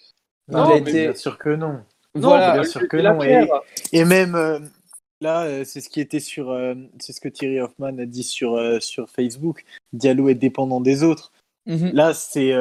Non, 0.47 0.65
il 0.65 0.71
a 0.71 0.75
mais 0.75 0.89
été. 0.91 1.03
Bien 1.07 1.15
sûr 1.15 1.39
que 1.39 1.49
non. 1.49 1.79
Non, 2.15 2.29
Voilà. 2.29 2.53
bien 2.53 2.63
sûr 2.63 2.87
que 2.87 2.97
non, 2.97 3.21
et- 3.91 4.05
même 4.05 4.35
euh, 4.35 4.59
là, 5.21 5.43
euh, 5.45 5.63
c'est 5.65 5.81
ce 5.81 5.89
qui 5.89 5.99
était 5.99 6.19
sur, 6.19 6.51
euh, 6.51 6.75
c'est 6.99 7.13
ce 7.13 7.19
que 7.21 7.29
Thierry 7.29 7.59
Hoffman 7.59 7.97
a 7.97 8.05
dit 8.05 8.23
sur 8.23 8.59
sur 8.81 9.09
Facebook. 9.09 9.65
Diallo 9.93 10.29
est 10.29 10.35
dépendant 10.35 10.79
des 10.81 11.03
autres. 11.03 11.31
Mhm. 11.65 11.91
Là, 11.93 12.13
c'est 12.13 12.53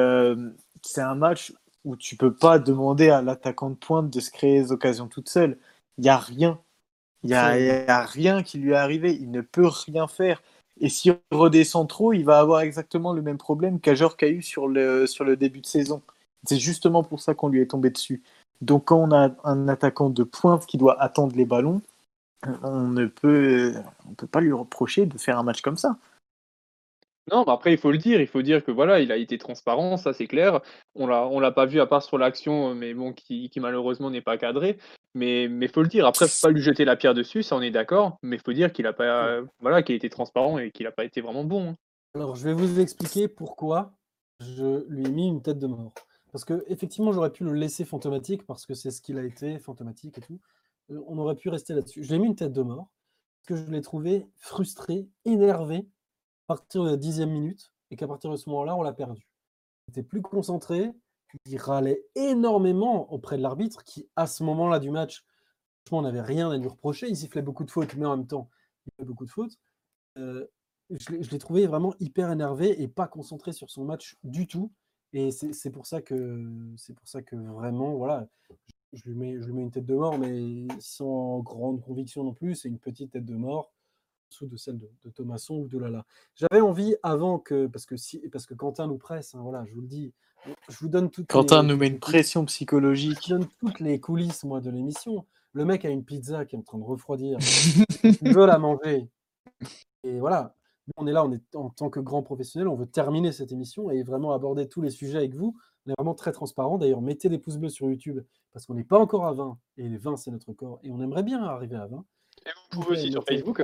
c'est 0.81 1.01
un 1.01 1.15
match 1.15 1.53
où 1.85 1.95
tu 1.95 2.15
peux 2.15 2.33
pas 2.33 2.59
demander 2.59 3.09
à 3.09 3.21
l'attaquant 3.21 3.69
de 3.69 3.75
pointe 3.75 4.09
de 4.09 4.19
se 4.19 4.31
créer 4.31 4.61
des 4.61 4.71
occasions 4.71 5.07
toute 5.07 5.29
seule. 5.29 5.57
Il 5.97 6.05
y 6.05 6.09
a 6.09 6.17
rien. 6.17 6.59
Il 7.23 7.29
y 7.29 7.35
a, 7.35 7.57
il 7.59 7.65
y 7.65 7.69
a 7.89 8.03
rien 8.05 8.43
qui 8.43 8.57
lui 8.57 8.71
est 8.71 8.75
arrivé. 8.75 9.13
Il 9.13 9.31
ne 9.31 9.41
peut 9.41 9.67
rien 9.67 10.07
faire. 10.07 10.41
Et 10.81 10.89
s'il 10.89 11.15
redescend 11.31 11.87
trop, 11.87 12.11
il 12.13 12.23
va 12.25 12.39
avoir 12.39 12.61
exactement 12.61 13.13
le 13.13 13.21
même 13.21 13.37
problème 13.37 13.79
qu'Ajor 13.79 14.15
a 14.21 14.25
eu 14.27 14.41
sur 14.41 14.67
le, 14.67 15.05
sur 15.07 15.23
le 15.23 15.37
début 15.37 15.61
de 15.61 15.65
saison. 15.67 16.01
C'est 16.47 16.57
justement 16.57 17.03
pour 17.03 17.21
ça 17.21 17.33
qu'on 17.33 17.47
lui 17.49 17.61
est 17.61 17.67
tombé 17.67 17.89
dessus. 17.91 18.21
Donc 18.61 18.85
quand 18.85 18.97
on 18.97 19.11
a 19.11 19.31
un 19.43 19.67
attaquant 19.67 20.09
de 20.09 20.23
pointe 20.23 20.65
qui 20.65 20.77
doit 20.77 21.01
attendre 21.01 21.35
les 21.35 21.45
ballons, 21.45 21.81
on 22.63 22.87
ne 22.87 23.05
peut, 23.05 23.73
on 24.09 24.13
peut 24.13 24.27
pas 24.27 24.41
lui 24.41 24.51
reprocher 24.51 25.05
de 25.05 25.17
faire 25.17 25.37
un 25.37 25.43
match 25.43 25.61
comme 25.61 25.77
ça. 25.77 25.97
Non, 27.31 27.45
mais 27.47 27.53
après, 27.53 27.71
il 27.71 27.77
faut 27.77 27.91
le 27.91 27.97
dire, 27.97 28.19
il 28.19 28.27
faut 28.27 28.41
dire 28.41 28.65
que 28.65 28.71
voilà, 28.71 28.99
il 28.99 29.09
a 29.09 29.15
été 29.15 29.37
transparent, 29.37 29.95
ça 29.95 30.11
c'est 30.11 30.27
clair. 30.27 30.59
On 30.95 31.07
l'a, 31.07 31.25
on 31.27 31.39
l'a 31.39 31.51
pas 31.51 31.65
vu 31.65 31.79
à 31.79 31.85
part 31.85 32.03
sur 32.03 32.17
l'action, 32.17 32.75
mais 32.75 32.93
bon, 32.93 33.13
qui, 33.13 33.49
qui 33.49 33.61
malheureusement 33.61 34.09
n'est 34.09 34.21
pas 34.21 34.37
cadré. 34.37 34.77
Mais 35.15 35.45
il 35.45 35.69
faut 35.69 35.83
le 35.83 35.87
dire. 35.87 36.05
Après, 36.05 36.27
faut 36.27 36.47
pas 36.47 36.51
lui 36.51 36.61
jeter 36.61 36.83
la 36.83 36.97
pierre 36.97 37.13
dessus, 37.13 37.41
ça 37.43 37.55
on 37.55 37.61
est 37.61 37.71
d'accord. 37.71 38.17
Mais 38.23 38.35
il 38.35 38.41
faut 38.41 38.51
dire 38.51 38.73
qu'il 38.73 38.87
a 38.87 38.93
pas, 38.93 39.39
voilà, 39.61 39.83
qu'il 39.83 39.93
a 39.93 39.95
été 39.95 40.09
transparent 40.09 40.57
et 40.57 40.71
qu'il 40.71 40.85
a 40.85 40.91
pas 40.91 41.05
été 41.05 41.21
vraiment 41.21 41.45
bon. 41.45 41.69
hein. 41.69 41.75
Alors, 42.15 42.35
je 42.35 42.43
vais 42.43 42.53
vous 42.53 42.79
expliquer 42.79 43.29
pourquoi 43.29 43.93
je 44.41 44.85
lui 44.89 45.05
ai 45.05 45.09
mis 45.09 45.27
une 45.27 45.41
tête 45.41 45.59
de 45.59 45.67
mort. 45.67 45.93
Parce 46.33 46.45
que 46.45 46.65
effectivement, 46.67 47.13
j'aurais 47.13 47.31
pu 47.31 47.45
le 47.45 47.53
laisser 47.53 47.85
fantomatique 47.85 48.45
parce 48.47 48.67
que 48.67 48.75
c'est 48.75 48.91
ce 48.91 49.01
qu'il 49.01 49.19
a 49.19 49.23
été, 49.23 49.59
fantomatique 49.59 50.19
et 50.19 50.21
tout. 50.21 50.41
Euh, 50.91 51.01
On 51.07 51.19
aurait 51.19 51.37
pu 51.37 51.49
rester 51.49 51.75
là-dessus. 51.75 52.03
Je 52.03 52.09
lui 52.09 52.17
ai 52.17 52.19
mis 52.19 52.27
une 52.27 52.35
tête 52.37 52.53
de 52.53 52.63
mort 52.63 52.89
parce 53.47 53.61
que 53.61 53.67
je 53.67 53.71
l'ai 53.71 53.81
trouvé 53.81 54.27
frustré, 54.37 55.07
énervé 55.25 55.77
à 55.77 56.55
partir 56.55 56.83
de 56.85 56.91
la 56.91 56.97
dixième 56.97 57.31
minute 57.31 57.73
et 57.91 57.97
qu'à 57.97 58.07
partir 58.07 58.31
de 58.31 58.37
ce 58.37 58.49
moment-là, 58.49 58.75
on 58.77 58.83
l'a 58.83 58.93
perdu. 58.93 59.27
Il 59.87 59.91
était 59.91 60.03
plus 60.03 60.21
concentré, 60.21 60.91
il 61.45 61.57
râlait 61.59 62.03
énormément 62.15 63.11
auprès 63.13 63.37
de 63.37 63.43
l'arbitre 63.43 63.83
qui, 63.85 64.09
à 64.15 64.27
ce 64.27 64.43
moment-là 64.43 64.79
du 64.79 64.91
match, 64.91 65.25
franchement, 65.85 65.99
on 65.99 66.03
n'avait 66.03 66.21
rien 66.21 66.51
à 66.51 66.57
lui 66.57 66.67
reprocher. 66.69 67.09
Il 67.09 67.17
sifflait 67.17 67.43
beaucoup 67.43 67.65
de 67.65 67.71
fautes, 67.71 67.95
mais 67.95 68.05
en 68.05 68.17
même 68.17 68.27
temps, 68.27 68.49
il 68.87 68.91
fait 68.97 69.05
beaucoup 69.05 69.25
de 69.25 69.31
fautes. 69.31 69.57
Euh, 70.17 70.47
l'ai- 70.89 71.23
je 71.23 71.31
l'ai 71.31 71.39
trouvé 71.39 71.67
vraiment 71.67 71.95
hyper 71.99 72.31
énervé 72.31 72.81
et 72.81 72.87
pas 72.87 73.07
concentré 73.07 73.53
sur 73.53 73.69
son 73.71 73.85
match 73.85 74.17
du 74.23 74.47
tout. 74.47 74.71
Et 75.13 75.29
c'est 75.31 75.69
pour 75.69 75.85
ça 75.85 76.01
que 76.01 76.43
c'est 76.75 76.93
pour 76.95 77.07
ça 77.07 77.21
que 77.21 77.35
vraiment, 77.35 77.93
voilà, 77.95 78.27
je, 78.93 79.03
lui 79.05 79.15
mets, 79.15 79.39
je 79.39 79.45
lui 79.45 79.53
mets 79.53 79.61
une 79.61 79.71
tête 79.71 79.85
de 79.85 79.93
mort, 79.95 80.17
mais 80.17 80.67
sans 80.79 81.39
grande 81.39 81.81
conviction 81.81 82.23
non 82.23 82.33
plus. 82.33 82.55
C'est 82.55 82.67
une 82.69 82.79
petite 82.79 83.11
tête 83.11 83.25
de 83.25 83.35
mort 83.35 83.65
en 83.67 84.29
dessous 84.29 84.47
de 84.47 84.57
celle 84.57 84.79
de, 84.79 84.89
de 85.03 85.09
Thomasson 85.11 85.55
ou 85.59 85.67
de 85.67 85.77
Lala. 85.77 86.05
J'avais 86.35 86.61
envie 86.61 86.95
avant 87.03 87.37
que, 87.37 87.67
parce 87.67 87.85
que 87.85 87.95
si, 87.95 88.17
parce 88.31 88.47
que 88.47 88.55
Quentin 88.55 88.87
nous 88.87 88.97
presse, 88.97 89.35
hein, 89.35 89.41
voilà, 89.43 89.63
je 89.65 89.73
vous 89.75 89.81
le 89.81 89.87
dis, 89.87 90.11
je 90.67 90.77
vous 90.79 90.89
donne 90.89 91.11
toutes 91.11 91.27
Quentin 91.27 91.61
les- 91.61 91.67
nous 91.69 91.77
met 91.77 91.87
une 91.87 91.99
pression 91.99 92.43
psychologique. 92.45 93.19
je 93.27 93.35
donne 93.35 93.47
toutes 93.59 93.79
les 93.79 93.99
coulisses 93.99 94.43
moi 94.43 94.61
de 94.61 94.71
l'émission. 94.71 95.27
Le 95.53 95.65
mec 95.65 95.85
a 95.85 95.89
une 95.89 96.03
pizza 96.03 96.45
qui 96.45 96.55
est 96.55 96.59
en 96.59 96.63
train 96.63 96.79
de 96.79 96.83
refroidir. 96.83 97.37
il 98.23 98.33
veut 98.33 98.47
la 98.47 98.57
manger. 98.57 99.07
Et 100.03 100.19
voilà. 100.19 100.55
On 100.97 101.07
est 101.07 101.11
là, 101.13 101.23
on 101.25 101.31
est 101.31 101.55
en 101.55 101.69
tant 101.69 101.89
que 101.89 101.99
grand 101.99 102.23
professionnel, 102.23 102.67
on 102.67 102.75
veut 102.75 102.85
terminer 102.87 103.31
cette 103.31 103.51
émission 103.51 103.89
et 103.89 104.03
vraiment 104.03 104.33
aborder 104.33 104.67
tous 104.67 104.81
les 104.81 104.89
sujets 104.89 105.17
avec 105.19 105.33
vous. 105.33 105.55
On 105.85 105.91
est 105.91 105.95
vraiment 105.97 106.13
très 106.13 106.31
transparent. 106.33 106.77
D'ailleurs, 106.77 107.01
mettez 107.01 107.29
des 107.29 107.39
pouces 107.39 107.57
bleus 107.57 107.69
sur 107.69 107.87
YouTube 107.89 108.19
parce 108.51 108.65
qu'on 108.65 108.73
n'est 108.73 108.83
pas 108.83 108.99
encore 108.99 109.25
à 109.25 109.33
20 109.33 109.57
et 109.77 109.87
les 109.87 109.97
20 109.97 110.17
c'est 110.17 110.31
notre 110.31 110.51
corps 110.53 110.79
et 110.83 110.91
on 110.91 111.01
aimerait 111.01 111.23
bien 111.23 111.41
arriver 111.43 111.75
à 111.77 111.87
20. 111.87 112.03
Et 112.45 112.49
vous 112.73 112.81
pouvez 112.81 112.97
aussi 112.97 113.11
sur 113.11 113.23
Facebook. 113.23 113.63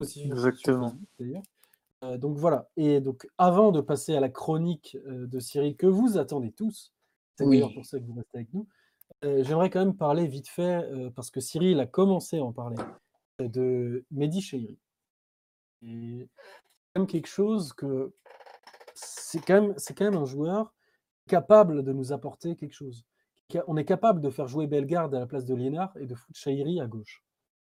Aussi 0.00 0.24
Exactement. 0.24 0.88
sur 0.88 0.90
Facebook, 0.90 1.08
d'ailleurs. 1.18 1.42
Euh, 2.04 2.18
donc 2.18 2.36
voilà. 2.36 2.68
Et 2.76 3.00
donc 3.00 3.26
avant 3.38 3.72
de 3.72 3.80
passer 3.80 4.14
à 4.14 4.20
la 4.20 4.28
chronique 4.28 4.96
euh, 5.06 5.26
de 5.26 5.38
Cyril 5.40 5.74
que 5.76 5.86
vous 5.86 6.18
attendez 6.18 6.52
tous, 6.52 6.92
c'est 7.38 7.44
Oui. 7.44 7.56
d'ailleurs 7.56 7.72
pour 7.74 7.86
ça 7.86 7.98
que 7.98 8.04
vous 8.04 8.12
restez 8.14 8.36
avec 8.38 8.52
nous. 8.52 8.66
euh, 9.24 9.42
J'aimerais 9.42 9.70
quand 9.70 9.78
même 9.80 9.96
parler 9.96 10.26
vite 10.26 10.48
fait 10.48 10.84
euh, 10.92 11.10
parce 11.10 11.30
que 11.30 11.40
Cyril 11.40 11.80
a 11.80 11.86
commencé 11.86 12.38
à 12.38 12.44
en 12.44 12.52
parler 12.52 12.76
de 13.38 14.04
Mehdi. 14.10 14.76
C'est 15.86 16.28
quand 16.94 17.00
même 17.00 17.06
quelque 17.06 17.28
chose 17.28 17.72
que 17.72 18.12
c'est 18.94 19.44
quand 19.44 19.60
même 19.60 19.74
c'est 19.76 19.96
quand 19.96 20.04
même 20.04 20.20
un 20.20 20.24
joueur 20.24 20.72
capable 21.28 21.82
de 21.82 21.92
nous 21.92 22.12
apporter 22.12 22.56
quelque 22.56 22.72
chose. 22.72 23.04
On 23.68 23.76
est 23.76 23.84
capable 23.84 24.20
de 24.20 24.30
faire 24.30 24.48
jouer 24.48 24.66
Bellegarde 24.66 25.14
à 25.14 25.20
la 25.20 25.26
place 25.26 25.44
de 25.44 25.54
Liénard 25.54 25.96
et 25.98 26.06
de 26.06 26.14
foutre 26.14 26.38
Chahiri 26.38 26.80
à 26.80 26.86
gauche, 26.86 27.22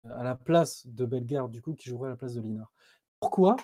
à 0.04 0.22
la 0.22 0.36
place 0.36 0.86
de 0.86 1.04
Bellegarde 1.04 1.50
du 1.50 1.62
coup 1.62 1.74
qui 1.74 1.88
jouerait 1.88 2.08
à 2.08 2.10
la 2.10 2.16
place 2.16 2.34
de 2.34 2.40
Liénard. 2.40 2.72
Pourquoi? 3.18 3.56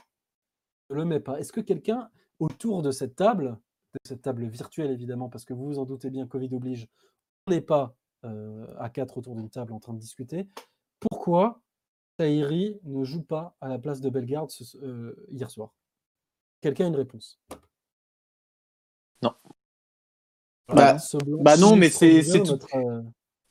Ne 0.88 0.96
le 0.96 1.04
met 1.04 1.20
pas 1.20 1.38
Est-ce 1.38 1.52
que 1.52 1.60
quelqu'un 1.60 2.10
autour 2.40 2.82
de 2.82 2.90
cette 2.90 3.14
table, 3.14 3.58
de 3.92 3.98
cette 4.04 4.22
table 4.22 4.46
virtuelle 4.46 4.90
évidemment, 4.90 5.28
parce 5.28 5.44
que 5.44 5.54
vous 5.54 5.66
vous 5.66 5.78
en 5.78 5.84
doutez 5.84 6.10
bien, 6.10 6.26
Covid 6.26 6.52
oblige, 6.54 6.88
on 7.46 7.52
n'est 7.52 7.60
pas 7.60 7.94
euh, 8.24 8.66
à 8.78 8.90
quatre 8.90 9.18
autour 9.18 9.36
d'une 9.36 9.50
table 9.50 9.72
en 9.72 9.78
train 9.78 9.94
de 9.94 9.98
discuter. 9.98 10.48
Pourquoi 10.98 11.60
Tahiri 12.20 12.78
ne 12.84 13.02
joue 13.02 13.22
pas 13.22 13.56
à 13.62 13.68
la 13.68 13.78
place 13.78 14.02
de 14.02 14.10
Bellegarde 14.10 14.50
ce- 14.50 14.76
euh, 14.82 15.16
hier 15.30 15.50
soir 15.50 15.70
Quelqu'un 16.60 16.84
a 16.84 16.88
une 16.88 16.96
réponse 16.96 17.40
Non. 19.22 19.32
Voilà, 20.68 20.92
Bah, 20.92 20.98
ce 20.98 21.16
blanc 21.16 21.38
bah 21.40 21.56
non, 21.56 21.76
mais 21.76 21.88
c'est- 21.88 22.22
tout. 22.44 22.58
euh, 22.74 23.02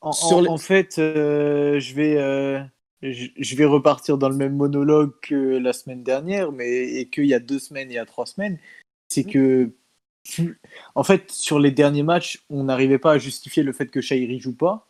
En, 0.01 0.11
Sur 0.11 0.37
en- 0.37 0.41
les- 0.41 0.47
en 0.49 0.57
fait, 0.59 0.99
euh, 0.99 1.79
je 1.79 1.95
vais, 1.95 2.17
euh, 2.17 2.63
je, 3.01 3.55
vais 3.55 3.65
repartir 3.65 4.19
dans 4.19 4.29
le 4.29 4.35
même 4.35 4.55
monologue 4.55 5.19
que 5.19 5.57
la 5.57 5.73
semaine 5.73 6.03
dernière, 6.03 6.51
mais 6.51 6.69
et 6.69 7.09
qu'il 7.09 7.25
y 7.25 7.33
a 7.33 7.39
deux 7.39 7.57
semaines 7.59 7.89
et 7.89 7.93
il 7.93 7.95
y 7.95 7.99
a 7.99 8.05
trois 8.05 8.27
semaines. 8.27 8.59
C'est 9.09 9.23
que, 9.25 9.73
en 10.95 11.03
fait, 11.03 11.31
sur 11.31 11.57
les 11.59 11.71
derniers 11.71 12.03
matchs, 12.03 12.45
on 12.51 12.65
n'arrivait 12.65 12.99
pas 12.99 13.13
à 13.13 13.17
justifier 13.17 13.63
le 13.63 13.73
fait 13.73 13.87
que 13.87 13.99
Shairi 13.99 14.39
joue 14.39 14.55
pas, 14.55 14.87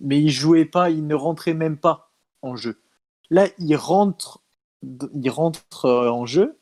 mais 0.00 0.20
il 0.20 0.28
jouait 0.30 0.64
pas, 0.66 0.90
il 0.90 1.06
ne 1.06 1.14
rentrait 1.14 1.54
même 1.54 1.78
pas 1.78 2.12
en 2.42 2.56
jeu. 2.56 2.78
Là, 3.32 3.48
il 3.58 3.74
rentre, 3.76 4.42
il 4.82 5.30
rentre 5.30 5.86
euh, 5.86 6.10
en 6.10 6.26
jeu 6.26 6.58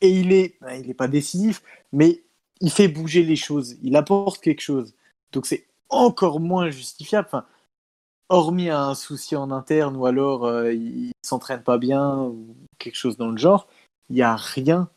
et 0.00 0.10
il 0.10 0.32
est, 0.32 0.56
ben, 0.60 0.74
il 0.74 0.88
est 0.88 0.94
pas 0.94 1.08
décisif, 1.08 1.60
mais 1.92 2.22
il 2.60 2.70
fait 2.70 2.86
bouger 2.86 3.24
les 3.24 3.34
choses, 3.34 3.76
il 3.82 3.96
apporte 3.96 4.40
quelque 4.40 4.60
chose. 4.60 4.94
Donc 5.32 5.46
c'est 5.46 5.66
encore 5.88 6.38
moins 6.38 6.70
justifiable. 6.70 7.28
Hormis 8.28 8.70
un 8.70 8.94
souci 8.94 9.34
en 9.34 9.50
interne 9.50 9.96
ou 9.96 10.06
alors 10.06 10.44
euh, 10.44 10.72
il 10.72 11.10
s'entraîne 11.20 11.64
pas 11.64 11.78
bien 11.78 12.18
ou 12.18 12.54
quelque 12.78 12.94
chose 12.94 13.16
dans 13.16 13.32
le 13.32 13.36
genre, 13.36 13.66
il 14.08 14.14
n'y 14.14 14.22
a 14.22 14.36
rien 14.36 14.88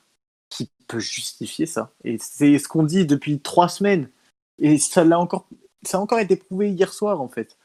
qui 0.50 0.70
peut 0.88 1.00
justifier 1.00 1.66
ça. 1.66 1.94
Et 2.04 2.20
c'est 2.20 2.60
ce 2.60 2.68
qu'on 2.68 2.84
dit 2.84 3.08
depuis 3.08 3.40
trois 3.40 3.70
semaines. 3.70 4.08
Et 4.60 4.78
ça 4.78 5.04
l'a 5.04 5.20
encore, 5.20 5.48
ça 5.82 5.98
a 5.98 6.02
encore 6.02 6.20
été 6.20 6.36
prouvé 6.36 6.70
hier 6.70 6.94
soir 6.94 7.22
en 7.22 7.28
fait. 7.28 7.58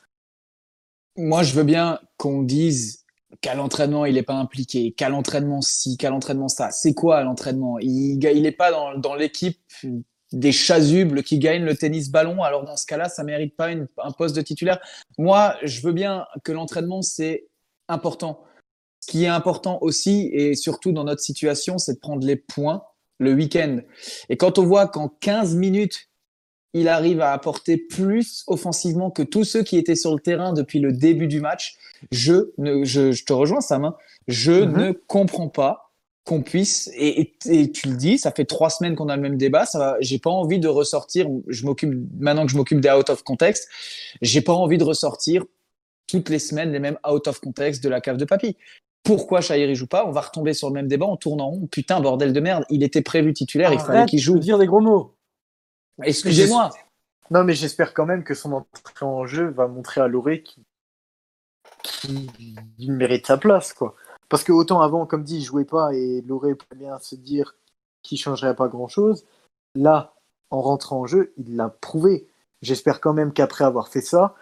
Moi, 1.19 1.43
je 1.43 1.53
veux 1.53 1.65
bien 1.65 2.01
qu'on 2.17 2.43
dise 2.43 3.06
qu'à 3.41 3.55
l'entraînement, 3.55 4.05
il 4.07 4.15
n'est 4.15 4.23
pas 4.23 4.35
impliqué, 4.35 4.93
qu'à 4.93 5.09
l'entraînement 5.09 5.61
ci, 5.61 5.97
qu'à 5.97 6.11
l'entraînement 6.11 6.49
ça. 6.49 6.71
C'est 6.71 6.95
quoi 6.95 7.23
l'entraînement? 7.23 7.79
Il 7.79 8.19
n'est 8.19 8.53
pas 8.53 8.71
dans, 8.71 8.97
dans 8.99 9.15
l'équipe 9.15 9.61
des 10.33 10.53
chasubles 10.53 11.23
qui 11.23 11.39
gagnent 11.39 11.65
le 11.65 11.77
tennis 11.77 12.11
ballon. 12.11 12.43
Alors 12.43 12.65
dans 12.65 12.77
ce 12.77 12.87
cas-là, 12.87 13.09
ça 13.09 13.25
mérite 13.25 13.57
pas 13.57 13.69
un 13.69 14.11
poste 14.13 14.37
de 14.37 14.43
titulaire. 14.43 14.81
Moi, 15.19 15.57
je 15.63 15.81
veux 15.83 15.93
bien 15.93 16.27
que 16.45 16.53
l'entraînement, 16.53 17.03
c'est 17.03 17.49
important. 17.89 18.43
Ce 19.01 19.11
qui 19.11 19.25
est 19.25 19.29
important 19.29 19.79
aussi, 19.83 20.31
et 20.33 20.55
surtout 20.55 20.93
dans 20.93 21.05
notre 21.05 21.21
situation, 21.21 21.79
c'est 21.79 21.95
de 21.95 21.99
prendre 21.99 22.27
les 22.27 22.37
points 22.37 22.83
le 23.19 23.33
week-end. 23.33 23.79
Et 24.29 24.37
quand 24.37 24.59
on 24.59 24.67
voit 24.67 24.89
qu'en 24.89 25.09
15 25.09 25.55
minutes, 25.55 26.09
il 26.81 26.89
arrive 26.89 27.21
à 27.21 27.33
apporter 27.33 27.77
plus 27.77 28.45
offensivement 28.47 29.11
que 29.11 29.23
tous 29.23 29.45
ceux 29.45 29.63
qui 29.63 29.77
étaient 29.79 29.95
sur 29.97 30.13
le 30.15 30.21
terrain 30.21 30.53
depuis 30.53 30.79
le 30.81 30.93
début 30.93 31.27
du 31.29 31.41
match. 31.41 31.77
Je, 32.13 32.51
ne, 32.59 32.85
je, 32.85 33.13
je 33.13 33.25
te 33.25 33.33
rejoins, 33.33 33.61
Sam. 33.61 33.85
hein. 33.85 33.97
Je 34.29 34.53
Mhm. 34.53 34.77
ne 34.77 34.93
comprends 34.93 35.49
pas 35.49 35.93
qu'on 36.25 36.43
puisse, 36.43 36.91
et, 36.97 37.21
et, 37.21 37.35
et 37.49 37.71
tu 37.71 37.89
le 37.89 37.97
dis, 37.97 38.19
ça 38.19 38.33
fait 38.33 38.45
trois 38.45 38.69
semaines 38.69 38.97
qu'on 38.97 39.09
a 39.09 39.15
le 39.17 39.23
même 39.23 39.37
débat. 39.37 39.65
Ça 39.65 39.97
j'ai 40.01 40.19
pas 40.19 40.31
envie 40.31 40.59
de 40.59 40.67
ressortir. 40.69 41.29
Je 41.47 41.65
m'occupe 41.65 41.93
maintenant 42.19 42.45
que 42.47 42.51
je 42.53 42.57
m'occupe 42.57 42.81
des 42.81 42.91
out 42.91 43.09
of 43.11 43.23
context. 43.23 43.69
J'ai 44.23 44.41
pas 44.41 44.53
envie 44.53 44.77
de 44.79 44.85
ressortir 44.85 45.45
toutes 46.09 46.29
les 46.29 46.39
semaines 46.41 46.73
les 46.73 46.81
mêmes 46.81 46.99
out 47.09 47.27
of 47.29 47.41
context 47.41 47.83
de 47.83 47.89
la 47.89 48.01
cave 48.01 48.17
de 48.17 48.25
papy. 48.25 48.57
Pourquoi 49.05 49.41
Chahiri 49.41 49.77
joue 49.77 49.87
pas? 49.87 50.05
On 50.07 50.11
va 50.11 50.21
retomber 50.21 50.53
sur 50.53 50.67
le 50.69 50.75
même 50.75 50.89
débat, 50.89 51.07
on 51.07 51.17
tourne 51.17 51.41
en 51.41 51.49
rond. 51.51 51.67
Putain, 51.71 52.01
bordel 52.01 52.33
de 52.33 52.41
merde, 52.41 52.65
il 52.71 52.83
était 52.83 53.03
prévu 53.03 53.33
titulaire, 53.33 53.73
il 53.73 53.79
fallait 53.79 54.07
qu'il 54.07 54.19
de 54.19 54.25
joue. 54.25 54.39
dire 54.41 54.59
des 54.59 54.67
gros 54.67 54.81
mots. 54.81 55.16
Excusez-moi. 56.03 56.71
Non, 57.31 57.45
mais 57.45 57.55
j'espère 57.55 57.95
quand 57.95 58.07
même 58.07 58.25
que 58.25 58.35
son 58.35 58.53
entrée 58.53 59.05
en 59.05 59.27
jeu 59.27 59.49
va 59.51 59.67
montrer 59.67 60.01
à 60.01 60.09
Loré 60.09 60.45
qu'il 61.83 62.93
mérite 62.93 63.27
sa 63.27 63.37
place, 63.37 63.73
quoi. 63.73 63.97
Parce 64.29 64.45
que 64.45 64.53
autant 64.53 64.81
avant, 64.81 65.07
comme 65.07 65.25
dit, 65.25 65.39
il 65.39 65.45
jouait 65.45 65.65
pas 65.65 65.95
et 65.95 66.23
Loré 66.23 66.55
pouvait 66.55 66.81
bien 66.81 66.99
se 66.99 67.15
dire 67.15 67.57
qu'il 68.03 68.19
changerait 68.19 68.57
pas 68.57 68.69
grand-chose. 68.69 69.25
Là, 69.75 70.15
en 70.51 70.61
rentrant 70.63 71.01
en 71.01 71.07
jeu, 71.07 71.33
il 71.37 71.57
l'a 71.57 71.69
prouvé. 71.69 72.29
J'espère 72.63 73.01
quand 73.01 73.13
même 73.13 73.33
qu'après 73.33 73.65
avoir 73.65 73.89
fait 73.89 74.01
ça, 74.01 74.35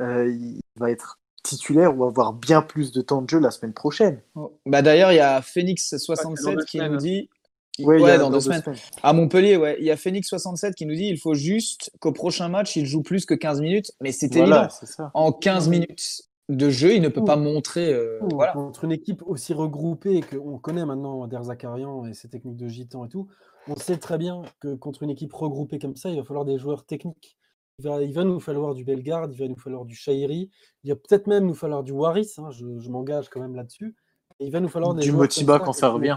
euh, 0.00 0.28
il 0.28 0.60
va 0.76 0.90
être 0.90 1.18
titulaire 1.42 1.96
ou 1.96 2.04
avoir 2.04 2.32
bien 2.32 2.62
plus 2.62 2.92
de 2.92 3.00
temps 3.00 3.22
de 3.22 3.28
jeu 3.28 3.40
la 3.40 3.50
semaine 3.50 3.72
prochaine. 3.72 4.22
Bah 4.66 4.82
d'ailleurs, 4.82 5.12
il 5.12 5.16
y 5.16 5.20
a 5.20 5.42
Phoenix 5.42 5.92
dans 5.92 5.98
67 5.98 6.56
deux 6.56 6.64
qui 6.64 6.78
semaines. 6.78 6.92
nous 6.92 6.98
dit 6.98 7.30
Ouais, 7.78 8.10
a 8.10 8.18
dans 8.18 8.30
deux 8.30 8.40
semaines. 8.40 8.62
à 9.02 9.12
Montpellier, 9.12 9.56
ouais, 9.56 9.76
il 9.78 9.86
y 9.86 9.90
a 9.90 9.96
Phoenix 9.96 10.28
67 10.28 10.74
qui 10.74 10.84
nous 10.84 10.94
dit 10.94 11.06
il 11.06 11.18
faut 11.18 11.34
juste 11.34 11.90
qu'au 12.00 12.12
prochain 12.12 12.48
match, 12.48 12.76
il 12.76 12.84
joue 12.84 13.02
plus 13.02 13.24
que 13.24 13.34
15 13.34 13.60
minutes, 13.60 13.92
mais 14.00 14.12
c'est 14.12 14.32
Voilà, 14.34 14.68
évident. 14.82 15.10
En 15.14 15.32
15 15.32 15.68
minutes 15.68 16.22
de 16.50 16.68
jeu, 16.68 16.94
il 16.94 17.00
ne 17.00 17.08
peut 17.08 17.20
Ouh. 17.20 17.24
pas 17.24 17.36
montrer 17.36 17.92
euh, 17.94 18.18
Ouh, 18.22 18.28
voilà. 18.34 18.52
Contre 18.52 18.84
une 18.84 18.92
équipe 18.92 19.22
aussi 19.24 19.54
regroupée 19.54 20.20
qu'on 20.20 20.58
connaît 20.58 20.84
maintenant 20.84 21.26
Der 21.26 21.44
Zakarian 21.44 22.04
et 22.04 22.12
ses 22.12 22.28
techniques 22.28 22.56
de 22.56 22.68
gitan 22.68 23.06
et 23.06 23.08
tout, 23.08 23.28
on 23.68 23.76
sait 23.76 23.96
très 23.96 24.18
bien 24.18 24.42
que 24.60 24.74
contre 24.74 25.02
une 25.02 25.10
équipe 25.10 25.32
regroupée 25.32 25.78
comme 25.78 25.96
ça, 25.96 26.10
il 26.10 26.18
va 26.18 26.24
falloir 26.24 26.44
des 26.44 26.58
joueurs 26.58 26.84
techniques. 26.84 27.38
Il 27.78 27.86
va, 27.88 28.02
il 28.02 28.12
va 28.12 28.24
nous 28.24 28.38
falloir 28.38 28.74
du 28.74 28.84
Bellegarde, 28.84 29.32
il 29.32 29.38
va 29.38 29.48
nous 29.48 29.56
falloir 29.58 29.86
du 29.86 29.94
Shairi, 29.94 30.50
il 30.84 30.90
va 30.90 30.96
peut-être 30.96 31.26
même 31.26 31.46
nous 31.46 31.54
falloir 31.54 31.82
du 31.82 31.92
Waris, 31.92 32.34
hein, 32.36 32.50
je, 32.50 32.66
je 32.78 32.90
m'engage 32.90 33.30
quand 33.30 33.40
même 33.40 33.54
là-dessus. 33.54 33.96
Et 34.40 34.46
il 34.46 34.52
va 34.52 34.60
nous 34.60 34.68
falloir 34.68 34.94
des 34.94 35.02
Du 35.02 35.12
Motiba 35.12 35.58
quand 35.58 35.72
ça 35.72 35.88
revient. 35.88 36.16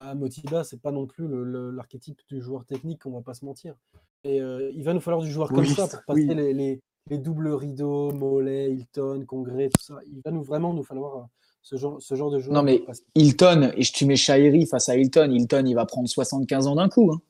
Ah, 0.00 0.14
Motiba, 0.14 0.62
c'est 0.64 0.80
pas 0.80 0.92
non 0.92 1.06
plus 1.06 1.26
l'archétype 1.72 2.20
du 2.28 2.40
joueur 2.42 2.64
technique, 2.66 3.06
on 3.06 3.12
va 3.12 3.22
pas 3.22 3.34
se 3.34 3.44
mentir. 3.44 3.74
Et 4.24 4.40
euh, 4.40 4.70
il 4.74 4.84
va 4.84 4.92
nous 4.92 5.00
falloir 5.00 5.22
du 5.22 5.30
joueur 5.30 5.48
comme 5.48 5.60
Oui, 5.60 5.68
ça 5.68 5.88
pour 5.88 6.02
passer 6.04 6.26
oui. 6.28 6.34
les, 6.34 6.52
les- 6.52 6.80
les 7.08 7.18
doubles 7.18 7.48
rideaux, 7.52 8.10
Mollet, 8.12 8.72
Hilton, 8.72 9.24
Congrès, 9.26 9.68
tout 9.68 9.80
ça. 9.80 10.00
Il 10.06 10.20
va 10.24 10.32
nous 10.32 10.42
vraiment 10.42 10.74
nous 10.74 10.82
falloir 10.82 11.16
euh, 11.16 11.22
ce 11.62 11.76
genre, 11.76 12.02
ce 12.02 12.14
genre 12.16 12.30
de 12.32 12.40
joueur. 12.40 12.54
Non, 12.56 12.62
mais. 12.64 12.84
Hilton, 13.14 13.70
et 13.76 13.82
je- 13.82 13.92
tu 13.92 14.06
mets 14.06 14.16
Shairi 14.16 14.66
face 14.66 14.88
à 14.88 14.96
Hilton, 14.96 15.30
Hilton, 15.30 15.64
il 15.66 15.74
va 15.74 15.86
prendre 15.86 16.08
75 16.08 16.66
ans 16.66 16.74
d'un 16.74 16.88
coup. 16.88 17.12
hein. 17.12 17.20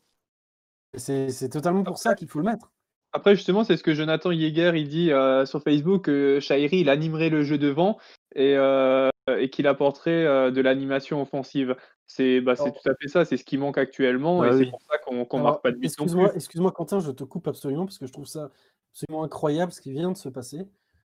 C'est 0.96 1.28
c'est 1.30 1.50
totalement 1.50 1.84
pour 1.84 1.98
ça 1.98 2.14
qu'il 2.14 2.26
faut 2.28 2.38
le 2.38 2.46
mettre. 2.46 2.72
Après, 3.12 3.36
justement, 3.36 3.64
c'est 3.64 3.76
ce 3.76 3.82
que 3.82 3.94
Jonathan 3.94 4.30
Yeager 4.30 4.72
il 4.76 4.88
dit 4.88 5.12
euh, 5.12 5.44
sur 5.46 5.62
Facebook 5.62 6.04
que 6.06 6.38
Shairi 6.40 6.80
il 6.80 6.88
animerait 6.88 7.28
le 7.28 7.42
jeu 7.42 7.58
devant 7.58 7.98
et, 8.34 8.54
euh, 8.56 9.10
et 9.28 9.50
qu'il 9.50 9.66
apporterait 9.66 10.24
euh, 10.24 10.50
de 10.50 10.60
l'animation 10.60 11.20
offensive. 11.20 11.76
C'est 12.06 12.40
bah, 12.40 12.54
tout 12.56 12.64
à 12.88 12.94
fait 12.94 13.08
ça, 13.08 13.24
c'est 13.24 13.36
ce 13.36 13.44
qui 13.44 13.58
manque 13.58 13.78
actuellement 13.78 14.40
Bah 14.40 14.48
et 14.48 14.54
oui. 14.54 14.64
c'est 14.64 14.70
pour 14.70 14.82
ça 14.82 14.98
qu'on 14.98 15.14
Alors, 15.24 15.42
marque 15.42 15.62
pas 15.62 15.72
de 15.72 15.76
but 15.76 15.82
non 15.98 16.04
Excuse-moi, 16.04 16.28
plus. 16.28 16.36
excuse-moi, 16.36 16.70
Quentin, 16.72 17.00
je 17.00 17.10
te 17.10 17.24
coupe 17.24 17.48
absolument 17.48 17.84
parce 17.84 17.98
que 17.98 18.06
je 18.06 18.12
trouve 18.12 18.26
ça 18.26 18.50
absolument 18.92 19.24
incroyable 19.24 19.72
ce 19.72 19.80
qui 19.80 19.90
vient 19.92 20.12
de 20.12 20.16
se 20.16 20.28
passer. 20.28 20.68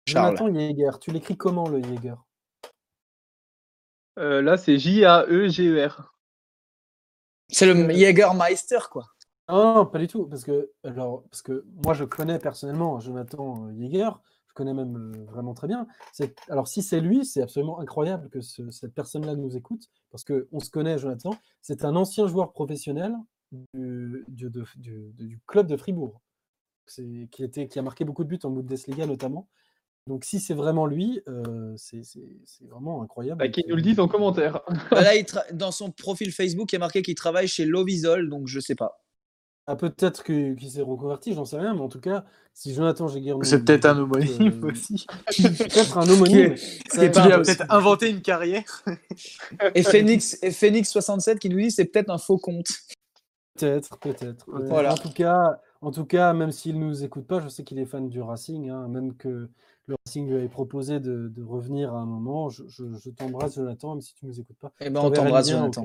Charles. 0.06 0.36
Jonathan 0.38 0.58
Yeager, 0.58 0.90
tu 1.00 1.10
l'écris 1.10 1.36
comment 1.36 1.68
le 1.68 1.80
Yeager 1.80 2.14
Euh, 4.18 4.40
là, 4.42 4.56
c'est 4.56 4.78
J-A-E-G-E-R. 4.78 6.14
C'est 7.50 7.72
le 7.72 7.90
Jägermeister, 7.90 8.78
quoi. 8.90 9.04
Non, 9.48 9.74
non, 9.74 9.86
pas 9.86 9.98
du 9.98 10.06
tout. 10.08 10.26
Parce 10.26 10.44
que, 10.44 10.70
alors, 10.84 11.24
parce 11.30 11.42
que 11.42 11.64
moi, 11.84 11.94
je 11.94 12.04
connais 12.04 12.38
personnellement 12.38 12.98
Jonathan 13.00 13.66
euh, 13.68 13.72
Yeager. 13.74 14.10
Je 14.10 14.37
connais 14.58 14.74
même 14.74 14.96
euh, 15.14 15.24
vraiment 15.30 15.54
très 15.54 15.68
bien. 15.68 15.86
C'est- 16.12 16.34
Alors, 16.50 16.66
si 16.68 16.82
c'est 16.82 17.00
lui, 17.00 17.24
c'est 17.24 17.40
absolument 17.42 17.78
incroyable 17.80 18.28
que 18.28 18.40
ce- 18.40 18.70
cette 18.70 18.92
personne-là 18.92 19.34
nous 19.36 19.56
écoute. 19.56 19.88
Parce 20.10 20.24
qu'on 20.24 20.60
se 20.60 20.70
connaît, 20.70 20.98
Jonathan. 20.98 21.30
C'est 21.62 21.84
un 21.84 21.94
ancien 21.96 22.26
joueur 22.26 22.52
professionnel 22.52 23.14
du, 23.52 24.24
du- 24.28 24.50
de- 24.50 24.64
du- 24.76 25.12
du 25.16 25.40
club 25.46 25.66
de 25.68 25.76
Fribourg. 25.76 26.20
C'est- 26.86 27.28
Qui, 27.30 27.44
était, 27.44 27.68
qui 27.68 27.78
a 27.78 27.82
marqué 27.82 28.04
beaucoup 28.04 28.24
de 28.24 28.28
buts 28.28 28.38
en 28.44 28.50
Bundesliga 28.50 29.06
notamment. 29.06 29.48
Donc 30.06 30.24
si 30.24 30.40
c'est 30.40 30.54
vraiment 30.54 30.86
lui, 30.86 31.20
euh, 31.28 31.74
c'est 31.76 32.00
vraiment 32.62 33.02
incroyable. 33.02 33.38
Bah, 33.40 33.48
Qu'ils 33.48 33.66
nous 33.68 33.76
le 33.76 33.82
disent 33.82 34.00
en 34.00 34.08
commentaire. 34.08 34.60
Bah 34.90 35.02
là, 35.02 35.14
il 35.14 35.26
dans 35.52 35.70
son 35.70 35.90
profil 35.92 36.32
Facebook, 36.32 36.72
il 36.72 36.76
y 36.76 36.78
a 36.78 36.80
marqué 36.80 37.02
qu'il 37.02 37.14
travaille 37.14 37.46
chez 37.46 37.66
Lovisol, 37.66 38.30
donc 38.30 38.46
je 38.48 38.58
sais 38.58 38.74
pas. 38.74 38.98
Ah, 39.70 39.76
peut-être 39.76 40.22
que- 40.24 40.54
qu'il 40.54 40.70
s'est 40.70 40.80
reconverti, 40.82 41.34
j'en 41.34 41.44
sais 41.44 41.58
rien, 41.58 41.74
mais 41.74 41.80
en 41.82 41.88
tout 41.90 42.00
cas, 42.00 42.24
si 42.54 42.72
Jonathan 42.74 43.06
nous- 43.38 43.44
C'est 43.44 43.64
peut-être 43.64 43.84
un 43.84 43.98
homonyme 43.98 44.64
aussi. 44.64 45.06
Peut-être 45.26 45.98
un 45.98 46.08
homonyme. 46.08 46.54
Pas 47.12 47.22
a 47.24 47.38
peut-être 47.44 47.64
inventé 47.68 48.08
une 48.10 48.22
carrière. 48.22 48.82
Et 49.74 49.82
Phoenix, 49.82 50.38
et 50.42 50.50
Phoenix 50.52 50.90
67 50.90 51.38
qui 51.38 51.50
nous 51.50 51.58
dit 51.58 51.70
c'est 51.70 51.84
peut-être 51.84 52.08
un 52.10 52.16
faux 52.18 52.38
compte. 52.38 52.68
Peut-être, 53.58 53.98
peut-être. 53.98 54.48
Euh, 54.50 54.66
Voilà. 54.68 54.92
En 54.92 54.96
tout 54.96 55.10
cas, 55.12 55.60
en 55.82 55.90
tout 55.90 56.04
cas, 56.06 56.32
même 56.32 56.50
s'il 56.52 56.78
nous 56.78 57.04
écoute 57.04 57.26
pas, 57.26 57.40
je 57.40 57.48
sais 57.48 57.62
qu'il 57.64 57.78
est 57.78 57.84
fan 57.86 58.08
du 58.08 58.20
Racing, 58.22 58.70
hein, 58.70 58.88
même 58.88 59.16
que 59.16 59.48
le 59.86 59.96
Racing 60.06 60.28
lui 60.28 60.36
avait 60.36 60.48
proposé 60.48 60.98
de, 61.00 61.28
de 61.28 61.42
revenir 61.42 61.94
à 61.94 61.98
un 61.98 62.06
moment. 62.06 62.48
Je, 62.48 62.62
je- 62.68 62.84
je 63.04 63.10
t'embrasse, 63.10 63.56
Jonathan, 63.56 63.94
même 63.94 64.00
si 64.00 64.14
tu 64.14 64.26
nous 64.26 64.38
écoutes 64.40 64.58
pas. 64.58 64.72
Eh 64.80 64.90
ben, 64.90 65.00
Je 65.00 65.06
on 65.06 65.10
t'embrasse, 65.10 65.50
Jonathan. 65.50 65.82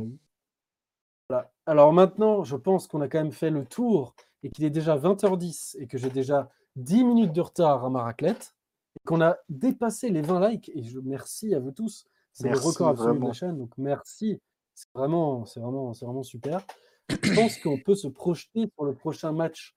Voilà. 1.33 1.51
Alors 1.65 1.93
maintenant, 1.93 2.43
je 2.43 2.55
pense 2.55 2.87
qu'on 2.87 3.01
a 3.01 3.07
quand 3.07 3.17
même 3.17 3.31
fait 3.31 3.49
le 3.49 3.65
tour 3.65 4.15
et 4.43 4.51
qu'il 4.51 4.65
est 4.65 4.69
déjà 4.69 4.97
20h10 4.97 5.77
et 5.79 5.87
que 5.87 5.97
j'ai 5.97 6.09
déjà 6.09 6.49
10 6.75 7.03
minutes 7.03 7.33
de 7.33 7.41
retard 7.41 7.83
à 7.83 7.89
ma 7.89 8.03
raclette 8.03 8.53
et 8.95 9.07
qu'on 9.07 9.19
a 9.19 9.37
dépassé 9.49 10.09
les 10.09 10.21
20 10.21 10.49
likes. 10.49 10.71
Et 10.75 10.83
je 10.83 10.99
merci 10.99 11.55
à 11.55 11.59
vous 11.59 11.71
tous. 11.71 12.05
C'est 12.33 12.49
le 12.49 12.59
record 12.59 12.89
absolu 12.89 13.07
de 13.07 13.13
vraiment. 13.13 13.27
la 13.27 13.33
chaîne. 13.33 13.57
Donc 13.57 13.71
merci. 13.77 14.39
C'est 14.75 14.87
vraiment, 14.93 15.45
c'est 15.45 15.59
vraiment, 15.59 15.93
c'est 15.93 16.05
vraiment 16.05 16.23
super. 16.23 16.61
Je 17.09 17.33
pense 17.33 17.57
qu'on 17.57 17.79
peut 17.79 17.95
se 17.95 18.07
projeter 18.07 18.67
pour 18.67 18.85
le 18.85 18.93
prochain 18.93 19.31
match 19.31 19.75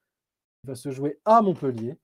qui 0.61 0.67
va 0.67 0.75
se 0.75 0.91
jouer 0.91 1.19
à 1.25 1.41
Montpellier. 1.41 1.97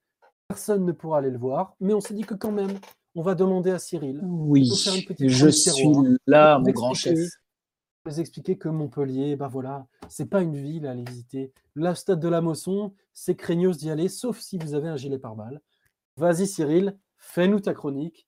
Personne 0.48 0.86
ne 0.86 0.92
pourra 0.92 1.18
aller 1.18 1.30
le 1.30 1.38
voir, 1.38 1.74
mais 1.80 1.92
on 1.92 2.00
s'est 2.00 2.14
dit 2.14 2.22
que 2.22 2.34
quand 2.34 2.52
même, 2.52 2.78
on 3.14 3.22
va 3.22 3.34
demander 3.34 3.70
à 3.70 3.78
Cyril 3.78 4.20
Oui, 4.22 4.68
faut 4.68 4.76
faire 4.76 4.94
une 4.94 5.04
petite 5.04 5.28
je 5.28 5.48
suis 5.48 5.88
là, 6.26 6.58
mon 6.58 6.70
grand 6.70 6.94
chef. 6.94 7.18
Vous 8.04 8.20
expliquer 8.20 8.56
que 8.56 8.68
Montpellier, 8.68 9.36
bah 9.36 9.48
voilà, 9.48 9.86
c'est 10.08 10.28
pas 10.28 10.42
une 10.42 10.56
ville 10.56 10.86
à 10.86 10.90
aller 10.90 11.04
visiter. 11.04 11.52
Le 11.74 11.94
stade 11.94 12.20
de 12.20 12.28
la 12.28 12.40
Mosson, 12.40 12.92
c'est 13.14 13.36
craignos 13.36 13.76
d'y 13.78 13.90
aller, 13.90 14.08
sauf 14.08 14.40
si 14.40 14.58
vous 14.58 14.74
avez 14.74 14.88
un 14.88 14.96
gilet 14.96 15.18
pare-balles. 15.18 15.60
Vas-y 16.16 16.46
Cyril, 16.46 16.96
fais-nous 17.16 17.60
ta 17.60 17.74
chronique. 17.74 18.26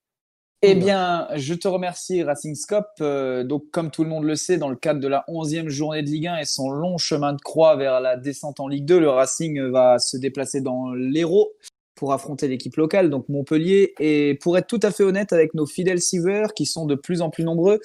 Eh 0.62 0.74
bien, 0.74 1.28
je 1.34 1.52
te 1.52 1.68
remercie, 1.68 2.22
Racing 2.22 2.54
Scope. 2.54 2.86
Euh, 3.02 3.44
donc, 3.44 3.64
comme 3.70 3.90
tout 3.90 4.02
le 4.02 4.08
monde 4.08 4.24
le 4.24 4.34
sait, 4.34 4.56
dans 4.56 4.70
le 4.70 4.76
cadre 4.76 4.98
de 4.98 5.08
la 5.08 5.22
11e 5.28 5.68
journée 5.68 6.02
de 6.02 6.08
Ligue 6.08 6.28
1 6.28 6.38
et 6.38 6.44
son 6.46 6.70
long 6.70 6.96
chemin 6.96 7.34
de 7.34 7.40
croix 7.40 7.76
vers 7.76 8.00
la 8.00 8.16
descente 8.16 8.60
en 8.60 8.68
Ligue 8.68 8.86
2, 8.86 8.98
le 8.98 9.10
Racing 9.10 9.60
va 9.70 9.98
se 9.98 10.16
déplacer 10.16 10.62
dans 10.62 10.94
l'Hérault 10.94 11.50
pour 11.96 12.14
affronter 12.14 12.48
l'équipe 12.48 12.76
locale, 12.76 13.10
donc 13.10 13.28
Montpellier. 13.28 13.92
Et 13.98 14.38
pour 14.40 14.56
être 14.56 14.66
tout 14.66 14.80
à 14.82 14.90
fait 14.90 15.02
honnête 15.02 15.34
avec 15.34 15.52
nos 15.52 15.66
fidèles 15.66 16.00
suiveurs, 16.00 16.54
qui 16.54 16.64
sont 16.64 16.86
de 16.86 16.94
plus 16.94 17.20
en 17.20 17.28
plus 17.28 17.44
nombreux, 17.44 17.80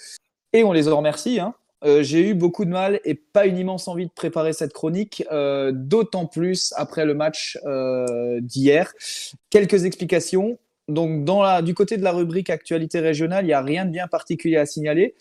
et 0.53 0.63
on 0.63 0.71
les 0.71 0.87
en 0.87 0.97
remercie, 0.97 1.41
hein, 1.41 1.55
euh, 1.85 2.03
j'ai 2.03 2.29
eu 2.29 2.33
beaucoup 2.33 2.65
de 2.65 2.69
mal 2.69 2.99
et 3.05 3.15
pas 3.15 3.45
une 3.45 3.57
immense 3.57 3.87
envie 3.87 4.05
de 4.05 4.11
préparer 4.11 4.53
cette 4.53 4.73
chronique, 4.73 5.23
euh, 5.31 5.71
d'autant 5.73 6.25
plus 6.25 6.73
après 6.75 7.05
le 7.05 7.13
match 7.13 7.57
euh, 7.65 8.39
d'hier. 8.41 8.93
Quelques 9.49 9.85
explications. 9.85 10.57
Donc, 10.87 11.23
du 11.63 11.73
côté 11.75 11.97
de 11.97 12.03
la 12.03 12.11
rubrique 12.11 12.49
actualité 12.49 12.99
régionale, 12.99 13.45
il 13.45 13.47
n'y 13.47 13.53
a 13.53 13.61
rien 13.61 13.85
de 13.85 13.91
bien 13.91 14.07
particulier 14.07 14.57
à 14.57 14.65
signaler. 14.65 15.15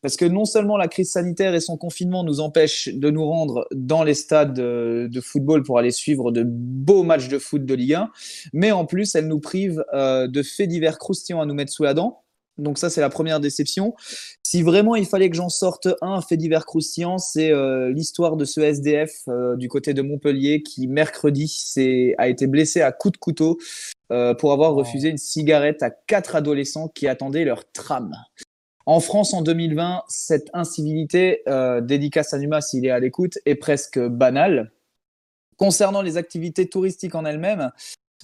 Parce 0.00 0.16
que 0.16 0.24
non 0.24 0.44
seulement 0.44 0.76
la 0.76 0.88
crise 0.88 1.12
sanitaire 1.12 1.54
et 1.54 1.60
son 1.60 1.76
confinement 1.76 2.24
nous 2.24 2.40
empêchent 2.40 2.88
de 2.88 3.08
nous 3.08 3.24
rendre 3.24 3.68
dans 3.72 4.02
les 4.02 4.14
stades 4.14 4.54
de 4.54 5.20
football 5.20 5.62
pour 5.62 5.78
aller 5.78 5.92
suivre 5.92 6.32
de 6.32 6.42
beaux 6.44 7.04
matchs 7.04 7.28
de 7.28 7.38
foot 7.38 7.64
de 7.64 7.72
Ligue 7.72 7.94
1, 7.94 8.10
mais 8.52 8.72
en 8.72 8.84
plus, 8.84 9.14
elle 9.14 9.28
nous 9.28 9.38
prive 9.38 9.84
de 9.92 10.42
faits 10.42 10.68
divers 10.68 10.98
croustillants 10.98 11.40
à 11.40 11.46
nous 11.46 11.54
mettre 11.54 11.72
sous 11.72 11.84
la 11.84 11.94
dent. 11.94 12.24
Donc 12.58 12.78
ça, 12.78 12.90
c'est 12.90 13.00
la 13.00 13.08
première 13.08 13.40
déception. 13.40 13.94
Si 14.42 14.62
vraiment 14.62 14.94
il 14.94 15.06
fallait 15.06 15.30
que 15.30 15.36
j'en 15.36 15.48
sorte 15.48 15.88
un 16.02 16.20
fait 16.20 16.36
divers 16.36 16.66
croustillant, 16.66 17.18
c'est 17.18 17.50
euh, 17.50 17.90
l'histoire 17.90 18.36
de 18.36 18.44
ce 18.44 18.60
SDF 18.60 19.22
euh, 19.28 19.56
du 19.56 19.68
côté 19.68 19.94
de 19.94 20.02
Montpellier 20.02 20.62
qui, 20.62 20.86
mercredi, 20.86 21.50
a 22.18 22.28
été 22.28 22.46
blessé 22.46 22.82
à 22.82 22.92
coups 22.92 23.12
de 23.12 23.18
couteau 23.18 23.58
euh, 24.10 24.34
pour 24.34 24.52
avoir 24.52 24.72
Oh. 24.72 24.76
refusé 24.76 25.08
une 25.08 25.18
cigarette 25.18 25.82
à 25.82 25.90
quatre 25.90 26.36
adolescents 26.36 26.88
qui 26.88 27.08
attendaient 27.08 27.44
leur 27.44 27.70
tram. 27.72 28.14
En 28.84 29.00
France, 29.00 29.32
en 29.32 29.42
2020, 29.42 30.02
cette 30.08 30.50
incivilité, 30.52 31.42
dédicace 31.82 32.34
à 32.34 32.38
Numa 32.38 32.60
s'il 32.60 32.84
est 32.84 32.90
à 32.90 32.98
l'écoute, 32.98 33.38
est 33.46 33.54
presque 33.54 33.98
banale. 34.00 34.72
Concernant 35.56 36.02
les 36.02 36.16
activités 36.16 36.68
touristiques 36.68 37.14
en 37.14 37.24
elles-mêmes, 37.24 37.70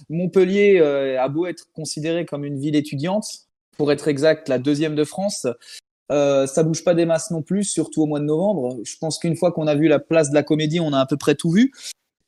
Montpellier 0.09 0.79
a 0.81 1.29
beau 1.29 1.45
être 1.45 1.71
considéré 1.71 2.25
comme 2.25 2.43
une 2.43 2.59
ville 2.59 2.75
étudiante, 2.75 3.48
pour 3.79 3.93
être 3.93 4.09
exact, 4.09 4.49
la 4.49 4.59
deuxième 4.59 4.93
de 4.93 5.05
France, 5.05 5.47
euh, 6.11 6.45
ça 6.45 6.63
bouge 6.63 6.83
pas 6.83 6.93
des 6.93 7.05
masses 7.05 7.31
non 7.31 7.41
plus, 7.41 7.63
surtout 7.63 8.01
au 8.01 8.07
mois 8.07 8.19
de 8.19 8.25
novembre. 8.25 8.77
Je 8.83 8.97
pense 8.99 9.17
qu'une 9.17 9.37
fois 9.37 9.53
qu'on 9.53 9.67
a 9.67 9.75
vu 9.75 9.87
la 9.87 9.99
place 9.99 10.31
de 10.31 10.35
la 10.35 10.43
Comédie, 10.43 10.81
on 10.81 10.91
a 10.91 10.99
à 10.99 11.05
peu 11.05 11.15
près 11.15 11.35
tout 11.35 11.49
vu. 11.49 11.71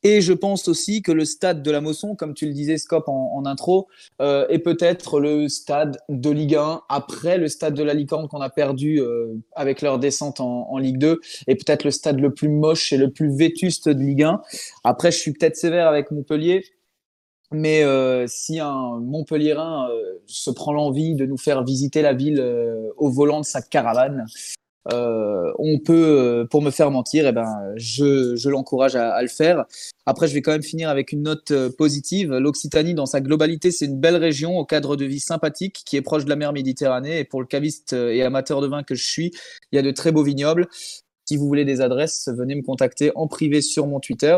Et 0.02 0.22
je 0.22 0.32
pense 0.32 0.66
aussi 0.66 1.02
que 1.02 1.12
le 1.12 1.26
stade 1.26 1.62
de 1.62 1.70
la 1.70 1.82
Mosson, 1.82 2.16
comme 2.16 2.32
tu 2.32 2.46
le 2.46 2.54
disais, 2.54 2.78
Scop, 2.78 3.06
en, 3.06 3.32
en 3.34 3.44
intro, 3.44 3.86
euh, 4.22 4.46
est 4.48 4.60
peut-être 4.60 5.20
le 5.20 5.46
stade 5.48 5.98
de 6.08 6.30
Ligue 6.30 6.56
1 6.56 6.80
après 6.88 7.36
le 7.36 7.48
stade 7.48 7.74
de 7.74 7.82
la 7.82 7.92
Licorne 7.92 8.28
qu'on 8.28 8.40
a 8.40 8.48
perdu 8.48 9.00
euh, 9.00 9.34
avec 9.54 9.82
leur 9.82 9.98
descente 9.98 10.40
en, 10.40 10.70
en 10.70 10.78
Ligue 10.78 10.96
2 10.96 11.20
et 11.48 11.54
peut-être 11.54 11.84
le 11.84 11.90
stade 11.90 12.18
le 12.18 12.32
plus 12.32 12.48
moche 12.48 12.94
et 12.94 12.96
le 12.96 13.10
plus 13.10 13.36
vétuste 13.36 13.90
de 13.90 14.02
Ligue 14.02 14.22
1. 14.22 14.40
Après, 14.84 15.12
je 15.12 15.18
suis 15.18 15.32
peut-être 15.32 15.56
sévère 15.56 15.86
avec 15.86 16.10
Montpellier, 16.10 16.64
mais 17.52 17.84
euh, 17.84 18.26
si 18.26 18.58
un 18.58 18.98
Montpellierin 19.00 19.88
euh, 19.90 20.20
se 20.26 20.50
prend 20.50 20.72
l'envie 20.72 21.14
de 21.14 21.26
nous 21.26 21.36
faire 21.36 21.64
visiter 21.64 22.02
la 22.02 22.12
ville 22.12 22.40
euh, 22.40 22.88
au 22.96 23.10
volant 23.10 23.40
de 23.40 23.44
sa 23.44 23.62
caravane, 23.62 24.26
on 24.84 25.78
peut, 25.78 26.44
pour 26.50 26.60
me 26.60 26.72
faire 26.72 26.90
mentir, 26.90 27.26
eh 27.28 27.32
ben, 27.32 27.46
je, 27.76 28.34
je 28.34 28.50
l'encourage 28.50 28.96
à, 28.96 29.14
à 29.14 29.22
le 29.22 29.28
faire. 29.28 29.64
Après, 30.06 30.26
je 30.26 30.34
vais 30.34 30.42
quand 30.42 30.50
même 30.50 30.64
finir 30.64 30.88
avec 30.88 31.12
une 31.12 31.22
note 31.22 31.52
positive. 31.78 32.32
L'Occitanie, 32.32 32.92
dans 32.92 33.06
sa 33.06 33.20
globalité, 33.20 33.70
c'est 33.70 33.84
une 33.84 34.00
belle 34.00 34.16
région 34.16 34.58
au 34.58 34.64
cadre 34.64 34.96
de 34.96 35.04
vie 35.04 35.20
sympathique 35.20 35.82
qui 35.86 35.96
est 35.96 36.02
proche 36.02 36.24
de 36.24 36.30
la 36.30 36.34
mer 36.34 36.52
Méditerranée. 36.52 37.20
Et 37.20 37.24
pour 37.24 37.40
le 37.40 37.46
caviste 37.46 37.92
et 37.92 38.22
amateur 38.24 38.60
de 38.60 38.66
vin 38.66 38.82
que 38.82 38.96
je 38.96 39.08
suis, 39.08 39.30
il 39.70 39.76
y 39.76 39.78
a 39.78 39.82
de 39.82 39.92
très 39.92 40.10
beaux 40.10 40.24
vignobles. 40.24 40.66
Si 41.28 41.36
vous 41.36 41.46
voulez 41.46 41.64
des 41.64 41.80
adresses, 41.80 42.28
venez 42.36 42.56
me 42.56 42.62
contacter 42.62 43.12
en 43.14 43.28
privé 43.28 43.62
sur 43.62 43.86
mon 43.86 44.00
Twitter. 44.00 44.36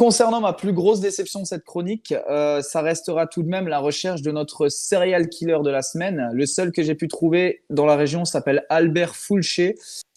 Concernant 0.00 0.40
ma 0.40 0.54
plus 0.54 0.72
grosse 0.72 1.00
déception 1.00 1.42
de 1.42 1.46
cette 1.46 1.62
chronique, 1.62 2.14
euh, 2.30 2.62
ça 2.62 2.80
restera 2.80 3.26
tout 3.26 3.42
de 3.42 3.48
même 3.48 3.68
la 3.68 3.80
recherche 3.80 4.22
de 4.22 4.30
notre 4.30 4.70
serial 4.70 5.28
killer 5.28 5.58
de 5.62 5.68
la 5.68 5.82
semaine. 5.82 6.30
Le 6.32 6.46
seul 6.46 6.72
que 6.72 6.82
j'ai 6.82 6.94
pu 6.94 7.06
trouver 7.06 7.64
dans 7.68 7.84
la 7.84 7.96
région 7.96 8.24
s'appelle 8.24 8.64
Albert 8.70 9.14
Fulché. 9.14 9.74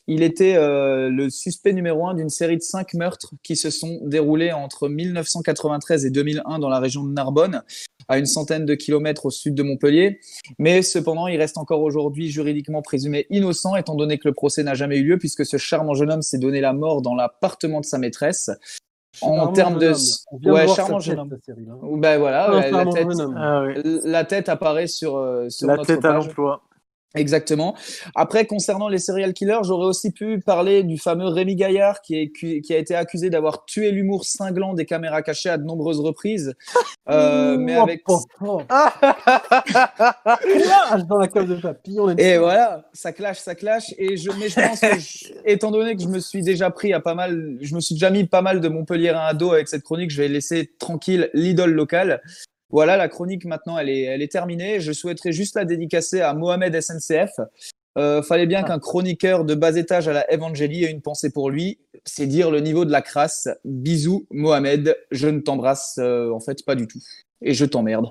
Il 0.08 0.24
était 0.24 0.56
euh, 0.56 1.10
le 1.10 1.30
suspect 1.30 1.74
numéro 1.74 2.08
un 2.08 2.14
d'une 2.14 2.30
série 2.30 2.56
de 2.56 2.62
cinq 2.62 2.94
meurtres 2.94 3.34
qui 3.44 3.58
se 3.58 3.70
sont 3.70 4.00
déroulés 4.04 4.54
entre 4.54 4.88
1993 4.88 6.06
et 6.06 6.12
2001 6.12 6.60
dans 6.60 6.70
la 6.70 6.80
région 6.80 7.04
de 7.04 7.12
Narbonne, 7.12 7.62
à 8.08 8.18
une 8.18 8.26
centaine 8.26 8.66
de 8.66 8.76
kilomètres 8.76 9.26
au 9.26 9.32
sud 9.32 9.54
de 9.54 9.64
Montpellier. 9.64 10.22
Mais 10.60 10.82
cependant, 10.82 11.28
il 11.28 11.38
reste 11.38 11.58
encore 11.58 11.82
aujourd'hui 11.82 12.30
juridiquement 12.30 12.82
présumé 12.82 13.28
innocent, 13.30 13.76
étant 13.76 13.96
donné 13.96 14.18
que 14.18 14.30
le 14.30 14.34
procès 14.34 14.64
n'a 14.64 14.76
jamais 14.76 15.00
eu 15.00 15.04
lieu, 15.04 15.18
puisque 15.18 15.46
ce 15.46 15.58
charmant 15.58 15.94
jeune 15.94 16.10
homme 16.10 16.22
s'est 16.22 16.40
donné 16.40 16.62
la 16.62 16.72
mort 16.72 17.02
dans 17.02 17.16
l'appartement 17.16 17.82
de 17.82 17.86
sa 17.86 17.98
maîtresse. 17.98 18.50
En 19.22 19.52
termes 19.54 19.78
de- 19.78 19.94
Ouais, 20.44 20.68
charmant 20.68 20.98
hein. 20.98 21.28
Ben 21.98 22.18
voilà, 22.20 22.50
la, 22.72 22.86
tête. 22.86 23.08
Ah 23.38 23.64
la 24.06 24.24
tête 24.26 24.50
apparaît 24.50 24.88
sur, 24.88 25.18
euh, 25.18 25.50
sur 25.50 25.68
La 25.68 25.76
notre 25.76 25.88
tête 25.88 26.04
à 26.06 26.14
l'emploi. 26.14 26.62
Exactement. 27.16 27.76
Après, 28.16 28.46
concernant 28.48 28.88
les 28.90 28.98
serial 28.98 29.34
killers, 29.34 29.60
j'aurais 29.64 29.86
aussi 29.86 30.12
pu 30.12 30.40
parler 30.40 30.84
du 30.84 30.98
fameux 30.98 31.28
Rémi 31.28 31.56
Gaillard 31.56 32.02
qui, 32.02 32.16
est, 32.16 32.32
qui 32.32 32.74
a 32.74 32.78
été 32.78 32.96
accusé 32.96 33.30
d'avoir 33.30 33.66
tué 33.66 33.92
l'humour 33.92 34.26
cinglant 34.26 34.74
des 34.74 34.86
caméras 34.86 35.22
cachées 35.22 35.50
à 35.50 35.58
de 35.58 35.64
nombreuses 35.64 36.00
reprises. 36.00 36.54
Euh, 37.10 37.58
mais 37.58 37.76
Oh, 37.78 37.84
avec... 37.84 38.02
oh, 38.08 38.20
oh. 38.42 38.62
Clash 39.92 41.04
dans 41.08 41.18
la 41.18 41.28
cave 41.28 41.48
de 41.48 41.56
papy, 41.56 41.98
on 42.00 42.10
aime 42.10 42.20
Et 42.20 42.38
voilà, 42.38 42.86
ça 42.94 43.12
clash, 43.12 43.40
ça 43.40 43.56
clash. 43.56 43.94
Et 43.98 44.18
je, 44.18 44.30
mais 44.40 44.50
je 44.50 44.56
pense 44.56 44.80
que, 44.80 45.00
je- 45.00 45.34
étant 45.46 45.72
donné 45.72 45.96
que 45.96 46.02
je 46.02 46.08
me 46.08 46.20
suis 46.20 46.42
déjà 46.42 46.70
pris 46.72 46.94
à 46.94 47.00
pas 47.00 47.16
mal, 47.16 47.58
je 47.62 47.76
me 47.76 47.80
suis 47.80 47.96
déjà 47.96 48.10
mis 48.10 48.26
pas 48.26 48.42
mal 48.42 48.62
de 48.62 48.68
Montpellier 48.70 49.10
à 49.10 49.34
dos 49.34 49.52
avec 49.52 49.68
cette 49.68 49.84
chronique, 49.84 50.10
je 50.12 50.22
vais 50.22 50.28
laisser 50.28 50.72
tranquille 50.80 51.30
l'idole 51.34 51.72
locale. 51.72 52.22
Voilà, 52.74 52.98
la 52.98 53.08
chronique 53.08 53.46
maintenant, 53.46 53.78
elle 53.78 53.88
est, 53.88 54.02
elle 54.02 54.24
est 54.24 54.32
terminée. 54.32 54.80
Je 54.80 54.92
souhaiterais 54.92 55.32
juste 55.32 55.56
la 55.56 55.64
dédicacer 55.64 56.22
à 56.22 56.34
Mohamed 56.34 56.82
SNCF. 56.82 57.40
Euh, 58.00 58.24
fallait 58.24 58.48
bien 58.48 58.64
qu'un 58.64 58.80
chroniqueur 58.80 59.46
de 59.46 59.54
bas 59.54 59.78
étage 59.78 60.08
à 60.08 60.14
la 60.14 60.26
Evangélie 60.34 60.84
ait 60.84 60.90
une 60.90 61.04
pensée 61.04 61.32
pour 61.32 61.52
lui. 61.52 61.80
C'est 62.04 62.26
dire 62.26 62.50
le 62.50 62.62
niveau 62.62 62.84
de 62.84 62.92
la 62.92 63.04
crasse. 63.04 63.48
Bisous, 63.64 64.26
Mohamed. 64.32 64.98
Je 65.12 65.28
ne 65.28 65.40
t'embrasse 65.40 66.00
euh, 66.00 66.32
en 66.32 66.40
fait 66.40 66.66
pas 66.66 66.74
du 66.74 66.88
tout. 66.88 66.98
Et 67.44 67.54
je 67.54 67.64
t'emmerde. 67.64 68.08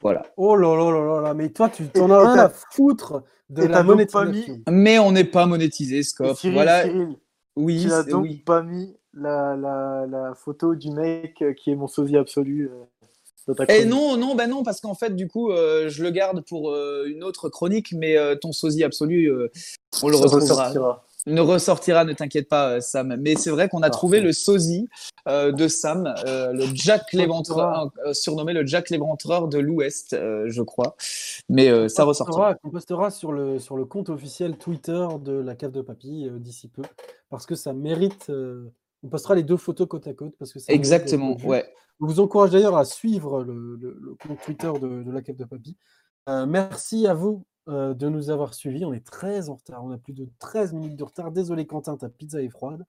Voilà. 0.00 0.22
Oh 0.38 0.56
là 0.56 0.74
là 0.74 0.90
là 0.90 1.04
là 1.04 1.20
là, 1.20 1.34
mais 1.34 1.50
toi, 1.50 1.68
tu 1.68 1.86
t'en 1.88 2.10
as 2.10 2.32
rien 2.32 2.44
à 2.44 2.48
foutre 2.48 3.24
de 3.50 3.64
la 3.64 3.82
monétisation. 3.82 4.60
Mais 4.70 4.98
on 4.98 5.12
n'est 5.12 5.24
pas 5.24 5.44
monétisé, 5.44 6.02
Scop. 6.02 6.34
Cyril, 6.34 6.54
voilà. 6.54 6.84
Cyril, 6.84 7.08
Oui, 7.56 7.80
tu 7.82 7.88
n'as 7.88 8.04
donc 8.04 8.22
oui. 8.22 8.36
pas 8.36 8.62
mis 8.62 8.96
la, 9.12 9.54
la, 9.54 10.06
la 10.08 10.34
photo 10.34 10.74
du 10.74 10.92
mec 10.92 11.42
euh, 11.42 11.52
qui 11.52 11.72
est 11.72 11.74
mon 11.76 11.88
sosie 11.88 12.16
absolu. 12.16 12.70
Et 13.52 13.54
chronique. 13.54 13.86
non, 13.86 14.16
non, 14.16 14.34
bah 14.34 14.46
non, 14.46 14.62
parce 14.62 14.80
qu'en 14.80 14.94
fait, 14.94 15.14
du 15.14 15.28
coup, 15.28 15.50
euh, 15.50 15.88
je 15.88 16.02
le 16.02 16.10
garde 16.10 16.42
pour 16.42 16.70
euh, 16.70 17.04
une 17.06 17.24
autre 17.24 17.48
chronique, 17.48 17.92
mais 17.92 18.16
euh, 18.16 18.34
ton 18.34 18.52
sosie 18.52 18.84
absolu, 18.84 19.32
on 20.02 20.08
le 20.08 20.16
ressortira. 20.16 21.04
Ne 21.26 21.40
ressortira, 21.42 22.04
ne 22.04 22.12
t'inquiète 22.14 22.48
pas, 22.48 22.80
Sam. 22.80 23.16
Mais 23.18 23.34
c'est 23.34 23.50
vrai 23.50 23.68
qu'on 23.68 23.82
a 23.82 23.90
trouvé 23.90 24.20
le 24.20 24.32
sosie 24.32 24.88
de 25.26 25.68
Sam, 25.68 26.14
le 26.24 26.64
Jack 26.74 27.12
l'éventreur, 27.12 27.90
surnommé 28.12 28.54
le 28.54 28.64
Jack 28.64 28.88
l'éventreur 28.88 29.48
de 29.48 29.58
l'Ouest, 29.58 30.12
je 30.12 30.62
crois. 30.62 30.96
Mais 31.50 31.88
ça 31.88 32.04
ressortira. 32.04 32.54
On 32.64 32.70
postera 32.70 33.10
sur 33.10 33.32
le, 33.32 33.58
sur 33.58 33.76
le 33.76 33.84
compte 33.84 34.08
officiel 34.08 34.56
Twitter 34.56 35.06
de 35.20 35.32
la 35.32 35.54
cave 35.54 35.72
de 35.72 35.82
papy 35.82 36.30
d'ici 36.36 36.68
peu. 36.68 36.82
Parce 37.28 37.44
que 37.44 37.56
ça 37.56 37.74
mérite. 37.74 38.30
On 39.02 39.08
postera 39.08 39.34
les 39.34 39.42
deux 39.42 39.56
photos 39.56 39.86
côte 39.88 40.06
à 40.06 40.14
côte. 40.14 40.34
Parce 40.38 40.52
que 40.52 40.58
ça 40.58 40.72
Exactement, 40.72 41.36
ouais. 41.44 41.72
Je 42.00 42.06
vous 42.06 42.20
encourage 42.20 42.50
d'ailleurs 42.50 42.76
à 42.76 42.84
suivre 42.84 43.42
le, 43.42 43.76
le- 43.76 43.98
le 44.00 44.14
compte 44.14 44.40
Twitter 44.42 44.70
de, 44.80 45.02
de 45.02 45.10
la 45.10 45.20
cave 45.22 45.36
de 45.36 45.44
papy. 45.44 45.76
Euh, 46.28 46.46
merci 46.46 47.06
à 47.06 47.14
vous 47.14 47.44
euh, 47.68 47.92
de 47.94 48.08
nous 48.08 48.30
avoir 48.30 48.54
suivis. 48.54 48.84
On 48.84 48.92
est 48.92 49.04
très 49.04 49.48
en 49.48 49.56
retard. 49.56 49.84
On 49.84 49.90
a 49.90 49.98
plus 49.98 50.12
de 50.12 50.28
13 50.38 50.72
minutes 50.74 50.96
de 50.96 51.04
retard. 51.04 51.32
Désolé 51.32 51.66
Quentin, 51.66 51.96
ta 51.96 52.08
pizza 52.08 52.40
est 52.42 52.48
froide. 52.50 52.84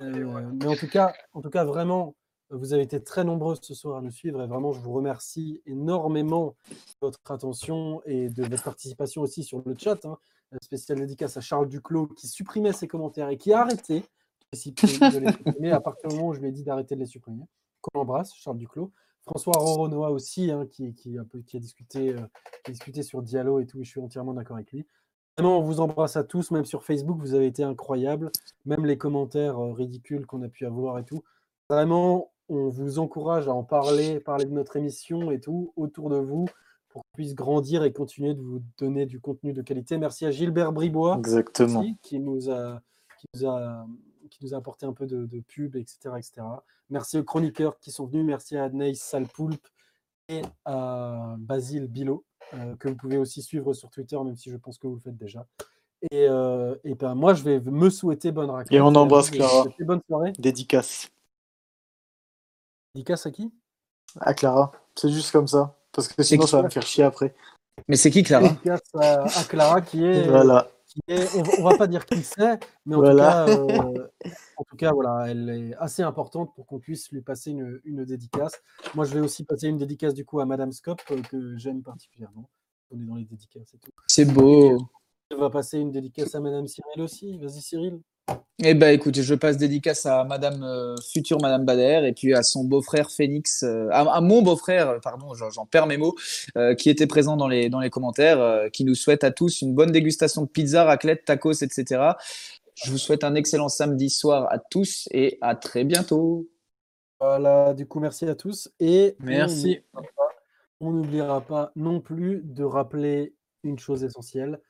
Euh, 0.00 0.50
mais 0.60 0.66
en 0.66 0.74
tout 0.76 0.88
cas, 0.88 1.12
en 1.32 1.40
tout 1.42 1.50
cas, 1.50 1.64
vraiment, 1.64 2.14
vous 2.50 2.72
avez 2.72 2.82
été 2.82 3.02
très 3.02 3.24
nombreux 3.24 3.56
ce 3.60 3.74
soir 3.74 3.96
à 3.98 4.00
nous 4.00 4.10
suivre 4.10 4.42
et 4.42 4.46
vraiment, 4.46 4.72
je 4.72 4.80
vous 4.80 4.92
remercie 4.92 5.60
énormément 5.66 6.54
de 6.70 6.76
votre 7.00 7.18
attention 7.30 8.00
et 8.04 8.28
de 8.28 8.44
votre 8.44 8.62
participation 8.64 9.22
aussi 9.22 9.42
sur 9.42 9.62
le 9.64 9.74
chat. 9.76 10.04
Hein. 10.04 10.18
Spécial 10.62 10.98
dédicace 10.98 11.36
à 11.36 11.40
Charles 11.40 11.68
Duclos 11.68 12.08
qui 12.08 12.28
supprimait 12.28 12.72
ses 12.74 12.86
commentaires 12.86 13.28
et 13.30 13.38
qui 13.38 13.52
a 13.52 13.60
arrêté 13.62 14.04
de 14.52 14.56
les 14.56 14.58
supprimer- 14.58 15.10
de 15.12 15.18
les 15.26 15.32
supprimer 15.32 15.70
à 15.72 15.80
partir 15.80 16.08
du 16.10 16.16
moment 16.16 16.28
où 16.28 16.34
je 16.34 16.40
lui 16.40 16.48
ai 16.48 16.52
dit 16.52 16.62
d'arrêter 16.64 16.94
de 16.94 17.00
les 17.00 17.06
supprimer. 17.06 17.44
Qu'on 17.80 18.00
embrasse, 18.00 18.34
Charles 18.34 18.58
Duclos. 18.58 18.92
François 19.24 19.52
Roronoa 19.56 20.10
aussi, 20.10 20.50
hein, 20.50 20.66
qui, 20.70 20.94
qui, 20.94 21.16
un 21.16 21.24
peu- 21.24 21.40
qui 21.42 21.56
a 21.56 21.60
discuté, 21.60 22.10
euh, 22.10 22.20
qui 22.64 22.70
a 22.70 22.72
discuté 22.72 23.02
sur 23.02 23.22
Diallo 23.22 23.60
et 23.60 23.66
tout, 23.66 23.80
et 23.80 23.84
je 23.84 23.90
suis 23.90 24.00
entièrement 24.00 24.34
d'accord 24.34 24.56
avec 24.56 24.72
lui. 24.72 24.84
Vraiment, 25.38 25.58
on 25.58 25.62
vous 25.62 25.80
embrasse 25.80 26.16
à 26.16 26.24
tous, 26.24 26.50
même 26.50 26.64
sur 26.64 26.82
Facebook, 26.84 27.18
vous 27.20 27.34
avez 27.34 27.46
été 27.46 27.62
incroyables, 27.62 28.30
même 28.66 28.84
les 28.84 28.98
commentaires 28.98 29.58
euh, 29.58 29.72
ridicules 29.72 30.26
qu'on 30.26 30.42
a 30.42 30.48
pu 30.48 30.66
avoir 30.66 30.98
et 30.98 31.04
tout. 31.04 31.22
Vraiment, 31.70 32.32
on 32.48 32.68
vous 32.68 32.98
encourage 32.98 33.48
à 33.48 33.54
en 33.54 33.62
parler, 33.62 34.18
parler 34.20 34.44
de 34.44 34.50
notre 34.50 34.76
émission 34.76 35.30
et 35.30 35.40
tout 35.40 35.72
autour 35.76 36.10
de 36.10 36.16
vous 36.16 36.46
pour 36.90 37.02
qu'on 37.02 37.08
puisse 37.14 37.34
grandir 37.34 37.84
et 37.84 37.92
continuer 37.92 38.34
de 38.34 38.42
vous 38.42 38.60
donner 38.78 39.06
du 39.06 39.20
contenu 39.20 39.52
de 39.52 39.62
qualité. 39.62 39.96
Merci 39.98 40.26
à 40.26 40.30
Gilbert 40.32 40.72
Bribois 40.72 41.16
Exactement. 41.16 41.80
aussi, 41.80 41.96
qui 42.02 42.18
nous 42.18 42.50
a, 42.50 42.82
qui 43.18 43.26
nous 43.34 43.46
a, 43.48 43.86
qui 44.32 44.44
nous 44.44 44.54
a 44.54 44.56
apporté 44.58 44.86
un 44.86 44.92
peu 44.92 45.06
de, 45.06 45.26
de 45.26 45.40
pub, 45.40 45.76
etc., 45.76 46.14
etc. 46.16 46.42
Merci 46.90 47.18
aux 47.18 47.24
chroniqueurs 47.24 47.78
qui 47.78 47.90
sont 47.90 48.06
venus. 48.06 48.24
Merci 48.24 48.56
à 48.56 48.64
Anaïs 48.64 49.00
Salpoulpe 49.00 49.66
et 50.28 50.42
à 50.64 51.36
Basile 51.38 51.86
Bilo, 51.86 52.24
euh, 52.54 52.76
que 52.76 52.88
vous 52.88 52.96
pouvez 52.96 53.18
aussi 53.18 53.42
suivre 53.42 53.72
sur 53.74 53.90
Twitter, 53.90 54.16
même 54.22 54.36
si 54.36 54.50
je 54.50 54.56
pense 54.56 54.78
que 54.78 54.86
vous 54.86 54.94
le 54.94 55.00
faites 55.00 55.16
déjà. 55.16 55.46
Et, 56.10 56.26
euh, 56.28 56.74
et 56.84 56.94
ben, 56.94 57.14
moi, 57.14 57.34
je 57.34 57.42
vais 57.44 57.60
me 57.60 57.90
souhaiter 57.90 58.32
bonne 58.32 58.50
raclette. 58.50 58.72
Et 58.72 58.80
on 58.80 58.94
embrasse 58.94 59.30
Clara. 59.30 59.66
Bonne 59.80 60.00
soirée. 60.08 60.32
Dédicace 60.38 61.08
Dédicace 62.94 63.26
à 63.26 63.30
qui? 63.30 63.52
À 64.20 64.34
Clara. 64.34 64.72
C'est 64.96 65.10
juste 65.10 65.30
comme 65.30 65.46
ça. 65.46 65.76
Parce 65.92 66.08
que 66.08 66.22
sinon, 66.22 66.46
ça 66.46 66.56
va 66.58 66.64
me 66.64 66.70
faire 66.70 66.86
chier 66.86 67.04
après. 67.04 67.34
Mais 67.88 67.96
c'est 67.96 68.10
qui, 68.10 68.22
Clara? 68.22 68.48
Dédicace 68.48 68.80
à, 68.94 69.22
à 69.24 69.44
Clara 69.44 69.80
qui 69.80 70.04
est, 70.04 70.28
Voilà. 70.28 70.71
Qui 70.94 71.00
est- 71.08 71.34
on, 71.36 71.42
va, 71.42 71.52
on 71.58 71.62
va 71.70 71.76
pas 71.78 71.86
dire 71.86 72.04
qui 72.06 72.22
c'est, 72.22 72.58
mais 72.86 72.94
en 72.94 72.98
Voilà. 73.00 73.46
tout 73.46 73.66
cas, 73.66 73.84
euh, 73.86 74.08
en 74.56 74.64
tout 74.64 74.76
cas, 74.76 74.92
voilà, 74.92 75.30
elle 75.30 75.48
est 75.50 75.74
assez 75.76 76.02
importante 76.02 76.54
pour 76.54 76.66
qu'on 76.66 76.78
puisse 76.78 77.10
lui 77.10 77.22
passer 77.22 77.50
une, 77.50 77.80
une 77.84 78.04
dédicace. 78.04 78.60
Moi, 78.94 79.04
je 79.04 79.14
vais 79.14 79.20
aussi 79.20 79.44
passer 79.44 79.68
une 79.68 79.78
dédicace 79.78 80.14
du 80.14 80.24
coup 80.24 80.40
à 80.40 80.46
Madame 80.46 80.72
Scop 80.72 81.00
euh, 81.10 81.20
que 81.22 81.56
j'aime 81.56 81.82
particulièrement. 81.82 82.48
On 82.90 83.00
est 83.00 83.04
dans 83.04 83.14
les 83.16 83.24
dédicaces 83.24 83.72
et 83.74 83.78
tout. 83.78 83.90
C'est 84.06 84.26
beau. 84.26 84.78
On 85.34 85.38
va 85.38 85.48
passer 85.50 85.78
une 85.78 85.92
dédicace 85.92 86.34
à 86.34 86.40
Madame 86.40 86.66
Cyril 86.66 87.00
aussi. 87.00 87.38
Vas-y 87.38 87.62
Cyril. 87.62 88.00
Eh 88.64 88.74
ben, 88.74 88.94
écoute, 88.94 89.20
je 89.20 89.34
passe 89.34 89.56
dédicace 89.56 90.06
à 90.06 90.22
Madame 90.24 90.62
euh, 90.62 90.94
future 91.12 91.40
Madame 91.40 91.64
Bader 91.64 92.06
et 92.06 92.12
puis 92.12 92.32
à 92.32 92.42
son 92.42 92.64
beau-frère 92.64 93.10
Phoenix, 93.10 93.64
euh, 93.64 93.88
à, 93.90 94.00
à 94.02 94.20
mon 94.20 94.42
beau-frère, 94.42 94.88
euh, 94.88 94.98
pardon, 95.00 95.34
j'en 95.34 95.66
perds 95.66 95.86
mes 95.86 95.96
mots, 95.96 96.14
euh, 96.56 96.74
qui 96.74 96.88
était 96.88 97.08
présent 97.08 97.36
dans 97.36 97.48
les 97.48 97.68
dans 97.68 97.80
les 97.80 97.90
commentaires, 97.90 98.70
qui 98.72 98.84
nous 98.84 98.94
souhaite 98.94 99.24
à 99.24 99.32
tous 99.32 99.62
une 99.62 99.74
bonne 99.74 99.90
dégustation 99.90 100.42
de 100.42 100.48
pizza, 100.48 100.84
raclette, 100.84 101.24
tacos, 101.24 101.62
etc. 101.62 102.12
Je 102.74 102.90
vous 102.90 102.98
souhaite 102.98 103.24
un 103.24 103.34
excellent 103.34 103.68
samedi 103.68 104.10
soir 104.10 104.46
à 104.50 104.58
tous 104.58 105.08
et 105.10 105.38
à 105.40 105.56
très 105.56 105.84
bientôt. 105.84 106.48
Voilà, 107.18 107.74
du 107.74 107.86
coup, 107.86 108.00
merci 108.00 108.26
à 108.26 108.34
tous. 108.34 108.70
Et 108.80 109.16
Merci. 109.20 109.80
On 110.80 110.90
n'oubliera 110.90 111.40
pas 111.40 111.70
non 111.76 112.00
plus 112.00 112.42
de 112.44 112.64
rappeler 112.64 113.34
une 113.62 113.78
chose 113.78 114.02
essentielle. 114.02 114.60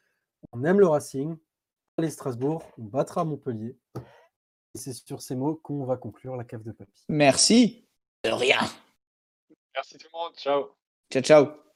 On 0.53 0.65
aime 0.65 0.79
le 0.79 0.87
Racing. 0.87 1.37
Allez 1.99 2.11
Strasbourg, 2.11 2.63
on 2.79 2.85
battra 2.85 3.25
Montpellier. 3.25 3.77
Et 4.75 4.79
c'est 4.79 4.95
sur 4.95 5.21
ces 5.21 5.37
mots 5.37 5.57
qu'on 5.57 5.85
va 5.85 5.97
conclure 5.97 6.37
la 6.37 6.45
cave 6.45 6.63
de 6.63 6.73
papy. 6.73 7.05
Merci. 7.09 7.87
De 8.25 8.31
rien. 8.31 8.61
Merci 9.75 9.99
tout 9.99 10.09
le 10.13 10.19
monde. 10.19 10.35
Ciao. 10.37 10.77
Ciao, 11.11 11.23
ciao. 11.23 11.72